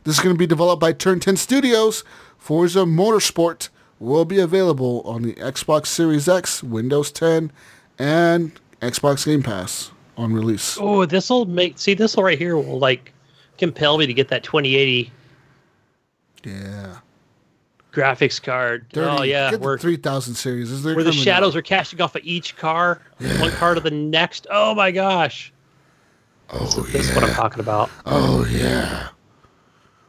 This 0.04 0.16
is 0.16 0.20
going 0.22 0.34
to 0.34 0.38
be 0.38 0.46
developed 0.46 0.80
by 0.80 0.92
Turn 0.92 1.20
10 1.20 1.36
Studios. 1.36 2.02
Forza 2.36 2.80
Motorsport 2.80 3.68
will 3.98 4.24
be 4.24 4.38
available 4.38 5.02
on 5.04 5.22
the 5.22 5.32
Xbox 5.34 5.86
Series 5.86 6.28
X, 6.28 6.62
Windows 6.62 7.10
10, 7.12 7.50
and 7.98 8.52
Xbox 8.82 9.24
Game 9.24 9.42
Pass 9.42 9.90
on 10.16 10.32
release. 10.32 10.76
Oh, 10.80 11.04
this 11.06 11.30
will 11.30 11.46
make 11.46 11.78
see 11.78 11.94
this 11.94 12.16
right 12.16 12.38
here 12.38 12.56
will 12.56 12.78
like 12.78 13.12
compel 13.58 13.98
me 13.98 14.06
to 14.06 14.14
get 14.14 14.28
that 14.28 14.42
2080 14.42 15.10
Yeah. 16.44 16.96
graphics 17.92 18.42
card. 18.42 18.86
30, 18.92 19.08
oh 19.08 19.22
yeah, 19.22 19.50
the 19.50 19.78
3000 19.78 20.34
series. 20.34 20.70
Is 20.70 20.82
there 20.82 20.94
where 20.94 21.04
the 21.04 21.12
shadows 21.12 21.54
out? 21.54 21.58
are 21.58 21.62
casting 21.62 22.00
off 22.00 22.14
of 22.14 22.22
each 22.24 22.56
car, 22.56 23.00
one 23.40 23.50
car 23.52 23.74
to 23.74 23.80
the 23.80 23.90
next. 23.90 24.46
Oh 24.50 24.74
my 24.74 24.90
gosh, 24.90 25.52
Oh, 26.50 26.64
this 26.92 27.08
is 27.08 27.14
what 27.14 27.24
I'm 27.24 27.30
talking 27.34 27.60
about 27.60 27.90
Oh, 28.04 28.46
yeah. 28.50 29.08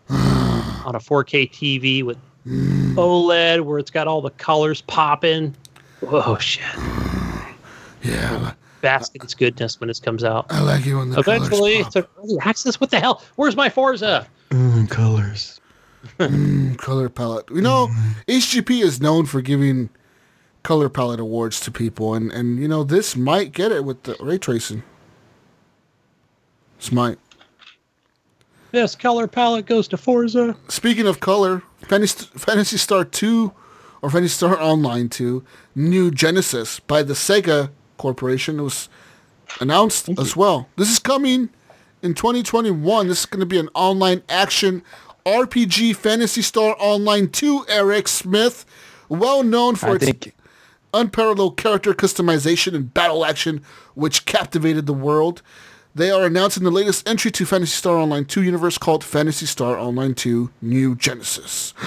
on 0.10 0.96
a 0.96 1.00
4K 1.00 1.50
TV 1.52 2.04
with 2.04 2.18
Mm. 2.48 2.87
Mm. 2.98 3.28
OLED 3.28 3.62
where 3.62 3.80
it's 3.80 3.92
got 3.92 4.08
all 4.08 4.22
the 4.22 4.32
colors 4.32 4.82
popping. 4.82 5.56
Oh 6.04 6.38
shit, 6.38 6.64
Yeah. 8.04 8.54
basket 8.82 9.24
its 9.24 9.34
goodness 9.34 9.80
when 9.80 9.88
this 9.88 10.00
comes 10.00 10.24
out. 10.24 10.46
I 10.50 10.62
like 10.62 10.86
it 10.86 10.96
when 10.96 11.10
the 11.10 11.24
colors 11.24 11.50
pop. 11.50 11.60
it's 11.88 11.96
an 11.96 12.06
early 12.20 12.38
access. 12.42 12.80
What 12.80 12.92
the 12.92 13.00
hell? 13.00 13.24
Where's 13.36 13.56
my 13.56 13.70
Forza? 13.70 14.28
Mm, 14.52 14.90
colors. 14.90 15.60
Mm, 16.20 16.78
color 16.78 17.10
palette. 17.10 17.46
You 17.50 17.62
know, 17.62 17.88
mm. 17.88 18.16
HGP 18.28 18.82
is 18.82 19.02
known 19.02 19.26
for 19.26 19.42
giving 19.42 19.90
color 20.64 20.90
palette 20.90 21.20
awards 21.20 21.60
to 21.62 21.72
people, 21.72 22.14
and 22.14 22.32
and 22.32 22.60
you 22.60 22.68
know 22.68 22.84
this 22.84 23.16
might 23.16 23.52
get 23.52 23.72
it 23.72 23.84
with 23.84 24.04
the 24.04 24.16
ray 24.20 24.38
tracing. 24.38 24.84
This 26.80 26.92
might. 26.92 27.18
This 28.72 28.96
color 28.96 29.28
palette 29.28 29.66
goes 29.66 29.88
to 29.90 29.98
Forza. 29.98 30.56
Speaking 30.68 31.08
of 31.08 31.20
color, 31.20 31.64
Phantasy, 31.82 32.78
Star 32.78 33.06
2 33.06 33.54
or 34.02 34.10
Phantasy 34.10 34.34
Star 34.34 34.60
Online 34.60 35.10
2, 35.10 35.44
New 35.76 36.12
Genesis 36.12 36.80
by 36.82 37.04
the 37.04 37.14
Sega 37.14 37.70
Corporation 37.98 38.62
was 38.62 38.90
announced 39.60 40.10
as 40.20 40.36
well. 40.36 40.68
This 40.76 40.92
is 40.92 41.00
coming 41.00 41.50
in 42.02 42.14
2021. 42.14 43.08
This 43.08 43.22
is 43.22 43.26
going 43.26 43.40
to 43.40 43.46
be 43.46 43.60
an 43.60 43.70
online 43.74 44.22
action 44.30 44.84
RPG 45.26 45.96
Phantasy 45.96 46.42
Star 46.42 46.76
Online 46.80 47.28
2. 47.30 47.66
Eric 47.68 48.08
Smith, 48.08 48.66
well 49.10 49.44
known 49.44 49.76
for 49.76 49.90
I 49.90 49.96
its 49.96 50.06
think 50.06 50.34
unparalleled 50.94 51.58
character 51.58 51.94
customization 51.94 52.74
and 52.74 52.94
battle 52.94 53.26
action, 53.26 53.62
which 53.94 54.26
captivated 54.26 54.86
the 54.86 54.94
world. 54.94 55.42
They 55.98 56.12
are 56.12 56.26
announcing 56.28 56.64
the 56.64 56.70
latest 56.70 57.10
entry 57.10 57.32
to 57.32 57.44
Phantasy 57.44 57.72
Star 57.72 57.96
Online 57.98 58.24
2 58.24 58.44
universe 58.44 58.78
called 58.78 59.04
Phantasy 59.04 59.48
Star 59.48 59.80
Online 59.80 60.14
2 60.14 60.52
New 60.62 60.96
Genesis. 60.96 61.74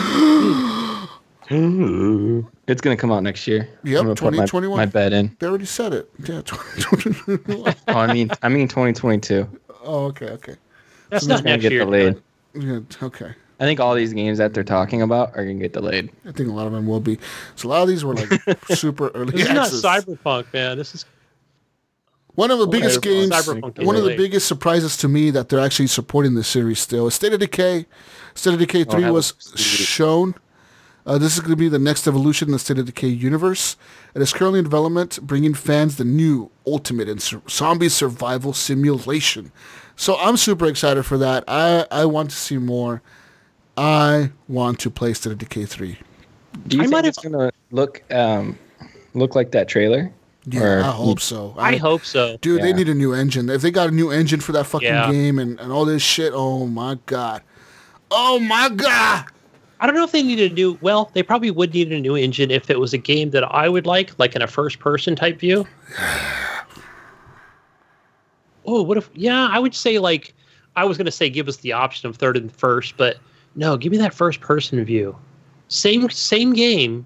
it's 1.48 2.80
gonna 2.80 2.96
come 2.96 3.12
out 3.12 3.22
next 3.22 3.46
year. 3.46 3.68
Yep, 3.84 4.00
I'm 4.00 4.06
gonna 4.06 4.16
put 4.16 4.34
my- 4.34 4.46
2021. 4.46 4.76
My, 4.78 4.86
bet 4.86 5.12
in. 5.12 5.36
They 5.38 5.46
already 5.46 5.64
said 5.64 5.92
it. 5.92 6.10
Yeah, 6.18 6.42
2021. 6.42 7.72
Oh, 7.86 7.92
I 7.94 8.12
mean, 8.12 8.32
I 8.42 8.48
mean 8.48 8.66
2022. 8.66 9.48
oh, 9.84 10.06
okay, 10.06 10.30
okay. 10.30 10.56
That's 11.10 11.22
It's 11.22 11.28
not 11.28 11.44
gonna 11.44 11.50
next 11.50 11.62
get 11.62 11.70
year. 11.72 11.84
delayed. 11.84 12.20
Yeah, 12.54 12.80
okay. 13.04 13.32
I 13.60 13.64
think 13.64 13.78
all 13.78 13.94
these 13.94 14.12
games 14.12 14.38
that 14.38 14.54
they're 14.54 14.64
talking 14.64 15.02
about 15.02 15.36
are 15.36 15.44
gonna 15.44 15.54
get 15.60 15.72
delayed. 15.72 16.10
I 16.26 16.32
think 16.32 16.48
a 16.48 16.52
lot 16.52 16.66
of 16.66 16.72
them 16.72 16.88
will 16.88 16.98
be. 16.98 17.16
So 17.54 17.68
a 17.68 17.70
lot 17.70 17.82
of 17.82 17.88
these 17.88 18.04
were 18.04 18.14
like 18.14 18.28
super 18.70 19.10
early 19.10 19.30
This 19.40 19.48
is 19.48 19.54
not 19.54 19.68
cyberpunk, 19.68 20.52
man. 20.52 20.76
This 20.78 20.96
is 20.96 21.04
One 22.40 22.50
of 22.50 22.58
the 22.58 22.66
biggest 22.66 23.00
Cyberpunk. 23.00 23.02
games, 23.02 23.30
Cyberpunk 23.32 23.84
one 23.84 23.96
of 23.96 24.04
the 24.04 24.16
biggest 24.16 24.48
surprises 24.48 24.96
to 24.96 25.08
me 25.08 25.30
that 25.30 25.50
they're 25.50 25.60
actually 25.60 25.88
supporting 25.88 26.36
this 26.36 26.48
series 26.48 26.78
still. 26.78 27.06
is 27.06 27.14
State 27.14 27.34
of 27.34 27.40
Decay, 27.40 27.84
State 28.34 28.54
of 28.54 28.58
Decay 28.58 28.84
3 28.84 29.02
that 29.02 29.12
was 29.12 29.34
shown. 29.56 30.34
Uh, 31.04 31.18
this 31.18 31.34
is 31.34 31.40
going 31.40 31.50
to 31.50 31.56
be 31.56 31.68
the 31.68 31.78
next 31.78 32.06
evolution 32.06 32.48
in 32.48 32.52
the 32.52 32.58
State 32.58 32.78
of 32.78 32.86
Decay 32.86 33.08
universe. 33.08 33.76
It 34.14 34.22
is 34.22 34.32
currently 34.32 34.60
in 34.60 34.64
development, 34.64 35.18
bringing 35.20 35.52
fans 35.52 35.98
the 35.98 36.04
new 36.04 36.50
ultimate 36.66 37.10
in 37.10 37.18
sur- 37.18 37.42
zombie 37.46 37.90
survival 37.90 38.54
simulation. 38.54 39.52
So 39.94 40.16
I'm 40.16 40.38
super 40.38 40.64
excited 40.64 41.02
for 41.04 41.18
that. 41.18 41.44
I, 41.46 41.84
I 41.90 42.06
want 42.06 42.30
to 42.30 42.36
see 42.36 42.56
more. 42.56 43.02
I 43.76 44.32
want 44.48 44.78
to 44.80 44.88
play 44.90 45.12
State 45.12 45.32
of 45.32 45.38
Decay 45.38 45.66
3. 45.66 45.98
Do 46.68 46.76
you 46.78 46.82
I 46.82 46.86
think 46.86 46.92
might 46.94 47.04
it's 47.04 47.18
gonna 47.18 47.52
look 47.70 48.02
um 48.10 48.58
look 49.12 49.34
like 49.34 49.50
that 49.50 49.68
trailer? 49.68 50.10
Yeah, 50.52 50.62
Or- 50.62 50.78
I 50.80 50.90
hope 50.90 51.20
so. 51.20 51.54
I 51.58 51.76
hope 51.76 52.04
so. 52.04 52.36
Dude, 52.40 52.62
they 52.62 52.72
need 52.72 52.88
a 52.88 52.94
new 52.94 53.12
engine. 53.12 53.48
If 53.48 53.62
they 53.62 53.70
got 53.70 53.88
a 53.88 53.92
new 53.92 54.10
engine 54.10 54.40
for 54.40 54.52
that 54.52 54.64
fucking 54.66 54.86
Yeah. 54.88 55.10
game 55.10 55.38
and, 55.38 55.58
and 55.60 55.72
all 55.72 55.84
this 55.84 56.02
shit, 56.02 56.32
oh 56.34 56.66
my 56.66 56.98
god. 57.06 57.42
Oh 58.10 58.38
my 58.40 58.68
god. 58.70 59.26
I 59.82 59.86
don't 59.86 59.94
know 59.94 60.04
if 60.04 60.12
they 60.12 60.22
need 60.22 60.40
a 60.40 60.52
new. 60.52 60.76
Well, 60.82 61.10
they 61.14 61.22
probably 61.22 61.50
would 61.50 61.72
need 61.72 61.90
a 61.92 62.00
new 62.00 62.14
engine 62.16 62.50
if 62.50 62.68
it 62.68 62.78
was 62.78 62.92
a 62.92 62.98
game 62.98 63.30
that 63.30 63.44
I 63.44 63.68
would 63.68 63.86
like, 63.86 64.10
like 64.18 64.34
in 64.36 64.42
a 64.42 64.46
first-person 64.46 65.16
type 65.16 65.38
view. 65.40 65.66
Oh, 68.66 68.82
what 68.82 68.98
if? 68.98 69.08
Yeah, 69.14 69.48
I 69.50 69.58
would 69.58 69.74
say 69.74 69.98
like 69.98 70.34
I 70.76 70.84
was 70.84 70.96
gonna 70.98 71.10
say 71.10 71.30
give 71.30 71.48
us 71.48 71.56
the 71.58 71.72
option 71.72 72.08
of 72.08 72.16
third 72.16 72.36
and 72.36 72.52
first, 72.52 72.96
but 72.96 73.16
no, 73.56 73.76
give 73.76 73.90
me 73.90 73.98
that 73.98 74.14
first-person 74.14 74.84
view. 74.84 75.16
Same 75.68 76.08
same 76.10 76.52
game, 76.52 77.04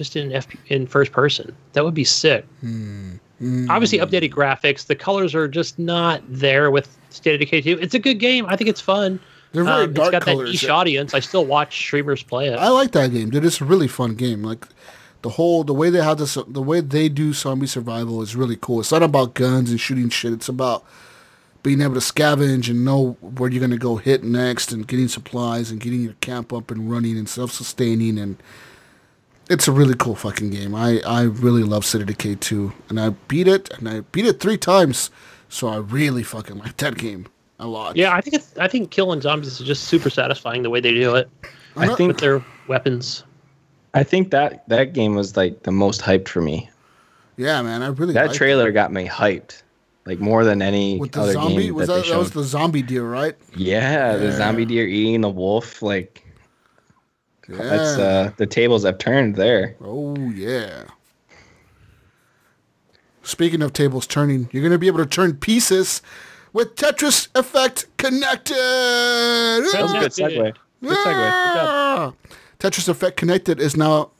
just 0.00 0.16
in 0.16 0.32
F 0.32 0.46
in 0.68 0.86
first 0.86 1.12
person. 1.12 1.54
That 1.74 1.84
would 1.84 1.92
be 1.92 2.04
sick. 2.04 2.46
Obviously, 3.68 3.98
updated 3.98 4.30
graphics. 4.30 4.86
The 4.86 4.94
colors 4.96 5.34
are 5.34 5.46
just 5.46 5.78
not 5.78 6.22
there 6.26 6.70
with 6.70 6.96
State 7.10 7.34
of 7.34 7.40
Decay 7.40 7.60
2. 7.60 7.78
It's 7.80 7.92
a 7.94 7.98
good 7.98 8.14
game. 8.14 8.46
I 8.46 8.56
think 8.56 8.70
it's 8.70 8.80
fun. 8.80 9.20
They're 9.52 9.64
very 9.64 9.84
Um, 9.84 9.92
dark 9.92 10.08
it's 10.08 10.12
got 10.12 10.22
colors. 10.32 10.48
that 10.48 10.52
niche 10.52 10.68
audience. 10.70 11.12
I 11.12 11.20
still 11.20 11.44
watch 11.44 11.76
streamers 11.76 12.22
play 12.22 12.48
it. 12.48 12.58
I 12.58 12.68
like 12.68 12.92
that 12.92 13.12
game, 13.12 13.28
dude. 13.28 13.44
It's 13.44 13.60
a 13.60 13.64
really 13.66 13.88
fun 13.88 14.14
game. 14.14 14.42
Like 14.42 14.66
the 15.20 15.28
whole 15.30 15.64
the 15.64 15.74
way 15.74 15.90
they 15.90 16.02
have 16.02 16.16
this 16.16 16.38
the 16.48 16.62
way 16.62 16.80
they 16.80 17.10
do 17.10 17.34
zombie 17.34 17.66
survival 17.66 18.22
is 18.22 18.34
really 18.34 18.56
cool. 18.56 18.80
It's 18.80 18.92
not 18.92 19.02
about 19.02 19.34
guns 19.34 19.70
and 19.70 19.78
shooting 19.78 20.08
shit. 20.08 20.32
It's 20.32 20.48
about 20.48 20.82
being 21.62 21.82
able 21.82 21.92
to 21.92 22.00
scavenge 22.00 22.70
and 22.70 22.86
know 22.86 23.18
where 23.20 23.50
you're 23.50 23.60
gonna 23.60 23.76
go 23.76 23.96
hit 23.96 24.22
next 24.24 24.72
and 24.72 24.86
getting 24.86 25.08
supplies 25.08 25.70
and 25.70 25.78
getting 25.78 26.00
your 26.00 26.14
camp 26.22 26.54
up 26.54 26.70
and 26.70 26.90
running 26.90 27.18
and 27.18 27.28
self 27.28 27.50
sustaining 27.52 28.18
and 28.18 28.36
it's 29.50 29.68
a 29.68 29.72
really 29.72 29.94
cool 29.94 30.14
fucking 30.14 30.50
game. 30.50 30.74
I, 30.74 31.00
I 31.06 31.22
really 31.24 31.62
love 31.64 31.84
City 31.84 32.04
Decay 32.04 32.36
2 32.36 32.72
and 32.88 32.98
I 33.00 33.10
beat 33.28 33.48
it 33.48 33.68
and 33.76 33.88
I 33.88 34.00
beat 34.12 34.24
it 34.24 34.40
three 34.40 34.56
times. 34.56 35.10
So 35.48 35.68
I 35.68 35.76
really 35.78 36.22
fucking 36.22 36.58
like 36.58 36.76
that 36.78 36.96
game 36.96 37.26
a 37.58 37.66
lot. 37.66 37.96
Yeah, 37.96 38.14
I 38.14 38.20
think 38.20 38.34
it's. 38.34 38.56
I 38.56 38.68
think 38.68 38.90
killing 38.90 39.20
zombies 39.20 39.60
is 39.60 39.66
just 39.66 39.84
super 39.84 40.08
satisfying 40.08 40.62
the 40.62 40.70
way 40.70 40.80
they 40.80 40.94
do 40.94 41.16
it 41.16 41.28
I 41.76 41.88
with 41.88 41.96
think 41.98 42.20
their 42.20 42.42
weapons. 42.68 43.24
I 43.92 44.04
think 44.04 44.30
that 44.30 44.66
that 44.68 44.92
game 44.92 45.16
was 45.16 45.36
like 45.36 45.64
the 45.64 45.72
most 45.72 46.00
hyped 46.00 46.28
for 46.28 46.40
me. 46.40 46.70
Yeah, 47.36 47.60
man. 47.62 47.82
I 47.82 47.88
really 47.88 48.14
That 48.14 48.28
like 48.28 48.36
trailer 48.36 48.70
got 48.70 48.92
me 48.92 49.08
hyped. 49.08 49.62
like 50.06 50.20
more 50.20 50.44
than 50.44 50.62
any 50.62 50.98
With 50.98 51.12
the 51.12 51.22
other 51.22 51.32
zombie, 51.32 51.64
game 51.64 51.74
was 51.74 51.88
that, 51.88 51.94
that, 51.94 52.04
they 52.04 52.10
that 52.10 52.18
was 52.18 52.30
the 52.30 52.44
zombie 52.44 52.82
deer, 52.82 53.04
right? 53.04 53.34
yeah, 53.56 54.16
the 54.16 54.30
zombie 54.30 54.64
deer 54.66 54.86
eating 54.86 55.22
the 55.22 55.28
wolf. 55.30 55.82
Like 55.82 56.24
Yeah. 57.50 57.56
that's 57.56 57.98
uh, 57.98 58.32
the 58.36 58.46
tables 58.46 58.84
have 58.84 58.98
turned 58.98 59.36
there. 59.36 59.76
Oh 59.80 60.16
yeah. 60.30 60.84
Speaking 63.22 63.62
of 63.62 63.72
tables 63.72 64.06
turning, 64.06 64.48
you're 64.52 64.62
gonna 64.62 64.78
be 64.78 64.86
able 64.86 64.98
to 64.98 65.06
turn 65.06 65.36
pieces 65.36 66.02
with 66.52 66.76
Tetris 66.76 67.28
Effect 67.34 67.86
connected. 67.96 68.54
That 68.54 69.78
was 69.82 69.92
a 69.94 70.00
good 70.00 70.12
segue. 70.12 70.54
Good 70.82 70.96
segue. 70.96 72.14
Good. 72.22 72.30
Tetris 72.58 72.88
Effect 72.88 73.16
Connected 73.16 73.58
is 73.58 73.76
now 73.76 74.10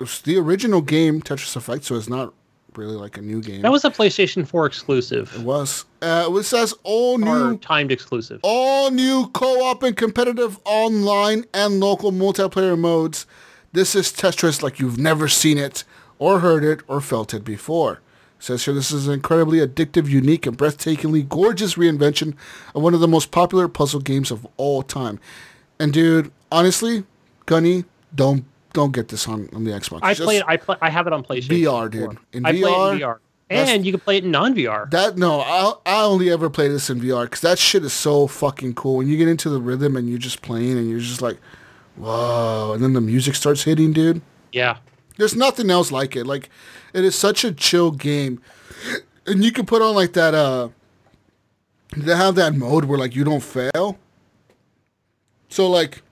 it's 0.00 0.20
the 0.20 0.36
original 0.36 0.82
game 0.82 1.22
Tetris 1.22 1.56
Effect, 1.56 1.84
so 1.84 1.96
it's 1.96 2.08
not 2.08 2.34
really 2.76 2.96
like 2.96 3.16
a 3.16 3.22
new 3.22 3.40
game. 3.40 3.62
That 3.62 3.72
was 3.72 3.84
a 3.84 3.90
PlayStation 3.90 4.46
4 4.46 4.66
exclusive 4.66 5.34
it 5.34 5.42
was. 5.42 5.84
Uh, 6.00 6.28
it 6.32 6.42
says 6.44 6.74
all 6.82 7.14
or 7.14 7.52
new, 7.52 7.58
timed 7.58 7.92
exclusive. 7.92 8.40
all 8.42 8.90
new 8.90 9.28
co-op 9.28 9.82
and 9.82 9.96
competitive 9.96 10.58
online 10.64 11.44
and 11.54 11.80
local 11.80 12.12
multiplayer 12.12 12.78
modes. 12.78 13.26
This 13.72 13.94
is 13.94 14.12
Tetris 14.12 14.62
like 14.62 14.78
you've 14.78 14.98
never 14.98 15.28
seen 15.28 15.58
it 15.58 15.84
or 16.18 16.40
heard 16.40 16.64
it 16.64 16.80
or 16.88 17.00
felt 17.00 17.32
it 17.34 17.44
before. 17.44 18.00
It 18.38 18.44
says 18.44 18.64
here 18.64 18.74
this 18.74 18.90
is 18.90 19.06
an 19.06 19.14
incredibly 19.14 19.58
addictive, 19.58 20.08
unique, 20.08 20.46
and 20.46 20.58
breathtakingly 20.58 21.28
gorgeous 21.28 21.74
reinvention 21.74 22.34
of 22.74 22.82
one 22.82 22.94
of 22.94 23.00
the 23.00 23.08
most 23.08 23.30
popular 23.30 23.68
puzzle 23.68 24.00
games 24.00 24.30
of 24.30 24.46
all 24.56 24.82
time. 24.82 25.20
And 25.78 25.92
dude, 25.92 26.30
honestly, 26.50 27.04
Gunny, 27.46 27.84
don't 28.14 28.44
don't 28.72 28.92
get 28.92 29.08
this 29.08 29.28
on, 29.28 29.48
on 29.54 29.64
the 29.64 29.70
Xbox. 29.70 30.00
I 30.02 30.14
Just- 30.14 30.24
play 30.26 30.36
it. 30.38 30.44
I 30.46 30.56
play. 30.56 30.76
I 30.80 30.90
have 30.90 31.06
it 31.06 31.12
on 31.12 31.22
PlayStation. 31.22 31.62
VR, 31.64 31.90
dude. 31.90 32.18
In 32.32 32.44
I 32.46 32.52
play 32.52 32.60
it 32.60 32.64
VR, 32.64 32.92
in 32.92 32.98
VR, 33.00 33.18
and 33.50 33.84
you 33.86 33.92
can 33.92 34.00
play 34.00 34.16
it 34.16 34.24
in 34.24 34.30
non-VR. 34.30 34.90
That 34.90 35.16
no, 35.18 35.40
I 35.40 35.74
I 35.84 36.02
only 36.04 36.30
ever 36.30 36.48
play 36.50 36.68
this 36.68 36.88
in 36.90 37.00
VR 37.00 37.24
because 37.24 37.40
that 37.42 37.58
shit 37.58 37.84
is 37.84 37.92
so 37.92 38.26
fucking 38.26 38.74
cool. 38.74 38.96
When 38.96 39.08
you 39.08 39.16
get 39.18 39.28
into 39.28 39.50
the 39.50 39.60
rhythm 39.60 39.96
and 39.96 40.08
you're 40.08 40.18
just 40.18 40.40
playing 40.42 40.78
and 40.78 40.88
you're 40.88 41.00
just 41.00 41.20
like, 41.22 41.38
whoa, 41.96 42.72
and 42.74 42.82
then 42.82 42.92
the 42.94 43.00
music 43.00 43.34
starts 43.34 43.64
hitting, 43.64 43.92
dude. 43.92 44.22
yeah, 44.52 44.78
There's 45.18 45.36
nothing 45.36 45.70
else 45.70 45.92
like 45.92 46.16
it. 46.16 46.26
Like, 46.26 46.48
it 46.94 47.04
is 47.04 47.14
such 47.14 47.44
a 47.44 47.52
chill 47.52 47.90
game, 47.90 48.40
and 49.26 49.44
you 49.44 49.52
can 49.52 49.66
put 49.66 49.82
on 49.82 49.94
like 49.94 50.14
that. 50.14 50.34
Uh, 50.34 50.68
they 51.94 52.16
have 52.16 52.34
that 52.36 52.54
mode 52.54 52.86
where 52.86 52.98
like 52.98 53.14
you 53.14 53.22
don't 53.24 53.42
fail. 53.42 53.98
So 55.50 55.68
like, 55.68 56.02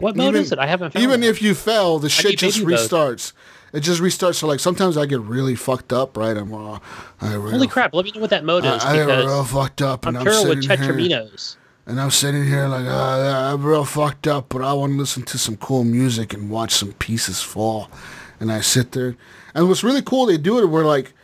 what 0.00 0.16
mode 0.16 0.30
Even- 0.34 0.42
is 0.42 0.52
it? 0.52 0.58
I 0.58 0.66
haven't 0.66 0.92
found 0.92 1.02
even 1.02 1.22
if 1.22 1.40
you 1.42 1.54
fell, 1.54 1.98
the 1.98 2.08
shit 2.08 2.38
just 2.38 2.62
mode. 2.62 2.72
restarts. 2.72 3.32
It 3.72 3.80
just 3.80 4.00
restarts. 4.00 4.36
So 4.36 4.46
like 4.48 4.60
sometimes 4.60 4.96
I 4.96 5.06
get 5.06 5.20
really 5.20 5.54
fucked 5.54 5.92
up, 5.92 6.16
right? 6.16 6.36
I'm 6.36 6.52
uh, 6.52 6.78
I 7.20 7.34
really, 7.34 7.52
Holy 7.52 7.68
crap! 7.68 7.94
Let 7.94 8.04
me 8.04 8.12
know 8.12 8.20
what 8.20 8.30
that 8.30 8.44
mode 8.44 8.64
is 8.64 8.84
I, 8.84 8.92
I 8.92 9.06
get 9.06 9.24
real 9.24 9.44
fucked 9.44 9.80
up, 9.82 10.06
I'm 10.06 10.16
and 10.16 10.28
I'm, 10.28 10.48
with 10.48 10.64
sitting 10.64 10.78
here. 10.78 10.92
Tetriminos. 10.92 11.56
And 11.86 12.00
I'm 12.00 12.10
sitting 12.10 12.44
here 12.44 12.68
like, 12.68 12.86
uh, 12.86 13.52
I'm 13.52 13.64
real 13.64 13.84
fucked 13.84 14.28
up, 14.28 14.50
but 14.50 14.62
I 14.62 14.72
want 14.72 14.92
to 14.92 14.98
listen 14.98 15.24
to 15.24 15.38
some 15.38 15.56
cool 15.56 15.82
music 15.82 16.32
and 16.32 16.48
watch 16.48 16.72
some 16.72 16.92
pieces 16.94 17.42
fall. 17.42 17.90
And 18.38 18.52
I 18.52 18.60
sit 18.60 18.92
there. 18.92 19.16
And 19.54 19.66
what's 19.66 19.82
really 19.82 20.02
cool, 20.02 20.26
they 20.26 20.36
do 20.36 20.60
it 20.60 20.66
where, 20.66 20.84
like, 20.84 21.14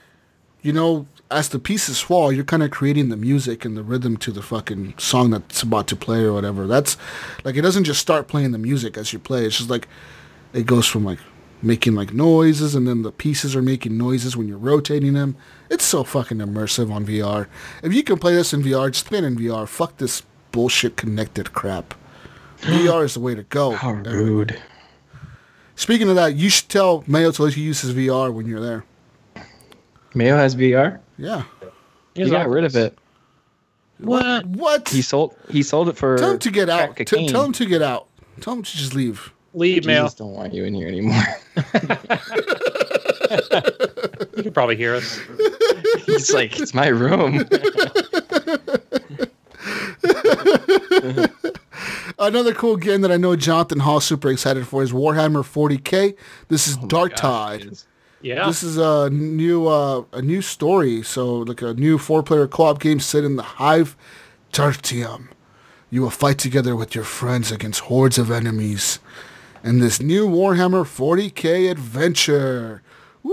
you 0.63 0.73
know, 0.73 1.07
as 1.31 1.49
the 1.49 1.59
pieces 1.59 2.01
fall, 2.01 2.31
you're 2.33 2.45
kind 2.45 2.63
of 2.63 2.71
creating 2.71 3.09
the 3.09 3.17
music 3.17 3.65
and 3.65 3.77
the 3.77 3.83
rhythm 3.83 4.17
to 4.19 4.31
the 4.31 4.43
fucking 4.43 4.95
song 4.99 5.31
that's 5.31 5.63
about 5.63 5.89
to 5.89 5.97
play 5.97 6.23
or 6.23 6.33
whatever. 6.33 6.67
That's, 6.67 6.97
like, 7.45 7.57
it 7.57 7.63
doesn't 7.63 7.85
just 7.85 8.01
start 8.01 8.29
playing 8.29 8.53
the 8.53 8.59
music 8.59 8.97
as 8.97 9.13
you 9.13 9.19
play. 9.19 9.45
It's 9.45 9.59
just 9.59 9.71
like, 9.71 9.89
it 10.53 10.67
goes 10.67 10.87
from, 10.87 11.05
like, 11.05 11.19
making, 11.63 11.95
like, 11.95 12.13
noises, 12.13 12.75
and 12.75 12.87
then 12.87 13.03
the 13.03 13.11
pieces 13.11 13.57
are 13.57 13.63
making 13.63 13.99
noises 13.99 14.37
when 14.37 14.47
you're 14.47 14.59
rotating 14.59 15.15
them. 15.15 15.37
It's 15.69 15.85
so 15.85 16.05
fucking 16.05 16.39
immersive 16.39 16.93
on 16.93 17.05
VR. 17.05 17.49
If 17.83 17.93
you 17.93 18.05
can 18.05 18.19
play 18.19 18.35
this 18.35 18.53
in 18.53 18.63
VR, 18.63 18.91
just 18.93 19.07
play 19.07 19.19
it 19.19 19.25
in 19.25 19.37
VR. 19.37 19.67
Fuck 19.67 19.97
this 19.97 20.23
bullshit 20.53 20.97
connected 20.97 21.53
crap. 21.53 21.95
VR 22.61 23.05
is 23.05 23.15
the 23.15 23.21
way 23.21 23.35
to 23.35 23.43
go. 23.43 23.73
How 23.73 23.93
rude. 23.93 24.63
Speaking 25.75 26.09
of 26.09 26.15
that, 26.15 26.37
you 26.37 26.49
should 26.49 26.69
tell 26.69 27.03
Mayo 27.07 27.33
to 27.33 27.43
let 27.43 27.57
you 27.57 27.65
use 27.65 27.81
his 27.81 27.93
VR 27.93 28.33
when 28.33 28.47
you're 28.47 28.61
there. 28.61 28.85
Mayo 30.17 30.37
has 30.37 30.57
VR. 30.57 30.99
Yeah. 31.19 31.45
He 32.15 32.29
got 32.31 32.49
rid 32.49 32.65
of 32.65 32.75
it. 32.75 32.99
What? 33.99 34.47
What? 34.47 34.89
He 34.89 35.03
sold. 35.03 35.37
He 35.51 35.63
sold 35.63 35.89
it 35.89 35.97
for. 35.97 36.17
tell 36.17 36.33
him 36.33 36.39
to 36.41 36.51
get 36.51 36.69
out. 36.69 36.97
T- 36.97 37.29
tell 37.29 37.45
him 37.45 37.53
to 37.53 37.67
get 37.67 37.83
out. 37.83 38.09
Tell 38.41 38.55
him 38.55 38.63
to 38.63 38.77
just 38.77 38.95
leave. 38.95 39.33
Leave 39.55 39.85
mail. 39.87 40.05
Jesus 40.05 40.15
don't 40.19 40.33
want 40.33 40.53
you 40.53 40.65
in 40.65 40.75
here 40.75 40.89
anymore. 40.89 41.23
You 44.37 44.43
can 44.43 44.53
probably 44.53 44.77
hear 44.77 44.95
us. 44.95 45.19
He's 46.07 46.33
like, 46.33 46.61
it's 46.61 46.75
my 46.75 46.89
room. 46.89 47.39
Another 52.19 52.55
cool 52.55 52.77
game 52.77 53.01
that 53.01 53.11
I 53.11 53.17
know 53.17 53.35
Jonathan 53.35 53.81
Hall 53.81 54.01
super 54.01 54.31
excited 54.31 54.67
for 54.67 54.83
is 54.83 54.93
Warhammer 54.93 55.43
40k. 55.43 56.17
This 56.49 56.69
Oh 56.69 56.71
is 56.71 56.77
Darktide. 56.79 57.85
Yeah. 58.23 58.47
This 58.47 58.63
is 58.63 58.77
a 58.77 59.11
new 59.11 59.67
uh, 59.69 60.05
a 60.13 60.23
new 60.23 60.43
story. 60.43 61.03
So 61.03 61.37
like 61.39 61.63
a 61.63 61.75
new 61.75 61.99
four 61.99 62.23
player 62.23 62.47
co 62.47 62.65
op 62.65 62.81
game 62.81 63.01
set 63.01 63.25
in 63.25 63.37
the 63.37 63.43
Hive 63.43 63.97
Tertium. 64.53 65.29
You 65.91 66.03
will 66.03 66.11
fight 66.11 66.39
together 66.39 66.75
with 66.75 66.95
your 66.95 67.05
friends 67.05 67.53
against 67.53 67.81
hordes 67.81 68.19
of 68.19 68.31
enemies 68.31 68.99
in 69.63 69.79
this 69.79 70.01
new 70.01 70.29
Warhammer 70.29 70.83
40k 70.85 71.71
adventure. 71.71 72.83
Woo! 73.23 73.33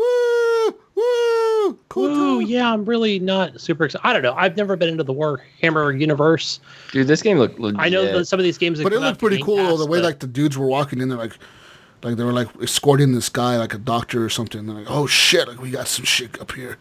Woo! 0.95 1.79
Cool. 1.89 2.05
Ooh, 2.05 2.39
yeah, 2.41 2.71
I'm 2.71 2.85
really 2.85 3.19
not 3.19 3.59
super 3.59 3.85
excited. 3.85 4.05
I 4.05 4.13
don't 4.13 4.21
know. 4.21 4.33
I've 4.33 4.55
never 4.57 4.75
been 4.75 4.89
into 4.89 5.03
the 5.03 5.13
Warhammer 5.13 5.99
universe. 5.99 6.59
Dude, 6.91 7.07
this 7.07 7.21
game 7.21 7.37
looked 7.37 7.59
legit. 7.59 7.79
I 7.79 7.89
know 7.89 8.21
some 8.23 8.39
of 8.39 8.43
these 8.43 8.57
games, 8.57 8.81
But 8.81 8.93
it 8.93 8.99
looked 8.99 9.19
pretty 9.19 9.41
cool 9.41 9.57
though, 9.57 9.77
the 9.77 9.85
way 9.87 9.99
but- 9.99 10.05
like 10.05 10.19
the 10.19 10.27
dudes 10.27 10.57
were 10.57 10.67
walking 10.67 11.01
in 11.01 11.09
there 11.09 11.17
like 11.17 11.37
like 12.03 12.17
they 12.17 12.23
were 12.23 12.33
like 12.33 12.47
escorting 12.61 13.13
this 13.13 13.29
guy 13.29 13.57
like 13.57 13.73
a 13.73 13.77
doctor 13.77 14.23
or 14.23 14.29
something. 14.29 14.65
They're 14.65 14.75
like, 14.75 14.87
oh 14.89 15.07
shit, 15.07 15.47
like 15.47 15.61
we 15.61 15.71
got 15.71 15.87
some 15.87 16.05
shit 16.05 16.39
up 16.41 16.51
here. 16.51 16.77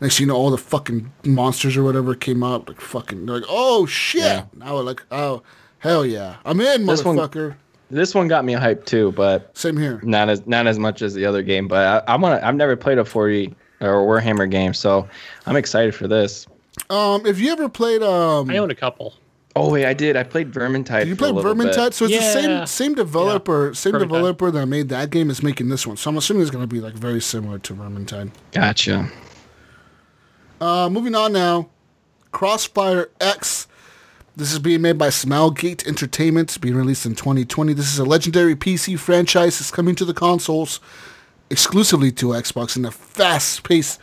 Next 0.00 0.18
thing 0.18 0.26
you 0.26 0.32
know, 0.32 0.36
all 0.36 0.50
the 0.50 0.58
fucking 0.58 1.12
monsters 1.24 1.76
or 1.76 1.82
whatever 1.82 2.14
came 2.14 2.42
out 2.42 2.68
like 2.68 2.80
fucking. 2.80 3.26
They're 3.26 3.36
like, 3.36 3.48
oh 3.48 3.86
shit. 3.86 4.22
Yeah. 4.22 4.44
Now 4.54 4.74
we're 4.76 4.82
like, 4.82 5.02
oh 5.10 5.42
hell 5.78 6.04
yeah, 6.04 6.36
I'm 6.44 6.60
in, 6.60 6.86
This 6.86 7.04
one- 7.04 7.16
motherfucker. 7.16 7.56
This 7.88 8.16
one 8.16 8.26
got 8.26 8.44
me 8.44 8.52
hyped 8.54 8.84
too, 8.86 9.12
but 9.12 9.56
Same 9.56 9.76
here. 9.76 10.00
not 10.02 10.28
as 10.28 10.44
not 10.44 10.66
as 10.66 10.76
much 10.76 11.02
as 11.02 11.14
the 11.14 11.24
other 11.24 11.40
game. 11.42 11.68
But 11.68 12.04
I, 12.08 12.14
I 12.14 12.16
want 12.16 12.40
to. 12.40 12.44
I've 12.46 12.56
never 12.56 12.74
played 12.74 12.98
a 12.98 13.04
40 13.04 13.54
or 13.80 14.04
Warhammer 14.04 14.50
game, 14.50 14.74
so 14.74 15.08
I'm 15.46 15.54
excited 15.54 15.94
for 15.94 16.08
this. 16.08 16.48
Um, 16.90 17.24
if 17.26 17.38
you 17.38 17.52
ever 17.52 17.68
played 17.68 18.02
um, 18.02 18.50
I 18.50 18.56
own 18.58 18.72
a 18.72 18.74
couple. 18.74 19.14
Oh 19.58 19.70
wait, 19.72 19.86
I 19.86 19.94
did. 19.94 20.16
I 20.16 20.22
played 20.22 20.52
Vermintide. 20.52 21.00
did 21.00 21.08
you 21.08 21.14
for 21.14 21.18
play 21.18 21.30
a 21.30 21.32
bit. 21.32 21.42
Vermintide? 21.44 21.94
So 21.94 22.04
it's 22.04 22.14
the 22.14 22.20
same 22.20 22.66
same 22.66 22.94
developer, 22.94 23.72
same 23.72 23.94
Vermintide. 23.94 24.00
developer 24.00 24.50
that 24.50 24.66
made 24.66 24.90
that 24.90 25.08
game 25.10 25.30
is 25.30 25.42
making 25.42 25.70
this 25.70 25.86
one. 25.86 25.96
So 25.96 26.10
I'm 26.10 26.18
assuming 26.18 26.42
it's 26.42 26.50
gonna 26.50 26.66
be 26.66 26.80
like 26.80 26.92
very 26.92 27.22
similar 27.22 27.58
to 27.60 27.74
Vermintide. 27.74 28.30
Gotcha. 28.52 29.10
Uh, 30.60 30.90
moving 30.90 31.14
on 31.14 31.32
now. 31.32 31.70
Crossfire 32.32 33.08
X. 33.18 33.66
This 34.36 34.52
is 34.52 34.58
being 34.58 34.82
made 34.82 34.98
by 34.98 35.08
Smilegate 35.08 35.86
Entertainment, 35.88 36.60
being 36.60 36.74
released 36.74 37.06
in 37.06 37.14
2020. 37.14 37.72
This 37.72 37.90
is 37.90 37.98
a 37.98 38.04
legendary 38.04 38.54
PC 38.54 38.98
franchise. 38.98 39.58
It's 39.58 39.70
coming 39.70 39.94
to 39.94 40.04
the 40.04 40.12
consoles 40.12 40.78
exclusively 41.48 42.12
to 42.12 42.26
Xbox 42.28 42.76
in 42.76 42.84
a 42.84 42.90
fast-paced 42.90 43.98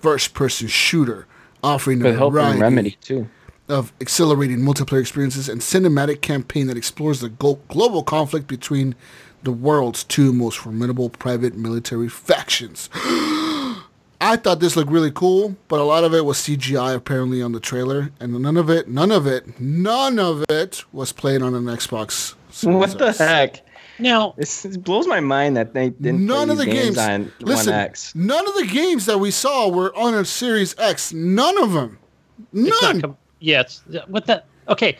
first-person 0.00 0.68
shooter, 0.68 1.26
offering 1.62 2.02
a 2.02 2.04
With 2.04 2.16
help 2.18 2.34
variety 2.34 2.60
Remedy 2.60 2.98
too. 3.00 3.30
Of 3.68 3.92
exhilarating 4.00 4.58
multiplayer 4.60 5.00
experiences 5.00 5.48
and 5.48 5.60
cinematic 5.60 6.20
campaign 6.20 6.66
that 6.68 6.76
explores 6.76 7.20
the 7.20 7.28
go- 7.28 7.58
global 7.68 8.02
conflict 8.02 8.46
between 8.46 8.94
the 9.42 9.52
world's 9.52 10.04
two 10.04 10.32
most 10.32 10.58
formidable 10.58 11.10
private 11.10 11.54
military 11.56 12.08
factions. 12.08 12.88
I 14.20 14.34
thought 14.36 14.58
this 14.58 14.74
looked 14.74 14.90
really 14.90 15.12
cool, 15.12 15.54
but 15.68 15.78
a 15.78 15.84
lot 15.84 16.02
of 16.02 16.12
it 16.12 16.24
was 16.24 16.38
CGI 16.38 16.96
apparently 16.96 17.40
on 17.40 17.52
the 17.52 17.60
trailer, 17.60 18.10
and 18.18 18.32
none 18.42 18.56
of 18.56 18.68
it, 18.68 18.88
none 18.88 19.12
of 19.12 19.28
it, 19.28 19.60
none 19.60 20.18
of 20.18 20.44
it 20.50 20.84
was 20.92 21.12
played 21.12 21.40
on 21.40 21.54
an 21.54 21.64
Xbox. 21.66 22.34
Series 22.50 22.76
What 22.76 22.98
the 22.98 23.06
X. 23.08 23.18
heck? 23.18 23.60
Now, 24.00 24.34
This, 24.36 24.62
this 24.62 24.76
blows 24.76 25.06
my 25.06 25.20
mind 25.20 25.56
that 25.56 25.72
they 25.74 25.90
didn't 25.90 26.26
None 26.26 26.46
play 26.48 26.52
of 26.52 26.58
the 26.58 26.66
games. 26.66 26.96
games, 26.96 26.98
on 26.98 27.32
listen, 27.40 27.72
One 27.72 27.80
X. 27.80 28.14
none 28.14 28.46
of 28.48 28.54
the 28.54 28.66
games 28.66 29.06
that 29.06 29.18
we 29.18 29.30
saw 29.30 29.68
were 29.68 29.94
on 29.96 30.14
a 30.14 30.24
Series 30.24 30.74
X. 30.78 31.12
None 31.12 31.56
of 31.62 31.72
them. 31.72 31.98
it's 32.52 32.82
None. 32.82 33.16
Yeah, 33.40 33.60
it's 33.60 33.82
what 34.06 34.26
the. 34.26 34.42
Okay, 34.68 34.98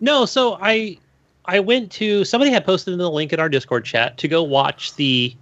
no. 0.00 0.24
So 0.24 0.58
I, 0.60 0.98
I 1.46 1.60
went 1.60 1.90
to 1.92 2.24
somebody 2.24 2.50
had 2.50 2.64
posted 2.64 2.92
in 2.92 2.98
the 2.98 3.10
link 3.10 3.32
in 3.32 3.40
our 3.40 3.48
Discord 3.48 3.84
chat 3.84 4.18
to 4.18 4.28
go 4.28 4.42
watch 4.42 4.94
the, 4.94 5.34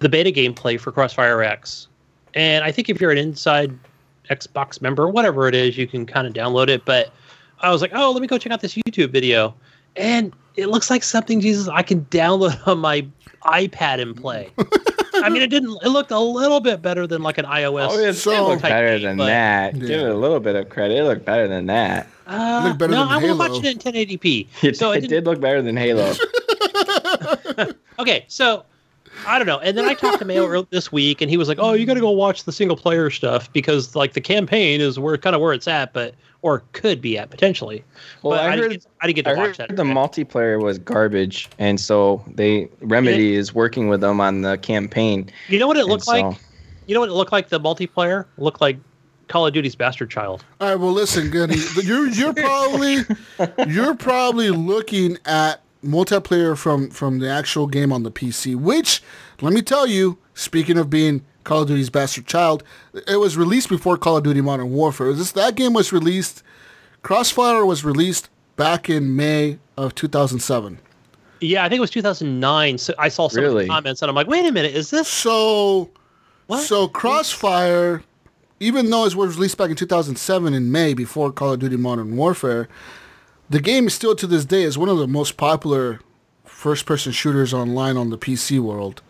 the 0.00 0.08
beta 0.08 0.30
gameplay 0.30 0.78
for 0.78 0.92
Crossfire 0.92 1.42
X, 1.42 1.88
and 2.34 2.64
I 2.64 2.72
think 2.72 2.88
if 2.88 3.00
you're 3.00 3.10
an 3.10 3.18
inside 3.18 3.76
Xbox 4.30 4.80
member, 4.80 5.08
whatever 5.08 5.48
it 5.48 5.54
is, 5.54 5.76
you 5.76 5.86
can 5.86 6.06
kind 6.06 6.26
of 6.26 6.32
download 6.32 6.68
it. 6.68 6.84
But 6.84 7.12
I 7.60 7.70
was 7.70 7.82
like, 7.82 7.92
oh, 7.94 8.10
let 8.10 8.20
me 8.20 8.26
go 8.26 8.38
check 8.38 8.52
out 8.52 8.60
this 8.60 8.74
YouTube 8.74 9.10
video, 9.10 9.54
and 9.96 10.32
it 10.56 10.66
looks 10.68 10.90
like 10.90 11.02
something 11.02 11.40
Jesus 11.40 11.68
I 11.68 11.82
can 11.82 12.04
download 12.06 12.66
on 12.66 12.78
my 12.78 13.06
iPad 13.44 14.00
and 14.00 14.16
play. 14.16 14.50
I 15.14 15.28
mean, 15.28 15.42
it 15.42 15.50
didn't. 15.50 15.78
It 15.82 15.88
looked 15.88 16.10
a 16.10 16.18
little 16.18 16.60
bit 16.60 16.80
better 16.82 17.06
than 17.06 17.22
like 17.22 17.38
an 17.38 17.44
iOS. 17.44 17.88
Oh, 17.90 17.98
it 17.98 18.14
So- 18.14 18.48
looked 18.48 18.62
better 18.62 18.98
than 18.98 19.16
but- 19.16 19.26
that. 19.26 19.74
Yeah. 19.76 19.80
Give 19.86 20.00
it 20.00 20.10
a 20.10 20.14
little 20.16 20.40
bit 20.40 20.56
of 20.56 20.68
credit. 20.68 20.98
It 20.98 21.04
looked 21.04 21.24
better 21.24 21.48
than 21.48 21.66
that. 21.66 22.08
Uh, 22.26 22.62
looked 22.64 22.78
better 22.78 22.92
no, 22.92 23.00
than 23.00 23.08
I 23.08 23.16
was 23.16 23.24
Halo. 23.24 23.38
watching 23.38 23.64
it 23.64 23.86
in 23.86 23.92
1080p. 23.92 24.46
It, 24.62 24.76
so 24.76 24.92
it, 24.92 25.04
it 25.04 25.08
did 25.08 25.26
look 25.26 25.40
better 25.40 25.60
than 25.62 25.76
Halo. 25.76 26.14
Okay, 27.98 28.24
so 28.26 28.64
I 29.26 29.38
don't 29.38 29.46
know. 29.46 29.58
And 29.60 29.76
then 29.76 29.84
I 29.86 29.94
talked 29.94 30.18
to 30.20 30.24
Mayo 30.24 30.62
this 30.70 30.90
week, 30.92 31.20
and 31.20 31.30
he 31.30 31.36
was 31.36 31.48
like, 31.48 31.58
"Oh, 31.60 31.72
you 31.72 31.86
got 31.86 31.94
to 31.94 32.00
go 32.00 32.10
watch 32.10 32.44
the 32.44 32.52
single 32.52 32.76
player 32.76 33.10
stuff 33.10 33.52
because 33.52 33.94
like 33.96 34.12
the 34.14 34.20
campaign 34.20 34.80
is 34.80 34.98
where 34.98 35.16
kind 35.18 35.34
of 35.36 35.42
where 35.42 35.52
it's 35.52 35.68
at, 35.68 35.92
but 35.92 36.14
or 36.42 36.62
could 36.72 37.00
be 37.00 37.16
at 37.18 37.30
potentially." 37.30 37.84
Well, 38.22 38.32
but 38.38 38.40
I 38.40 38.46
I, 38.46 38.50
heard- 38.50 38.56
didn't 38.70 38.72
get, 38.72 38.86
I 39.00 39.06
didn't 39.06 39.16
get 39.16 39.24
to 39.24 39.30
I 39.30 39.34
watch 39.34 39.46
heard 39.58 39.68
that. 39.68 39.76
the 39.76 39.84
multiplayer 39.84 40.62
was 40.62 40.78
garbage, 40.78 41.48
and 41.58 41.80
so 41.80 42.24
they 42.34 42.68
Remedy 42.80 43.34
is 43.34 43.54
working 43.54 43.88
with 43.88 44.00
them 44.00 44.20
on 44.20 44.42
the 44.42 44.58
campaign. 44.58 45.30
you 45.48 45.58
know 45.58 45.66
what 45.66 45.76
it 45.76 45.86
looked 45.86 46.04
so- 46.04 46.12
like? 46.30 46.38
You 46.86 46.94
know 46.94 47.00
what 47.00 47.08
it 47.10 47.14
looked 47.14 47.32
like? 47.32 47.48
The 47.48 47.60
multiplayer 47.60 48.26
looked 48.38 48.60
like 48.60 48.76
Call 49.28 49.46
of 49.46 49.54
Duty's 49.54 49.76
Bastard 49.76 50.10
Child. 50.10 50.44
All 50.60 50.68
right, 50.68 50.74
well, 50.74 50.90
listen, 50.92 51.30
Gunny, 51.30 51.56
you're 51.84 52.08
you're 52.08 52.34
probably 52.34 52.98
you're 53.68 53.94
probably 53.94 54.50
looking 54.50 55.16
at 55.24 55.61
multiplayer 55.84 56.56
from 56.56 56.90
from 56.90 57.18
the 57.18 57.28
actual 57.28 57.66
game 57.66 57.92
on 57.92 58.02
the 58.02 58.10
PC. 58.10 58.54
Which, 58.56 59.02
let 59.40 59.52
me 59.52 59.62
tell 59.62 59.86
you, 59.86 60.18
speaking 60.34 60.78
of 60.78 60.88
being 60.90 61.24
Call 61.44 61.62
of 61.62 61.68
Duty's 61.68 61.90
bastard 61.90 62.26
child, 62.26 62.62
it 63.06 63.16
was 63.16 63.36
released 63.36 63.68
before 63.68 63.96
Call 63.96 64.18
of 64.18 64.24
Duty 64.24 64.40
Modern 64.40 64.70
Warfare. 64.70 65.12
This 65.12 65.32
that 65.32 65.54
game 65.56 65.72
was 65.72 65.92
released. 65.92 66.42
Crossfire 67.02 67.66
was 67.66 67.84
released 67.84 68.28
back 68.56 68.88
in 68.88 69.16
May 69.16 69.58
of 69.76 69.94
2007. 69.94 70.78
Yeah, 71.40 71.64
I 71.64 71.68
think 71.68 71.78
it 71.78 71.80
was 71.80 71.90
2009. 71.90 72.78
So 72.78 72.94
I 72.98 73.08
saw 73.08 73.28
some 73.28 73.42
Really? 73.42 73.66
comments, 73.66 74.00
and 74.02 74.08
I'm 74.08 74.14
like, 74.14 74.28
"Wait 74.28 74.46
a 74.46 74.52
minute, 74.52 74.74
is 74.74 74.90
this 74.90 75.08
So, 75.08 75.90
what?" 76.46 76.62
so 76.62 76.86
Crossfire, 76.86 78.04
even 78.60 78.90
though 78.90 79.04
it 79.06 79.16
was 79.16 79.34
released 79.36 79.56
back 79.58 79.70
in 79.70 79.74
2007 79.76 80.54
in 80.54 80.70
May 80.70 80.94
before 80.94 81.32
Call 81.32 81.54
of 81.54 81.58
Duty 81.58 81.76
Modern 81.76 82.16
Warfare, 82.16 82.68
the 83.52 83.60
game 83.60 83.86
is 83.86 83.92
still 83.94 84.16
to 84.16 84.26
this 84.26 84.46
day 84.46 84.62
is 84.62 84.78
one 84.78 84.88
of 84.88 84.96
the 84.96 85.06
most 85.06 85.36
popular 85.36 86.00
first-person 86.44 87.12
shooters 87.12 87.52
online 87.52 87.98
on 87.98 88.08
the 88.08 88.16
PC 88.16 88.58
world. 88.58 89.02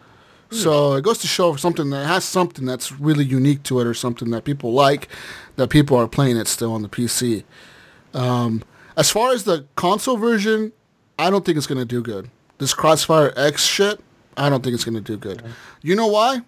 So 0.51 0.93
it 0.95 1.03
goes 1.03 1.17
to 1.21 1.27
show 1.27 1.57
something 1.57 1.89
that 1.91 2.07
has 2.07 2.27
something 2.27 2.67
that's 2.67 2.93
really 2.93 3.25
unique 3.25 3.63
to 3.63 3.81
it, 3.81 3.87
or 3.87 3.95
something 3.95 4.31
that 4.33 4.45
people 4.45 4.75
like, 4.75 5.09
that 5.57 5.69
people 5.71 5.97
are 5.97 6.07
playing 6.07 6.37
it 6.37 6.47
still 6.47 6.75
on 6.75 6.83
the 6.83 6.91
PC. 6.91 7.45
Um, 8.13 8.63
as 8.95 9.11
far 9.11 9.33
as 9.33 9.45
the 9.45 9.65
console 9.77 10.19
version, 10.19 10.73
I 11.19 11.31
don't 11.31 11.47
think 11.47 11.57
it's 11.57 11.67
gonna 11.67 11.87
do 11.87 12.03
good. 12.03 12.29
This 12.59 12.75
Crossfire 12.75 13.33
X 13.35 13.65
shit, 13.65 14.01
I 14.37 14.51
don't 14.51 14.63
think 14.63 14.75
it's 14.75 14.85
gonna 14.85 15.01
do 15.01 15.17
good. 15.17 15.43
You 15.81 15.95
know 15.97 16.09
why? 16.09 16.43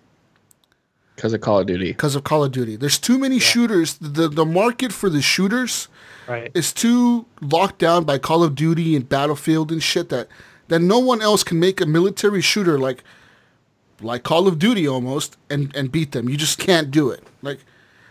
because 1.17 1.33
of 1.33 1.41
Call 1.41 1.61
of 1.61 1.67
Duty. 1.67 1.93
because 1.93 2.17
of 2.17 2.25
Call 2.25 2.45
of 2.45 2.53
Duty. 2.53 2.77
There's 2.77 2.99
too 2.99 3.19
many 3.19 3.39
shooters. 3.39 3.95
The 3.95 4.29
the 4.29 4.45
market 4.45 4.93
for 4.93 5.09
the 5.09 5.23
shooters 5.23 5.89
right? 6.29 6.51
is 6.55 6.73
too 6.73 7.27
locked 7.41 7.79
down 7.79 8.05
by 8.05 8.19
Call 8.19 8.43
of 8.43 8.55
Duty 8.55 8.97
and 8.97 9.09
Battlefield 9.09 9.71
and 9.71 9.83
shit 9.83 10.09
that 10.09 10.29
that 10.69 10.81
no 10.81 10.99
one 10.99 11.21
else 11.21 11.45
can 11.45 11.61
make 11.61 11.81
a 11.81 11.87
military 11.87 12.41
shooter 12.41 12.79
like 12.79 13.03
like 14.01 14.23
Call 14.23 14.49
of 14.49 14.59
Duty 14.59 14.87
almost 14.87 15.37
and 15.51 15.75
and 15.77 15.91
beat 15.93 16.13
them. 16.13 16.29
You 16.29 16.37
just 16.37 16.59
can't 16.59 16.91
do 16.91 17.11
it. 17.11 17.23
Like 17.43 17.61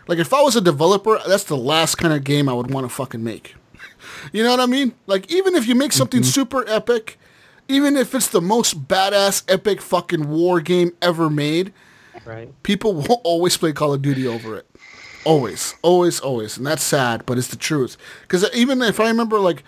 like 0.06 0.18
if 0.18 0.32
I 0.32 0.42
was 0.42 0.56
a 0.56 0.60
developer, 0.60 1.18
that's 1.26 1.44
the 1.44 1.56
last 1.56 1.96
kind 1.96 2.12
of 2.14 2.24
game 2.24 2.48
I 2.48 2.52
would 2.52 2.70
want 2.70 2.88
to 2.88 2.94
fucking 2.94 3.22
make. 3.22 3.54
you 4.32 4.42
know 4.42 4.50
what 4.50 4.60
I 4.60 4.66
mean? 4.66 4.94
Like 5.06 5.30
even 5.30 5.54
if 5.54 5.66
you 5.66 5.74
make 5.74 5.92
something 5.92 6.20
mm-hmm. 6.20 6.28
super 6.28 6.68
epic, 6.68 7.18
even 7.68 7.96
if 7.96 8.14
it's 8.14 8.28
the 8.28 8.40
most 8.40 8.86
badass 8.88 9.44
epic 9.48 9.80
fucking 9.80 10.28
war 10.28 10.60
game 10.60 10.92
ever 11.00 11.30
made, 11.30 11.72
Right. 12.24 12.50
people 12.62 12.94
will 12.94 13.20
always 13.24 13.56
play 13.56 13.72
Call 13.72 13.92
of 13.92 14.02
Duty 14.02 14.26
over 14.26 14.56
it. 14.56 14.66
Always, 15.24 15.74
always, 15.82 16.20
always, 16.20 16.56
and 16.58 16.66
that's 16.66 16.82
sad, 16.82 17.24
but 17.26 17.38
it's 17.38 17.48
the 17.48 17.56
truth. 17.56 17.96
Because 18.22 18.46
even 18.54 18.82
if 18.82 19.00
I 19.00 19.08
remember, 19.08 19.38
like 19.38 19.62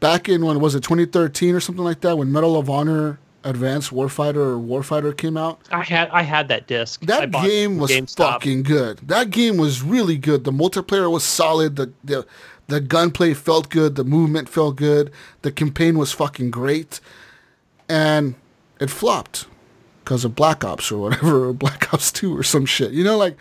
back 0.00 0.28
in 0.28 0.44
when 0.44 0.60
was 0.60 0.74
it 0.74 0.82
2013 0.82 1.54
or 1.54 1.60
something 1.60 1.84
like 1.84 2.00
that, 2.02 2.16
when 2.16 2.30
Medal 2.30 2.56
of 2.56 2.70
Honor 2.70 3.18
Advanced 3.42 3.90
Warfighter 3.90 4.36
or 4.36 4.56
Warfighter 4.58 5.16
came 5.16 5.36
out, 5.36 5.60
I 5.70 5.82
had 5.82 6.08
I 6.10 6.22
had 6.22 6.48
that 6.48 6.66
disc. 6.66 7.00
That 7.02 7.30
game 7.30 7.78
was 7.78 7.90
GameStop. 7.90 8.16
fucking 8.16 8.62
good. 8.62 8.98
That 8.98 9.30
game 9.30 9.56
was 9.56 9.82
really 9.82 10.16
good. 10.16 10.44
The 10.44 10.52
multiplayer 10.52 11.10
was 11.10 11.24
solid. 11.24 11.76
The 11.76 11.92
the 12.02 12.26
the 12.68 12.80
gunplay 12.80 13.34
felt 13.34 13.68
good. 13.68 13.96
The 13.96 14.04
movement 14.04 14.48
felt 14.48 14.76
good. 14.76 15.10
The 15.42 15.52
campaign 15.52 15.98
was 15.98 16.12
fucking 16.12 16.50
great, 16.50 17.00
and 17.88 18.34
it 18.80 18.90
flopped 18.90 19.46
because 20.02 20.24
of 20.24 20.34
Black 20.34 20.64
Ops 20.64 20.90
or 20.92 20.98
whatever, 20.98 21.48
or 21.48 21.52
Black 21.52 21.92
Ops 21.92 22.10
Two 22.12 22.36
or 22.36 22.42
some 22.42 22.64
shit. 22.64 22.92
You 22.92 23.04
know, 23.04 23.16
like 23.18 23.36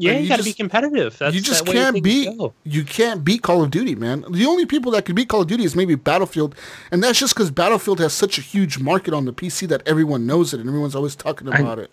Yeah, 0.00 0.12
you, 0.12 0.20
you 0.24 0.28
got 0.28 0.38
to 0.38 0.44
be 0.44 0.52
competitive. 0.52 1.16
That's 1.18 1.34
you 1.34 1.40
just 1.40 1.66
can't 1.66 1.94
things 1.94 2.02
beat 2.02 2.38
you 2.64 2.84
can't 2.84 3.24
beat 3.24 3.42
Call 3.42 3.62
of 3.62 3.70
Duty, 3.70 3.94
man. 3.94 4.24
The 4.30 4.46
only 4.46 4.66
people 4.66 4.90
that 4.92 5.04
can 5.04 5.14
beat 5.14 5.28
Call 5.28 5.42
of 5.42 5.46
Duty 5.46 5.64
is 5.64 5.76
maybe 5.76 5.94
Battlefield, 5.94 6.54
and 6.90 7.02
that's 7.02 7.18
just 7.18 7.34
because 7.34 7.50
Battlefield 7.50 8.00
has 8.00 8.12
such 8.12 8.38
a 8.38 8.40
huge 8.40 8.78
market 8.78 9.14
on 9.14 9.24
the 9.24 9.32
PC 9.32 9.68
that 9.68 9.82
everyone 9.86 10.26
knows 10.26 10.52
it 10.54 10.60
and 10.60 10.68
everyone's 10.68 10.94
always 10.94 11.14
talking 11.14 11.48
about 11.48 11.78
it. 11.78 11.90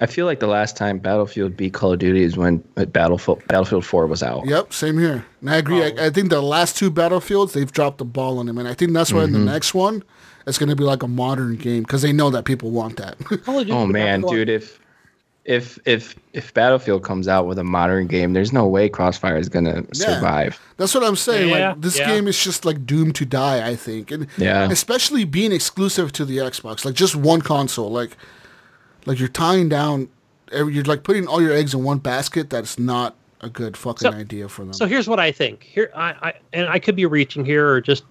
I 0.00 0.06
feel 0.06 0.26
like 0.26 0.40
the 0.40 0.48
last 0.48 0.76
time 0.76 0.98
Battlefield 0.98 1.56
beat 1.56 1.72
Call 1.72 1.92
of 1.92 2.00
Duty 2.00 2.22
is 2.24 2.36
when 2.36 2.64
uh, 2.76 2.84
Battlefield 2.84 3.46
Battlefield 3.46 3.84
4 3.84 4.06
was 4.08 4.22
out. 4.24 4.44
Yep, 4.46 4.72
same 4.72 4.98
here. 4.98 5.24
And 5.40 5.50
I 5.50 5.56
agree. 5.58 5.84
I, 5.84 6.06
I 6.06 6.10
think 6.10 6.30
the 6.30 6.42
last 6.42 6.76
two 6.76 6.90
Battlefields 6.90 7.52
they've 7.52 7.70
dropped 7.70 7.98
the 7.98 8.04
ball 8.04 8.38
on 8.40 8.46
them, 8.46 8.58
and 8.58 8.66
I 8.66 8.74
think 8.74 8.92
that's 8.92 9.12
why 9.12 9.22
in 9.24 9.32
the 9.32 9.38
Mm-hmm. 9.38 9.46
next 9.48 9.72
one 9.74 10.02
it's 10.46 10.58
going 10.58 10.68
to 10.68 10.76
be 10.76 10.84
like 10.84 11.02
a 11.02 11.08
modern 11.08 11.56
game 11.56 11.84
because 11.84 12.02
they 12.02 12.12
know 12.12 12.28
that 12.30 12.44
people 12.44 12.70
want 12.70 12.96
that. 12.98 13.16
Call 13.44 13.60
of 13.60 13.66
Duty 13.66 13.72
Oh 13.72 13.86
man, 13.86 14.20
have 14.22 14.30
to 14.30 14.34
go- 14.36 14.44
dude, 14.44 14.48
if 14.50 14.80
if 15.44 15.78
if 15.84 16.16
if 16.32 16.54
Battlefield 16.54 17.02
comes 17.04 17.28
out 17.28 17.46
with 17.46 17.58
a 17.58 17.64
modern 17.64 18.06
game, 18.06 18.32
there's 18.32 18.52
no 18.52 18.66
way 18.66 18.88
Crossfire 18.88 19.36
is 19.36 19.48
gonna 19.48 19.84
survive. 19.92 20.58
That's 20.78 20.94
what 20.94 21.04
I'm 21.04 21.16
saying. 21.16 21.50
Yeah, 21.50 21.70
like 21.72 21.80
this 21.82 21.98
yeah. 21.98 22.06
game 22.08 22.26
is 22.26 22.42
just 22.42 22.64
like 22.64 22.86
doomed 22.86 23.14
to 23.16 23.26
die. 23.26 23.66
I 23.68 23.76
think, 23.76 24.10
and 24.10 24.26
Yeah. 24.38 24.70
especially 24.70 25.24
being 25.24 25.52
exclusive 25.52 26.12
to 26.12 26.24
the 26.24 26.38
Xbox, 26.38 26.84
like 26.84 26.94
just 26.94 27.14
one 27.14 27.42
console. 27.42 27.90
Like, 27.90 28.16
like 29.04 29.18
you're 29.18 29.28
tying 29.28 29.68
down, 29.68 30.08
every, 30.50 30.72
you're 30.74 30.84
like 30.84 31.02
putting 31.02 31.26
all 31.26 31.42
your 31.42 31.52
eggs 31.52 31.74
in 31.74 31.84
one 31.84 31.98
basket. 31.98 32.48
That's 32.48 32.78
not 32.78 33.14
a 33.42 33.50
good 33.50 33.76
fucking 33.76 34.10
So- 34.10 34.16
idea 34.16 34.48
for 34.48 34.64
them. 34.64 34.72
So 34.72 34.86
here's 34.86 35.08
what 35.08 35.20
I 35.20 35.30
think. 35.30 35.62
Here, 35.64 35.90
I, 35.94 36.14
I 36.22 36.32
and 36.54 36.68
I 36.68 36.78
could 36.78 36.96
be 36.96 37.04
reaching 37.04 37.44
here 37.44 37.68
or 37.68 37.80
just 37.82 38.04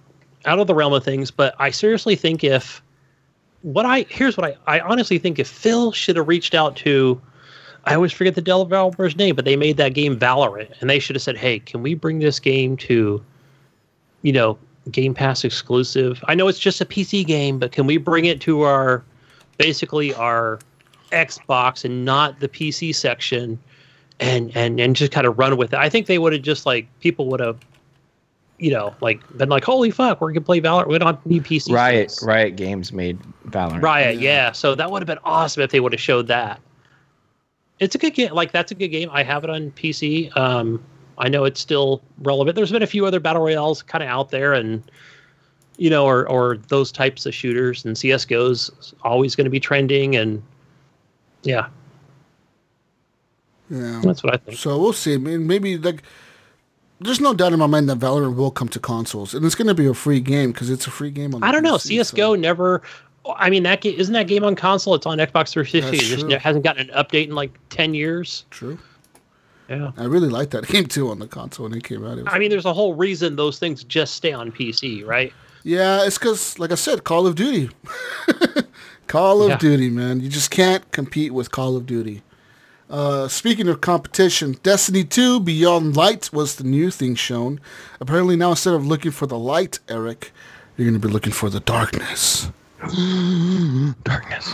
out 0.44 0.60
of 0.60 0.66
the 0.68 0.74
realm 0.74 0.92
of 0.92 1.02
things, 1.02 1.32
but 1.32 1.54
I 1.58 1.70
seriously 1.70 2.14
think 2.14 2.44
if 2.44 2.80
what 3.64 3.86
I 3.86 4.04
here's 4.10 4.36
what 4.36 4.56
I 4.66 4.76
I 4.76 4.80
honestly 4.80 5.18
think 5.18 5.38
if 5.38 5.48
Phil 5.48 5.90
should 5.90 6.16
have 6.16 6.28
reached 6.28 6.54
out 6.54 6.76
to, 6.76 7.20
I 7.84 7.94
always 7.94 8.12
forget 8.12 8.34
the 8.34 8.42
developer's 8.42 9.16
name, 9.16 9.34
but 9.34 9.46
they 9.46 9.56
made 9.56 9.78
that 9.78 9.94
game 9.94 10.18
Valorant, 10.18 10.70
and 10.80 10.90
they 10.90 10.98
should 10.98 11.16
have 11.16 11.22
said, 11.22 11.38
"Hey, 11.38 11.60
can 11.60 11.82
we 11.82 11.94
bring 11.94 12.18
this 12.18 12.38
game 12.38 12.76
to, 12.78 13.24
you 14.20 14.32
know, 14.32 14.58
Game 14.90 15.14
Pass 15.14 15.44
exclusive? 15.44 16.22
I 16.28 16.34
know 16.34 16.46
it's 16.46 16.58
just 16.58 16.82
a 16.82 16.84
PC 16.84 17.26
game, 17.26 17.58
but 17.58 17.72
can 17.72 17.86
we 17.86 17.96
bring 17.96 18.26
it 18.26 18.40
to 18.42 18.62
our, 18.62 19.02
basically 19.56 20.12
our 20.12 20.58
Xbox 21.10 21.86
and 21.86 22.04
not 22.04 22.40
the 22.40 22.48
PC 22.48 22.94
section?" 22.94 23.58
and 24.20 24.56
and 24.56 24.78
and 24.78 24.94
just 24.94 25.10
kind 25.10 25.26
of 25.26 25.38
run 25.38 25.56
with 25.56 25.72
it. 25.72 25.78
I 25.78 25.88
think 25.88 26.06
they 26.06 26.18
would 26.18 26.32
have 26.32 26.42
just 26.42 26.66
like 26.66 26.86
people 27.00 27.26
would 27.28 27.40
have, 27.40 27.58
you 28.58 28.70
know, 28.70 28.94
like 29.00 29.20
been 29.36 29.48
like, 29.48 29.64
"Holy 29.64 29.90
fuck, 29.90 30.20
we're 30.20 30.32
gonna 30.32 30.40
play 30.40 30.60
Valorant. 30.60 30.88
We 30.88 30.98
don't 30.98 31.26
need 31.26 31.44
PC." 31.44 31.72
Riot 31.72 32.10
skills." 32.10 32.28
Riot 32.28 32.56
Games 32.56 32.92
made 32.92 33.18
Valorant. 33.48 33.82
Riot, 33.82 34.20
yeah. 34.20 34.52
So 34.52 34.74
that 34.74 34.90
would 34.90 35.02
have 35.02 35.06
been 35.06 35.18
awesome 35.24 35.62
if 35.62 35.70
they 35.70 35.80
would 35.80 35.92
have 35.92 36.00
showed 36.00 36.28
that. 36.28 36.60
It's 37.80 37.94
a 37.94 37.98
good 37.98 38.14
game. 38.14 38.32
Like 38.32 38.52
that's 38.52 38.70
a 38.70 38.74
good 38.74 38.88
game. 38.88 39.10
I 39.12 39.22
have 39.22 39.44
it 39.44 39.50
on 39.50 39.72
PC. 39.72 40.34
Um, 40.36 40.82
I 41.18 41.28
know 41.28 41.44
it's 41.44 41.60
still 41.60 42.00
relevant. 42.18 42.56
There's 42.56 42.72
been 42.72 42.82
a 42.82 42.86
few 42.86 43.06
other 43.06 43.20
battle 43.20 43.42
royales 43.42 43.82
kind 43.82 44.02
of 44.02 44.08
out 44.08 44.30
there, 44.30 44.52
and 44.52 44.82
you 45.76 45.90
know, 45.90 46.06
or 46.06 46.28
or 46.28 46.58
those 46.68 46.92
types 46.92 47.26
of 47.26 47.34
shooters. 47.34 47.84
And 47.84 47.98
CS:GO's 47.98 48.94
always 49.02 49.34
going 49.34 49.46
to 49.46 49.50
be 49.50 49.60
trending, 49.60 50.14
and 50.14 50.40
yeah, 51.42 51.66
yeah. 53.68 54.00
that's 54.04 54.22
what 54.22 54.34
I 54.34 54.36
think. 54.36 54.58
So 54.58 54.78
we'll 54.78 54.92
see. 54.92 55.14
I 55.14 55.18
mean, 55.18 55.46
maybe 55.46 55.76
like. 55.76 56.04
There's 57.00 57.20
no 57.20 57.34
doubt 57.34 57.52
in 57.52 57.58
my 57.58 57.66
mind 57.66 57.88
that 57.88 57.98
Valorant 57.98 58.36
will 58.36 58.50
come 58.50 58.68
to 58.68 58.78
consoles, 58.78 59.34
and 59.34 59.44
it's 59.44 59.54
going 59.54 59.66
to 59.68 59.74
be 59.74 59.86
a 59.86 59.94
free 59.94 60.20
game 60.20 60.52
because 60.52 60.70
it's 60.70 60.86
a 60.86 60.90
free 60.90 61.10
game 61.10 61.34
on. 61.34 61.40
The 61.40 61.46
I 61.46 61.52
don't 61.52 61.62
know. 61.62 61.76
CS:GO 61.76 62.34
so- 62.34 62.34
never. 62.34 62.82
I 63.36 63.48
mean, 63.48 63.62
that 63.62 63.80
game 63.80 63.98
isn't 63.98 64.12
that 64.12 64.26
game 64.26 64.44
on 64.44 64.54
console. 64.54 64.94
It's 64.94 65.06
on 65.06 65.16
Xbox 65.18 65.50
360. 65.52 66.16
That's 66.22 66.22
It 66.34 66.40
hasn't 66.40 66.62
gotten 66.62 66.90
an 66.90 66.94
update 66.94 67.28
in 67.28 67.34
like 67.34 67.52
ten 67.70 67.94
years. 67.94 68.44
True. 68.50 68.78
Yeah. 69.68 69.92
I 69.96 70.04
really 70.04 70.28
liked 70.28 70.50
that 70.50 70.66
game 70.68 70.84
too 70.86 71.10
on 71.10 71.18
the 71.20 71.26
console 71.26 71.64
when 71.68 71.76
it 71.76 71.84
came 71.84 72.04
out. 72.06 72.18
It 72.18 72.24
I 72.28 72.38
mean, 72.38 72.50
there's 72.50 72.66
a 72.66 72.74
whole 72.74 72.94
reason 72.94 73.36
those 73.36 73.58
things 73.58 73.82
just 73.84 74.14
stay 74.14 74.32
on 74.32 74.52
PC, 74.52 75.06
right? 75.06 75.32
Yeah, 75.62 76.04
it's 76.04 76.18
because, 76.18 76.58
like 76.58 76.70
I 76.70 76.74
said, 76.74 77.04
Call 77.04 77.26
of 77.26 77.34
Duty. 77.36 77.70
Call 79.06 79.42
of 79.42 79.48
Yeah. 79.50 79.56
Duty, 79.56 79.88
man. 79.88 80.20
You 80.20 80.28
just 80.28 80.50
can't 80.50 80.90
compete 80.92 81.32
with 81.32 81.50
Call 81.50 81.76
of 81.76 81.86
Duty. 81.86 82.22
Uh, 82.90 83.28
speaking 83.28 83.68
of 83.68 83.80
competition, 83.80 84.56
Destiny 84.62 85.04
2 85.04 85.40
Beyond 85.40 85.96
Light 85.96 86.32
was 86.32 86.56
the 86.56 86.64
new 86.64 86.90
thing 86.90 87.14
shown. 87.14 87.60
Apparently, 88.00 88.36
now 88.36 88.50
instead 88.50 88.74
of 88.74 88.86
looking 88.86 89.10
for 89.10 89.26
the 89.26 89.38
light, 89.38 89.78
Eric, 89.88 90.32
you're 90.76 90.88
going 90.88 91.00
to 91.00 91.06
be 91.06 91.12
looking 91.12 91.32
for 91.32 91.48
the 91.48 91.60
darkness. 91.60 92.50
Darkness. 94.04 94.52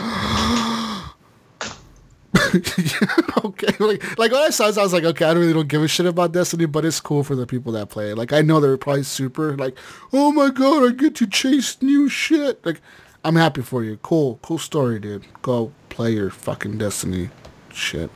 okay, 3.45 3.67
like 3.79 4.17
like 4.17 4.31
when 4.31 4.41
I 4.41 4.49
saw 4.49 4.67
this, 4.67 4.77
I 4.77 4.83
was 4.83 4.93
like, 4.93 5.03
okay, 5.03 5.25
I 5.25 5.33
really 5.33 5.53
don't 5.53 5.67
give 5.67 5.83
a 5.83 5.87
shit 5.87 6.05
about 6.05 6.31
Destiny, 6.31 6.65
but 6.65 6.85
it's 6.85 6.99
cool 6.99 7.23
for 7.23 7.35
the 7.35 7.45
people 7.45 7.73
that 7.73 7.89
play 7.89 8.11
it. 8.11 8.17
Like 8.17 8.31
I 8.31 8.41
know 8.41 8.59
they're 8.59 8.77
probably 8.77 9.03
super 9.03 9.55
like, 9.57 9.77
oh 10.13 10.31
my 10.31 10.49
god, 10.49 10.83
I 10.85 10.91
get 10.93 11.15
to 11.15 11.27
chase 11.27 11.81
new 11.81 12.07
shit. 12.07 12.65
Like 12.65 12.81
I'm 13.25 13.35
happy 13.35 13.61
for 13.61 13.83
you. 13.83 13.97
Cool, 13.97 14.39
cool 14.41 14.57
story, 14.57 14.99
dude. 14.99 15.25
Go 15.41 15.73
play 15.89 16.11
your 16.11 16.29
fucking 16.29 16.77
Destiny 16.77 17.29
shit. 17.73 18.09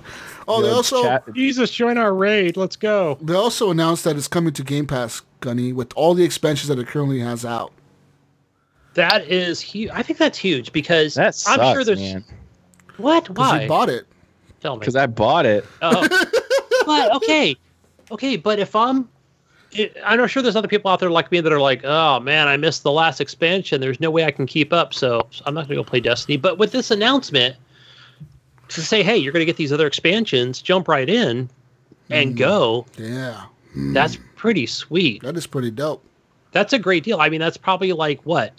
Oh, 0.47 0.61
they 0.61 0.69
also 0.69 1.03
chat- 1.03 1.33
Jesus, 1.33 1.71
join 1.71 1.97
our 1.97 2.13
raid. 2.13 2.55
Let's 2.55 2.75
go. 2.75 3.17
they 3.21 3.33
also 3.33 3.71
announced 3.71 4.03
that 4.03 4.15
it's 4.15 4.27
coming 4.27 4.53
to 4.53 4.63
Game 4.63 4.85
Pass, 4.85 5.21
Gunny, 5.39 5.73
with 5.73 5.91
all 5.95 6.13
the 6.13 6.23
expansions 6.23 6.67
that 6.67 6.77
it 6.77 6.87
currently 6.87 7.19
has 7.19 7.43
out. 7.43 7.71
That 8.93 9.27
is 9.27 9.59
huge. 9.59 9.89
I 9.93 10.03
think 10.03 10.19
that's 10.19 10.37
huge 10.37 10.71
because 10.71 11.15
that 11.15 11.35
sucks, 11.35 11.59
I'm 11.59 11.73
sure 11.73 11.83
there's 11.83 11.99
man. 11.99 12.23
what? 12.97 13.27
Because 13.27 13.51
Why? 13.51 13.63
you 13.63 13.67
bought 13.67 13.89
it. 13.89 14.05
Tell 14.61 14.75
me. 14.75 14.79
Because 14.79 14.95
I 14.95 15.05
bought 15.07 15.45
it. 15.45 15.65
Oh. 15.81 16.07
but 16.85 17.13
okay, 17.15 17.57
okay. 18.11 18.37
But 18.37 18.59
if 18.59 18.73
I'm, 18.73 19.09
it, 19.73 19.97
I'm 20.05 20.25
sure 20.27 20.41
there's 20.41 20.55
other 20.55 20.69
people 20.69 20.89
out 20.89 21.01
there 21.01 21.09
like 21.09 21.29
me 21.29 21.41
that 21.41 21.51
are 21.51 21.59
like, 21.59 21.83
oh 21.83 22.21
man, 22.21 22.47
I 22.47 22.55
missed 22.55 22.83
the 22.83 22.91
last 22.91 23.19
expansion. 23.19 23.81
There's 23.81 23.99
no 23.99 24.09
way 24.09 24.23
I 24.23 24.31
can 24.31 24.45
keep 24.45 24.71
up, 24.71 24.93
so 24.93 25.27
I'm 25.45 25.53
not 25.53 25.65
gonna 25.67 25.75
go 25.75 25.83
play 25.83 25.99
Destiny. 25.99 26.37
But 26.37 26.57
with 26.57 26.71
this 26.71 26.89
announcement 26.89 27.57
to 28.69 28.81
say, 28.81 29.03
hey, 29.03 29.17
you're 29.17 29.33
gonna 29.33 29.45
get 29.45 29.57
these 29.57 29.73
other 29.73 29.87
expansions, 29.87 30.61
jump 30.61 30.87
right 30.87 31.09
in 31.09 31.49
and 32.09 32.33
mm. 32.33 32.37
go. 32.37 32.85
Yeah, 32.97 33.45
That's 33.75 34.17
mm. 34.17 34.23
pretty 34.35 34.65
sweet. 34.65 35.21
that 35.23 35.37
is 35.37 35.47
pretty 35.47 35.71
dope. 35.71 36.03
That's 36.51 36.73
a 36.73 36.79
great 36.79 37.03
deal. 37.03 37.19
I 37.19 37.29
mean, 37.29 37.41
that's 37.41 37.57
probably 37.57 37.91
like 37.91 38.21
what. 38.21 38.53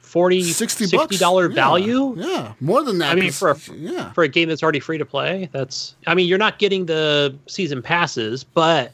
40 0.00 0.42
60 0.42 0.84
60 0.86 0.96
bucks 0.96 1.18
dollar 1.18 1.50
Yeah, 1.50 1.54
value 1.54 2.14
Yeah, 2.16 2.54
more 2.60 2.82
than 2.82 2.96
that. 2.98 3.12
I 3.12 3.14
mean 3.14 3.30
for 3.30 3.50
a- 3.50 3.58
yeah, 3.74 4.10
for 4.12 4.24
a 4.24 4.28
game 4.28 4.48
that's 4.48 4.62
already 4.62 4.80
free 4.80 4.96
to 4.96 5.04
play. 5.04 5.50
That's 5.52 5.96
I 6.06 6.14
mean, 6.14 6.26
you're 6.26 6.38
not 6.38 6.58
getting 6.58 6.86
the 6.86 7.36
season 7.46 7.82
passes, 7.82 8.42
but 8.42 8.92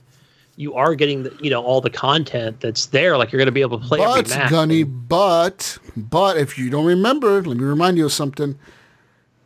you 0.57 0.75
are 0.75 0.95
getting 0.95 1.23
the 1.23 1.37
you 1.41 1.51
know 1.51 1.63
all 1.63 1.81
the 1.81 1.91
content 1.91 2.61
that's 2.61 2.87
there. 2.87 3.17
Like 3.17 3.33
you're 3.33 3.39
going 3.39 3.47
to 3.47 3.53
be 3.53 3.61
able 3.61 3.79
to 3.79 3.87
play 3.87 3.99
but. 3.99 4.29
Gunny, 4.51 4.83
but 4.83 5.79
but 5.97 6.37
if 6.37 6.59
you 6.59 6.69
don't 6.69 6.87
remember, 6.87 7.43
let 7.43 7.57
me 7.57 7.65
remind 7.65 7.97
you 7.97 8.07
of 8.07 8.13
something. 8.13 8.59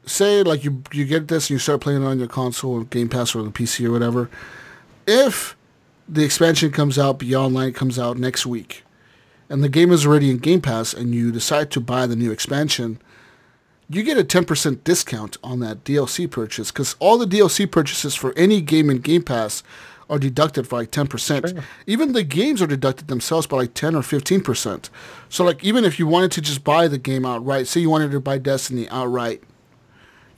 Say 0.09 0.43
like 0.43 0.65
you 0.65 0.83
you 0.93 1.05
get 1.05 1.29
this 1.29 1.45
and 1.45 1.51
you 1.51 1.59
start 1.59 1.81
playing 1.81 2.03
it 2.03 2.07
on 2.07 2.19
your 2.19 2.29
console 2.29 2.73
or 2.73 2.85
Game 2.85 3.09
Pass 3.09 3.35
or 3.35 3.43
the 3.43 3.51
PC 3.51 3.87
or 3.87 3.93
whatever. 3.93 4.31
If 5.07 5.57
the 6.09 6.25
expansion 6.25 6.71
comes 6.71 6.99
out, 6.99 7.19
Beyond 7.19 7.55
Light 7.55 7.75
comes 7.75 7.99
out 7.99 8.17
next 8.17 8.47
week, 8.47 8.85
and 9.49 9.63
the 9.63 9.69
game 9.69 9.93
is 9.93 10.07
already 10.07 10.31
in 10.31 10.39
Game 10.39 10.63
Pass, 10.63 10.95
and 10.95 11.15
you 11.15 11.31
decide 11.31 11.71
to 11.73 11.81
buy 11.81 12.07
the 12.07 12.17
new 12.17 12.31
expansion, 12.31 13.01
you 13.91 14.03
get 14.03 14.19
a 14.19 14.25
10% 14.25 14.85
discount 14.85 15.37
on 15.43 15.61
that 15.61 15.85
DLC 15.85 16.31
purchase 16.31 16.71
because 16.71 16.97
all 16.99 17.19
the 17.19 17.27
DLC 17.27 17.71
purchases 17.71 18.15
for 18.15 18.33
any 18.37 18.61
game 18.61 18.91
in 18.91 18.99
Game 18.99 19.23
Pass 19.23 19.63
are 20.11 20.19
deducted 20.19 20.67
for 20.67 20.77
like 20.77 20.91
10%. 20.91 21.63
Even 21.87 22.13
the 22.13 22.23
games 22.23 22.63
are 22.63 22.67
deducted 22.67 23.09
themselves 23.09 23.47
by 23.47 23.59
like 23.59 23.75
10 23.75 23.95
or 23.95 24.01
15%. 24.01 24.89
So 25.29 25.45
like 25.45 25.63
even 25.63 25.85
if 25.85 25.99
you 25.99 26.07
wanted 26.07 26.33
to 26.33 26.41
just 26.41 26.65
buy 26.65 26.89
the 26.89 26.99
game 26.99 27.27
outright, 27.27 27.67
say 27.67 27.81
you 27.81 27.91
wanted 27.91 28.11
to 28.13 28.21
buy 28.21 28.39
Destiny 28.39 28.89
outright, 28.89 29.43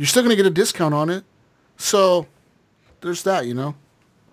you're 0.01 0.07
still 0.07 0.23
going 0.23 0.31
to 0.31 0.37
get 0.37 0.47
a 0.47 0.51
discount 0.51 0.95
on 0.95 1.11
it. 1.11 1.25
So 1.77 2.27
there's 3.03 3.23
that, 3.25 3.45
you 3.47 3.53
know. 3.53 3.75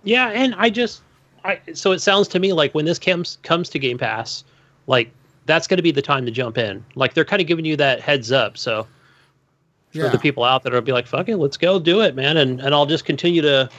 Yeah, 0.06 0.30
and 0.30 0.56
I 0.58 0.70
just 0.70 1.02
I 1.44 1.60
so 1.74 1.92
it 1.92 2.00
sounds 2.00 2.30
to 2.30 2.40
me 2.40 2.54
like 2.54 2.74
when 2.74 2.86
this 2.86 2.98
comes 2.98 3.38
comes 3.44 3.68
to 3.72 3.80
Game 3.80 3.98
Pass, 3.98 4.46
like 4.88 5.12
that's 5.46 5.68
going 5.68 5.76
to 5.76 5.84
be 5.84 5.92
the 5.92 6.02
time 6.02 6.26
to 6.26 6.32
jump 6.32 6.58
in. 6.58 6.86
Like 6.96 7.14
they're 7.16 7.26
kind 7.26 7.42
of 7.42 7.48
giving 7.50 7.66
you 7.66 7.76
that 7.76 8.00
heads 8.00 8.32
up. 8.32 8.58
So 8.58 8.88
for 9.92 9.98
Yeah. 9.98 10.08
the 10.08 10.20
people 10.20 10.46
out 10.46 10.64
there, 10.64 10.72
will 10.72 10.80
be 10.82 10.94
like, 10.94 11.06
"Fuck 11.06 11.28
it, 11.28 11.36
let's 11.36 11.58
go 11.58 11.80
do 11.80 12.00
it, 12.00 12.16
man," 12.16 12.38
and 12.38 12.62
and 12.62 12.74
I'll 12.74 12.86
just 12.86 13.04
continue 13.04 13.42
to 13.42 13.70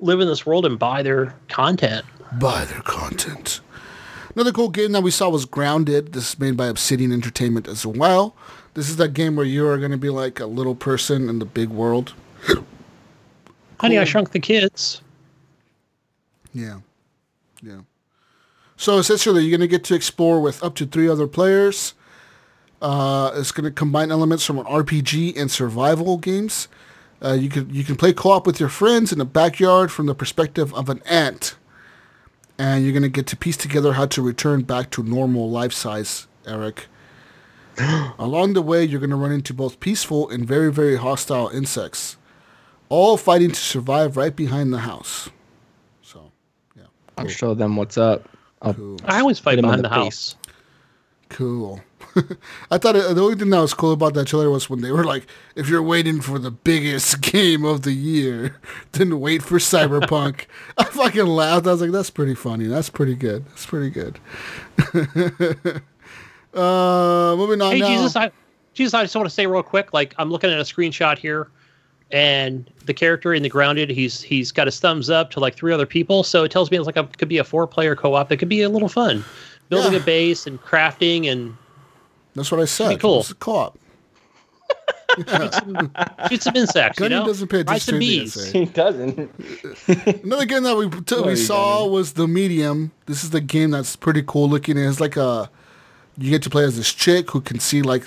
live 0.00 0.20
in 0.20 0.28
this 0.28 0.44
world 0.44 0.66
and 0.66 0.78
buy 0.78 1.02
their 1.02 1.34
content. 1.48 2.04
buy 2.38 2.66
their 2.66 2.82
content. 2.82 3.60
Another 4.34 4.52
cool 4.52 4.68
game 4.68 4.92
that 4.92 5.02
we 5.02 5.10
saw 5.10 5.30
was 5.30 5.46
Grounded. 5.46 6.12
This 6.12 6.34
is 6.34 6.38
made 6.38 6.58
by 6.58 6.66
Obsidian 6.66 7.10
Entertainment 7.10 7.66
as 7.66 7.86
well. 7.86 8.36
This 8.78 8.90
is 8.90 8.96
that 8.98 9.12
game 9.12 9.34
where 9.34 9.44
you 9.44 9.66
are 9.66 9.76
going 9.76 9.90
to 9.90 9.96
be 9.96 10.08
like 10.08 10.38
a 10.38 10.46
little 10.46 10.76
person 10.76 11.28
in 11.28 11.40
the 11.40 11.44
big 11.44 11.68
world. 11.68 12.14
Honey, 13.80 13.98
I 13.98 14.04
Shrunk 14.04 14.30
the 14.30 14.38
Kids. 14.38 15.02
Yeah. 16.54 16.78
Yeah. 17.60 17.80
So 18.76 18.98
essentially, 18.98 19.42
you're 19.42 19.50
going 19.50 19.68
to 19.68 19.76
get 19.76 19.82
to 19.82 19.96
explore 19.96 20.40
with 20.40 20.62
up 20.62 20.76
to 20.76 20.86
three 20.86 21.08
other 21.08 21.26
players. 21.26 21.94
Uh, 22.80 23.32
it's 23.34 23.50
going 23.50 23.64
to 23.64 23.72
combine 23.72 24.12
elements 24.12 24.44
from 24.44 24.60
an 24.60 24.64
RPG 24.66 25.36
and 25.36 25.50
survival 25.50 26.16
games. 26.16 26.68
Uh, 27.20 27.32
you 27.32 27.48
can 27.48 27.68
you 27.74 27.82
can 27.82 27.96
play 27.96 28.12
co-op 28.12 28.46
with 28.46 28.60
your 28.60 28.68
friends 28.68 29.10
in 29.10 29.18
the 29.18 29.24
backyard 29.24 29.90
from 29.90 30.06
the 30.06 30.14
perspective 30.14 30.72
of 30.74 30.88
an 30.88 31.02
ant, 31.04 31.56
and 32.56 32.84
you're 32.84 32.92
going 32.92 33.02
to 33.02 33.08
get 33.08 33.26
to 33.26 33.36
piece 33.36 33.56
together 33.56 33.94
how 33.94 34.06
to 34.06 34.22
return 34.22 34.62
back 34.62 34.88
to 34.90 35.02
normal 35.02 35.50
life 35.50 35.72
size, 35.72 36.28
Eric. 36.46 36.86
Along 38.18 38.54
the 38.54 38.62
way, 38.62 38.84
you're 38.84 39.00
going 39.00 39.10
to 39.10 39.16
run 39.16 39.32
into 39.32 39.54
both 39.54 39.80
peaceful 39.80 40.28
and 40.30 40.46
very 40.46 40.72
very 40.72 40.96
hostile 40.96 41.48
insects, 41.48 42.16
all 42.88 43.16
fighting 43.16 43.50
to 43.50 43.56
survive 43.60 44.16
right 44.16 44.34
behind 44.34 44.72
the 44.72 44.78
house. 44.78 45.28
So, 46.02 46.32
yeah, 46.76 46.84
I'll 47.16 47.28
show 47.28 47.54
them 47.54 47.76
what's 47.76 47.96
up. 47.98 48.28
I'll, 48.62 48.74
cool. 48.74 48.98
I 49.04 49.20
always 49.20 49.38
fight 49.38 49.52
Hit 49.52 49.64
'em 49.64 49.64
in 49.66 49.82
behind 49.82 49.84
the 49.84 49.88
the, 49.88 49.94
house. 49.94 50.34
Cool. 51.28 51.80
I 52.70 52.78
thought 52.78 52.96
it, 52.96 53.14
the 53.14 53.22
only 53.22 53.36
thing 53.36 53.50
that 53.50 53.60
was 53.60 53.74
cool 53.74 53.92
about 53.92 54.14
that 54.14 54.26
trailer 54.26 54.50
was 54.50 54.68
when 54.70 54.80
they 54.80 54.90
were 54.90 55.04
like, 55.04 55.26
"If 55.54 55.68
you're 55.68 55.82
waiting 55.82 56.20
for 56.20 56.38
the 56.38 56.50
biggest 56.50 57.20
game 57.32 57.64
of 57.64 57.82
the 57.82 57.92
year, 57.92 58.56
then 58.92 59.20
wait 59.20 59.42
for 59.42 59.58
Cyberpunk." 59.58 60.46
I 60.76 60.84
fucking 60.84 61.26
laughed. 61.26 61.66
I 61.66 61.72
was 61.72 61.80
like, 61.82 61.92
"That's 61.92 62.10
pretty 62.10 62.34
funny. 62.34 62.66
That's 62.66 62.90
pretty 62.90 63.14
good. 63.14 63.46
That's 63.46 63.66
pretty 63.66 63.90
good." 63.90 64.18
Uh, 66.58 67.36
moving 67.36 67.60
on 67.62 67.72
Hey, 67.72 67.78
now. 67.80 67.88
Jesus, 67.88 68.16
I, 68.16 68.30
Jesus, 68.74 68.94
I 68.94 69.02
just 69.04 69.14
want 69.16 69.26
to 69.26 69.34
say 69.34 69.46
real 69.46 69.62
quick. 69.62 69.92
Like, 69.92 70.14
I'm 70.18 70.30
looking 70.30 70.50
at 70.50 70.58
a 70.58 70.62
screenshot 70.62 71.18
here, 71.18 71.48
and 72.10 72.70
the 72.86 72.94
character 72.94 73.34
in 73.34 73.42
the 73.42 73.48
grounded, 73.48 73.90
he's 73.90 74.20
he's 74.22 74.50
got 74.52 74.66
his 74.66 74.78
thumbs 74.80 75.10
up 75.10 75.30
to 75.32 75.40
like 75.40 75.54
three 75.56 75.72
other 75.72 75.86
people. 75.86 76.22
So 76.24 76.44
it 76.44 76.50
tells 76.50 76.70
me 76.70 76.76
it's 76.76 76.86
like 76.86 76.96
a 76.96 77.04
could 77.04 77.28
be 77.28 77.38
a 77.38 77.44
four 77.44 77.66
player 77.66 77.94
co 77.96 78.14
op. 78.14 78.28
That 78.28 78.36
could 78.38 78.48
be 78.48 78.62
a 78.62 78.68
little 78.68 78.88
fun, 78.88 79.24
building 79.68 79.92
Yeah. 79.92 79.98
a 80.00 80.02
base 80.02 80.46
and 80.46 80.60
crafting 80.60 81.30
and 81.30 81.56
That's 82.34 82.50
what 82.50 82.60
I 82.60 82.64
said. 82.66 83.00
cool. 83.00 83.20
It's 83.20 83.30
a 83.30 83.34
co-op. 83.34 83.78
shoot 86.28 86.42
some 86.42 86.54
insects. 86.56 87.00
you 87.00 87.08
know, 87.08 87.26
doesn't 87.26 87.48
pay 87.48 87.60
attention 87.60 87.94
to 87.94 87.96
anything 87.96 88.24
bees. 88.24 88.52
he 88.52 88.64
doesn't. 88.66 89.18
Another 90.24 90.44
game 90.44 90.62
that 90.62 90.76
we 90.76 90.88
t- 90.88 90.96
we 90.98 91.04
Sorry, 91.06 91.36
saw 91.36 91.78
Gunny. 91.80 91.90
was 91.92 92.12
the 92.12 92.28
Medium. 92.28 92.92
This 93.06 93.24
is 93.24 93.30
the 93.30 93.40
game 93.40 93.70
that's 93.70 93.96
pretty 93.96 94.22
cool 94.26 94.48
looking. 94.48 94.76
It's 94.76 95.00
like 95.00 95.16
a 95.16 95.50
you 96.18 96.30
get 96.30 96.42
to 96.42 96.50
play 96.50 96.64
as 96.64 96.76
this 96.76 96.92
chick 96.92 97.30
who 97.30 97.40
can 97.40 97.60
see 97.60 97.82
like 97.82 98.04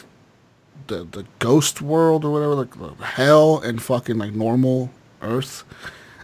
the 0.87 1.07
the 1.09 1.25
ghost 1.39 1.81
world 1.81 2.25
or 2.25 2.31
whatever, 2.31 2.55
like 2.55 2.99
hell 3.01 3.59
and 3.59 3.81
fucking 3.81 4.17
like 4.17 4.33
normal 4.33 4.91
Earth. 5.21 5.63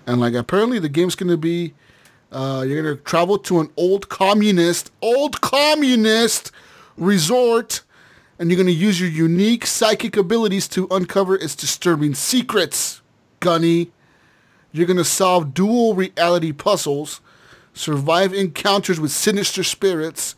And 0.06 0.20
like 0.20 0.34
apparently 0.34 0.80
the 0.80 0.90
game's 0.90 1.16
gonna 1.16 1.38
be 1.38 1.74
uh, 2.32 2.66
you're 2.68 2.82
gonna 2.82 2.96
travel 2.96 3.38
to 3.40 3.60
an 3.60 3.72
old 3.78 4.10
communist, 4.10 4.92
old 5.02 5.40
communist 5.42 6.52
resort, 6.98 7.82
and 8.38 8.50
you're 8.50 8.58
gonna 8.58 8.72
use 8.72 9.00
your 9.00 9.10
unique 9.10 9.66
psychic 9.66 10.18
abilities 10.18 10.68
to 10.70 10.88
uncover 10.92 11.36
its 11.36 11.56
disturbing 11.56 12.14
secrets. 12.14 13.02
Gunny. 13.40 13.92
You're 14.74 14.88
to 14.88 15.04
solve 15.06 15.54
dual 15.54 15.96
reality 15.96 16.52
puzzles, 16.52 17.22
survive 17.74 18.34
encounters 18.34 19.00
with 19.00 19.12
sinister 19.12 19.64
spirits, 19.64 20.36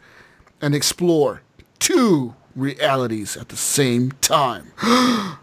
and 0.62 0.76
explore 0.76 1.42
two 1.80 2.36
realities 2.56 3.38
at 3.38 3.50
the 3.50 3.58
same 3.58 4.12
time. 4.22 4.72
I 4.80 5.38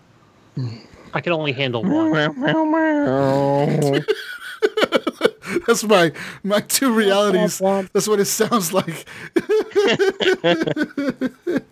can 1.21 1.33
only 1.33 1.53
handle 1.53 1.83
one. 1.83 2.13
That's 5.67 5.85
my 5.85 6.13
my 6.43 6.61
two 6.61 6.93
realities. 6.93 7.59
That's 7.59 8.09
what 8.09 8.21
it 8.21 8.27
sounds 8.27 8.73
like. 8.73 9.07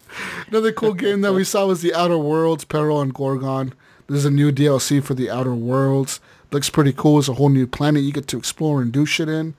Another 0.49 0.73
cool 0.73 0.95
game 0.95 1.23
that 1.23 1.33
we 1.33 1.45
saw 1.45 1.67
was 1.67 1.83
the 1.83 1.95
Outer 1.95 2.19
Worlds, 2.19 2.65
Peril 2.65 2.99
on 2.99 3.11
Gorgon. 3.11 3.75
This 4.07 4.19
is 4.19 4.25
a 4.25 4.31
new 4.31 4.53
DLC 4.53 5.03
for 5.03 5.15
the 5.15 5.31
Outer 5.31 5.55
Worlds. 5.55 6.21
Looks 6.53 6.71
pretty 6.71 6.93
cool. 6.93 7.19
It's 7.19 7.29
a 7.29 7.35
whole 7.35 7.49
new 7.49 7.67
planet 7.67 8.03
you 8.03 8.13
get 8.13 8.29
to 8.29 8.39
explore 8.39 8.81
and 8.81 8.93
do 8.93 9.07
shit 9.07 9.29
in. 9.29 9.55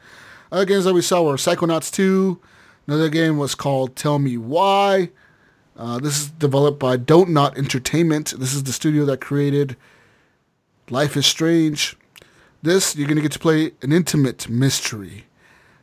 Other 0.52 0.66
games 0.66 0.86
that 0.86 0.94
we 0.94 1.02
saw 1.02 1.24
were 1.24 1.36
Psychonauts 1.36 1.92
2. 1.92 2.40
Another 2.88 3.10
game 3.10 3.38
was 3.38 3.56
called 3.56 3.96
Tell 3.96 4.20
Me 4.20 4.38
Why. 4.38 5.10
Uh, 5.76 6.00
this 6.00 6.22
is 6.22 6.30
developed 6.30 6.80
by 6.80 6.98
Dontnod 6.98 7.58
Entertainment. 7.58 8.34
This 8.38 8.54
is 8.54 8.64
the 8.64 8.72
studio 8.72 9.06
that 9.06 9.22
created 9.22 9.76
Life 10.90 11.18
is 11.18 11.26
Strange. 11.26 11.98
This, 12.62 12.96
you're 12.96 13.08
going 13.08 13.18
to 13.18 13.24
get 13.24 13.32
to 13.32 13.40
play 13.40 13.72
an 13.82 13.92
intimate 13.92 14.48
mystery. 14.48 15.26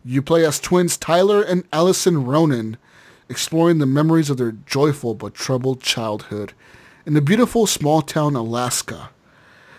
You 0.05 0.23
play 0.23 0.47
as 0.47 0.61
twins 0.61 0.97
Tyler 0.97 1.43
and 1.43 1.69
Alyson 1.73 2.25
Ronan, 2.25 2.77
exploring 3.29 3.79
the 3.79 3.87
memories 3.87 4.31
of 4.31 4.37
their 4.37 4.53
joyful 4.53 5.15
but 5.15 5.35
troubled 5.35 5.81
childhood 5.81 6.53
in 7.05 7.15
the 7.15 7.21
beautiful 7.21 7.67
small 7.67 8.03
town 8.03 8.37
Alaska. 8.37 9.11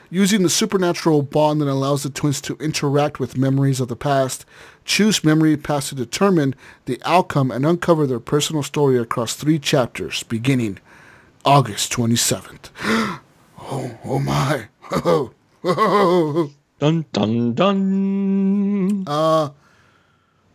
Using 0.10 0.44
the 0.44 0.50
supernatural 0.50 1.24
bond 1.24 1.60
that 1.62 1.68
allows 1.68 2.04
the 2.04 2.10
twins 2.10 2.40
to 2.42 2.56
interact 2.58 3.20
with 3.20 3.38
memories 3.38 3.80
of 3.80 3.88
the 3.88 3.96
past, 3.96 4.46
choose 4.86 5.24
memory 5.24 5.58
past 5.58 5.90
to 5.90 5.96
determine 5.96 6.56
the 6.86 7.02
outcome 7.06 7.52
and 7.52 7.66
uncover 7.66 8.06
their 8.06 8.20
personal 8.20 8.64
story 8.64 8.98
across 8.98 9.36
three 9.36 9.60
chapters, 9.60 10.24
beginning 10.24 10.80
August 11.46 11.92
27th. 11.94 12.70
oh, 13.60 13.98
oh 14.04 14.20
my. 14.20 14.68
Oh, 14.92 15.32
oh, 15.64 16.52
Dun 16.84 17.06
dun 17.14 17.54
dun. 17.54 19.04
Uh, 19.08 19.52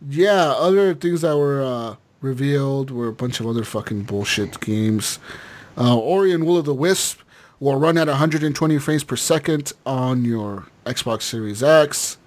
yeah, 0.07 0.51
other 0.51 0.93
things 0.93 1.21
that 1.21 1.35
were 1.35 1.63
uh, 1.63 1.95
revealed 2.21 2.91
were 2.91 3.07
a 3.07 3.13
bunch 3.13 3.39
of 3.39 3.47
other 3.47 3.63
fucking 3.63 4.03
bullshit 4.03 4.59
games. 4.59 5.17
Uh, 5.75 5.97
Ori 5.97 6.31
and 6.31 6.45
Will 6.45 6.57
of 6.57 6.65
the 6.65 6.73
Wisp 6.75 7.21
will 7.59 7.79
run 7.79 7.97
at 7.97 8.07
120 8.07 8.77
frames 8.77 9.03
per 9.03 9.15
second 9.15 9.73
on 9.87 10.23
your 10.23 10.67
Xbox 10.85 11.23
Series 11.23 11.63
X. 11.63 12.18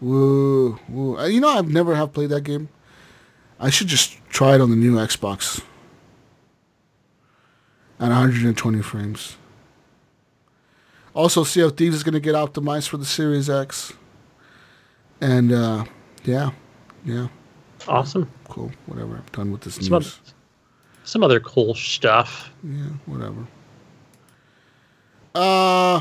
Woo, 0.00 0.78
woo. 0.88 1.26
You 1.26 1.40
know, 1.40 1.48
I've 1.48 1.68
never 1.68 1.94
have 1.94 2.12
played 2.12 2.30
that 2.30 2.42
game. 2.42 2.68
I 3.58 3.68
should 3.70 3.88
just 3.88 4.16
try 4.30 4.54
it 4.54 4.60
on 4.60 4.70
the 4.70 4.76
new 4.76 4.94
Xbox 4.96 5.62
at 7.98 8.08
120 8.08 8.82
frames. 8.82 9.36
Also, 11.12 11.44
Sea 11.44 11.62
of 11.62 11.76
Thieves 11.76 11.96
is 11.96 12.02
going 12.02 12.14
to 12.14 12.20
get 12.20 12.34
optimized 12.34 12.88
for 12.88 12.96
the 12.96 13.04
Series 13.04 13.50
X. 13.50 13.92
And, 15.20 15.52
uh, 15.52 15.84
yeah, 16.24 16.50
yeah, 17.04 17.28
Awesome. 17.86 18.30
cool. 18.48 18.70
Whatever. 18.86 19.16
I'm 19.16 19.24
done 19.32 19.52
with 19.52 19.60
this 19.62 19.74
Some, 19.74 19.98
news. 19.98 20.18
some 21.04 21.22
other 21.22 21.40
cool 21.40 21.74
stuff. 21.74 22.50
Yeah, 22.64 22.84
whatever. 23.06 23.46
Uh, 25.34 26.00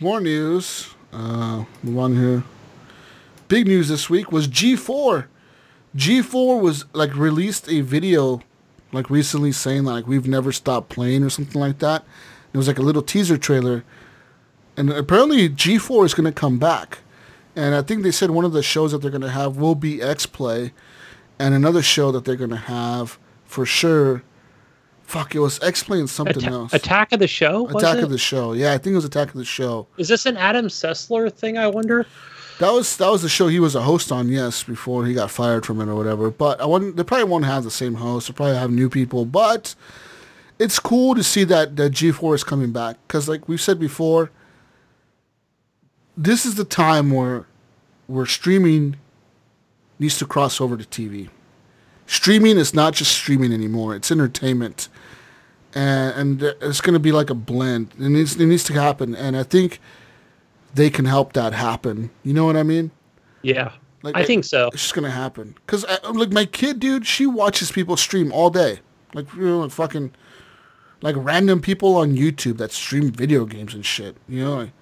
more 0.00 0.20
news. 0.20 0.88
Uh, 1.12 1.64
move 1.84 1.98
on 1.98 2.16
here. 2.16 2.42
Big 3.50 3.66
news 3.66 3.88
this 3.88 4.08
week 4.08 4.30
was 4.30 4.46
G4. 4.46 5.26
G4 5.96 6.60
was 6.62 6.84
like 6.92 7.16
released 7.16 7.68
a 7.68 7.80
video 7.80 8.42
like 8.92 9.10
recently 9.10 9.50
saying 9.50 9.82
like 9.82 10.06
we've 10.06 10.28
never 10.28 10.52
stopped 10.52 10.88
playing 10.88 11.24
or 11.24 11.30
something 11.30 11.60
like 11.60 11.80
that. 11.80 12.04
It 12.52 12.56
was 12.56 12.68
like 12.68 12.78
a 12.78 12.82
little 12.82 13.02
teaser 13.02 13.36
trailer. 13.36 13.82
And 14.76 14.88
apparently 14.92 15.48
G4 15.48 16.04
is 16.06 16.14
going 16.14 16.26
to 16.26 16.32
come 16.32 16.60
back. 16.60 16.98
And 17.56 17.74
I 17.74 17.82
think 17.82 18.04
they 18.04 18.12
said 18.12 18.30
one 18.30 18.44
of 18.44 18.52
the 18.52 18.62
shows 18.62 18.92
that 18.92 18.98
they're 19.02 19.10
going 19.10 19.20
to 19.22 19.30
have 19.30 19.56
will 19.56 19.74
be 19.74 20.00
X 20.00 20.26
Play 20.26 20.72
and 21.36 21.52
another 21.52 21.82
show 21.82 22.12
that 22.12 22.24
they're 22.24 22.36
going 22.36 22.50
to 22.50 22.56
have 22.56 23.18
for 23.44 23.66
sure 23.66 24.22
Fuck, 25.02 25.34
it 25.34 25.40
was 25.40 25.60
X 25.60 25.82
Play 25.82 25.98
and 25.98 26.08
something 26.08 26.36
Atta- 26.44 26.52
else. 26.52 26.72
Attack 26.72 27.10
of 27.10 27.18
the 27.18 27.26
Show? 27.26 27.62
was 27.64 27.82
Attack 27.82 27.96
it? 27.96 28.04
of 28.04 28.10
the 28.10 28.16
Show. 28.18 28.52
Yeah, 28.52 28.72
I 28.74 28.78
think 28.78 28.92
it 28.92 28.94
was 28.94 29.04
Attack 29.04 29.30
of 29.30 29.34
the 29.34 29.44
Show. 29.44 29.88
Is 29.96 30.06
this 30.06 30.24
an 30.24 30.36
Adam 30.36 30.66
Sessler 30.68 31.32
thing, 31.32 31.58
I 31.58 31.66
wonder? 31.66 32.06
That 32.60 32.74
was 32.74 32.98
that 32.98 33.10
was 33.10 33.22
the 33.22 33.28
show 33.30 33.48
he 33.48 33.58
was 33.58 33.74
a 33.74 33.80
host 33.80 34.12
on, 34.12 34.28
yes, 34.28 34.64
before 34.64 35.06
he 35.06 35.14
got 35.14 35.30
fired 35.30 35.64
from 35.64 35.80
it 35.80 35.88
or 35.88 35.94
whatever. 35.94 36.30
But 36.30 36.60
I 36.60 36.66
wouldn't. 36.66 36.94
They 36.94 37.02
probably 37.02 37.24
won't 37.24 37.46
have 37.46 37.64
the 37.64 37.70
same 37.70 37.94
host. 37.94 38.28
They'll 38.28 38.36
probably 38.36 38.58
have 38.58 38.70
new 38.70 38.90
people. 38.90 39.24
But 39.24 39.74
it's 40.58 40.78
cool 40.78 41.14
to 41.14 41.22
see 41.22 41.42
that 41.44 41.76
that 41.76 41.92
G4 41.92 42.34
is 42.34 42.44
coming 42.44 42.70
back 42.70 42.98
because, 43.06 43.30
like 43.30 43.48
we've 43.48 43.62
said 43.62 43.80
before, 43.80 44.30
this 46.18 46.44
is 46.44 46.56
the 46.56 46.66
time 46.66 47.10
where 47.10 47.46
where 48.08 48.26
streaming 48.26 48.96
needs 49.98 50.18
to 50.18 50.26
cross 50.26 50.60
over 50.60 50.76
to 50.76 50.84
TV. 50.84 51.30
Streaming 52.06 52.58
is 52.58 52.74
not 52.74 52.92
just 52.92 53.12
streaming 53.12 53.54
anymore; 53.54 53.96
it's 53.96 54.12
entertainment, 54.12 54.90
and 55.74 56.42
and 56.42 56.42
it's 56.60 56.82
going 56.82 56.92
to 56.92 57.00
be 57.00 57.10
like 57.10 57.30
a 57.30 57.34
blend. 57.34 57.94
It 57.98 58.10
needs 58.10 58.36
it 58.36 58.44
needs 58.44 58.64
to 58.64 58.74
happen, 58.74 59.14
and 59.14 59.34
I 59.34 59.44
think 59.44 59.80
they 60.74 60.90
can 60.90 61.04
help 61.04 61.32
that 61.34 61.52
happen. 61.52 62.10
You 62.22 62.34
know 62.34 62.44
what 62.44 62.56
I 62.56 62.62
mean? 62.62 62.90
Yeah. 63.42 63.72
Like, 64.02 64.16
I 64.16 64.24
think 64.24 64.44
so. 64.44 64.68
It's 64.68 64.82
just 64.82 64.94
gonna 64.94 65.10
happen. 65.10 65.54
Cause 65.66 65.84
I, 65.84 66.10
like 66.10 66.32
my 66.32 66.46
kid, 66.46 66.80
dude, 66.80 67.06
she 67.06 67.26
watches 67.26 67.70
people 67.70 67.96
stream 67.96 68.32
all 68.32 68.48
day, 68.48 68.80
like 69.12 69.32
you 69.34 69.42
know, 69.42 69.60
like 69.60 69.70
fucking, 69.72 70.12
like 71.02 71.16
random 71.18 71.60
people 71.60 71.96
on 71.96 72.16
YouTube 72.16 72.56
that 72.58 72.72
stream 72.72 73.10
video 73.10 73.44
games 73.44 73.74
and 73.74 73.84
shit. 73.84 74.16
You 74.26 74.44
know, 74.44 74.54
like, 74.56 74.72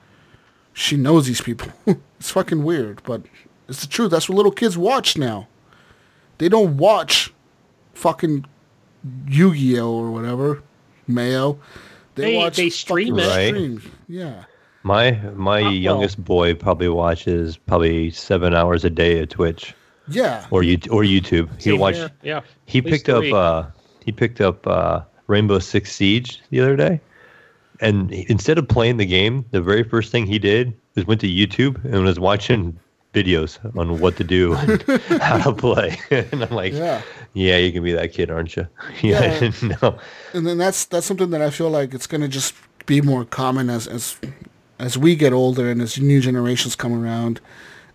she 0.72 0.96
knows 0.96 1.26
these 1.26 1.40
people. 1.40 1.72
it's 2.20 2.30
fucking 2.30 2.62
weird, 2.62 3.02
but 3.02 3.22
it's 3.68 3.80
the 3.80 3.88
truth. 3.88 4.12
That's 4.12 4.28
what 4.28 4.36
little 4.36 4.52
kids 4.52 4.78
watch 4.78 5.18
now. 5.18 5.48
They 6.38 6.48
don't 6.48 6.76
watch 6.76 7.34
fucking 7.94 8.44
Yu-Gi-Oh 9.26 9.90
or 9.92 10.12
whatever, 10.12 10.62
Mayo. 11.08 11.58
They- 12.14 12.36
watch 12.36 12.56
they 12.56 12.70
stream 12.70 13.16
fucking 13.16 13.28
it. 13.28 13.34
Right. 13.34 13.48
streams. 13.48 13.82
Yeah. 14.08 14.44
My 14.82 15.12
my 15.34 15.62
well. 15.62 15.72
youngest 15.72 16.22
boy 16.24 16.54
probably 16.54 16.88
watches 16.88 17.56
probably 17.56 18.10
seven 18.10 18.54
hours 18.54 18.84
a 18.84 18.90
day 18.90 19.20
of 19.20 19.28
Twitch 19.28 19.74
Yeah. 20.08 20.46
or 20.50 20.62
you 20.62 20.78
or 20.90 21.02
YouTube. 21.02 21.48
He 21.56 21.70
Same 21.70 21.78
watch. 21.80 21.96
here. 21.96 22.10
Yeah. 22.22 22.40
He 22.66 22.78
At 22.78 22.84
least 22.86 23.04
picked 23.06 23.08
up 23.08 23.24
uh 23.32 23.64
he 24.04 24.12
picked 24.12 24.40
up 24.40 24.66
uh 24.66 25.00
Rainbow 25.26 25.58
Six 25.58 25.92
Siege 25.94 26.40
the 26.50 26.60
other 26.60 26.76
day, 26.76 27.00
and 27.80 28.10
he- 28.10 28.24
instead 28.30 28.56
of 28.56 28.66
playing 28.68 28.96
the 28.96 29.04
game, 29.06 29.44
the 29.50 29.60
very 29.60 29.82
first 29.82 30.10
thing 30.10 30.26
he 30.26 30.38
did 30.38 30.72
was 30.94 31.06
went 31.06 31.20
to 31.20 31.28
YouTube 31.28 31.84
and 31.84 32.04
was 32.04 32.18
watching 32.18 32.78
videos 33.14 33.58
on 33.76 33.98
what 34.00 34.16
to 34.16 34.24
do 34.24 34.54
and 34.54 34.82
how 35.22 35.38
to 35.38 35.52
play. 35.52 35.98
and 36.10 36.44
I'm 36.44 36.50
like, 36.54 36.72
Yeah. 36.72 37.02
yeah, 37.34 37.56
you 37.58 37.72
can 37.72 37.82
be 37.82 37.92
that 37.92 38.12
kid, 38.12 38.30
aren't 38.30 38.56
you? 38.56 38.66
Yeah, 39.02 39.20
I 39.20 39.40
didn't 39.40 39.82
and 40.32 40.46
then 40.46 40.56
that's 40.56 40.84
that's 40.86 41.06
something 41.06 41.30
that 41.30 41.42
I 41.42 41.50
feel 41.50 41.68
like 41.68 41.92
it's 41.94 42.06
gonna 42.06 42.28
just 42.28 42.54
be 42.86 43.02
more 43.02 43.24
common 43.26 43.68
as 43.68 43.86
as 43.86 44.16
as 44.78 44.96
we 44.96 45.16
get 45.16 45.32
older 45.32 45.70
and 45.70 45.82
as 45.82 45.98
new 45.98 46.20
generations 46.20 46.76
come 46.76 46.92
around. 46.92 47.40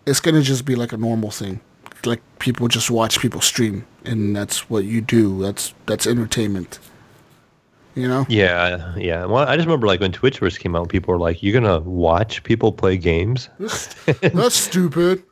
It's 0.05 0.19
gonna 0.19 0.41
just 0.41 0.65
be 0.65 0.75
like 0.75 0.91
a 0.91 0.97
normal 0.97 1.31
thing. 1.31 1.61
Like 2.05 2.21
people 2.39 2.67
just 2.67 2.91
watch 2.91 3.19
people 3.19 3.39
stream, 3.39 3.85
and 4.03 4.35
that's 4.35 4.69
what 4.69 4.83
you 4.83 4.99
do. 4.99 5.41
That's 5.41 5.73
that's 5.85 6.05
entertainment. 6.05 6.79
You 7.95 8.07
know? 8.07 8.25
Yeah, 8.27 8.95
yeah. 8.97 9.25
Well, 9.25 9.47
I 9.47 9.55
just 9.55 9.67
remember 9.67 9.85
like 9.85 9.99
when 9.99 10.11
Twitch 10.11 10.39
first 10.39 10.59
came 10.59 10.75
out, 10.75 10.89
people 10.89 11.13
were 11.13 11.19
like, 11.19 11.43
"You're 11.43 11.53
gonna 11.53 11.79
watch 11.81 12.41
people 12.43 12.71
play 12.71 12.97
games?" 12.97 13.49
That's 13.59 14.55
stupid. 14.55 15.23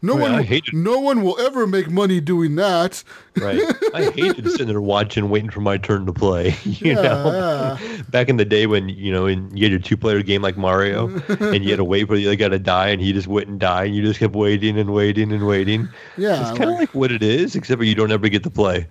No 0.00 0.14
one, 0.16 0.30
I 0.32 0.36
will- 0.38 0.42
hate 0.42 0.64
it. 0.68 0.74
no 0.74 0.98
one 0.98 1.22
will 1.22 1.38
ever 1.40 1.66
make 1.66 1.90
money 1.90 2.20
doing 2.20 2.54
that. 2.56 3.04
Right. 3.36 3.60
I 3.92 4.04
hated 4.12 4.48
sitting 4.50 4.68
there 4.68 4.80
watching, 4.80 5.28
waiting 5.28 5.50
for 5.50 5.60
my 5.60 5.76
turn 5.76 6.06
to 6.06 6.12
play. 6.12 6.56
You 6.64 6.94
know, 6.94 7.78
Yeah, 7.82 8.02
back 8.08 8.28
in 8.30 8.36
the 8.38 8.44
day 8.46 8.66
when 8.66 8.88
you 8.88 9.12
know, 9.12 9.26
in, 9.26 9.54
you 9.54 9.64
had 9.64 9.70
your 9.72 9.80
two-player 9.80 10.22
game 10.22 10.40
like 10.40 10.56
Mario, 10.56 11.08
and 11.28 11.62
you 11.64 11.70
had 11.70 11.76
to 11.76 11.84
wait 11.84 12.06
for 12.06 12.16
the 12.16 12.26
other 12.28 12.36
guy 12.36 12.48
to 12.48 12.58
die, 12.58 12.88
and 12.88 13.00
he 13.02 13.12
just 13.12 13.26
wouldn't 13.28 13.58
die, 13.58 13.84
and 13.84 13.94
you 13.94 14.02
just 14.02 14.18
kept 14.20 14.34
waiting 14.34 14.78
and 14.78 14.94
waiting 14.94 15.32
and 15.32 15.46
waiting. 15.46 15.88
yeah, 16.16 16.48
It's 16.48 16.56
kind 16.58 16.70
of 16.70 16.78
like 16.78 16.94
what 16.94 17.12
it 17.12 17.22
is, 17.22 17.54
except 17.56 17.78
for 17.78 17.84
you 17.84 17.94
don't 17.94 18.10
ever 18.12 18.28
get 18.30 18.42
to 18.44 18.50
play. 18.50 18.86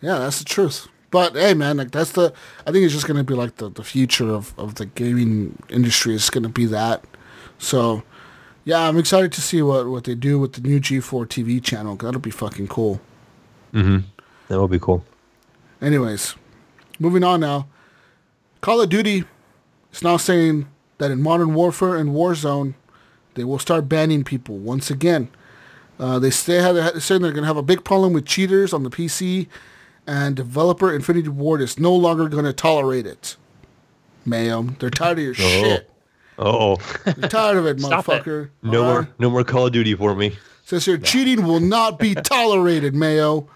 Yeah, 0.00 0.18
that's 0.18 0.38
the 0.40 0.44
truth. 0.44 0.88
But 1.10 1.34
hey, 1.34 1.54
man, 1.54 1.78
like 1.78 1.90
that's 1.90 2.12
the. 2.12 2.32
I 2.66 2.72
think 2.72 2.84
it's 2.84 2.94
just 2.94 3.06
gonna 3.06 3.24
be 3.24 3.34
like 3.34 3.56
the, 3.56 3.70
the 3.70 3.84
future 3.84 4.30
of, 4.30 4.52
of 4.58 4.74
the 4.74 4.86
gaming 4.86 5.62
industry 5.70 6.14
is 6.14 6.28
gonna 6.30 6.48
be 6.48 6.66
that. 6.66 7.04
So, 7.58 8.02
yeah, 8.64 8.86
I'm 8.86 8.98
excited 8.98 9.32
to 9.32 9.40
see 9.40 9.62
what, 9.62 9.88
what 9.88 10.04
they 10.04 10.14
do 10.14 10.38
with 10.38 10.52
the 10.52 10.60
new 10.60 10.80
G4 10.80 11.26
TV 11.26 11.62
channel. 11.62 11.96
That'll 11.96 12.20
be 12.20 12.30
fucking 12.30 12.68
cool. 12.68 13.00
Mm-hmm. 13.72 14.06
That 14.48 14.58
will 14.58 14.68
be 14.68 14.78
cool. 14.78 15.04
Anyways, 15.80 16.34
moving 16.98 17.24
on 17.24 17.40
now. 17.40 17.68
Call 18.60 18.80
of 18.80 18.88
Duty 18.88 19.24
is 19.92 20.02
now 20.02 20.16
saying 20.16 20.68
that 20.98 21.10
in 21.10 21.22
Modern 21.22 21.54
Warfare 21.54 21.96
and 21.96 22.10
Warzone, 22.10 22.74
they 23.34 23.44
will 23.44 23.58
start 23.58 23.88
banning 23.88 24.24
people 24.24 24.58
once 24.58 24.90
again. 24.90 25.28
Uh, 25.98 26.18
they 26.18 26.30
say 26.30 26.60
they're 26.72 27.00
saying 27.00 27.22
they're 27.22 27.32
going 27.32 27.42
to 27.42 27.48
have 27.48 27.56
a 27.56 27.62
big 27.62 27.84
problem 27.84 28.12
with 28.12 28.24
cheaters 28.24 28.72
on 28.72 28.82
the 28.82 28.90
PC, 28.90 29.46
and 30.08 30.34
developer 30.34 30.92
Infinity 30.92 31.28
Ward 31.28 31.60
is 31.60 31.78
no 31.78 31.94
longer 31.94 32.28
going 32.28 32.46
to 32.46 32.52
tolerate 32.52 33.06
it. 33.06 33.36
Ma'am, 34.24 34.76
they're 34.80 34.90
tired 34.90 35.18
of 35.18 35.24
your 35.24 35.34
shit. 35.34 35.88
Oh, 36.38 36.76
They're 37.04 37.28
tired 37.28 37.56
of 37.58 37.66
it, 37.66 37.80
Stop 37.80 38.08
it. 38.08 38.24
motherfucker. 38.24 38.50
no 38.62 38.78
All 38.84 38.90
more, 38.90 39.00
uh-huh. 39.00 39.10
no 39.18 39.30
more 39.30 39.44
Call 39.44 39.66
of 39.66 39.72
Duty 39.72 39.94
for 39.94 40.14
me. 40.14 40.36
Says 40.64 40.84
here, 40.86 40.96
cheating 40.98 41.44
will 41.46 41.60
not 41.60 41.98
be 41.98 42.14
tolerated, 42.14 42.94
Mayo. 42.94 43.48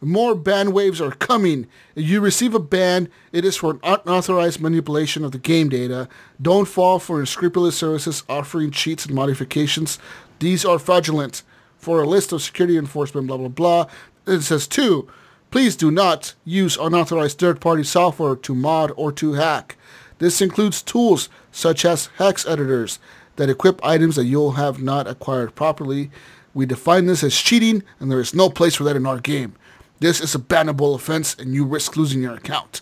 More 0.00 0.34
ban 0.34 0.72
waves 0.72 1.00
are 1.00 1.10
coming. 1.12 1.66
If 1.94 2.08
you 2.08 2.20
receive 2.20 2.54
a 2.54 2.58
ban, 2.58 3.08
it 3.32 3.44
is 3.44 3.56
for 3.56 3.72
an 3.72 3.80
unauthorized 3.84 4.60
manipulation 4.60 5.24
of 5.24 5.32
the 5.32 5.38
game 5.38 5.68
data. 5.68 6.08
Don't 6.40 6.66
fall 6.66 6.98
for 6.98 7.20
unscrupulous 7.20 7.76
services 7.76 8.24
offering 8.28 8.70
cheats 8.70 9.04
and 9.04 9.14
modifications. 9.14 9.98
These 10.38 10.64
are 10.64 10.78
fraudulent. 10.78 11.42
For 11.76 12.02
a 12.02 12.06
list 12.06 12.32
of 12.32 12.42
security 12.42 12.76
enforcement, 12.78 13.26
blah, 13.26 13.36
blah, 13.36 13.48
blah. 13.48 13.86
It 14.26 14.40
says, 14.42 14.66
two, 14.66 15.08
please 15.50 15.76
do 15.76 15.90
not 15.90 16.34
use 16.44 16.76
unauthorized 16.76 17.38
third-party 17.38 17.84
software 17.84 18.36
to 18.36 18.54
mod 18.54 18.92
or 18.96 19.12
to 19.12 19.34
hack. 19.34 19.76
This 20.18 20.40
includes 20.40 20.82
tools 20.82 21.28
such 21.50 21.84
as 21.84 22.10
hex 22.18 22.46
editors 22.46 22.98
that 23.36 23.50
equip 23.50 23.84
items 23.84 24.16
that 24.16 24.26
you'll 24.26 24.52
have 24.52 24.82
not 24.82 25.06
acquired 25.06 25.54
properly. 25.54 26.10
We 26.54 26.66
define 26.66 27.06
this 27.06 27.24
as 27.24 27.36
cheating, 27.36 27.82
and 27.98 28.10
there 28.10 28.20
is 28.20 28.34
no 28.34 28.50
place 28.50 28.74
for 28.74 28.84
that 28.84 28.96
in 28.96 29.06
our 29.06 29.18
game. 29.18 29.54
This 30.00 30.20
is 30.20 30.34
a 30.34 30.38
bannable 30.38 30.94
offense, 30.94 31.34
and 31.38 31.54
you 31.54 31.64
risk 31.64 31.96
losing 31.96 32.22
your 32.22 32.34
account. 32.34 32.80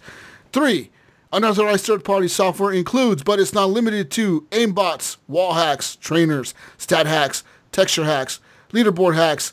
Three, 0.52 0.90
Unauthorized 1.30 1.84
third-party 1.84 2.28
software 2.28 2.72
includes, 2.72 3.22
but 3.22 3.38
it's 3.38 3.52
not 3.52 3.68
limited 3.68 4.10
to, 4.12 4.46
aimbots, 4.50 5.18
wall 5.26 5.52
hacks, 5.52 5.96
trainers, 5.96 6.54
stat 6.78 7.06
hacks, 7.06 7.44
texture 7.70 8.04
hacks, 8.04 8.40
leaderboard 8.72 9.14
hacks, 9.14 9.52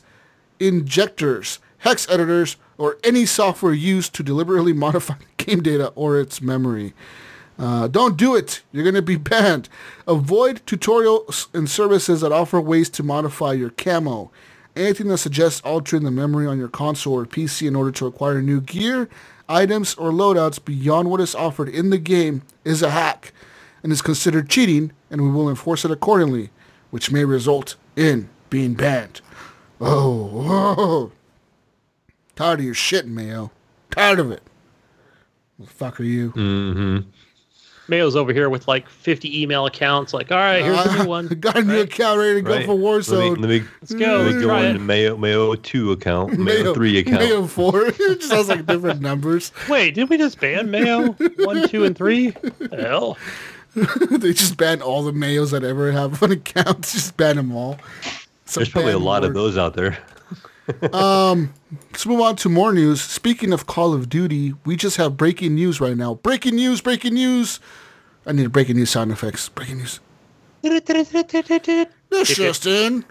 injectors, 0.58 1.58
hex 1.78 2.08
editors, 2.08 2.56
or 2.78 2.98
any 3.04 3.26
software 3.26 3.72
used 3.72 4.14
to 4.14 4.22
deliberately 4.22 4.72
modify 4.72 5.14
game 5.36 5.62
data 5.62 5.88
or 5.94 6.20
its 6.20 6.40
memory. 6.40 6.94
Uh, 7.58 7.88
don't 7.88 8.16
do 8.16 8.34
it. 8.34 8.62
You're 8.72 8.84
going 8.84 8.94
to 8.94 9.02
be 9.02 9.16
banned. 9.16 9.68
Avoid 10.06 10.64
tutorials 10.66 11.48
and 11.54 11.68
services 11.68 12.20
that 12.20 12.32
offer 12.32 12.60
ways 12.60 12.90
to 12.90 13.02
modify 13.02 13.52
your 13.52 13.70
camo. 13.70 14.30
Anything 14.74 15.08
that 15.08 15.18
suggests 15.18 15.62
altering 15.62 16.04
the 16.04 16.10
memory 16.10 16.46
on 16.46 16.58
your 16.58 16.68
console 16.68 17.14
or 17.14 17.24
PC 17.24 17.66
in 17.66 17.74
order 17.74 17.90
to 17.92 18.06
acquire 18.06 18.42
new 18.42 18.60
gear, 18.60 19.08
items, 19.48 19.94
or 19.94 20.10
loadouts 20.10 20.62
beyond 20.62 21.10
what 21.10 21.20
is 21.20 21.34
offered 21.34 21.70
in 21.70 21.88
the 21.88 21.98
game 21.98 22.42
is 22.64 22.82
a 22.82 22.90
hack 22.90 23.32
and 23.82 23.90
is 23.90 24.02
considered 24.02 24.50
cheating, 24.50 24.92
and 25.10 25.22
we 25.22 25.30
will 25.30 25.48
enforce 25.48 25.84
it 25.84 25.90
accordingly, 25.90 26.50
which 26.90 27.10
may 27.10 27.24
result 27.24 27.76
in 27.94 28.28
being 28.50 28.74
banned. 28.74 29.22
Oh, 29.80 30.24
whoa. 30.76 31.12
Tired 32.36 32.60
of 32.60 32.64
your 32.64 32.74
shit, 32.74 33.06
Mayo. 33.06 33.50
Tired 33.90 34.18
of 34.20 34.30
it. 34.30 34.42
What 35.56 35.68
the 35.68 35.74
fuck 35.74 36.00
are 36.00 36.04
you? 36.04 36.30
Mm-hmm. 36.32 37.08
Mayo's 37.88 38.16
over 38.16 38.32
here 38.32 38.50
with 38.50 38.66
like 38.66 38.88
50 38.88 39.42
email 39.42 39.64
accounts. 39.64 40.12
Like, 40.12 40.32
all 40.32 40.38
right, 40.38 40.62
here's 40.62 40.84
the 40.84 41.04
new 41.04 41.08
one. 41.08 41.26
Got 41.40 41.56
a 41.56 41.62
new 41.62 41.74
Right. 41.76 41.84
account 41.84 42.18
ready 42.18 42.34
to 42.34 42.42
go 42.42 42.62
for 42.66 42.74
Warzone. 42.74 43.38
Let 43.38 43.48
me, 43.48 43.60
let 43.60 43.62
me, 43.62 43.68
Let's 43.80 43.94
go. 43.94 44.16
let 44.22 44.34
me 44.34 44.40
go 44.40 44.46
Try 44.48 44.66
on 44.66 44.72
the 44.74 44.80
Mayo 44.80 45.16
Mayo 45.16 45.54
two 45.54 45.92
account, 45.92 46.36
Mayo, 46.38 46.74
three 46.74 46.98
account. 46.98 47.20
Mayo 47.20 47.46
4. 47.46 47.86
it 47.86 47.96
just 48.20 48.32
has 48.32 48.48
like 48.48 48.66
different 48.66 49.00
numbers. 49.00 49.52
Wait, 49.68 49.94
did 49.94 50.10
we 50.10 50.18
just 50.18 50.40
ban 50.40 50.70
Mayo? 50.70 51.12
One, 51.12 51.68
two, 51.68 51.84
and 51.84 51.96
three? 51.96 52.34
Hell. 52.72 53.16
they 53.74 54.32
just 54.32 54.56
banned 54.56 54.82
all 54.82 55.02
the 55.04 55.12
Mayos 55.12 55.52
that 55.52 55.62
ever 55.62 55.92
have 55.92 56.22
an 56.22 56.32
account. 56.32 56.82
Just 56.82 57.16
ban 57.16 57.36
them 57.36 57.52
all. 57.54 57.78
It's 58.42 58.56
There's 58.56 58.68
probably 58.68 58.90
a 58.92 58.94
banned 58.96 59.04
lot 59.04 59.24
of 59.24 59.32
those 59.32 59.56
out 59.56 59.74
there. 59.74 59.96
Let's 60.68 62.06
move 62.06 62.20
on 62.20 62.36
to 62.36 62.48
more 62.48 62.72
news. 62.72 63.00
Speaking 63.00 63.52
of 63.52 63.66
Call 63.66 63.94
of 63.94 64.08
Duty, 64.08 64.54
we 64.64 64.76
just 64.76 64.96
have 64.96 65.16
breaking 65.16 65.54
news 65.54 65.80
right 65.80 65.96
now. 65.96 66.14
Breaking 66.14 66.56
news, 66.56 66.80
breaking 66.80 67.14
news. 67.14 67.60
I 68.26 68.32
need 68.32 68.46
a 68.46 68.48
breaking 68.48 68.76
news 68.76 68.90
sound 68.90 69.12
effects. 69.12 69.48
Breaking 69.48 69.78
news. 69.78 70.00
This 72.08 72.34
just 72.36 72.66
in. 72.66 73.04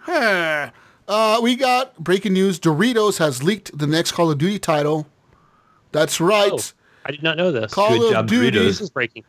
Uh, 1.08 1.40
we 1.42 1.56
got 1.56 1.98
breaking 2.04 2.34
news. 2.34 2.60
Doritos 2.60 3.18
has 3.20 3.44
leaked 3.44 3.78
the 3.78 3.88
next 3.88 4.12
Call 4.14 4.32
of 4.32 4.38
Duty 4.38 4.58
title. 4.60 5.08
That's 5.92 6.20
right. 6.20 6.52
Oh, 6.52 6.60
I 7.06 7.12
did 7.12 7.22
not 7.24 7.38
know 7.38 7.52
this. 7.52 7.74
Call 7.74 7.90
Good 7.98 8.08
of 8.08 8.12
job, 8.12 8.28
Duty. 8.28 8.58
Doritos. 8.58 8.64
This 8.64 8.82
is 8.82 8.90
breaking. 8.90 9.24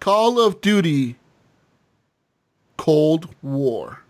Call 0.00 0.40
of 0.40 0.60
Duty 0.60 1.16
Cold 2.76 3.28
War. 3.42 4.02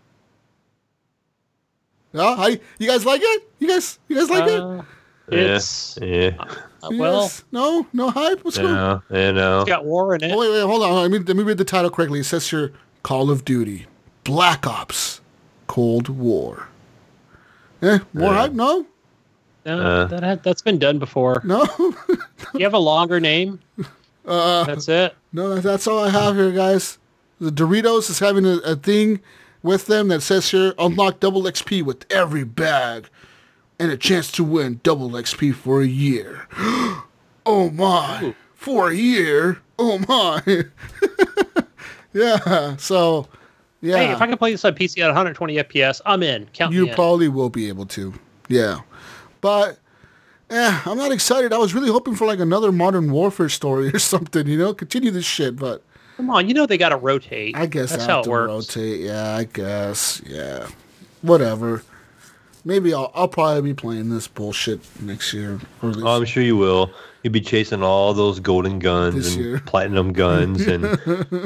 Yeah, 2.13 2.35
how, 2.35 2.47
you 2.47 2.87
guys 2.87 3.05
like 3.05 3.21
it? 3.23 3.49
You 3.59 3.67
guys, 3.67 3.99
you 4.07 4.15
guys 4.15 4.29
like 4.29 4.47
it? 4.49 4.85
Yes. 5.31 5.97
it's 6.01 6.07
yeah, 6.07 6.43
uh, 6.81 6.89
well, 6.91 7.21
Yes? 7.23 7.43
no, 7.51 7.85
no 7.93 8.09
hype. 8.09 8.43
What's 8.43 8.57
yeah, 8.57 8.63
going? 8.63 8.75
on? 8.75 9.03
no, 9.11 9.19
yeah, 9.19 9.31
no. 9.31 9.59
it's 9.61 9.69
got 9.69 9.85
war 9.85 10.15
in 10.15 10.23
it. 10.23 10.31
Oh 10.31 10.39
wait, 10.39 10.49
wait, 10.51 10.61
hold 10.61 10.81
on. 10.81 10.95
Let 11.03 11.11
me 11.11 11.19
let 11.19 11.35
me 11.37 11.43
read 11.43 11.59
the 11.59 11.65
title 11.65 11.91
correctly. 11.91 12.21
It 12.21 12.23
says 12.23 12.49
here, 12.49 12.73
Call 13.03 13.29
of 13.29 13.45
Duty, 13.45 13.85
Black 14.23 14.65
Ops, 14.65 15.21
Cold 15.67 16.09
War. 16.09 16.67
Eh, 17.83 17.99
more 18.13 18.31
Yeah. 18.31 18.37
hype? 18.39 18.53
No, 18.53 18.85
No, 19.65 19.79
Uh. 19.79 20.05
that 20.05 20.23
had, 20.23 20.41
that's 20.43 20.63
been 20.63 20.79
done 20.79 20.97
before. 20.97 21.41
no, 21.45 21.67
You 22.55 22.63
have 22.63 22.73
a 22.73 22.79
longer 22.79 23.19
name. 23.19 23.59
Uh. 24.25 24.63
that's 24.63 24.89
it. 24.89 25.15
no. 25.31 25.59
That's 25.59 25.85
all 25.85 25.99
I 26.05 26.09
have 26.09 26.35
here, 26.35 26.51
guys. 26.51 26.97
The 27.39 27.51
Doritos 27.51 28.09
is 28.09 28.17
having 28.19 28.45
a, 28.47 28.57
a 28.65 28.75
thing 28.75 29.19
with 29.63 29.87
them 29.87 30.07
that 30.09 30.21
says 30.21 30.51
here, 30.51 30.73
unlock 30.77 31.19
double 31.19 31.43
XP 31.43 31.83
with 31.83 32.05
every 32.11 32.43
bag, 32.43 33.09
and 33.79 33.91
a 33.91 33.97
chance 33.97 34.31
to 34.33 34.43
win 34.43 34.79
double 34.83 35.09
XP 35.11 35.51
oh 35.51 35.53
for 35.53 35.81
a 35.81 35.87
year. 35.87 36.47
oh 37.45 37.69
my, 37.71 38.35
for 38.53 38.89
a 38.89 38.95
year. 38.95 39.61
Oh 39.77 39.99
my. 40.07 40.65
yeah. 42.13 42.75
So, 42.77 43.27
yeah. 43.81 43.97
Hey, 43.97 44.11
if 44.11 44.21
I 44.21 44.27
can 44.27 44.37
play 44.37 44.51
this 44.51 44.65
on 44.65 44.75
PC 44.75 44.99
at 45.01 45.07
120 45.07 45.55
FPS, 45.55 46.01
I'm 46.05 46.23
in. 46.23 46.47
Count 46.53 46.73
You 46.73 46.83
me 46.83 46.89
in. 46.89 46.95
probably 46.95 47.27
will 47.29 47.49
be 47.49 47.67
able 47.69 47.85
to. 47.87 48.13
Yeah. 48.49 48.79
But 49.41 49.79
yeah, 50.51 50.81
I'm 50.85 50.97
not 50.97 51.11
excited. 51.11 51.53
I 51.53 51.57
was 51.57 51.73
really 51.73 51.89
hoping 51.89 52.15
for 52.15 52.25
like 52.27 52.39
another 52.39 52.71
modern 52.71 53.11
warfare 53.11 53.49
story 53.49 53.87
or 53.93 53.99
something, 53.99 54.47
you 54.47 54.57
know? 54.57 54.73
Continue 54.73 55.11
this 55.11 55.25
shit, 55.25 55.55
but 55.55 55.83
Come 56.19 56.29
on, 56.31 56.49
you 56.49 56.53
know 56.53 56.65
they 56.65 56.77
got 56.77 56.89
to 56.89 56.97
rotate. 56.97 57.55
I 57.55 57.65
guess 57.65 57.91
that's 57.91 58.03
I 58.03 58.07
how 58.07 58.15
have 58.17 58.19
it 58.19 58.23
to 58.25 58.29
works. 58.29 58.75
rotate. 58.75 58.99
Yeah, 58.99 59.37
I 59.37 59.45
guess. 59.45 60.21
Yeah. 60.27 60.67
Whatever. 61.21 61.81
Maybe 62.65 62.93
I'll 62.93 63.09
I'll 63.15 63.29
probably 63.29 63.61
be 63.61 63.73
playing 63.73 64.09
this 64.09 64.27
bullshit 64.27 64.81
next 65.01 65.33
year. 65.33 65.61
Or 65.81 65.93
Oh, 65.95 66.17
I'm 66.17 66.25
sure 66.25 66.43
you 66.43 66.57
will. 66.57 66.91
You'll 67.23 67.31
be 67.31 67.39
chasing 67.39 67.81
all 67.83 68.13
those 68.13 68.41
golden 68.41 68.79
guns 68.79 69.15
This 69.15 69.35
and 69.35 69.45
year. 69.45 69.59
platinum 69.65 70.11
guns 70.11 70.67
and 70.67 70.83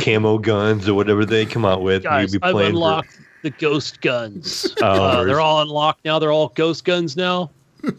camo 0.02 0.40
guns 0.40 0.90
or 0.90 0.96
whatever 0.96 1.24
they 1.24 1.46
come 1.46 1.66
out 1.66 1.84
with. 1.84 2.02
Guys, 2.02 2.32
be 2.32 2.40
I've 2.42 2.54
playing 2.54 2.72
for 2.72 2.76
unlocked 2.78 3.20
the 3.44 3.52
ghost 3.52 4.02
guns. 4.02 4.74
uh, 4.82 5.24
they're 5.24 5.40
all 5.40 5.62
unlocked 5.62 6.04
now. 6.04 6.18
They're 6.18 6.32
all 6.32 6.48
ghost 6.50 6.84
guns 6.84 7.16
now. 7.16 7.52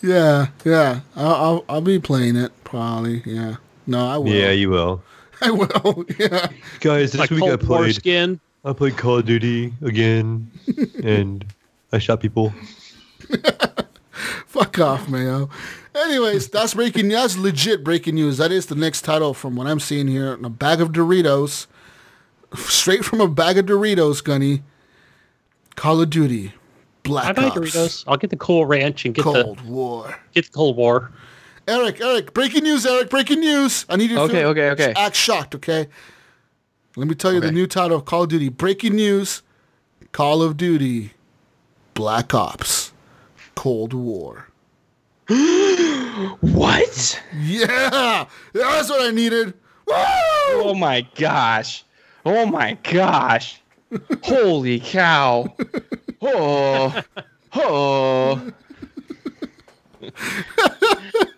Yeah, 0.00 0.46
yeah. 0.64 1.00
I'll, 1.16 1.34
I'll 1.34 1.64
I'll 1.68 1.80
be 1.82 1.98
playing 1.98 2.36
it 2.36 2.50
probably. 2.64 3.22
Yeah. 3.26 3.56
No, 3.86 4.06
I 4.08 4.16
will. 4.16 4.28
yeah, 4.28 4.52
you 4.52 4.70
will. 4.70 5.02
I 5.42 5.50
will. 5.50 6.04
Yeah. 6.18 6.48
Guys, 6.80 7.12
this 7.12 7.18
Like 7.20 7.30
week 7.30 7.42
I 7.42 7.56
Cold 7.56 7.68
War 7.68 7.78
played 7.78 7.94
skin. 7.94 8.40
I 8.64 8.72
played 8.72 8.96
Call 8.96 9.18
of 9.18 9.26
Duty 9.26 9.72
again 9.82 10.50
and 11.02 11.44
I 11.92 11.98
shot 11.98 12.20
people. 12.20 12.52
Fuck 14.46 14.78
off, 14.78 15.08
Mayo. 15.08 15.48
Anyways, 15.94 16.48
that's 16.48 16.74
breaking. 16.74 17.08
That's 17.08 17.38
legit 17.38 17.82
breaking 17.82 18.16
news. 18.16 18.36
That 18.38 18.52
is 18.52 18.66
the 18.66 18.74
next 18.74 19.02
title 19.02 19.32
from 19.32 19.56
what 19.56 19.66
I'm 19.66 19.80
seeing 19.80 20.08
here. 20.08 20.34
A 20.34 20.50
bag 20.50 20.80
of 20.80 20.90
Doritos, 20.90 21.66
straight 22.54 23.04
from 23.04 23.20
a 23.20 23.28
bag 23.28 23.58
of 23.58 23.66
Doritos, 23.66 24.22
Gunny. 24.22 24.62
Call 25.76 26.00
of 26.00 26.10
Duty, 26.10 26.52
Black 27.04 27.24
I 27.26 27.32
buy 27.32 27.44
Ops, 27.44 27.56
Doritos. 27.56 28.04
I'll 28.06 28.16
get 28.18 28.30
the 28.30 28.36
Cool 28.36 28.66
Ranch 28.66 29.04
and 29.06 29.14
get 29.14 29.24
the 29.24 29.32
Cold 29.32 29.58
the 29.60 29.70
War. 29.70 30.14
get 30.34 30.44
the 30.44 30.52
Cold 30.52 30.76
War. 30.76 31.10
Eric, 31.70 32.00
Eric, 32.00 32.34
breaking 32.34 32.64
news, 32.64 32.84
Eric, 32.84 33.10
breaking 33.10 33.38
news. 33.40 33.86
I 33.88 33.94
need 33.96 34.10
you 34.10 34.16
to 34.16 34.22
Okay, 34.22 34.40
feel- 34.40 34.48
okay, 34.48 34.70
okay. 34.70 34.92
act 34.96 35.14
shocked, 35.14 35.54
okay? 35.54 35.86
Let 36.96 37.06
me 37.06 37.14
tell 37.14 37.32
you 37.32 37.38
the 37.40 37.52
new 37.52 37.68
title 37.68 37.96
of 37.98 38.04
Call 38.04 38.24
of 38.24 38.28
Duty. 38.30 38.48
Breaking 38.48 38.96
news, 38.96 39.42
Call 40.10 40.42
of 40.42 40.56
Duty, 40.56 41.12
Black 41.94 42.34
Ops, 42.34 42.92
Cold 43.54 43.92
War. 43.94 44.48
What? 46.40 47.22
Yeah, 47.40 48.26
that's 48.52 48.90
what 48.90 49.00
I 49.00 49.10
needed. 49.10 49.54
Woo! 49.86 49.94
Oh 49.96 50.74
my 50.76 51.06
gosh. 51.14 51.84
Oh 52.26 52.44
my 52.44 52.76
gosh. 52.82 53.60
Holy 54.24 54.80
cow. 54.80 55.54
Oh. 56.20 57.00
Oh. 57.52 58.40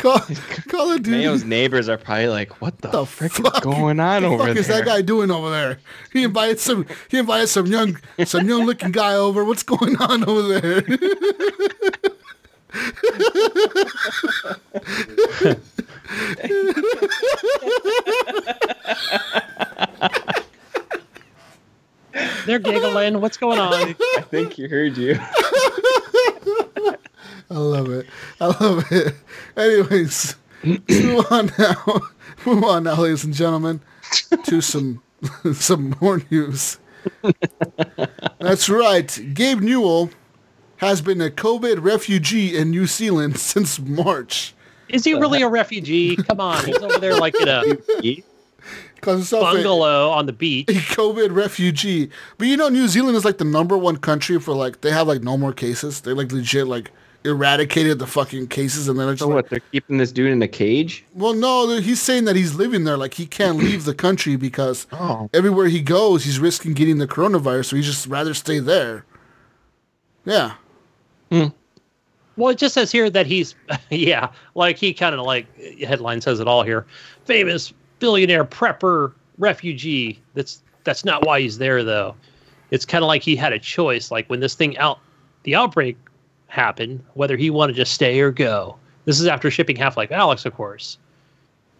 Call, 0.00 0.18
Call 0.68 0.92
of 0.92 1.02
Duty. 1.02 1.18
Mayo's 1.18 1.44
neighbors 1.44 1.88
are 1.90 1.98
probably 1.98 2.28
like, 2.28 2.60
what 2.62 2.78
the, 2.78 2.88
the 2.88 3.04
frick 3.04 3.32
fuck 3.32 3.56
is 3.56 3.60
going 3.60 4.00
on 4.00 4.24
over 4.24 4.36
there? 4.36 4.38
What 4.38 4.38
the 4.38 4.44
over 4.44 4.44
fuck 4.44 4.54
there? 4.54 4.58
is 4.58 4.66
that 4.68 4.84
guy 4.86 5.02
doing 5.02 5.30
over 5.30 5.50
there? 5.50 5.78
He 6.12 6.24
invited 6.24 6.58
some. 6.58 6.86
He 7.10 7.18
invited 7.18 7.48
some 7.48 7.66
young, 7.66 7.98
some 8.24 8.48
young 8.48 8.64
looking 8.64 8.92
guy 8.92 9.14
over. 9.14 9.44
What's 9.44 9.62
going 9.62 9.96
on 9.96 10.24
over 10.28 10.60
there? 10.60 10.80
They're 22.46 22.58
giggling. 22.58 23.20
What's 23.20 23.36
going 23.36 23.58
on? 23.58 23.74
I 23.74 24.22
think 24.30 24.54
he 24.54 24.66
heard 24.66 24.96
you. 24.96 25.18
I 27.50 27.58
love 27.58 27.90
it. 27.90 28.06
I 28.40 28.46
love 28.46 28.84
it. 28.92 29.14
Anyways, 29.56 30.36
move 30.64 31.26
on 31.30 31.50
now. 31.58 32.00
Move 32.46 32.64
on 32.64 32.84
now, 32.84 32.94
ladies 32.94 33.24
and 33.24 33.34
gentlemen, 33.34 33.80
to 34.44 34.60
some 34.60 35.02
some 35.52 35.96
more 36.00 36.22
news. 36.30 36.78
That's 38.38 38.68
right. 38.68 39.20
Gabe 39.34 39.60
Newell 39.60 40.10
has 40.76 41.02
been 41.02 41.20
a 41.20 41.28
COVID 41.28 41.82
refugee 41.82 42.56
in 42.56 42.70
New 42.70 42.86
Zealand 42.86 43.36
since 43.38 43.78
March. 43.78 44.54
Is 44.88 45.04
he 45.04 45.14
really 45.14 45.42
a 45.42 45.46
uh, 45.46 45.50
refugee? 45.50 46.16
Come 46.16 46.40
on, 46.40 46.64
he's 46.64 46.78
over 46.78 46.98
there 46.98 47.16
like 47.16 47.34
in 47.40 47.48
a 47.48 47.64
Calls 49.00 49.16
himself 49.16 49.48
a, 49.48 49.52
bungalow 49.54 50.10
on 50.10 50.26
the 50.26 50.32
beach. 50.32 50.68
a 50.68 50.72
COVID 50.72 51.34
refugee. 51.34 52.10
But 52.38 52.48
you 52.48 52.56
know, 52.56 52.68
New 52.68 52.86
Zealand 52.86 53.16
is 53.16 53.24
like 53.24 53.38
the 53.38 53.44
number 53.44 53.76
one 53.76 53.96
country 53.96 54.38
for 54.38 54.54
like 54.54 54.82
they 54.82 54.90
have 54.90 55.08
like 55.08 55.22
no 55.22 55.36
more 55.36 55.52
cases. 55.52 56.00
They're 56.00 56.14
like 56.14 56.32
legit 56.32 56.66
like 56.66 56.90
eradicated 57.24 57.98
the 57.98 58.06
fucking 58.06 58.46
cases, 58.48 58.88
and 58.88 58.98
then 58.98 59.08
it's 59.10 59.20
So 59.20 59.26
like, 59.28 59.34
what? 59.34 59.50
They're 59.50 59.60
keeping 59.72 59.98
this 59.98 60.10
dude 60.12 60.30
in 60.32 60.40
a 60.42 60.48
cage? 60.48 61.04
well, 61.14 61.34
no, 61.34 61.78
he's 61.78 62.00
saying 62.00 62.24
that 62.24 62.36
he's 62.36 62.54
living 62.54 62.84
there, 62.84 62.96
like 62.96 63.14
he 63.14 63.26
can't 63.26 63.56
leave 63.58 63.84
the 63.84 63.94
country 63.94 64.36
because 64.36 64.86
Oh. 64.92 65.28
everywhere 65.34 65.66
he 65.66 65.80
goes, 65.80 66.24
he's 66.24 66.38
risking 66.38 66.72
getting 66.74 66.98
the 66.98 67.06
coronavirus, 67.06 67.66
so 67.66 67.76
he 67.76 67.82
just 67.82 68.06
rather 68.06 68.34
stay 68.34 68.58
there. 68.58 69.04
Yeah, 70.24 70.54
hmm. 71.30 71.46
Well, 72.36 72.50
it 72.50 72.58
just 72.58 72.74
says 72.74 72.90
here 72.92 73.10
that 73.10 73.26
he's, 73.26 73.54
yeah, 73.90 74.30
like 74.54 74.76
he 74.76 74.94
kind 74.94 75.14
of 75.14 75.20
like 75.22 75.46
headline 75.80 76.20
says 76.20 76.40
it 76.40 76.48
all 76.48 76.62
here. 76.62 76.86
Famous 77.24 77.72
billionaire 77.98 78.44
prepper 78.44 79.12
refugee. 79.38 80.20
That's 80.34 80.62
that's 80.84 81.04
not 81.04 81.26
why 81.26 81.40
he's 81.40 81.58
there 81.58 81.84
though. 81.84 82.14
It's 82.70 82.86
kind 82.86 83.02
of 83.04 83.08
like 83.08 83.22
he 83.22 83.36
had 83.36 83.52
a 83.52 83.58
choice. 83.58 84.10
Like 84.10 84.28
when 84.30 84.40
this 84.40 84.54
thing 84.54 84.78
out, 84.78 85.00
the 85.42 85.54
outbreak 85.54 85.96
happened, 86.50 87.02
whether 87.14 87.36
he 87.36 87.50
wanted 87.50 87.76
to 87.76 87.84
stay 87.86 88.20
or 88.20 88.30
go. 88.30 88.76
This 89.04 89.18
is 89.20 89.26
after 89.26 89.50
shipping 89.50 89.76
Half 89.76 89.96
Life 89.96 90.10
Alyx, 90.10 90.44
of 90.44 90.54
course. 90.54 90.98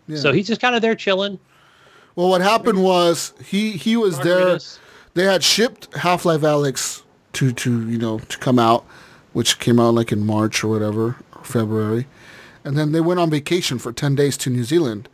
yeah. 0.07 0.17
So 0.19 0.33
he's 0.33 0.47
just 0.47 0.61
kind 0.61 0.75
of 0.75 0.83
there 0.83 0.95
chilling. 0.95 1.39
well, 2.17 2.29
what 2.29 2.41
happened 2.41 2.83
was 2.83 3.35
he 3.45 3.73
he 3.73 3.97
was 3.97 4.19
there. 4.21 4.59
They 5.15 5.25
had 5.25 5.43
shipped 5.43 5.95
Half 5.97 6.25
Life 6.25 6.41
Alyx 6.41 7.03
to 7.35 7.53
to 7.53 7.89
you 7.89 7.99
know 7.99 8.19
to 8.21 8.39
come 8.39 8.59
out, 8.59 8.85
which 9.33 9.59
came 9.59 9.79
out 9.79 9.95
like 9.95 10.13
in 10.13 10.25
March 10.25 10.65
or 10.65 10.69
whatever, 10.69 11.17
or 11.37 11.45
February, 11.45 12.07
and 12.65 12.77
then 12.77 12.93
they 12.93 13.01
went 13.01 13.21
on 13.21 13.31
vacation 13.31 13.79
for 13.79 13.93
ten 13.93 14.15
days 14.15 14.37
to 14.39 14.51
New 14.51 14.65
Zealand, 14.65 15.09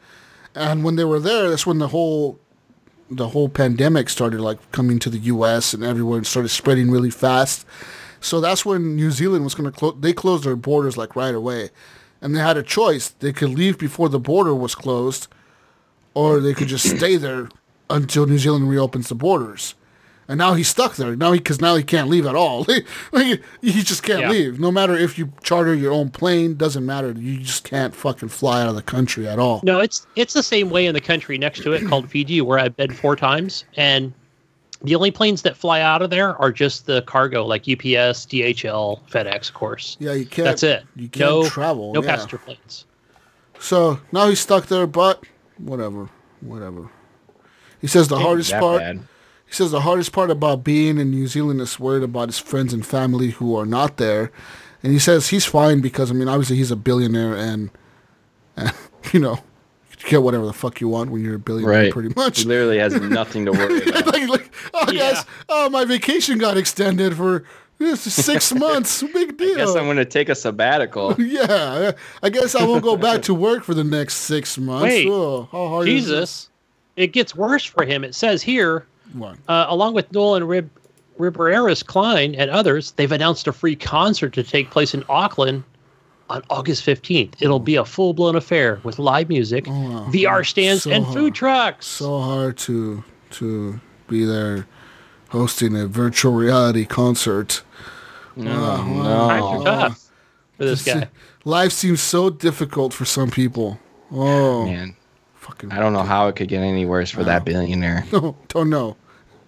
and 0.55 0.85
when 0.85 0.97
they 0.97 1.05
were 1.05 1.21
there, 1.21 1.51
that's 1.51 1.67
when 1.67 1.79
the 1.79 1.89
whole 1.89 2.39
the 3.11 3.29
whole 3.29 3.49
pandemic 3.49 4.09
started 4.09 4.41
like 4.41 4.59
coming 4.73 4.99
to 4.99 5.09
the 5.11 5.19
U.S. 5.19 5.73
and 5.75 5.83
everywhere 5.85 6.19
and 6.19 6.27
started 6.27 6.49
spreading 6.49 6.91
really 6.91 7.11
fast. 7.11 7.65
So 8.27 8.41
that's 8.41 8.67
when 8.67 8.97
New 8.97 9.13
Zealand 9.13 9.45
was 9.45 9.55
going 9.55 9.71
to 9.71 9.77
close. 9.79 9.95
They 10.01 10.13
closed 10.13 10.45
their 10.45 10.57
borders 10.57 10.97
like 10.97 11.15
right 11.15 11.35
away, 11.35 11.71
and 12.21 12.35
they 12.35 12.41
had 12.41 12.57
a 12.57 12.63
choice. 12.63 13.09
They 13.11 13.33
could 13.33 13.51
leave 13.51 13.79
before 13.79 14.09
the 14.09 14.19
border 14.19 14.53
was 14.55 14.75
closed, 14.75 15.29
or 16.15 16.41
they 16.41 16.53
could 16.53 16.69
just 16.69 16.97
stay 16.97 17.17
there 17.17 17.49
until 17.89 18.27
New 18.27 18.39
Zealand 18.39 18.69
reopens 18.69 19.09
the 19.09 19.15
borders. 19.15 19.75
And 20.29 20.39
now 20.39 20.55
he's 20.55 20.67
stuck 20.69 20.97
there. 20.97 21.15
Now 21.15 21.31
he 21.31 21.39
because 21.39 21.61
now 21.61 21.77
he 21.77 21.85
can't 21.85 22.09
leave 22.09 22.27
at 22.27 22.35
all. 22.35 22.67
like, 23.13 23.41
he 23.63 23.83
just 23.85 24.03
can't 24.03 24.23
Yeah. 24.23 24.31
leave. 24.31 24.59
No 24.59 24.73
matter 24.73 24.95
if 24.97 25.17
you 25.17 25.33
charter 25.45 25.73
your 25.73 25.93
own 25.93 26.11
plane, 26.11 26.57
doesn't 26.57 26.85
matter. 26.85 27.13
You 27.13 27.39
just 27.39 27.63
can't 27.63 27.95
fucking 27.95 28.31
fly 28.31 28.61
out 28.63 28.69
of 28.69 28.75
the 28.75 28.83
country 28.83 29.29
at 29.29 29.39
all. 29.39 29.61
No, 29.63 29.79
it's 29.79 30.05
it's 30.17 30.35
the 30.35 30.43
same 30.43 30.69
way 30.69 30.87
in 30.87 30.95
the 30.95 31.01
country 31.01 31.39
next 31.39 31.63
to 31.63 31.73
it 31.75 31.87
called 31.87 32.11
Fiji, 32.11 32.41
where 32.41 32.59
I've 32.59 32.77
been 32.77 32.93
four 32.93 33.15
times, 33.15 33.65
and 33.77 34.13
the 34.87 34.95
only 34.95 35.11
planes 35.11 35.43
that 35.43 35.57
fly 35.57 35.81
out 35.81 36.03
of 36.03 36.11
there 36.11 36.37
are 36.37 36.53
just 36.53 36.87
the 36.87 37.03
cargo, 37.03 37.45
like 37.45 37.63
UPS, 37.63 38.27
DHL, 38.27 39.01
FedEx, 39.09 39.49
of 39.49 39.55
course. 39.55 39.97
Yeah, 40.01 40.13
you 40.13 40.27
can't. 40.27 40.45
That's 40.45 40.63
it. 40.63 40.85
You 40.95 41.09
can't 41.09 41.31
no 41.31 41.49
travel. 41.49 41.93
No 41.93 42.03
yeah. 42.03 42.11
passenger 42.11 42.39
planes. 42.39 42.85
So 43.59 44.01
now 44.13 44.29
he's 44.29 44.41
stuck 44.41 44.67
there, 44.67 44.87
but 44.87 45.25
whatever, 45.59 46.09
whatever. 46.41 46.91
He 47.81 47.87
says 47.87 48.09
the 48.09 48.19
hardest 48.19 48.53
part. 48.53 48.81
bad. 48.81 49.01
He 49.47 49.53
says 49.53 49.71
the 49.71 49.83
hardest 49.83 50.13
part 50.13 50.31
about 50.31 50.65
being 50.65 50.99
in 50.99 51.11
New 51.11 51.27
Zealand 51.27 51.61
is 51.61 51.79
worried 51.79 52.03
about 52.03 52.29
his 52.29 52.39
friends 52.39 52.73
and 52.73 52.85
family 52.85 53.31
who 53.31 53.57
are 53.57 53.67
not 53.67 53.97
there, 53.97 54.33
and 54.83 54.93
he 54.93 54.99
says 54.99 55.29
he's 55.29 55.45
fine 55.45 55.81
because 55.81 56.11
I 56.11 56.15
mean 56.15 56.29
obviously 56.29 56.57
he's 56.57 56.71
a 56.71 56.77
billionaire 56.77 57.37
and, 57.37 57.71
and 58.57 58.73
you 59.13 59.21
know, 59.21 59.35
you 59.35 59.43
get 60.05 60.23
whatever 60.23 60.45
the 60.47 60.53
fuck 60.53 60.81
you 60.81 60.89
want 60.89 61.11
when 61.11 61.25
you're 61.25 61.37
a 61.37 61.39
billionaire 61.39 61.83
Right. 61.85 61.93
pretty 61.93 62.13
much. 62.17 62.39
He 62.41 62.45
literally 62.45 62.79
has 62.79 62.95
nothing 63.01 63.45
to 63.47 63.53
worry 63.53 63.83
about. 63.89 64.07
like, 64.07 64.29
like, 64.29 64.55
oh 64.75 64.91
Yeah. 64.93 65.13
guys, 65.15 65.25
oh 65.49 65.69
my 65.71 65.85
vacation 65.85 66.39
got 66.39 66.57
extended 66.57 67.17
for 67.17 67.45
this 67.79 68.07
is 68.07 68.15
six 68.15 68.55
months. 68.55 69.03
Big 69.03 69.37
deal. 69.37 69.53
I 69.53 69.57
Guess 69.65 69.75
I'm 69.77 69.85
going 69.85 69.97
to 69.99 70.05
take 70.07 70.29
a 70.29 70.35
sabbatical. 70.35 71.15
yeah, 71.19 71.93
I 72.23 72.31
guess 72.31 72.55
I 72.55 72.65
won't 72.65 72.83
go 72.83 72.97
back 72.97 73.23
to 73.23 73.35
work 73.35 73.65
for 73.65 73.75
the 73.75 73.85
next 73.85 74.15
six 74.15 74.57
months. 74.59 74.85
Wait. 74.85 75.09
oh, 75.09 75.49
how 75.53 75.69
hard? 75.69 75.87
Jesus, 75.87 76.49
it 76.97 77.09
gets 77.09 77.35
worse 77.37 77.65
for 77.65 77.85
him. 77.85 78.03
It 78.05 78.15
says 78.15 78.43
here, 78.43 78.87
What? 79.13 79.37
uh, 79.49 79.67
along 79.69 79.93
with 79.95 80.11
Noel 80.13 80.37
and 80.37 80.49
Rib 80.49 80.71
Riberaris 81.19 81.85
Klein 81.85 82.35
and 82.35 82.51
others, 82.51 82.93
they've 82.93 83.13
announced 83.13 83.47
a 83.47 83.53
free 83.53 83.77
concert 83.77 84.33
to 84.35 84.43
take 84.43 84.71
place 84.71 84.93
in 84.95 85.03
Auckland 85.09 85.63
on 86.29 86.43
August 86.51 86.85
15th. 86.85 87.35
It'll 87.41 87.61
be 87.61 87.77
a 87.77 87.85
full 87.85 88.13
blown 88.15 88.37
affair 88.37 88.81
with 88.83 88.99
live 88.99 89.29
music, 89.29 89.67
oh, 89.69 89.73
wow. 89.73 90.07
VR 90.11 90.45
stands, 90.47 90.83
So 90.85 90.91
and 90.91 91.05
hard. 91.05 91.17
food 91.17 91.35
trucks. 91.35 91.87
so 91.87 92.21
hard 92.21 92.57
to 92.59 93.05
to 93.31 93.81
be 94.09 94.25
there 94.25 94.67
hosting 95.31 95.77
a 95.77 95.87
virtual 95.87 96.33
reality 96.33 96.85
concert. 96.85 97.63
No, 98.37 98.53
Times 98.53 99.45
are 99.45 99.59
no. 99.59 99.65
tough 99.65 100.11
for 100.57 100.65
this 100.65 100.85
guy. 100.85 101.09
Life 101.45 101.73
seems 101.73 102.01
so 102.01 102.29
difficult 102.31 102.93
for 102.93 103.05
some 103.05 103.31
people. 103.31 103.79
Oh, 104.13 104.67
Man, 104.67 104.95
fucking! 105.35 105.73
I 105.73 105.79
don't 105.79 105.93
know 105.93 106.03
how 106.03 106.29
it 106.29 106.37
could 106.37 106.49
get 106.49 106.61
any 106.63 106.87
worse 106.87 107.11
for 107.11 107.25
that 107.25 107.45
billionaire. 107.45 108.05
No, 108.13 108.37
don't 108.49 108.69
know. 108.71 108.97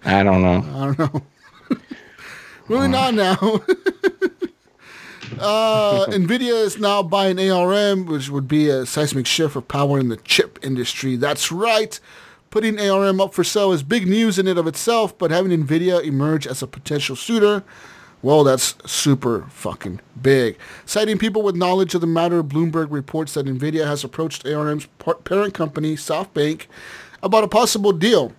I 0.05 0.23
don't 0.23 0.43
know. 0.43 0.65
I 0.75 0.95
don't 0.95 0.99
know. 0.99 1.23
Moving 2.69 2.91
not 2.93 3.15
now. 3.15 3.37
uh, 5.41 6.07
Nvidia 6.09 6.65
is 6.65 6.79
now 6.79 7.03
buying 7.03 7.39
ARM, 7.39 8.07
which 8.07 8.29
would 8.31 8.49
be 8.49 8.69
a 8.69 8.87
seismic 8.87 9.27
shift 9.27 9.57
of 9.57 9.69
power 9.69 9.99
in 9.99 10.09
the 10.09 10.17
chip 10.19 10.59
industry. 10.63 11.17
That's 11.17 11.51
right. 11.53 11.99
Putting 12.51 12.81
ARM 12.81 13.21
up 13.21 13.35
for 13.35 13.45
sale 13.45 13.73
is 13.73 13.83
big 13.83 14.07
news 14.07 14.39
in 14.39 14.49
and 14.49 14.59
of 14.59 14.67
itself, 14.67 15.17
but 15.19 15.31
having 15.31 15.53
Nvidia 15.53 16.03
emerge 16.03 16.47
as 16.47 16.63
a 16.63 16.67
potential 16.67 17.15
suitor, 17.15 17.63
well, 18.23 18.43
that's 18.43 18.75
super 18.91 19.47
fucking 19.51 20.01
big. 20.21 20.57
Citing 20.85 21.19
people 21.19 21.43
with 21.43 21.55
knowledge 21.55 21.95
of 21.95 22.01
the 22.01 22.07
matter, 22.07 22.43
Bloomberg 22.43 22.89
reports 22.91 23.35
that 23.35 23.47
Nvidia 23.47 23.87
has 23.87 24.03
approached 24.03 24.47
ARM's 24.47 24.87
parent 25.25 25.55
company, 25.55 25.95
SoftBank, 25.95 26.67
about 27.23 27.45
a 27.45 27.49
possible 27.49 27.93
deal. 27.93 28.33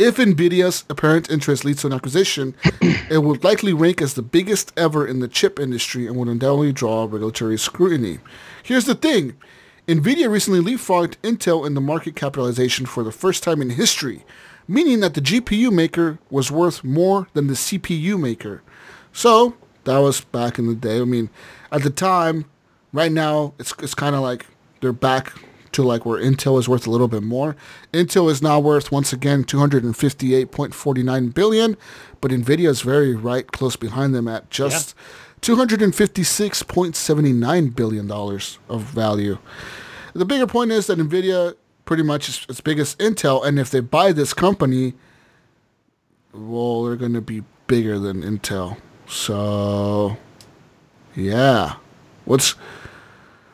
If 0.00 0.16
Nvidia's 0.16 0.84
apparent 0.88 1.28
interest 1.30 1.62
leads 1.62 1.82
to 1.82 1.88
an 1.88 1.92
acquisition, 1.92 2.54
it 3.10 3.22
would 3.22 3.44
likely 3.44 3.74
rank 3.74 4.00
as 4.00 4.14
the 4.14 4.22
biggest 4.22 4.72
ever 4.74 5.06
in 5.06 5.20
the 5.20 5.28
chip 5.28 5.60
industry 5.60 6.06
and 6.06 6.16
would 6.16 6.26
undoubtedly 6.26 6.72
draw 6.72 7.02
regulatory 7.02 7.58
scrutiny. 7.58 8.18
Here's 8.62 8.86
the 8.86 8.94
thing. 8.94 9.36
Nvidia 9.86 10.30
recently 10.30 10.60
leapfrogged 10.60 11.18
Intel 11.18 11.66
in 11.66 11.74
the 11.74 11.82
market 11.82 12.16
capitalization 12.16 12.86
for 12.86 13.02
the 13.02 13.12
first 13.12 13.42
time 13.42 13.60
in 13.60 13.68
history, 13.68 14.24
meaning 14.66 15.00
that 15.00 15.12
the 15.12 15.20
GPU 15.20 15.70
maker 15.70 16.18
was 16.30 16.50
worth 16.50 16.82
more 16.82 17.28
than 17.34 17.48
the 17.48 17.52
CPU 17.52 18.18
maker. 18.18 18.62
So, 19.12 19.54
that 19.84 19.98
was 19.98 20.22
back 20.22 20.58
in 20.58 20.66
the 20.66 20.74
day. 20.74 20.98
I 20.98 21.04
mean, 21.04 21.28
at 21.70 21.82
the 21.82 21.90
time, 21.90 22.46
right 22.94 23.12
now, 23.12 23.52
it's, 23.58 23.74
it's 23.80 23.94
kind 23.94 24.14
of 24.14 24.22
like 24.22 24.46
they're 24.80 24.94
back 24.94 25.34
to 25.72 25.82
like 25.82 26.04
where 26.04 26.20
Intel 26.20 26.58
is 26.58 26.68
worth 26.68 26.86
a 26.86 26.90
little 26.90 27.08
bit 27.08 27.22
more. 27.22 27.56
Intel 27.92 28.30
is 28.30 28.42
now 28.42 28.60
worth 28.60 28.92
once 28.92 29.12
again 29.12 29.44
258.49 29.44 31.34
billion, 31.34 31.76
but 32.20 32.30
Nvidia 32.30 32.68
is 32.68 32.82
very 32.82 33.14
right 33.14 33.50
close 33.50 33.76
behind 33.76 34.14
them 34.14 34.28
at 34.28 34.50
just 34.50 34.94
256.79 35.42 37.74
billion 37.74 38.06
dollars 38.06 38.58
of 38.68 38.82
value. 38.82 39.38
The 40.12 40.24
bigger 40.24 40.46
point 40.46 40.72
is 40.72 40.86
that 40.88 40.98
Nvidia 40.98 41.54
pretty 41.84 42.02
much 42.02 42.28
is 42.28 42.44
as 42.48 42.60
big 42.60 42.78
as 42.78 42.94
Intel, 42.96 43.44
and 43.44 43.58
if 43.58 43.70
they 43.70 43.80
buy 43.80 44.12
this 44.12 44.34
company, 44.34 44.94
well, 46.32 46.84
they're 46.84 46.96
going 46.96 47.14
to 47.14 47.20
be 47.20 47.42
bigger 47.66 47.98
than 47.98 48.22
Intel. 48.22 48.78
So, 49.06 50.16
yeah. 51.16 51.74
What's 52.24 52.54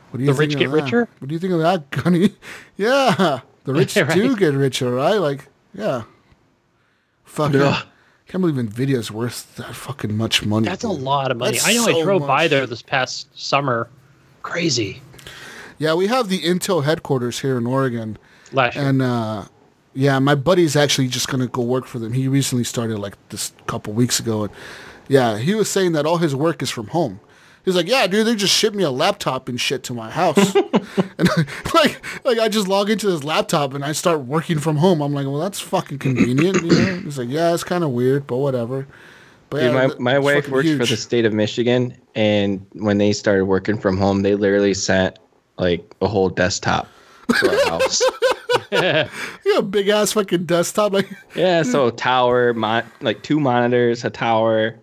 what 0.09 0.17
do 0.19 0.23
you 0.23 0.31
The 0.31 0.37
think 0.37 0.39
rich 0.39 0.53
of 0.55 0.59
get 0.59 0.71
that? 0.71 0.83
richer? 0.83 1.09
What 1.19 1.27
do 1.27 1.33
you 1.33 1.39
think 1.39 1.53
of 1.53 1.59
that, 1.59 1.89
Gunny? 2.03 2.35
yeah, 2.77 3.39
the 3.65 3.73
rich 3.73 3.93
do 4.13 4.35
get 4.35 4.53
richer, 4.53 4.91
right? 4.93 5.17
Like, 5.17 5.47
yeah. 5.73 6.03
Fuck 7.25 7.53
yeah. 7.53 7.81
Can't 8.27 8.41
believe 8.41 8.55
Nvidia's 8.55 9.09
worth 9.09 9.55
that 9.55 9.73
fucking 9.73 10.15
much 10.17 10.45
money. 10.45 10.65
That's 10.67 10.83
a 10.83 10.89
lot 10.89 11.31
of 11.31 11.37
money. 11.37 11.53
That's 11.53 11.67
I 11.67 11.73
know 11.73 11.83
I 11.87 11.93
so 11.93 12.03
drove 12.03 12.27
by 12.27 12.47
there 12.49 12.67
this 12.67 12.81
past 12.81 13.27
summer. 13.39 13.87
Crazy. 14.43 15.01
Yeah, 15.77 15.93
we 15.93 16.07
have 16.07 16.27
the 16.27 16.41
Intel 16.41 16.83
headquarters 16.83 17.39
here 17.41 17.57
in 17.57 17.65
Oregon, 17.67 18.17
Last 18.51 18.75
year. 18.75 18.85
and 18.89 19.01
uh, 19.01 19.45
yeah, 19.93 20.19
my 20.19 20.35
buddy's 20.35 20.75
actually 20.75 21.07
just 21.07 21.27
gonna 21.29 21.47
go 21.47 21.61
work 21.61 21.85
for 21.85 21.99
them. 21.99 22.13
He 22.13 22.27
recently 22.27 22.63
started 22.63 22.97
like 22.99 23.15
this 23.29 23.53
couple 23.67 23.93
weeks 23.93 24.19
ago, 24.19 24.43
and 24.45 24.53
yeah, 25.07 25.37
he 25.37 25.53
was 25.55 25.69
saying 25.69 25.91
that 25.93 26.05
all 26.05 26.17
his 26.17 26.35
work 26.35 26.61
is 26.61 26.69
from 26.69 26.87
home. 26.87 27.19
He's 27.67 27.75
like, 27.75 27.89
yeah, 27.89 28.07
dude, 28.07 28.25
they 28.25 28.33
just 28.33 28.53
shipped 28.53 28.77
me 28.77 28.83
a 28.83 28.89
laptop 28.89 29.49
and 29.49 29.59
shit 29.59 29.83
to 29.83 29.93
my 29.93 30.09
house, 30.09 30.55
and 31.17 31.29
like, 31.73 32.01
like 32.25 32.39
I 32.39 32.47
just 32.47 32.65
log 32.69 32.89
into 32.89 33.07
this 33.07 33.25
laptop 33.25 33.73
and 33.73 33.83
I 33.83 33.91
start 33.91 34.21
working 34.21 34.57
from 34.57 34.77
home. 34.77 35.01
I'm 35.01 35.11
like, 35.11 35.25
well, 35.25 35.39
that's 35.39 35.59
fucking 35.59 35.99
convenient, 35.99 36.63
you 36.63 36.69
know? 36.71 36.95
He's 36.99 37.17
like, 37.17 37.27
yeah, 37.27 37.53
it's 37.53 37.65
kind 37.65 37.83
of 37.83 37.89
weird, 37.89 38.25
but 38.25 38.37
whatever. 38.37 38.87
But 39.49 39.59
Dude, 39.59 39.73
yeah, 39.73 39.87
my, 39.87 39.95
my 40.13 40.19
wife 40.19 40.47
works 40.47 40.69
for 40.77 40.85
the 40.85 40.95
state 40.95 41.25
of 41.25 41.33
Michigan, 41.33 41.93
and 42.15 42.65
when 42.71 42.99
they 42.99 43.11
started 43.11 43.43
working 43.43 43.77
from 43.77 43.97
home, 43.97 44.21
they 44.21 44.35
literally 44.35 44.73
sent 44.73 45.19
like 45.57 45.93
a 46.01 46.07
whole 46.07 46.29
desktop 46.29 46.87
to 47.37 47.49
our 47.49 47.69
house. 47.69 48.01
yeah, 48.71 49.09
a 49.57 49.61
big 49.61 49.89
ass 49.89 50.13
fucking 50.13 50.45
desktop, 50.45 50.93
like, 50.93 51.09
Yeah, 51.35 51.63
so 51.63 51.89
tower, 51.89 52.53
mon- 52.53 52.89
like 53.01 53.23
two 53.23 53.41
monitors, 53.41 54.05
a 54.05 54.09
tower, 54.09 54.79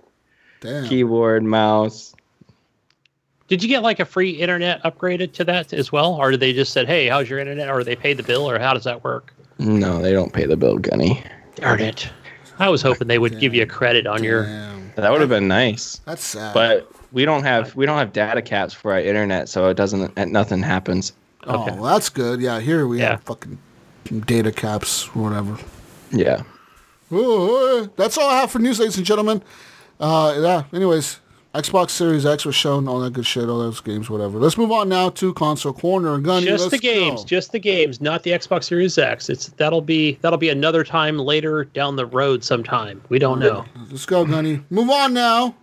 damn. 0.61 0.87
keyboard, 0.87 1.45
mouse. 1.45 2.14
Did 3.49 3.63
you 3.63 3.69
get 3.69 3.83
like 3.83 4.01
a 4.01 4.05
free 4.05 4.31
internet 4.31 4.83
upgraded 4.85 5.33
to 5.35 5.45
that 5.45 5.73
as 5.73 5.93
well, 5.93 6.15
or 6.15 6.31
did 6.31 6.41
they 6.41 6.53
just 6.53 6.73
said, 6.73 6.87
"Hey, 6.87 7.09
how's 7.09 7.29
your 7.29 7.39
internet?" 7.39 7.69
or 7.69 7.85
they 7.85 7.95
paid 7.97 8.17
the 8.17 8.23
bill, 8.23 8.49
or 8.49 8.59
how 8.59 8.73
does 8.75 8.85
that 8.85 9.05
work? 9.05 9.35
No, 9.59 10.01
they 10.01 10.13
don't 10.13 10.33
pay 10.33 10.47
the 10.47 10.57
bill, 10.57 10.79
Gunny. 10.79 11.23
Darn 11.57 11.81
it! 11.81 12.09
I 12.59 12.69
was 12.69 12.81
hoping 12.83 13.07
they 13.09 13.19
would 13.19 13.39
give 13.41 13.55
you 13.55 13.63
a 13.63 13.67
credit 13.67 14.07
on 14.07 14.25
your. 14.25 14.45
That 14.97 15.11
would 15.11 15.21
have 15.21 15.29
been 15.31 15.49
nice. 15.49 15.97
that's 16.05 16.23
sad. 16.25 16.55
But 16.55 16.89
we 17.13 17.25
don't 17.25 17.43
have 17.43 17.75
we 17.77 17.85
don't 17.85 17.99
have 17.99 18.13
data 18.13 18.41
caps 18.43 18.73
for 18.73 18.93
our 18.93 19.01
internet, 19.01 19.49
so 19.49 19.69
it 19.69 19.75
doesn't 19.75 20.17
nothing 20.31 20.63
happens. 20.63 21.13
oh, 21.47 21.63
okay. 21.65 21.75
well, 21.79 21.93
that's 21.93 22.09
good. 22.09 22.41
Yeah, 22.41 22.61
here 22.61 22.87
we 22.87 23.01
Yeah. 23.01 23.11
have 23.11 23.23
fucking 23.25 23.59
data 24.27 24.53
caps 24.53 25.09
or 25.15 25.23
whatever. 25.25 25.59
Yeah. 26.11 26.43
Oh, 27.13 27.89
that's 27.97 28.17
all 28.17 28.29
I 28.31 28.41
have 28.41 28.51
for 28.51 28.59
news, 28.59 28.79
ladies 28.81 28.97
and 28.97 29.05
gentlemen. 29.07 29.43
Uh, 30.01 30.35
yeah. 30.41 30.65
Anyways, 30.73 31.21
Xbox 31.55 31.91
Series 31.91 32.27
X 32.27 32.45
was 32.45 32.57
shown, 32.57 32.89
all 32.89 32.99
that 32.99 33.13
good 33.13 33.25
shit, 33.25 33.49
all 33.49 33.61
those 33.61 33.81
games, 33.81 34.11
whatever. 34.11 34.41
Let's 34.41 34.59
move 34.59 34.73
on 34.73 34.89
now 34.89 35.09
to 35.11 35.33
console 35.35 35.73
corner. 35.73 36.19
Gunny, 36.19 36.47
Just 36.47 36.73
the 36.73 36.79
games, 36.79 37.21
go. 37.21 37.27
just 37.27 37.53
the 37.53 37.61
games, 37.61 38.01
not 38.01 38.25
the 38.25 38.33
Xbox 38.33 38.65
Series 38.65 38.99
X. 38.99 39.29
It's 39.31 39.49
that'll 39.51 39.81
be 39.81 40.19
that'll 40.21 40.39
be 40.39 40.49
another 40.49 40.83
time 40.83 41.17
later 41.17 41.65
down 41.67 41.95
the 41.95 42.07
road 42.07 42.43
sometime. 42.43 43.01
We 43.09 43.21
don't 43.21 43.39
know. 43.39 43.65
Let's 43.89 44.05
go, 44.05 44.25
Gunny. 44.25 44.65
Move 44.71 44.91
on 44.91 45.15
now. 45.15 45.55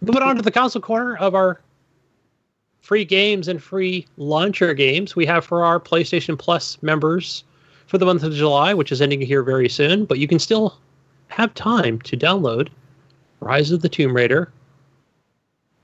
Moving 0.00 0.22
on 0.22 0.34
to 0.36 0.42
the 0.42 0.50
console 0.50 0.82
corner 0.82 1.16
of 1.18 1.36
our 1.36 1.60
free 2.80 3.04
games 3.04 3.46
and 3.46 3.62
free 3.62 4.06
launcher 4.16 4.74
games 4.74 5.14
we 5.14 5.24
have 5.26 5.44
for 5.44 5.64
our 5.64 5.78
PlayStation 5.78 6.36
Plus 6.36 6.78
members 6.82 7.44
for 7.86 7.98
the 7.98 8.06
month 8.06 8.24
of 8.24 8.32
July, 8.32 8.74
which 8.74 8.90
is 8.90 9.00
ending 9.00 9.20
here 9.20 9.44
very 9.44 9.68
soon. 9.68 10.04
But 10.04 10.18
you 10.18 10.26
can 10.26 10.40
still 10.40 10.76
have 11.28 11.54
time 11.54 12.00
to 12.00 12.16
download 12.16 12.70
Rise 13.38 13.70
of 13.70 13.82
the 13.82 13.88
Tomb 13.88 14.14
Raider, 14.14 14.50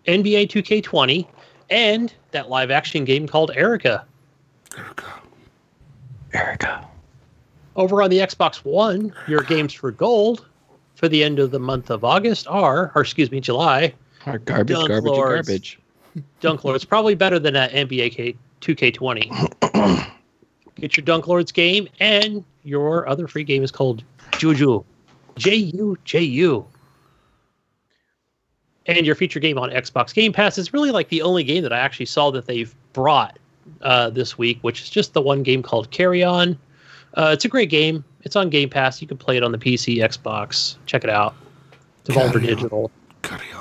NBA 0.07 0.49
2K20, 0.49 1.27
and 1.70 2.12
that 2.33 2.49
live 2.49 2.70
action 2.70 3.05
game 3.05 3.27
called 3.27 3.51
Erica. 3.55 4.05
Erica. 4.77 5.12
Erica. 6.33 6.87
Over 7.77 8.03
on 8.03 8.11
the 8.11 8.19
Xbox 8.19 8.57
One, 8.65 9.15
your 9.29 9.43
games 9.43 9.73
for 9.73 9.91
gold 9.91 10.47
for 10.97 11.09
the 11.09 11.23
end 11.24 11.39
of 11.39 11.51
the 11.51 11.59
month 11.59 11.91
of 11.91 12.05
August 12.05 12.47
are, 12.49 12.93
or 12.95 13.03
excuse 13.03 13.31
me, 13.31 13.41
July, 13.41 13.95
Our 14.27 14.39
garbage, 14.39 14.77
Dunk 14.77 14.89
garbage, 14.89 15.11
lords. 15.11 15.49
garbage. 15.49 15.79
Dunk 16.41 16.65
Lords. 16.65 16.85
Probably 16.85 17.15
better 17.15 17.39
than 17.39 17.55
that 17.55 17.73
NBA 17.73 18.12
K- 18.12 18.37
2K20. 18.61 20.12
Get 20.77 20.97
your 20.97 21.05
Dunk 21.05 21.27
Lords 21.27 21.51
game, 21.53 21.89
and 22.01 22.45
your 22.65 23.09
other 23.09 23.27
free 23.27 23.45
game 23.45 23.62
is 23.62 23.70
called 23.70 24.05
Juju. 24.37 24.85
J 25.37 25.55
U 25.55 25.97
J 26.05 26.20
U. 26.20 26.66
And 28.87 29.07
your 29.07 29.15
feature 29.15 29.39
game 29.39 29.59
on 29.59 29.71
Xbox 29.71 30.13
Game 30.13 30.33
Pass 30.33 30.59
is 30.59 30.73
really 30.73 30.91
like 30.91 31.09
the 31.09 31.23
only 31.23 31.45
game 31.45 31.63
that 31.63 31.73
I 31.73 31.79
actually 31.79 32.07
saw 32.07 32.31
that 32.33 32.47
they've 32.47 32.75
brought 32.93 33.39
uh, 33.83 34.11
this 34.11 34.37
week, 34.37 34.59
which 34.63 34.83
is 34.83 34.91
just 34.91 35.15
the 35.15 35.21
one 35.21 35.43
game 35.43 35.63
called 35.63 35.91
Carrion. 35.91 36.59
Uh, 37.15 37.31
it's 37.33 37.45
a 37.45 37.49
great 37.49 37.71
game. 37.71 38.05
It's 38.23 38.37
on 38.37 38.51
Game 38.51 38.69
Pass. 38.69 39.01
You 39.03 39.09
can 39.09 39.17
play 39.17 39.37
it 39.37 39.43
on 39.43 39.53
the 39.53 39.59
PC, 39.59 39.99
Xbox. 39.99 40.77
Check 40.87 41.05
it 41.05 41.11
out. 41.11 41.35
Devolver 42.05 42.33
Carrion. 42.33 42.57
Digital 42.57 42.91
Carrion. 43.23 43.59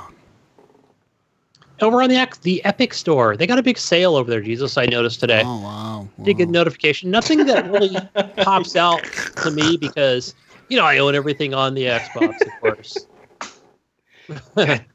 over 1.80 2.02
on 2.02 2.08
the 2.08 2.28
the 2.42 2.64
Epic 2.64 2.94
Store. 2.94 3.36
They 3.36 3.46
got 3.46 3.58
a 3.58 3.62
big 3.62 3.78
sale 3.78 4.16
over 4.16 4.30
there, 4.30 4.40
Jesus. 4.40 4.76
I 4.76 4.86
noticed 4.86 5.20
today. 5.20 5.42
Oh, 5.44 5.60
wow. 5.60 6.08
Wow. 6.16 6.44
notification. 6.48 7.10
Nothing 7.10 7.46
that 7.46 7.70
really 7.70 7.96
pops 8.38 8.76
out 8.76 9.04
to 9.42 9.50
me 9.50 9.76
because 9.76 10.34
you 10.68 10.76
know 10.76 10.84
I 10.84 10.98
own 10.98 11.14
everything 11.14 11.54
on 11.54 11.74
the 11.74 11.84
Xbox, 11.84 12.40
of 12.40 12.60
course. 12.60 13.06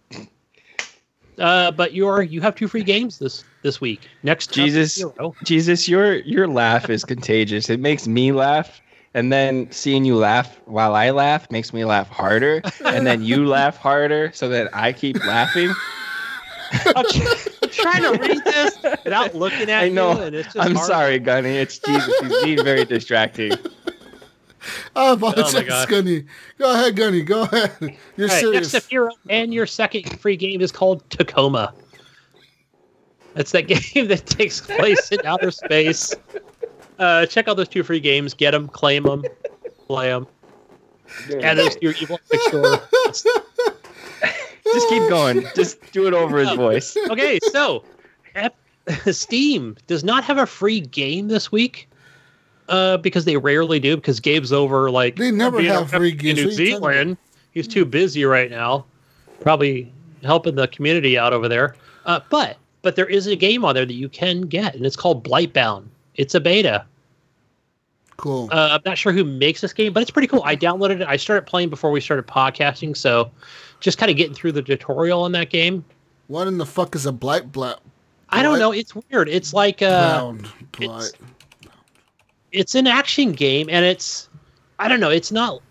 uh, 1.40 1.72
but 1.72 1.94
you're 1.94 2.22
you 2.22 2.42
have 2.42 2.56
two 2.56 2.68
free 2.68 2.84
games 2.84 3.20
this 3.20 3.44
this 3.62 3.82
week. 3.82 4.08
Next, 4.24 4.54
Jesus. 4.54 5.04
Jesus, 5.44 5.88
your 5.88 6.16
your 6.20 6.48
laugh 6.48 6.90
is 6.90 7.04
contagious. 7.04 7.70
It 7.70 7.80
makes 7.80 8.08
me 8.08 8.32
laugh, 8.32 8.82
and 9.14 9.32
then 9.32 9.72
seeing 9.72 10.06
you 10.06 10.16
laugh 10.16 10.60
while 10.66 10.96
I 10.96 11.12
laugh 11.12 11.50
makes 11.52 11.74
me 11.74 11.86
laugh 11.86 12.10
harder, 12.10 12.62
and 12.86 13.06
then 13.06 13.24
you 13.24 13.46
laugh 13.48 13.78
harder, 13.78 14.32
so 14.34 14.50
that 14.50 14.70
I 14.76 14.94
keep 14.94 15.24
laughing. 15.26 15.72
I'm 16.96 17.06
tr- 17.06 17.28
I'm 17.64 17.70
trying 17.70 18.04
to 18.04 18.20
read 18.20 18.44
this 18.44 18.78
without 19.04 19.36
looking 19.36 19.70
at 19.70 19.84
I 19.84 19.90
know. 19.90 20.14
you, 20.14 20.22
and 20.22 20.36
it's 20.36 20.54
just 20.54 20.68
I'm 20.68 20.76
hard. 20.76 20.88
sorry, 20.88 21.20
Gunny. 21.20 21.58
It's 21.58 21.78
Jesus. 21.80 22.20
He's 22.20 22.44
being 22.44 22.64
very 22.64 22.86
distracting. 22.86 23.58
I 24.96 25.12
apologize, 25.14 25.56
Oh 25.56 25.64
gosh. 25.64 25.86
Gunny. 25.88 26.26
Go 26.58 26.74
ahead, 26.74 26.96
Gunny. 26.96 27.22
Go 27.22 27.44
ahead. 27.44 27.72
You're 27.82 28.28
All 28.28 28.28
right, 28.28 28.40
serious. 28.40 28.74
next 28.74 28.86
up, 28.86 28.90
Hero, 28.90 29.12
and 29.30 29.54
your 29.54 29.66
second 29.66 30.20
free 30.20 30.36
game 30.38 30.62
is 30.62 30.72
called 30.72 31.08
Tacoma. 31.10 31.74
It's 33.36 33.52
that 33.52 33.62
game 33.68 34.08
that 34.08 34.26
takes 34.26 34.62
place 34.62 35.12
in 35.12 35.20
outer 35.26 35.52
space. 35.52 36.14
Uh, 37.00 37.26
check 37.28 37.48
out 37.48 37.58
those 37.58 37.68
two 37.68 37.84
free 37.84 38.00
games. 38.00 38.34
Get 38.34 38.52
them, 38.52 38.68
claim 38.68 39.04
them, 39.04 39.24
play 39.86 40.10
them. 40.10 40.28
Add 41.42 41.58
those 41.58 41.76
to 41.76 41.82
your 41.82 41.94
Evil 42.02 42.20
Epic 42.32 42.42
store. 42.48 42.82
Just 44.74 44.90
keep 44.90 45.08
going. 45.08 45.46
Just 45.56 45.80
do 45.94 46.08
it 46.08 46.14
over 46.14 46.40
his 46.40 46.52
voice. 46.54 46.98
Okay, 47.10 47.40
so 47.52 47.84
Steam 49.12 49.78
does 49.88 50.04
not 50.04 50.24
have 50.24 50.38
a 50.38 50.46
free 50.46 50.82
game 50.82 51.28
this 51.28 51.52
week. 51.52 51.88
Uh, 52.70 52.98
because 52.98 53.26
they 53.26 53.38
rarely 53.38 53.80
do. 53.80 53.96
Because 53.96 54.20
Gabe's 54.20 54.52
over 54.52 54.92
like 54.92 55.16
They 55.16 55.32
never 55.32 55.62
have 55.62 55.90
free 55.90 56.12
in. 56.12 56.18
New 56.18 56.28
What 56.28 56.28
are 56.28 56.32
you 56.32 56.44
talking 56.44 56.52
Zealand. 56.56 57.18
He's 57.54 57.68
too 57.68 57.86
busy 57.86 58.24
right 58.26 58.52
now, 58.52 58.86
probably 59.40 59.92
helping 60.24 60.56
the 60.56 60.68
community 60.68 61.18
out 61.18 61.34
over 61.34 61.48
there. 61.48 61.76
Uh, 62.06 62.20
but 62.30 62.58
but 62.82 62.96
there 62.96 63.08
is 63.08 63.28
a 63.28 63.36
game 63.36 63.66
on 63.66 63.74
there 63.76 63.86
that 63.86 63.94
you 63.94 64.10
can 64.10 64.42
get, 64.42 64.76
and 64.76 64.86
it's 64.86 64.96
called 64.96 65.24
Blightbound. 65.24 65.86
It's 66.16 66.36
a 66.36 66.40
beta. 66.40 66.86
Cool. 68.18 68.50
Uh, 68.52 68.70
I'm 68.72 68.82
not 68.86 68.98
sure 68.98 69.12
who 69.12 69.24
makes 69.24 69.62
this 69.62 69.74
game, 69.74 69.94
but 69.94 70.02
it's 70.02 70.12
pretty 70.12 70.28
cool. 70.28 70.42
I 70.44 70.56
downloaded 70.56 71.02
it. 71.02 71.08
I 71.08 71.18
started 71.18 71.46
playing 71.46 71.70
before 71.70 71.92
we 71.92 72.02
started 72.02 72.26
podcasting, 72.26 72.98
so 72.98 73.30
just 73.80 73.98
kind 73.98 74.10
of 74.10 74.18
getting 74.18 74.34
through 74.34 74.54
the 74.54 74.62
tutorial 74.62 75.22
on 75.22 75.32
that 75.34 75.50
game. 75.50 75.86
what 76.28 76.48
in 76.48 76.58
the 76.58 76.66
fuck 76.66 76.96
is 76.96 77.06
a 77.06 77.12
blight 77.12 77.52
blight? 77.52 77.78
I 78.30 78.42
don't 78.44 78.60
know. 78.60 78.72
It's 78.72 78.94
weird. 78.94 79.30
It's 79.30 79.54
like 79.54 79.82
uh. 79.82 80.34
Blight. 80.74 81.12
It's 82.58 82.76
an 82.76 82.88
action 82.88 83.32
game 83.32 83.68
and 83.70 83.86
it's 83.86 84.30
i 84.80 84.88
don't 84.88 85.00
know 85.00 85.10
it's 85.10 85.32
not 85.32 85.62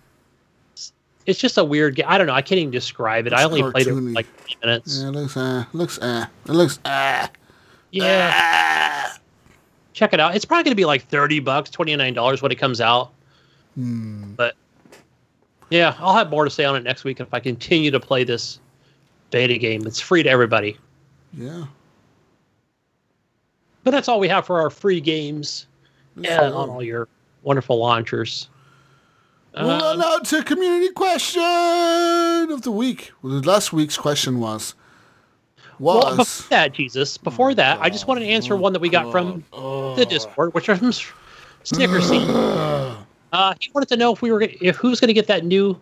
it's 1.26 1.38
just 1.38 1.58
a 1.58 1.64
weird 1.64 1.96
game 1.96 2.06
i 2.08 2.16
don't 2.16 2.26
know 2.26 2.32
i 2.32 2.42
can't 2.42 2.58
even 2.58 2.70
describe 2.70 3.26
it. 3.26 3.32
I 3.32 3.36
It's 3.36 3.44
only 3.46 3.62
played 3.70 3.86
it 3.86 3.90
for 3.90 4.00
like 4.00 4.26
three 4.38 4.56
minutes. 4.62 5.00
Yeah, 5.00 5.08
it 5.08 5.12
looks 5.12 5.36
uh, 5.36 5.64
looks 5.72 5.98
uh, 5.98 6.26
it 6.46 6.52
looks 6.52 6.78
uh. 6.84 7.26
yeah. 7.90 9.12
check 9.92 10.12
it 10.12 10.20
out. 10.20 10.36
It's 10.36 10.44
probably 10.44 10.64
going 10.64 10.72
to 10.72 10.76
be 10.76 10.84
like 10.84 11.08
30 11.08 11.40
bucks 11.40 11.70
29 11.70 12.14
dollars 12.14 12.42
when 12.42 12.52
it 12.52 12.56
comes 12.56 12.80
out. 12.80 13.12
Hmm. 13.74 14.32
but 14.34 14.54
yeah 15.68 15.94
i'll 15.98 16.14
have 16.14 16.30
more 16.30 16.44
to 16.44 16.50
say 16.50 16.64
on 16.64 16.76
it 16.76 16.82
next 16.82 17.04
week 17.04 17.20
if 17.20 17.34
i 17.34 17.40
continue 17.40 17.90
to 17.90 18.00
play 18.00 18.24
this 18.24 18.58
beta 19.30 19.58
game. 19.58 19.86
It's 19.86 20.00
free 20.00 20.22
to 20.22 20.30
everybody. 20.30 20.78
Yeah. 21.32 21.66
but 23.84 23.90
that's 23.90 24.08
all 24.08 24.18
we 24.18 24.28
have 24.28 24.46
for 24.46 24.60
our 24.60 24.70
free 24.70 25.00
games 25.00 25.66
Yeah. 26.16 26.50
on 26.50 26.70
all 26.70 26.82
your 26.82 27.08
wonderful 27.42 27.78
launchers 27.78 28.48
Moving 29.56 29.70
on 29.70 29.82
Um, 29.94 29.98
now 30.00 30.18
to 30.18 30.42
community 30.42 30.92
question 30.92 31.40
of 32.50 32.60
the 32.62 32.70
week. 32.70 33.12
Well, 33.22 33.40
last 33.40 33.72
week's 33.72 33.96
question 33.96 34.38
was 34.38 34.74
Well, 35.78 36.14
before 36.16 36.48
that, 36.50 36.72
Jesus, 36.72 37.16
before 37.16 37.54
that, 37.54 37.78
I 37.80 37.88
just 37.88 38.06
wanted 38.06 38.20
to 38.20 38.26
answer 38.26 38.54
one 38.54 38.74
that 38.74 38.80
we 38.80 38.90
got 38.90 39.10
from 39.10 39.44
the 39.96 40.06
Discord, 40.08 40.52
which 40.52 40.68
was 40.68 40.78
from 40.78 40.88
S- 40.88 41.12
Snickersy. 41.64 42.96
Uh, 43.32 43.52
he 43.60 43.70
wanted 43.74 43.88
to 43.88 43.96
know 43.96 44.12
if 44.12 44.22
we 44.22 44.30
were 44.30 44.38
gonna, 44.38 44.52
if 44.62 44.76
who's 44.76 45.00
going 45.00 45.08
to 45.08 45.12
get 45.12 45.26
that 45.26 45.44
new 45.44 45.78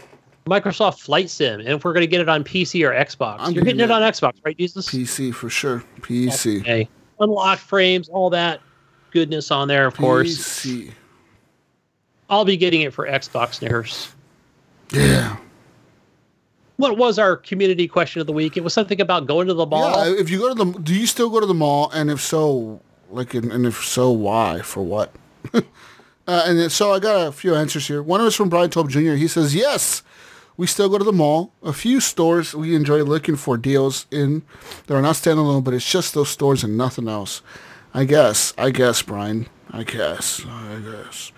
Microsoft 0.46 0.98
Flight 0.98 1.30
Sim, 1.30 1.60
and 1.60 1.68
if 1.68 1.84
we're 1.84 1.92
going 1.92 2.00
to 2.02 2.08
get 2.08 2.20
it 2.20 2.28
on 2.28 2.42
PC 2.42 2.84
or 2.84 2.92
Xbox. 2.92 3.36
I'm 3.38 3.52
You're 3.52 3.62
getting 3.62 3.78
getting 3.78 3.94
it 3.94 4.02
on 4.02 4.02
Xbox, 4.02 4.32
right, 4.44 4.56
Jesus? 4.56 4.88
PC 4.88 5.32
for 5.32 5.50
sure. 5.50 5.84
PC. 6.00 6.60
Okay. 6.60 6.88
Unlock 7.20 7.58
frames, 7.58 8.08
all 8.08 8.30
that 8.30 8.60
goodness 9.14 9.50
on 9.50 9.68
there, 9.68 9.86
of 9.86 9.96
course. 9.96 10.60
PC. 10.66 10.90
I'll 12.28 12.44
be 12.44 12.56
getting 12.56 12.82
it 12.82 12.92
for 12.92 13.06
Xbox 13.06 13.54
Snickers. 13.54 14.12
Yeah. 14.92 15.36
What 16.76 16.98
was 16.98 17.18
our 17.18 17.36
community 17.36 17.86
question 17.86 18.20
of 18.20 18.26
the 18.26 18.32
week? 18.32 18.56
It 18.56 18.64
was 18.64 18.74
something 18.74 19.00
about 19.00 19.26
going 19.26 19.46
to 19.46 19.54
the 19.54 19.64
mall. 19.64 20.06
Yeah. 20.06 20.20
If 20.20 20.28
you 20.28 20.40
go 20.40 20.52
to 20.52 20.64
the, 20.64 20.78
do 20.80 20.94
you 20.94 21.06
still 21.06 21.30
go 21.30 21.38
to 21.38 21.46
the 21.46 21.54
mall? 21.54 21.90
And 21.94 22.10
if 22.10 22.20
so, 22.20 22.80
like, 23.10 23.34
and, 23.34 23.52
and 23.52 23.64
if 23.64 23.84
so, 23.84 24.10
why? 24.10 24.60
For 24.62 24.82
what? 24.82 25.14
uh, 25.54 25.60
and 26.26 26.58
then, 26.58 26.70
so 26.70 26.92
I 26.92 26.98
got 26.98 27.28
a 27.28 27.32
few 27.32 27.54
answers 27.54 27.86
here. 27.86 28.02
One 28.02 28.20
was 28.22 28.34
from 28.34 28.48
Brian 28.48 28.70
Tobe 28.70 28.90
Jr. 28.90 29.12
He 29.12 29.28
says, 29.28 29.54
yes, 29.54 30.02
we 30.56 30.66
still 30.66 30.88
go 30.88 30.98
to 30.98 31.04
the 31.04 31.12
mall. 31.12 31.52
A 31.62 31.72
few 31.72 32.00
stores 32.00 32.52
we 32.52 32.74
enjoy 32.74 33.04
looking 33.04 33.36
for 33.36 33.56
deals 33.56 34.06
in. 34.10 34.42
They're 34.88 35.00
not 35.00 35.14
standalone, 35.14 35.62
but 35.62 35.74
it's 35.74 35.88
just 35.88 36.14
those 36.14 36.30
stores 36.30 36.64
and 36.64 36.76
nothing 36.76 37.08
else. 37.08 37.42
I 37.94 38.04
guess. 38.04 38.52
I 38.58 38.70
guess, 38.70 39.02
Brian. 39.02 39.46
I 39.70 39.84
guess. 39.84 40.44
I 40.44 40.80
guess. 40.84 41.30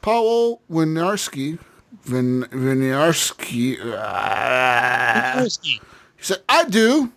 Paul 0.00 0.62
Winarski. 0.70 1.58
Vin, 2.02 2.44
Winarski. 2.50 3.78
Ah. 3.96 5.44
he 5.62 5.80
said, 6.18 6.38
I 6.48 6.64
do. 6.64 7.12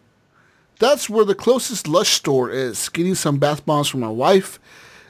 That's 0.80 1.10
where 1.10 1.26
the 1.26 1.34
closest 1.34 1.88
Lush 1.88 2.10
store 2.10 2.52
is. 2.52 2.90
Getting 2.90 3.16
some 3.16 3.38
bath 3.38 3.66
bombs 3.66 3.88
for 3.88 3.98
my 3.98 4.10
wife 4.10 4.60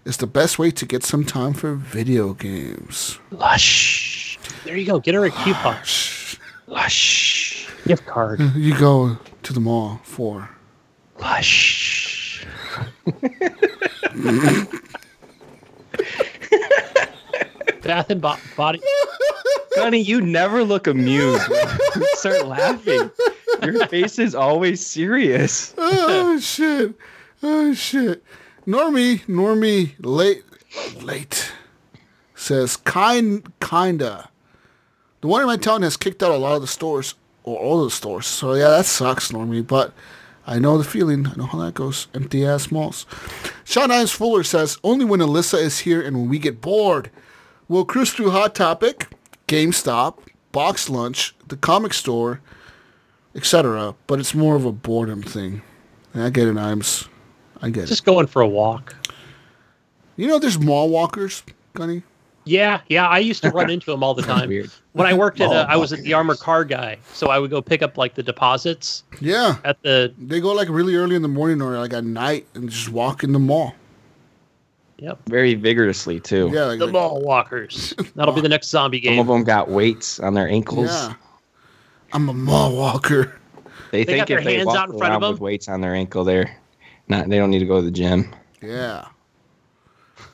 is 0.06 0.18
the 0.18 0.28
best 0.28 0.58
way 0.58 0.72
to 0.72 0.86
get 0.86 1.04
some 1.04 1.26
time 1.26 1.54
for 1.54 1.74
video 1.74 2.34
games. 2.34 3.20
Lush. 3.32 4.40
There 4.64 4.78
you 4.78 4.86
go. 4.86 5.00
Get 5.00 5.16
her 5.16 5.26
a 5.26 5.32
coupon. 5.32 5.78
Lush. 6.68 7.70
Gift 7.86 8.06
card. 8.06 8.40
You 8.56 8.78
go 8.78 9.18
to 9.44 9.54
the 9.54 9.60
mall 9.60 10.00
for. 10.04 10.50
Lush. 11.20 11.97
Bath 17.84 18.10
and 18.10 18.22
bo- 18.22 18.36
body. 18.56 18.82
Honey, 19.76 20.00
you 20.00 20.22
never 20.22 20.64
look 20.64 20.88
amused. 20.88 21.48
when 21.50 21.68
you 21.96 22.08
start 22.16 22.48
laughing. 22.48 23.12
Your 23.64 23.88
face 23.88 24.20
is 24.20 24.36
always 24.36 24.86
serious. 24.86 25.74
oh 25.78 26.40
shit! 26.40 26.94
Oh 27.44 27.74
shit! 27.74 28.24
Normie, 28.66 29.22
Normie, 29.28 29.94
late, 30.00 30.44
late 31.02 31.52
says 32.36 32.78
kind, 32.78 33.52
kinda. 33.60 34.30
The 35.22 35.28
one 35.28 35.42
in 35.42 35.48
my 35.48 35.58
town 35.58 35.82
has 35.82 35.98
kicked 35.98 36.22
out 36.24 36.32
a 36.32 36.38
lot 36.38 36.56
of 36.56 36.62
the 36.62 36.68
stores 36.68 37.16
or 37.44 37.58
all 37.58 37.84
the 37.84 37.92
stores. 37.92 38.28
So 38.28 38.54
yeah, 38.54 38.70
that 38.70 38.86
sucks, 38.86 39.32
Normie. 39.32 39.66
But 39.66 39.94
I 40.48 40.60
know 40.60 40.78
the 40.78 40.86
feeling. 40.86 41.28
I 41.28 41.36
know 41.36 41.46
how 41.46 41.60
that 41.60 41.74
goes. 41.74 42.08
Empty 42.14 42.46
ass 42.46 42.72
malls. 42.72 43.06
Sean 43.66 43.92
Ives 43.92 44.14
Fuller 44.14 44.44
says 44.44 44.78
only 44.82 45.04
when 45.04 45.20
Alyssa 45.20 45.60
is 45.60 45.80
here 45.80 46.02
and 46.02 46.16
when 46.16 46.30
we 46.30 46.40
get 46.40 46.62
bored. 46.62 47.12
We'll 47.68 47.84
cruise 47.84 48.14
through 48.14 48.32
Hot 48.32 48.56
Topic, 48.56 49.10
GameStop, 49.50 50.20
Box 50.54 50.90
Lunch, 50.90 51.36
the 51.50 51.58
comic 51.58 51.94
store, 51.94 52.40
etc. 53.36 53.94
But 54.08 54.22
it's 54.22 54.34
more 54.34 54.56
of 54.56 54.64
a 54.64 54.72
boredom 54.72 55.22
thing. 55.22 55.62
And 56.14 56.24
I 56.24 56.30
get 56.30 56.48
it, 56.48 56.56
Imes. 56.56 57.10
I 57.62 57.70
get 57.70 57.84
it. 57.84 57.88
Just 57.88 58.06
going 58.06 58.28
for 58.28 58.42
a 58.42 58.48
walk. 58.48 58.96
You 60.16 60.28
know, 60.28 60.40
there's 60.40 60.58
mall 60.58 60.90
walkers, 60.90 61.44
Gunny. 61.74 62.04
Yeah, 62.48 62.82
yeah. 62.90 63.08
I 63.08 63.20
used 63.20 63.42
to 63.44 63.50
run 63.52 63.70
into 63.76 63.92
them 63.92 64.04
all 64.04 64.14
the 64.14 64.22
time. 64.24 64.50
Weird. 64.50 64.72
When 64.94 65.06
I 65.08 65.14
worked 65.14 65.42
at, 65.42 65.52
a, 65.52 65.66
oh, 65.68 65.70
I 65.70 65.76
was 65.78 65.94
at 65.94 66.02
the 66.02 66.14
armored 66.14 66.40
car 66.40 66.64
guy, 66.66 66.98
so 67.14 67.28
I 67.30 67.38
would 67.40 67.50
go 67.52 67.62
pick 67.62 67.82
up 67.82 67.98
like 67.98 68.16
the 68.16 68.24
deposits 68.24 69.04
Yeah, 69.22 69.58
at 69.64 69.82
the. 69.84 70.14
they 70.18 70.40
go 70.40 70.54
like 70.54 70.70
really 70.70 70.96
early 70.96 71.16
in 71.16 71.22
the 71.22 71.28
morning 71.28 71.62
or 71.62 71.78
like 71.78 71.94
at 71.94 72.04
night 72.04 72.48
and 72.56 72.70
just 72.70 72.90
walk 72.90 73.24
in 73.24 73.32
the 73.34 73.40
mall. 73.40 73.74
Yep. 75.00 75.20
Very 75.28 75.54
vigorously 75.54 76.20
too. 76.20 76.50
Yeah, 76.52 76.64
like, 76.66 76.80
The 76.80 76.86
like- 76.86 76.94
mall 76.94 77.22
walkers. 77.22 77.94
That'll 78.16 78.34
be 78.34 78.42
the 78.42 78.50
next 78.50 78.70
zombie 78.70 79.00
game. 79.00 79.18
Some 79.18 79.30
of 79.30 79.36
them 79.36 79.44
got 79.44 79.70
weights 79.70 80.20
on 80.20 80.34
their 80.34 80.48
ankles. 80.50 80.88
yeah. 80.90 81.14
I'm 82.14 82.30
a 82.30 82.34
mall 82.34 82.76
walker. 82.76 83.40
They, 83.92 84.04
They 84.06 84.18
got 84.18 84.28
think 84.28 84.28
their 84.28 84.40
if 84.40 84.46
they 84.46 84.56
hands 84.56 84.66
walk 84.68 84.78
out 84.78 84.90
in 84.90 84.98
front 84.98 85.14
of 85.14 85.22
around 85.22 85.32
with 85.34 85.42
weights 85.42 85.68
on 85.68 85.82
their 85.82 85.94
ankle, 85.94 86.24
they're 86.24 86.58
not. 87.10 87.30
They 87.30 87.38
don't 87.38 87.52
need 87.52 87.60
to 87.60 87.66
go 87.66 87.76
to 87.80 87.82
the 87.86 87.92
gym. 87.92 88.34
Yeah. 88.62 89.06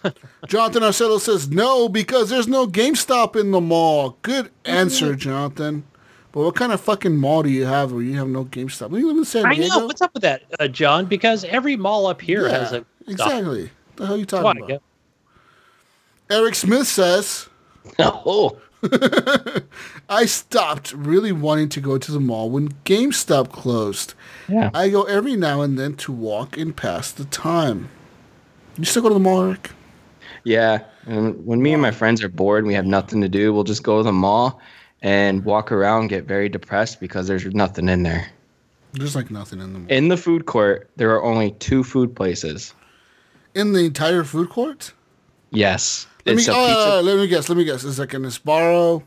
Jonathan 0.48 0.84
Arcelo 0.84 1.20
says 1.20 1.50
no 1.50 1.88
because 1.90 2.30
there's 2.30 2.48
no 2.48 2.68
GameStop 2.68 3.36
in 3.36 3.52
the 3.52 3.62
mall. 3.62 4.18
Good 4.22 4.52
answer, 4.66 5.16
Jonathan. 5.16 5.84
But 6.32 6.46
what 6.46 6.56
kind 6.56 6.72
of 6.72 6.82
fucking 6.82 7.16
mall 7.16 7.44
do 7.44 7.50
you 7.50 7.66
have 7.66 7.92
where 7.92 8.02
you 8.02 8.18
have 8.18 8.28
no 8.28 8.46
GameStop? 8.46 8.98
You 8.98 9.08
live 9.08 9.18
in 9.18 9.26
San 9.26 9.46
I 9.46 9.54
Diego? 9.54 9.80
know. 9.82 9.86
What's 9.86 10.02
up 10.02 10.14
with 10.14 10.24
that, 10.24 10.44
uh, 10.60 10.68
John? 10.68 11.06
Because 11.06 11.44
every 11.46 11.76
mall 11.76 12.08
up 12.08 12.22
here 12.22 12.48
yeah, 12.48 12.60
has 12.60 12.74
a. 12.74 12.86
exactly. 13.08 13.70
The 13.96 14.06
hell 14.08 14.16
are 14.16 14.18
you 14.18 14.26
talking 14.26 14.64
about? 14.64 14.82
Eric 16.30 16.56
Smith 16.56 16.88
says 16.88 17.50
Oh, 18.00 18.58
I 20.10 20.26
stopped 20.26 20.94
really 20.94 21.32
wanting 21.32 21.70
to 21.70 21.80
go 21.82 21.98
to 21.98 22.12
the 22.12 22.20
mall 22.20 22.50
when 22.50 22.70
GameStop 22.86 23.52
closed. 23.52 24.14
yeah. 24.50 24.72
I 24.74 24.90
go 24.90 25.04
every 25.04 25.36
now 25.36 25.62
and 25.62 25.78
then 25.78 25.96
to 25.98 26.12
walk 26.12 26.58
and 26.58 26.76
pass 26.76 27.12
the 27.12 27.26
time. 27.26 27.90
You 28.78 28.86
still 28.86 29.04
go 29.04 29.10
to 29.10 29.14
the 29.14 29.20
mall, 29.20 29.44
Eric? 29.44 29.70
Yeah, 30.44 30.84
and 31.06 31.46
when 31.46 31.62
me 31.62 31.74
and 31.74 31.82
my 31.82 31.92
friends 31.92 32.22
are 32.24 32.30
bored 32.30 32.60
and 32.60 32.68
we 32.68 32.74
have 32.74 32.86
nothing 32.86 33.22
to 33.22 33.30
do, 33.30 33.54
we'll 33.54 33.64
just 33.64 33.84
go 33.84 33.98
to 33.98 34.04
the 34.04 34.12
mall 34.12 34.60
and 35.02 35.44
walk 35.46 35.72
around, 35.72 36.08
get 36.08 36.26
very 36.26 36.50
depressed 36.50 37.00
because 37.00 37.28
there's 37.28 37.46
nothing 37.46 37.90
in 37.90 38.04
there. 38.04 38.30
There's 38.94 39.16
like 39.16 39.32
nothing 39.32 39.60
in 39.60 39.74
the 39.74 39.80
mall. 39.80 39.88
In 39.90 40.08
the 40.10 40.18
food 40.18 40.46
court, 40.46 40.90
there 40.98 41.12
are 41.12 41.24
only 41.24 41.52
two 41.52 41.84
food 41.84 42.16
places. 42.16 42.74
In 43.56 43.74
the 43.74 43.86
entire 43.86 44.24
food 44.24 44.50
court? 44.50 44.94
Yes, 45.52 46.08
Let 46.26 46.38
it's 46.38 46.48
me, 46.48 46.54
a 46.54 46.58
uh, 46.58 46.68
pizza. 46.68 47.02
let 47.02 47.18
me 47.18 47.28
guess. 47.28 47.50
Let 47.50 47.58
me 47.58 47.64
guess. 47.64 47.84
It's 47.84 48.00
like 48.00 48.14
an 48.14 48.24
Sbarro. 48.24 49.04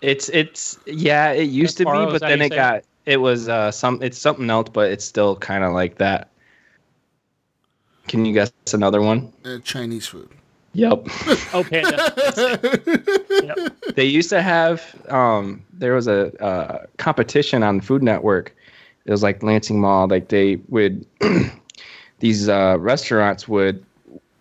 It's 0.00 0.28
it's 0.30 0.78
yeah, 0.86 1.30
it 1.32 1.44
used 1.44 1.76
to 1.78 1.84
be, 1.84 1.90
but 1.90 2.20
then 2.20 2.38
how 2.40 2.44
you 2.46 2.52
it 2.52 2.56
got 2.56 2.82
it 3.06 3.18
was 3.18 3.48
uh 3.48 3.70
some 3.70 4.02
it's 4.02 4.18
something 4.18 4.48
else, 4.50 4.68
but 4.72 4.90
it's 4.90 5.04
still 5.04 5.36
kind 5.36 5.62
of 5.62 5.72
like 5.72 5.98
that. 5.98 6.30
Can 8.08 8.24
you 8.24 8.32
guess 8.32 8.50
another 8.72 9.00
one? 9.00 9.32
Uh, 9.44 9.58
Chinese 9.58 10.06
food. 10.06 10.28
Yep. 10.72 11.08
Oh, 11.52 11.64
Panda. 11.64 12.12
yep. 13.42 13.76
they 13.96 14.04
used 14.04 14.30
to 14.30 14.40
have 14.40 14.94
um 15.08 15.64
there 15.72 15.94
was 15.94 16.06
a 16.06 16.32
uh, 16.40 16.86
competition 16.96 17.62
on 17.64 17.80
Food 17.80 18.02
Network. 18.04 18.54
It 19.04 19.10
was 19.10 19.22
like 19.22 19.42
Lansing 19.42 19.80
Mall. 19.80 20.06
Like 20.06 20.28
they 20.28 20.56
would 20.68 21.04
these 22.20 22.48
uh, 22.48 22.76
restaurants 22.78 23.48
would 23.48 23.84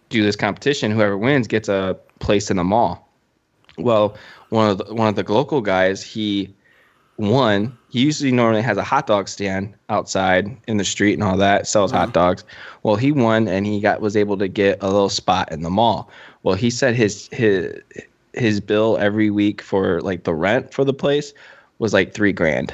do 0.10 0.22
this 0.22 0.36
competition. 0.36 0.92
Whoever 0.92 1.18
wins 1.18 1.48
gets 1.48 1.68
a 1.70 1.98
place 2.20 2.52
in 2.52 2.58
the 2.58 2.64
mall. 2.64 3.10
Well, 3.78 4.16
one 4.50 4.70
of 4.70 4.78
the, 4.78 4.94
one 4.94 5.08
of 5.08 5.16
the 5.16 5.32
local 5.32 5.62
guys, 5.62 6.04
he 6.04 6.54
won. 7.18 7.78
He 7.90 8.02
usually 8.02 8.32
normally 8.32 8.62
has 8.62 8.78
a 8.78 8.84
hot 8.84 9.08
dog 9.08 9.28
stand 9.28 9.74
outside 9.90 10.56
in 10.68 10.78
the 10.78 10.86
street 10.86 11.14
and 11.14 11.24
all 11.24 11.38
that, 11.38 11.68
sells 11.68 11.92
hot 11.92 12.14
dogs. 12.14 12.44
Well, 12.84 12.96
he 12.96 13.12
won 13.12 13.48
and 13.48 13.66
he 13.66 13.80
got 13.80 14.00
was 14.00 14.16
able 14.16 14.38
to 14.38 14.48
get 14.48 14.78
a 14.82 14.88
little 14.88 15.10
spot 15.10 15.52
in 15.52 15.64
the 15.64 15.72
mall. 15.72 16.10
Well, 16.44 16.56
he 16.56 16.70
said 16.70 16.96
his 16.96 17.28
his 17.32 17.82
his 18.34 18.62
bill 18.62 18.98
every 19.00 19.32
week 19.32 19.62
for 19.62 20.02
like 20.02 20.24
the 20.24 20.36
rent 20.36 20.72
for 20.72 20.86
the 20.86 20.94
place 20.94 21.34
was 21.80 21.94
like 21.94 22.14
three 22.14 22.32
grand. 22.32 22.74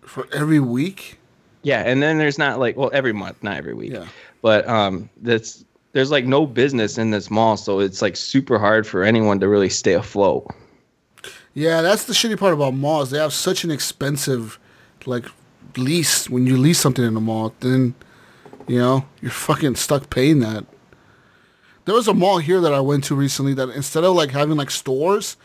For 0.00 0.26
every 0.32 0.60
week? 0.60 1.18
Yeah, 1.62 1.82
and 1.82 2.02
then 2.02 2.18
there's 2.18 2.38
not 2.38 2.58
like 2.58 2.76
well 2.76 2.90
every 2.94 3.12
month, 3.12 3.42
not 3.42 3.58
every 3.58 3.74
week. 3.74 3.92
Yeah. 3.92 4.06
But 4.40 4.66
um 4.66 5.10
that's 5.20 5.66
there's 5.92 6.10
like 6.10 6.24
no 6.24 6.46
business 6.46 6.96
in 6.96 7.10
this 7.10 7.30
mall, 7.30 7.58
so 7.58 7.78
it's 7.78 8.00
like 8.00 8.16
super 8.16 8.58
hard 8.58 8.86
for 8.86 9.04
anyone 9.04 9.38
to 9.40 9.48
really 9.48 9.68
stay 9.68 9.92
afloat. 9.92 10.46
Yeah, 11.54 11.82
that's 11.82 12.04
the 12.04 12.12
shitty 12.12 12.38
part 12.38 12.52
about 12.52 12.74
malls. 12.74 13.10
They 13.10 13.18
have 13.18 13.32
such 13.32 13.64
an 13.64 13.70
expensive, 13.70 14.58
like, 15.06 15.26
lease. 15.76 16.28
When 16.28 16.46
you 16.46 16.56
lease 16.56 16.80
something 16.80 17.04
in 17.04 17.16
a 17.16 17.20
mall, 17.20 17.54
then, 17.60 17.94
you 18.66 18.78
know, 18.78 19.06
you're 19.20 19.30
fucking 19.30 19.76
stuck 19.76 20.10
paying 20.10 20.40
that. 20.40 20.66
There 21.84 21.94
was 21.94 22.08
a 22.08 22.14
mall 22.14 22.38
here 22.38 22.60
that 22.60 22.72
I 22.72 22.80
went 22.80 23.04
to 23.04 23.14
recently 23.14 23.54
that 23.54 23.68
instead 23.70 24.04
of 24.04 24.14
like 24.14 24.30
having 24.30 24.56
like 24.56 24.70
stores, 24.70 25.36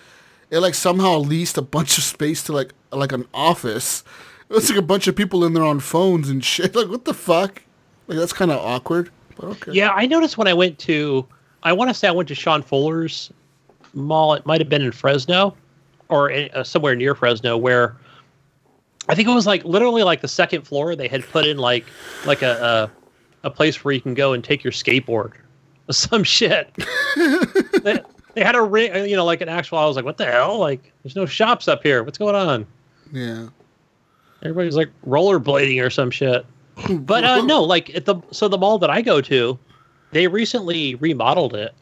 it 0.50 0.60
like 0.60 0.74
somehow 0.74 1.18
leased 1.18 1.58
a 1.58 1.62
bunch 1.62 1.98
of 1.98 2.04
space 2.06 2.44
to 2.44 2.54
like 2.54 2.74
like 2.92 3.12
an 3.12 3.26
office. 3.34 4.04
It 4.50 4.54
was 4.54 4.70
like 4.70 4.80
a 4.80 4.84
bunch 4.84 5.08
of 5.08 5.16
people 5.16 5.44
in 5.44 5.54
there 5.54 5.64
on 5.64 5.80
phones 5.80 6.30
and 6.30 6.44
shit. 6.44 6.76
Like, 6.80 6.88
what 6.88 7.06
the 7.06 7.14
fuck? 7.14 7.62
Like, 8.08 8.18
that's 8.18 8.34
kind 8.34 8.52
of 8.52 8.58
awkward. 8.58 9.12
But 9.36 9.46
okay. 9.46 9.72
Yeah, 9.74 9.92
I 9.92 10.08
noticed 10.08 10.38
when 10.38 10.48
I 10.48 10.54
went 10.54 10.80
to, 10.80 11.28
I 11.62 11.74
want 11.74 11.90
to 11.90 11.94
say 11.94 12.08
I 12.08 12.12
went 12.12 12.30
to 12.30 12.36
Sean 12.36 12.64
Fuller's 12.64 13.32
mall. 13.94 14.34
It 14.34 14.46
might 14.46 14.60
have 14.60 14.70
been 14.70 14.82
in 14.82 14.92
Fresno, 14.92 15.56
or 16.10 16.32
uh, 16.32 16.64
somewhere 16.64 16.96
near 16.96 17.16
Fresno, 17.16 17.58
where 17.58 17.96
I 19.08 19.16
think 19.16 19.28
it 19.28 19.34
was 19.34 19.48
like 19.48 19.64
literally 19.64 20.04
like 20.04 20.22
the 20.22 20.28
second 20.28 20.64
floor. 20.64 20.96
They 20.96 21.08
had 21.08 21.24
put 21.24 21.46
in 21.46 21.58
like 21.58 21.86
like 22.26 22.42
a 22.42 22.90
a, 23.44 23.48
a 23.48 23.52
place 23.52 23.84
where 23.84 23.94
you 23.94 24.02
can 24.02 24.14
go 24.14 24.34
and 24.34 24.44
take 24.44 24.64
your 24.64 24.74
skateboard, 24.74 25.34
some 25.92 26.24
shit. 26.24 26.74
they, 27.84 28.00
they 28.36 28.44
had 28.44 28.56
a 28.56 28.62
ring, 28.62 28.94
you 29.10 29.16
know, 29.16 29.26
like 29.26 29.42
an 29.42 29.50
actual. 29.50 29.78
I 29.78 29.86
was 29.86 29.96
like, 29.96 30.06
what 30.06 30.18
the 30.18 30.26
hell? 30.26 30.58
Like, 30.60 30.92
there's 31.04 31.16
no 31.16 31.26
shops 31.26 31.68
up 31.68 31.84
here. 31.84 32.04
What's 32.04 32.18
going 32.18 32.36
on? 32.36 32.66
Yeah. 33.12 33.48
Everybody's 34.42 34.76
like 34.76 34.90
rollerblading 35.06 35.84
or 35.84 35.90
some 35.90 36.12
shit. 36.12 36.46
But 36.90 37.26
uh, 37.26 37.42
no, 37.42 37.62
like 37.62 37.94
at 37.94 38.06
the 38.06 38.16
so 38.32 38.48
the 38.48 38.58
mall 38.58 38.78
that 38.80 38.90
I 38.90 39.02
go 39.02 39.20
to, 39.20 39.60
they 40.12 40.28
recently 40.28 40.96
remodeled 40.96 41.54
it, 41.54 41.74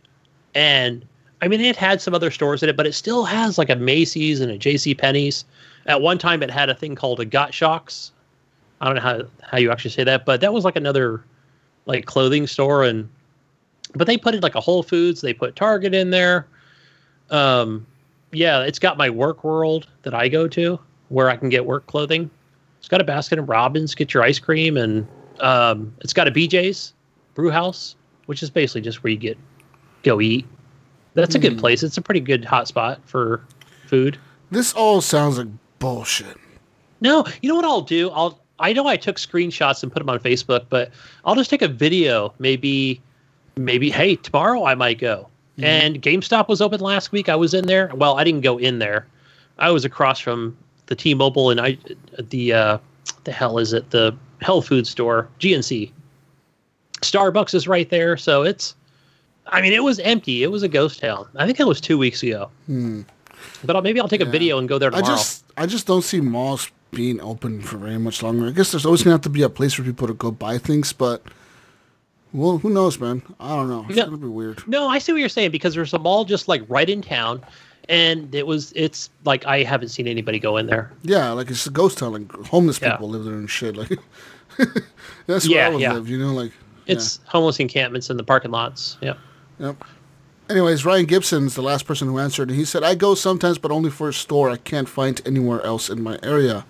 and 0.55 1.05
I 1.41 1.47
mean 1.47 1.61
it 1.61 1.75
had 1.75 2.01
some 2.01 2.13
other 2.13 2.31
stores 2.31 2.63
in 2.63 2.69
it, 2.69 2.77
but 2.77 2.87
it 2.87 2.93
still 2.93 3.25
has 3.25 3.57
like 3.57 3.69
a 3.69 3.75
Macy's 3.75 4.41
and 4.41 4.51
a 4.51 4.57
J.C. 4.57 4.95
Penney's. 4.95 5.45
At 5.85 6.01
one 6.01 6.17
time, 6.17 6.43
it 6.43 6.51
had 6.51 6.69
a 6.69 6.75
thing 6.75 6.95
called 6.95 7.19
a 7.19 7.25
Gottschalks. 7.25 8.11
I 8.81 8.85
don't 8.85 8.95
know 8.95 9.01
how 9.01 9.21
how 9.41 9.57
you 9.57 9.71
actually 9.71 9.91
say 9.91 10.03
that, 10.03 10.25
but 10.25 10.41
that 10.41 10.53
was 10.53 10.65
like 10.65 10.75
another 10.75 11.23
like 11.85 12.05
clothing 12.05 12.47
store, 12.47 12.83
and 12.83 13.07
but 13.95 14.07
they 14.07 14.17
put 14.17 14.35
in 14.35 14.41
like 14.41 14.55
a 14.55 14.59
Whole 14.61 14.83
Foods. 14.83 15.21
They 15.21 15.33
put 15.33 15.55
Target 15.55 15.93
in 15.93 16.09
there. 16.09 16.47
Um, 17.29 17.85
yeah, 18.31 18.61
it's 18.61 18.79
got 18.79 18.97
my 18.97 19.09
work 19.09 19.43
world 19.43 19.87
that 20.03 20.13
I 20.13 20.27
go 20.27 20.47
to 20.49 20.79
where 21.09 21.29
I 21.29 21.37
can 21.37 21.49
get 21.49 21.65
work 21.65 21.85
clothing. 21.87 22.29
It's 22.79 22.87
got 22.87 23.01
a 23.01 23.05
Baskin 23.05 23.39
and 23.39 23.47
Robbins, 23.47 23.95
get 23.95 24.13
your 24.13 24.23
ice 24.23 24.39
cream, 24.39 24.77
and 24.77 25.07
um, 25.39 25.93
it's 26.01 26.13
got 26.13 26.27
a 26.27 26.31
BJ's 26.31 26.93
Brew 27.33 27.49
House, 27.49 27.95
which 28.25 28.43
is 28.43 28.49
basically 28.49 28.81
just 28.81 29.03
where 29.03 29.11
you 29.11 29.17
get 29.17 29.37
go 30.03 30.21
eat. 30.21 30.45
That's 31.17 31.33
a 31.33 31.39
good 31.39 31.57
place. 31.57 31.81
It's 31.81 31.97
a 31.97 32.01
pretty 32.01 32.19
good 32.19 32.45
hot 32.45 32.67
spot 32.67 33.01
for 33.05 33.43
food. 33.87 34.19
This 34.51 34.71
all 34.73 35.01
sounds 35.01 35.39
like 35.39 35.47
bullshit. 35.79 36.37
No, 37.01 37.25
you 37.41 37.49
know 37.49 37.55
what 37.55 37.65
I'll 37.65 37.81
do? 37.81 38.11
I'll 38.11 38.39
I 38.59 38.71
know 38.73 38.85
I 38.85 38.97
took 38.97 39.17
screenshots 39.17 39.81
and 39.81 39.91
put 39.91 39.99
them 39.99 40.09
on 40.09 40.19
Facebook, 40.19 40.65
but 40.69 40.91
I'll 41.25 41.33
just 41.33 41.49
take 41.49 41.63
a 41.63 41.67
video. 41.67 42.35
Maybe, 42.37 43.01
maybe. 43.55 43.89
Hey, 43.89 44.15
tomorrow 44.15 44.65
I 44.65 44.75
might 44.75 44.99
go. 44.99 45.27
And 45.59 46.03
GameStop 46.03 46.47
was 46.47 46.61
open 46.61 46.81
last 46.81 47.11
week. 47.11 47.29
I 47.29 47.35
was 47.35 47.55
in 47.55 47.65
there. 47.65 47.91
Well, 47.95 48.19
I 48.19 48.23
didn't 48.23 48.41
go 48.41 48.59
in 48.59 48.77
there. 48.77 49.07
I 49.57 49.71
was 49.71 49.85
across 49.85 50.19
from 50.19 50.55
the 50.85 50.95
T-Mobile 50.95 51.49
and 51.49 51.59
I, 51.59 51.79
the 52.19 52.53
uh, 52.53 52.77
the 53.23 53.31
hell 53.31 53.57
is 53.57 53.73
it? 53.73 53.89
The 53.89 54.15
health 54.41 54.67
food 54.67 54.85
store, 54.85 55.27
GNC. 55.39 55.91
Starbucks 57.01 57.55
is 57.55 57.67
right 57.67 57.89
there, 57.89 58.17
so 58.17 58.43
it's. 58.43 58.75
I 59.49 59.61
mean, 59.61 59.73
it 59.73 59.83
was 59.83 59.99
empty. 59.99 60.43
It 60.43 60.51
was 60.51 60.63
a 60.63 60.67
ghost 60.67 60.99
town. 60.99 61.27
I 61.35 61.45
think 61.45 61.59
it 61.59 61.67
was 61.67 61.79
two 61.81 61.97
weeks 61.97 62.23
ago. 62.23 62.49
Hmm. 62.65 63.01
But 63.63 63.75
I'll, 63.75 63.81
maybe 63.81 63.99
I'll 63.99 64.07
take 64.09 64.21
a 64.21 64.25
video 64.25 64.57
and 64.57 64.67
go 64.67 64.77
there 64.79 64.89
tomorrow. 64.89 65.13
I 65.13 65.17
just 65.17 65.43
I 65.57 65.65
just 65.65 65.87
don't 65.87 66.01
see 66.03 66.21
malls 66.21 66.69
being 66.91 67.19
open 67.21 67.61
for 67.61 67.77
very 67.77 67.97
much 67.97 68.23
longer. 68.23 68.47
I 68.47 68.51
guess 68.51 68.71
there's 68.71 68.85
always 68.85 69.03
gonna 69.03 69.13
have 69.13 69.21
to 69.21 69.29
be 69.29 69.41
a 69.43 69.49
place 69.49 69.73
for 69.73 69.83
people 69.83 70.07
to 70.07 70.13
go 70.13 70.31
buy 70.31 70.57
things, 70.57 70.93
but 70.93 71.21
well, 72.33 72.57
who 72.57 72.69
knows, 72.69 72.99
man? 72.99 73.21
I 73.39 73.55
don't 73.55 73.69
know. 73.69 73.85
It's 73.87 73.97
Yeah. 73.97 74.05
gonna 74.05 74.17
be 74.17 74.27
weird. 74.27 74.67
No, 74.67 74.87
I 74.87 74.97
see 74.99 75.11
what 75.11 75.19
you're 75.19 75.29
saying 75.29 75.51
because 75.51 75.73
there's 75.75 75.93
a 75.93 75.99
mall 75.99 76.25
just 76.25 76.47
like 76.47 76.63
right 76.67 76.89
in 76.89 77.01
town, 77.01 77.41
and 77.89 78.33
it 78.33 78.45
was 78.47 78.73
it's 78.75 79.09
like 79.25 79.45
I 79.45 79.63
haven't 79.63 79.89
seen 79.89 80.07
anybody 80.07 80.39
go 80.39 80.57
in 80.57 80.65
there. 80.67 80.91
Yeah, 81.03 81.31
like 81.31 81.49
it's 81.49 81.65
a 81.67 81.71
ghost 81.71 81.97
town. 81.99 82.13
Like 82.13 82.31
homeless 82.47 82.79
Yeah. 82.81 82.91
people 82.91 83.09
live 83.09 83.23
there 83.25 83.35
and 83.35 83.49
shit. 83.49 83.75
Like 83.77 83.91
that's 85.27 85.47
where 85.47 85.57
Yeah, 85.57 85.67
I 85.67 85.69
would 85.69 85.81
yeah. 85.81 85.93
live. 85.93 86.09
You 86.09 86.17
know, 86.19 86.33
like 86.33 86.51
It's 86.87 87.19
homeless 87.27 87.59
encampments 87.59 88.09
in 88.09 88.17
the 88.17 88.23
parking 88.23 88.51
lots. 88.51 88.97
Yeah. 89.01 89.13
Yep. 89.59 89.83
Anyways, 90.49 90.85
Ryan 90.85 91.05
Gibson's 91.05 91.55
the 91.55 91.61
last 91.61 91.85
person 91.85 92.07
who 92.07 92.19
answered, 92.19 92.49
and 92.49 92.57
he 92.57 92.63
said, 92.65 92.83
"I 92.83 92.95
go 92.95 93.15
sometimes, 93.15 93.57
but 93.57 93.71
only 93.71 93.89
for 93.89 94.07
a 94.09 94.13
store 94.13 94.49
I 94.49 94.57
can't 94.57 94.87
find 94.87 95.21
anywhere 95.25 95.61
else 95.65 95.89
in 95.89 96.01
my 96.01 96.17
area." 96.23 96.65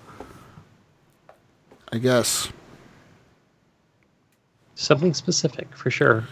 I 1.91 1.97
guess 1.99 2.49
Something 4.75 5.13
specific 5.13 5.75
for 5.75 5.89
sure. 5.89 6.25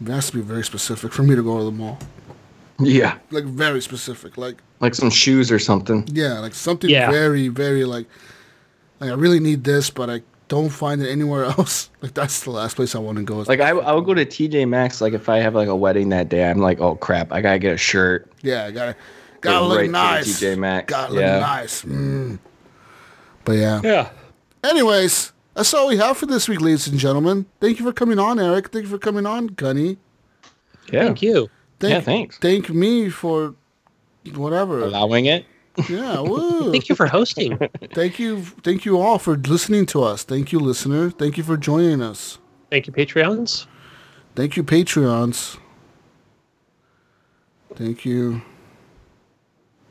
it 0.00 0.08
has 0.08 0.30
to 0.30 0.36
be 0.36 0.40
very 0.42 0.64
specific 0.64 1.12
for 1.12 1.22
me 1.22 1.34
to 1.34 1.42
go 1.42 1.58
to 1.58 1.64
the 1.64 1.70
mall. 1.70 1.98
Yeah, 2.78 3.18
Like 3.30 3.44
very 3.44 3.80
specific. 3.82 4.36
Like 4.36 4.56
like 4.80 4.94
some 4.94 5.10
shoes 5.10 5.50
or 5.52 5.58
something. 5.58 6.04
yeah, 6.12 6.38
like 6.40 6.54
something 6.54 6.90
Yeah. 6.90 7.10
very, 7.10 7.48
very 7.48 7.84
like. 7.84 8.06
Like 9.00 9.10
I 9.10 9.14
really 9.14 9.40
need 9.40 9.64
this, 9.64 9.90
but 9.90 10.08
I 10.10 10.22
don't 10.54 10.70
find 10.70 11.02
it 11.02 11.10
anywhere 11.10 11.44
else. 11.56 11.90
Like 12.02 12.14
that's 12.14 12.42
the 12.44 12.50
last 12.50 12.76
place 12.76 12.94
I 12.94 12.98
want 12.98 13.18
to 13.18 13.24
go. 13.24 13.38
Like 13.40 13.60
I, 13.60 13.70
I 13.70 13.92
would 13.92 14.04
go 14.04 14.14
to 14.14 14.24
TJ 14.24 14.68
Maxx. 14.68 15.00
Like 15.00 15.12
if 15.12 15.28
I 15.28 15.38
have 15.38 15.54
like 15.54 15.68
a 15.68 15.76
wedding 15.76 16.08
that 16.10 16.28
day, 16.28 16.48
I'm 16.48 16.58
like, 16.58 16.80
oh 16.80 16.94
crap, 16.96 17.32
I 17.32 17.40
gotta 17.40 17.58
get 17.58 17.72
a 17.74 17.76
shirt. 17.76 18.30
yeah, 18.42 18.64
I 18.66 18.70
gotta 18.70 18.96
gotta 19.40 19.66
look 19.66 19.78
right 19.78 19.86
to 19.86 19.92
nice. 19.92 20.40
TJ 20.40 20.58
Maxx. 20.58 20.90
Gotta 20.90 21.12
look 21.12 21.22
nice. 21.22 21.82
Mm. 21.82 22.38
But 23.44 23.52
yeah. 23.52 23.80
Yeah. 23.84 24.10
Anyways, 24.62 25.32
that's 25.54 25.74
all 25.74 25.88
we 25.88 25.98
have 25.98 26.16
for 26.16 26.26
this 26.26 26.48
week, 26.48 26.60
ladies 26.60 26.86
and 26.88 26.98
gentlemen. 26.98 27.46
Thank 27.60 27.78
you 27.78 27.84
for 27.84 27.92
coming 27.92 28.18
on, 28.18 28.38
Eric. 28.40 28.70
Thank 28.70 28.84
you 28.84 28.90
for 28.90 28.98
coming 28.98 29.26
on, 29.26 29.48
Gunny. 29.48 29.98
Yeah, 30.90 31.04
Thank 31.04 31.22
you. 31.22 31.50
Thank, 31.80 31.92
Yeah, 31.92 32.00
thanks. 32.00 32.38
Thank 32.38 32.70
me 32.70 33.10
for 33.10 33.54
whatever. 34.34 34.80
allowing 34.80 35.26
it. 35.26 35.44
Yeah, 35.88 36.20
woo. 36.22 36.70
Thank 36.70 36.88
you 36.88 36.94
for 36.94 37.06
hosting. 37.06 37.58
Thank 37.92 38.18
you. 38.18 38.42
Thank 38.42 38.84
you 38.84 39.00
all 39.00 39.18
for 39.18 39.36
listening 39.36 39.86
to 39.86 40.02
us. 40.02 40.22
Thank 40.22 40.52
you, 40.52 40.60
listener. 40.60 41.10
Thank 41.10 41.36
you 41.36 41.44
for 41.44 41.56
joining 41.56 42.02
us. 42.02 42.38
Thank 42.70 42.86
you, 42.86 42.92
Patreons. 42.92 43.66
Thank 44.34 44.56
you, 44.56 44.64
Patreons. 44.64 45.58
Thank 47.74 48.04
you. 48.04 48.42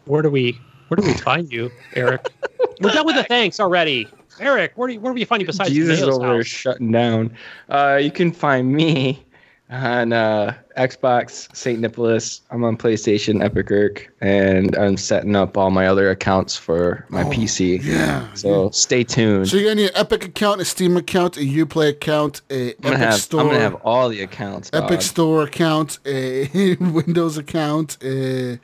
Where 0.05 0.21
do 0.21 0.29
we 0.29 0.59
where 0.87 0.95
do 0.97 1.03
we 1.03 1.13
find 1.13 1.51
you, 1.51 1.71
Eric? 1.95 2.27
We're 2.81 2.91
done 2.91 3.05
with 3.05 3.15
the 3.15 3.23
thanks 3.23 3.59
already. 3.59 4.07
Eric, 4.39 4.73
where 4.75 4.87
do 4.87 4.95
you, 4.95 4.99
where 4.99 5.13
do 5.13 5.15
we 5.15 5.25
find 5.25 5.41
you 5.41 5.45
besides 5.45 5.69
Jesus 5.69 6.01
Mayo's 6.01 6.17
over 6.17 6.37
house? 6.37 6.45
shutting 6.45 6.91
down. 6.91 7.35
Uh, 7.69 7.99
you 8.01 8.11
can 8.11 8.31
find 8.31 8.73
me 8.73 9.23
on 9.69 10.13
uh, 10.13 10.53
Xbox, 10.77 11.53
St. 11.55 11.79
Nicholas. 11.79 12.41
I'm 12.51 12.63
on 12.63 12.77
PlayStation, 12.77 13.43
Epic 13.43 13.71
Irk, 13.71 14.13
and 14.21 14.75
I'm 14.75 14.97
setting 14.97 15.35
up 15.35 15.57
all 15.57 15.71
my 15.71 15.87
other 15.87 16.09
accounts 16.11 16.55
for 16.55 17.05
my 17.09 17.23
PC. 17.23 17.79
Oh, 17.79 17.83
Yeah. 17.83 18.33
So 18.33 18.69
stay 18.71 19.03
tuned. 19.03 19.49
So 19.49 19.57
you're 19.57 19.65
gonna 19.71 19.75
need 19.81 19.89
an 19.89 19.95
Epic 19.97 20.25
account, 20.25 20.61
a 20.61 20.65
Steam 20.65 20.95
account, 20.97 21.37
a 21.37 21.41
Uplay 21.41 21.89
account, 21.89 22.41
a 22.51 22.69
I'm 22.69 22.75
Epic 22.85 22.97
have 22.97 23.15
Store, 23.21 23.41
I'm 23.41 23.47
gonna 23.47 23.59
have 23.59 23.75
all 23.83 24.09
the 24.09 24.21
accounts. 24.21 24.69
Epic 24.73 24.89
dog. 24.89 25.01
Store 25.01 25.43
account, 25.43 25.99
a 26.05 26.75
Windows 26.79 27.37
account, 27.37 27.97
a 28.03 28.59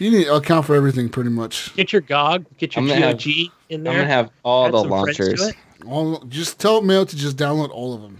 you 0.00 0.10
need 0.12 0.28
an 0.28 0.34
account 0.34 0.64
for 0.64 0.76
everything 0.76 1.08
pretty 1.08 1.30
much. 1.30 1.74
Get 1.74 1.92
your 1.92 2.02
GOG, 2.02 2.46
get 2.56 2.76
your 2.76 2.84
I'm 2.84 2.88
have- 3.02 3.18
GOG 3.18 3.26
in 3.68 3.82
there. 3.82 3.92
I'm 3.92 3.98
gonna 4.00 4.08
have 4.08 4.30
all 4.44 4.66
Add 4.66 4.72
the 4.74 4.80
some 4.82 4.88
friends 5.02 5.16
to 5.16 5.22
launchers. 5.24 5.52
All 5.86 6.18
just 6.28 6.58
tell 6.58 6.80
Mail 6.82 7.04
to 7.04 7.16
just 7.16 7.36
download 7.36 7.70
all 7.70 7.92
of 7.94 8.00
them. 8.02 8.18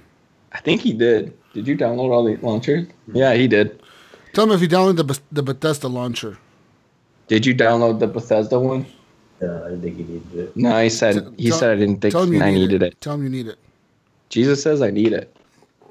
I 0.52 0.60
think 0.60 0.80
he 0.80 0.92
did. 0.92 1.36
Did 1.58 1.66
you 1.66 1.76
download 1.76 2.10
all 2.12 2.22
the 2.22 2.36
launchers? 2.36 2.86
Yeah, 3.12 3.34
he 3.34 3.48
did. 3.48 3.82
Tell 4.32 4.44
him 4.44 4.52
if 4.52 4.60
you 4.62 4.68
downloaded 4.68 4.94
the 4.98 5.02
Beth- 5.02 5.22
the 5.32 5.42
Bethesda 5.42 5.88
launcher. 5.88 6.38
Did 7.26 7.44
you 7.44 7.52
download 7.52 7.98
the 7.98 8.06
Bethesda 8.06 8.60
one? 8.60 8.86
Yeah, 9.42 9.62
I 9.64 9.70
didn't 9.70 9.82
think 9.82 9.96
he 9.96 10.02
needed 10.04 10.38
it. 10.38 10.56
No, 10.56 10.80
he 10.80 10.88
said 10.88 11.34
he 11.36 11.48
Tell- 11.48 11.58
said 11.58 11.70
I 11.72 11.80
didn't 11.80 12.00
think 12.00 12.12
Tell 12.12 12.22
him 12.22 12.40
I 12.40 12.52
need 12.52 12.60
needed 12.60 12.84
it. 12.84 13.00
Tell 13.00 13.14
him 13.14 13.24
you 13.24 13.28
need 13.28 13.48
it. 13.48 13.58
Jesus 14.28 14.62
says 14.62 14.80
I 14.82 14.90
need 14.92 15.12
it. 15.12 15.34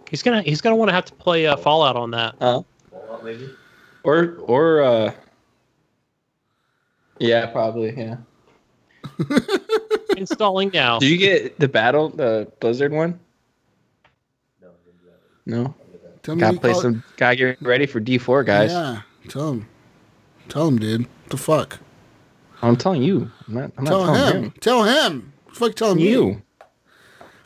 He's 0.10 0.24
gonna 0.24 0.42
he's 0.42 0.62
gonna 0.62 0.78
want 0.78 0.88
to 0.88 0.94
have 0.96 1.04
to 1.04 1.14
play 1.16 1.48
uh, 1.48 1.58
Fallout 1.58 1.98
on 1.98 2.12
that. 2.12 2.36
Huh? 2.40 2.62
Fallout, 2.92 3.26
maybe? 3.26 3.50
Or 4.06 4.38
or 4.44 4.82
uh 4.84 5.12
Yeah, 7.20 7.48
probably, 7.48 7.94
yeah. 7.98 8.16
Installing 10.16 10.72
now. 10.74 11.00
Do 11.00 11.08
you 11.08 11.18
get 11.18 11.60
the 11.60 11.68
battle, 11.68 12.08
the 12.08 12.50
Blizzard 12.62 12.94
one? 12.94 13.20
No, 14.62 14.70
I 14.70 14.72
didn't 14.86 15.00
do 15.02 15.06
that. 15.08 15.20
No. 15.48 15.74
Tell 16.24 16.36
Gotta 16.36 16.60
play 16.60 16.74
call- 16.74 16.82
some 16.82 17.04
gotta 17.16 17.36
get 17.38 17.62
ready 17.62 17.86
for 17.86 18.00
D 18.02 18.18
four 18.18 18.44
guys. 18.44 18.72
Yeah, 18.72 19.02
tell 19.30 19.52
him. 19.54 19.68
Tell 20.50 20.68
him, 20.68 20.78
dude. 20.78 21.02
What 21.02 21.30
the 21.30 21.38
fuck? 21.38 21.80
I'm 22.62 22.76
telling 22.76 23.02
you. 23.02 23.32
I'm 23.48 23.54
not 23.54 23.72
I'm 23.78 23.86
Tell 23.86 24.06
not 24.06 24.16
telling 24.18 24.36
him. 24.36 24.44
him. 24.44 24.54
Tell 24.60 24.84
him. 24.84 25.34
Fuck, 25.54 25.76
tell 25.76 25.92
him 25.94 26.00
You. 26.00 26.42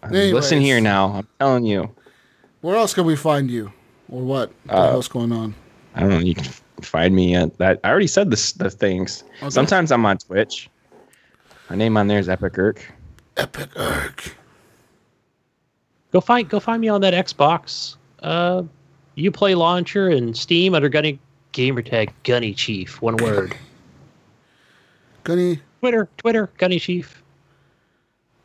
Listen 0.09 0.59
here 0.59 0.81
now. 0.81 1.13
I'm 1.17 1.27
telling 1.39 1.65
you. 1.65 1.93
Where 2.61 2.75
else 2.75 2.93
can 2.93 3.05
we 3.05 3.15
find 3.15 3.49
you, 3.51 3.71
or 4.09 4.21
what? 4.23 4.51
What 4.65 4.75
Uh, 4.75 4.89
else 4.91 5.07
going 5.07 5.31
on? 5.31 5.53
I 5.95 5.99
don't 6.01 6.09
know. 6.09 6.19
You 6.19 6.33
can 6.35 6.45
find 6.81 7.13
me 7.15 7.35
at 7.35 7.57
that. 7.59 7.79
I 7.83 7.89
already 7.89 8.07
said 8.07 8.31
this, 8.31 8.53
the 8.53 8.69
things. 8.71 9.23
Okay. 9.41 9.49
Sometimes 9.51 9.91
I'm 9.91 10.05
on 10.05 10.17
Twitch. 10.17 10.69
My 11.69 11.75
name 11.75 11.97
on 11.97 12.07
there 12.07 12.19
is 12.19 12.29
Epic 12.29 12.57
Irk. 12.57 12.83
Epic 13.37 13.69
Irk. 13.75 14.35
Go 16.11 16.21
find 16.21 16.47
go 16.49 16.59
find 16.59 16.81
me 16.81 16.89
on 16.89 17.01
that 17.01 17.13
Xbox. 17.13 17.95
Uh, 18.21 18.63
you 19.15 19.31
play 19.31 19.55
launcher 19.55 20.09
and 20.09 20.35
Steam 20.35 20.73
under 20.75 20.89
Gunny 20.89 21.19
Gamertag 21.53 22.11
Gunny 22.23 22.53
Chief. 22.53 23.01
One 23.01 23.17
word. 23.17 23.55
Gunny, 25.23 25.59
Twitter 25.79 26.09
Twitter 26.17 26.49
Gunny 26.57 26.79
Chief. 26.79 27.21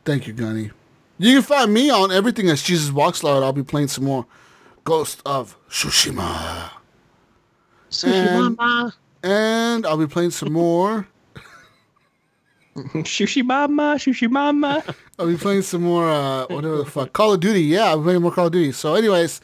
thank 0.04 0.26
you, 0.26 0.32
Gunny. 0.32 0.70
You 1.18 1.34
can 1.36 1.42
find 1.42 1.72
me 1.72 1.88
on 1.88 2.12
everything 2.12 2.48
as 2.50 2.62
Jesus 2.62 2.92
Walks 2.92 3.22
Loud. 3.22 3.42
I'll 3.42 3.52
be 3.54 3.62
playing 3.62 3.88
some 3.88 4.04
more 4.04 4.26
Ghost 4.84 5.22
of 5.24 5.56
Tsushima. 5.70 6.70
Sushi 7.90 8.58
And- 8.60 8.92
And 9.22 9.86
I'll 9.86 9.96
be 9.96 10.06
playing 10.06 10.30
some 10.32 10.52
more. 10.52 11.08
Shushi 13.04 13.44
mama, 13.44 13.94
shushi 13.98 14.30
mama. 14.30 14.82
I'll 15.18 15.26
be 15.26 15.36
playing 15.36 15.62
some 15.62 15.82
more, 15.82 16.08
uh, 16.10 16.46
whatever 16.46 16.76
the 16.78 16.84
fuck. 16.84 17.12
Call 17.12 17.32
of 17.34 17.40
Duty. 17.40 17.62
Yeah, 17.62 17.86
I'll 17.86 17.98
be 17.98 18.04
playing 18.04 18.22
more 18.22 18.30
Call 18.32 18.46
of 18.46 18.52
Duty. 18.52 18.72
So, 18.72 18.94
anyways, 18.94 19.40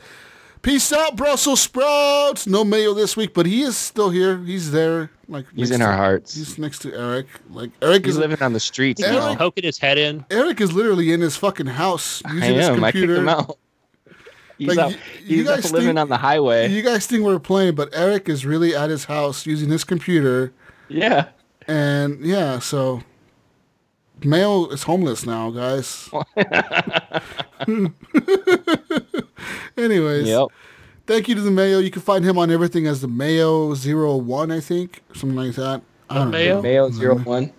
peace 0.61 0.93
out, 0.93 1.17
Brussels 1.17 1.61
sprouts. 1.63 2.47
No 2.47 2.63
Mayo 2.65 2.93
this 2.95 3.17
week, 3.17 3.33
but 3.35 3.47
he 3.47 3.63
is 3.63 3.77
still 3.77 4.11
here. 4.11 4.39
He's 4.39 4.71
there. 4.71 5.11
Like 5.29 5.47
He's 5.55 5.71
in 5.71 5.81
to- 5.81 5.87
our 5.87 5.97
hearts. 5.97 6.35
He's 6.35 6.59
next 6.59 6.81
to 6.81 6.93
Eric. 6.95 7.27
Like 7.51 7.71
Eric 7.81 8.05
He's 8.05 8.15
is 8.17 8.19
living 8.21 8.43
on 8.43 8.53
the 8.53 8.61
streets 8.61 9.03
Eric- 9.03 9.15
now. 9.15 9.35
Poking 9.37 9.65
his 9.65 9.79
head 9.79 9.97
in. 9.97 10.25
Eric 10.31 10.61
is 10.61 10.73
literally 10.75 11.11
in 11.13 11.21
his 11.23 11.37
fucking 11.37 11.67
house 11.67 12.21
I 12.27 12.35
using 12.35 12.55
his 12.57 12.69
am. 12.69 12.85
I 12.85 12.93
kicked 12.93 13.03
computer. 13.05 13.17
him 13.17 13.29
out. 13.31 13.59
He's 14.59 14.69
Like, 14.69 14.79
out. 14.79 14.93
you- 15.25 15.39
you 15.39 15.45
guys 15.45 15.65
up 15.67 15.73
living 15.73 15.89
think- 15.89 15.99
on 16.01 16.09
the 16.11 16.19
highway. 16.19 16.69
You 16.71 16.83
guys 16.83 17.07
think 17.07 17.25
we're 17.25 17.39
playing, 17.39 17.75
but 17.77 17.89
Eric 17.95 18.29
is 18.29 18.45
really 18.45 18.77
at 18.77 18.91
his 18.91 19.07
house 19.07 19.47
using 19.47 19.71
his 19.71 19.83
computer, 19.85 20.53
yeah. 20.89 21.29
and 21.67 22.23
yeah, 22.25 22.59
so 22.59 23.03
Mayo 24.25 24.69
is 24.69 24.83
homeless 24.85 25.25
now, 25.27 25.51
guys. 25.51 26.09
Anyways, 29.77 30.29
Yep. 30.29 30.49
thank 31.07 31.29
you 31.29 31.35
to 31.35 31.41
the 31.41 31.51
Mayo. 31.51 31.79
You 31.79 31.91
can 31.91 32.03
find 32.03 32.25
him 32.25 32.39
on 32.39 32.51
everything 32.51 32.87
as 32.87 33.01
the 33.01 33.09
Mayo 33.09 33.75
Zero 33.75 34.17
One, 34.17 34.51
I 34.51 34.61
think, 34.61 35.03
something 35.15 35.37
like 35.37 35.55
that. 35.57 35.83
I 36.11 36.17
don't 36.17 36.31
Mayo? 36.31 36.57
know. 36.57 36.63
Mayo 36.63 36.91
zero 36.91 37.15
one. 37.19 37.53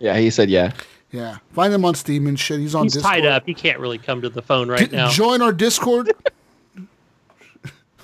Yeah, 0.00 0.16
he 0.18 0.30
said 0.30 0.50
yeah. 0.50 0.72
Yeah, 1.12 1.38
find 1.52 1.72
him 1.72 1.84
on 1.84 1.94
Steam 1.94 2.26
and 2.26 2.38
shit. 2.38 2.58
He's 2.60 2.74
on 2.74 2.84
He's 2.84 2.94
Discord. 2.94 3.14
tied 3.14 3.26
up. 3.26 3.44
He 3.46 3.54
can't 3.54 3.78
really 3.78 3.98
come 3.98 4.20
to 4.22 4.28
the 4.28 4.42
phone 4.42 4.68
right 4.68 4.90
D- 4.90 4.96
now. 4.96 5.08
Join 5.10 5.40
our 5.42 5.52
Discord. 5.52 6.12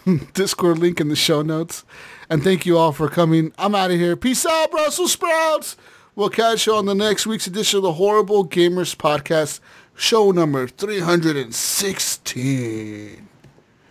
Discord 0.35 0.79
link 0.79 1.01
in 1.01 1.09
the 1.09 1.17
show 1.17 1.43
notes. 1.43 1.85
And 2.31 2.43
thank 2.45 2.65
you 2.67 2.79
all 2.79 2.93
for 2.93 3.09
coming. 3.09 3.53
I'm 3.59 3.75
out 3.75 3.91
of 3.91 3.99
here. 3.99 4.17
Peace 4.17 4.47
out, 4.47 4.71
Brussels 4.71 5.13
sprouts. 5.13 5.77
We'll 6.17 6.29
catch 6.31 6.67
you 6.67 6.75
on 6.77 6.87
the 6.87 6.95
next 6.95 7.27
week's 7.27 7.47
edition 7.49 7.79
of 7.79 7.83
the 7.83 7.95
Horrible 7.95 8.47
Gamers 8.47 8.95
Podcast. 8.97 9.59
show 9.97 10.31
number 10.31 10.69
316. 10.69 13.29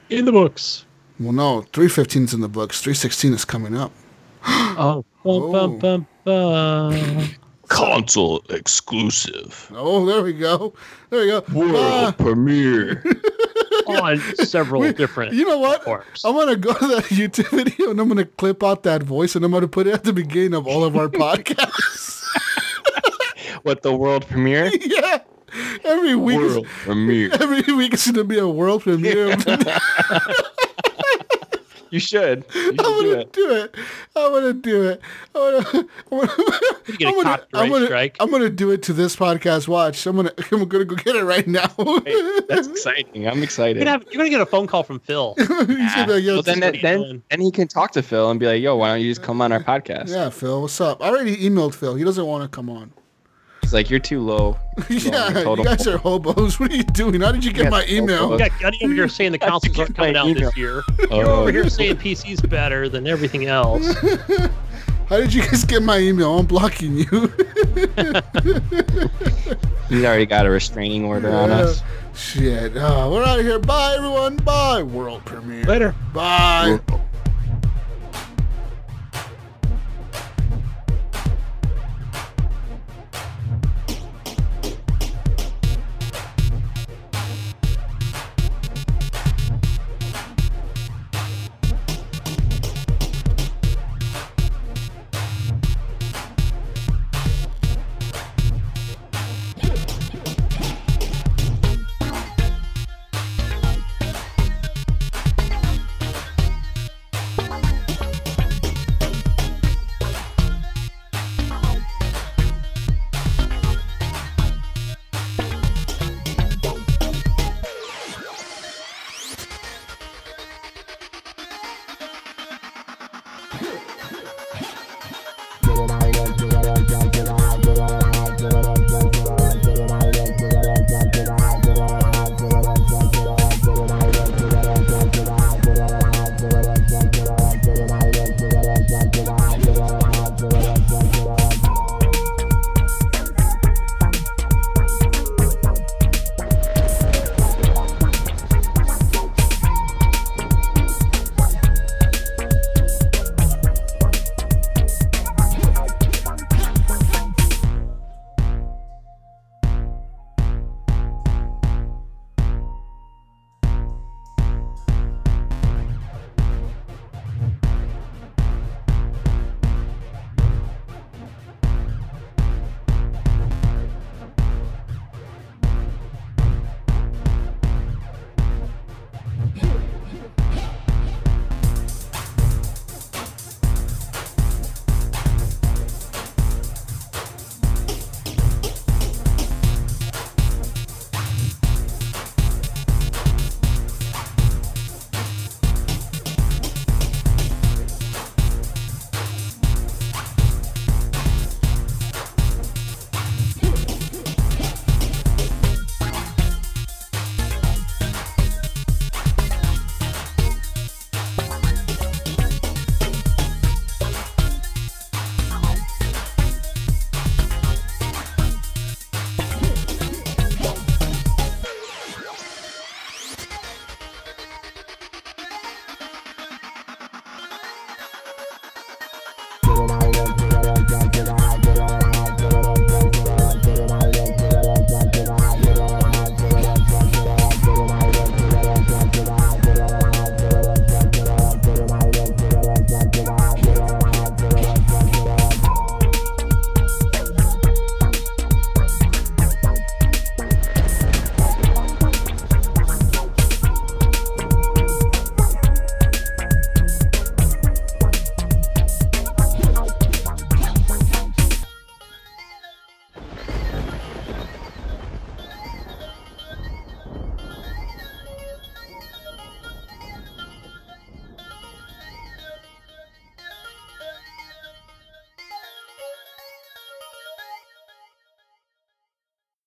In 0.10 0.24
the 0.26 0.32
books. 0.32 0.86
Well, 1.20 1.34
no, 1.34 1.62
315 1.74 2.24
is 2.24 2.34
in 2.34 2.40
the 2.42 2.48
books. 2.50 2.82
316 2.82 3.34
is 3.34 3.44
coming 3.46 3.76
up. 3.76 3.92
Oh. 4.76 5.06
Bum, 5.24 5.52
bum, 5.52 5.78
bum, 5.78 6.08
bum. 6.26 7.30
Console 7.70 8.44
exclusive. 8.50 9.72
Oh, 9.74 10.04
there 10.06 10.22
we 10.24 10.34
go. 10.34 10.74
There 11.12 11.20
we 11.22 11.28
go. 11.28 11.44
World 11.54 11.76
Ah, 11.78 12.12
premiere. 12.18 13.04
On 13.88 14.18
several 14.38 14.92
different 14.94 15.34
you 15.34 15.46
know 15.46 15.60
what? 15.60 15.84
platforms. 15.84 16.24
I'm 16.26 16.34
gonna 16.34 16.56
go 16.56 16.74
to 16.74 16.88
that 16.88 17.04
YouTube 17.06 17.50
video 17.52 17.92
and 17.92 18.00
I'm 18.00 18.08
gonna 18.08 18.26
clip 18.26 18.64
out 18.64 18.82
that 18.84 19.04
voice 19.04 19.36
and 19.36 19.46
I'm 19.46 19.52
gonna 19.52 19.68
put 19.68 19.86
it 19.88 19.94
at 19.94 20.04
the 20.04 20.14
beginning 20.14 20.56
of 20.56 20.66
all 20.68 20.84
of 20.84 20.96
our 20.98 21.08
podcasts. 21.10 22.03
What 23.64 23.82
the 23.82 23.96
world 23.96 24.28
premiere? 24.28 24.70
yeah, 24.82 25.20
every 25.84 26.16
week. 26.16 26.38
World 26.38 26.68
premiere. 26.68 27.32
Every 27.42 27.74
week 27.74 27.94
is 27.94 28.06
gonna 28.08 28.24
be 28.24 28.38
a 28.38 28.48
world 28.48 28.84
premiere. 28.84 29.36
You 31.94 32.00
should. 32.00 32.44
You 32.56 32.62
should 32.64 32.80
I 32.82 32.84
want 32.90 33.06
gonna 33.06 33.26
do 33.26 33.52
it. 33.52 33.76
I'm 34.16 34.32
gonna 34.32 34.54
do 34.54 34.90
it. 34.90 35.02
I'm 35.36 35.62
gonna, 35.62 35.88
I'm 36.12 36.20
gonna, 36.20 36.32
You 36.88 36.98
get 36.98 37.14
a 37.14 37.20
I'm 37.20 37.40
I'm 37.54 37.70
gonna, 37.70 37.86
strike. 37.86 38.18
I'm 38.20 38.32
gonna 38.32 38.50
do 38.50 38.72
it 38.72 38.82
to 38.84 38.94
this 38.94 39.16
podcast. 39.16 39.68
Watch. 39.68 40.08
I'm 40.08 40.16
gonna, 40.16 40.32
I'm 40.52 40.68
gonna 40.68 40.86
go 40.86 40.96
get 40.96 41.16
it 41.16 41.24
right 41.24 41.46
now. 41.46 41.68
Hey, 42.04 42.40
that's 42.50 42.68
exciting. 42.68 43.28
I'm 43.28 43.36
You're 43.36 43.44
excited. 43.44 43.78
gonna, 43.78 43.92
have, 43.92 44.06
you're 44.10 44.18
gonna 44.18 44.32
get 44.32 44.42
a 44.42 44.46
phone 44.48 44.66
call 44.66 44.82
from 44.82 45.02
Phil. 45.02 45.36
He's 45.38 45.48
like, 45.48 45.60
well, 46.08 46.42
then, 46.42 46.62
what 46.62 46.74
are 46.74 46.76
you 46.76 46.82
then, 46.82 47.00
doing? 47.00 47.24
then 47.30 47.42
he 47.42 47.52
can 47.52 47.68
talk 47.68 47.92
to 47.92 48.02
Phil 48.02 48.28
and 48.32 48.40
be 48.40 48.48
like, 48.48 48.64
"Yo, 48.64 48.76
why 48.76 48.88
don't 48.88 49.02
you 49.02 49.12
just 49.12 49.22
come 49.22 49.40
on 49.40 49.52
our 49.52 49.64
podcast?" 49.64 50.10
yeah, 50.10 50.32
Phil, 50.32 50.64
what's 50.64 50.82
up? 50.82 51.00
I 51.00 51.10
already 51.10 51.38
emailed 51.48 51.76
Phil. 51.76 51.94
He 51.94 52.04
doesn't 52.04 52.26
want 52.26 52.42
to 52.42 52.48
come 52.48 52.72
on. 52.72 52.92
It's 53.74 53.76
like 53.76 53.90
you're 53.90 54.00
too 54.00 54.20
low. 54.20 54.56
yeah, 54.88 55.40
you 55.40 55.64
guys 55.64 55.88
are 55.88 55.98
hobos. 55.98 56.60
What 56.60 56.72
are 56.72 56.76
you 56.76 56.84
doing? 56.84 57.22
How 57.22 57.32
did 57.32 57.44
you 57.44 57.52
get 57.52 57.64
Yeah, 57.64 57.70
my 57.72 57.82
total 57.82 57.96
email? 57.96 58.32
You 58.34 58.38
got 58.38 58.52
Gunny 58.60 58.80
over 58.84 58.94
here 58.94 59.08
saying 59.10 59.32
the 59.32 59.40
consoles 59.40 59.80
aren't 59.80 59.96
coming 59.96 60.16
out 60.16 60.28
this 60.28 60.56
year. 60.56 60.84
You're 61.10 61.26
over 61.26 61.52
here 61.52 61.68
saying 61.70 61.96
PC's 61.96 62.40
better 62.42 62.88
than 62.88 63.08
everything 63.08 63.48
else. 63.48 63.96
How 65.10 65.18
did 65.18 65.34
you 65.34 65.42
guys 65.42 65.66
get 65.66 65.82
my 65.82 65.98
email? 65.98 66.38
I'm 66.38 66.46
blocking 66.46 66.98
you. 67.00 67.34
He's 69.90 70.06
already 70.06 70.28
got 70.28 70.46
a 70.46 70.52
restraining 70.52 71.06
order 71.06 71.32
on 71.32 71.50
us. 71.50 71.82
Shit. 72.14 72.78
Uh, 72.78 73.10
we're 73.12 73.24
out 73.24 73.40
of 73.40 73.46
here. 73.46 73.58
Bye, 73.58 73.96
everyone. 73.98 74.36
Bye. 74.38 74.84
World 74.84 75.26
premiere. 75.26 75.64
Later. 75.64 75.96
Bye. 76.14 76.80
World 76.88 77.02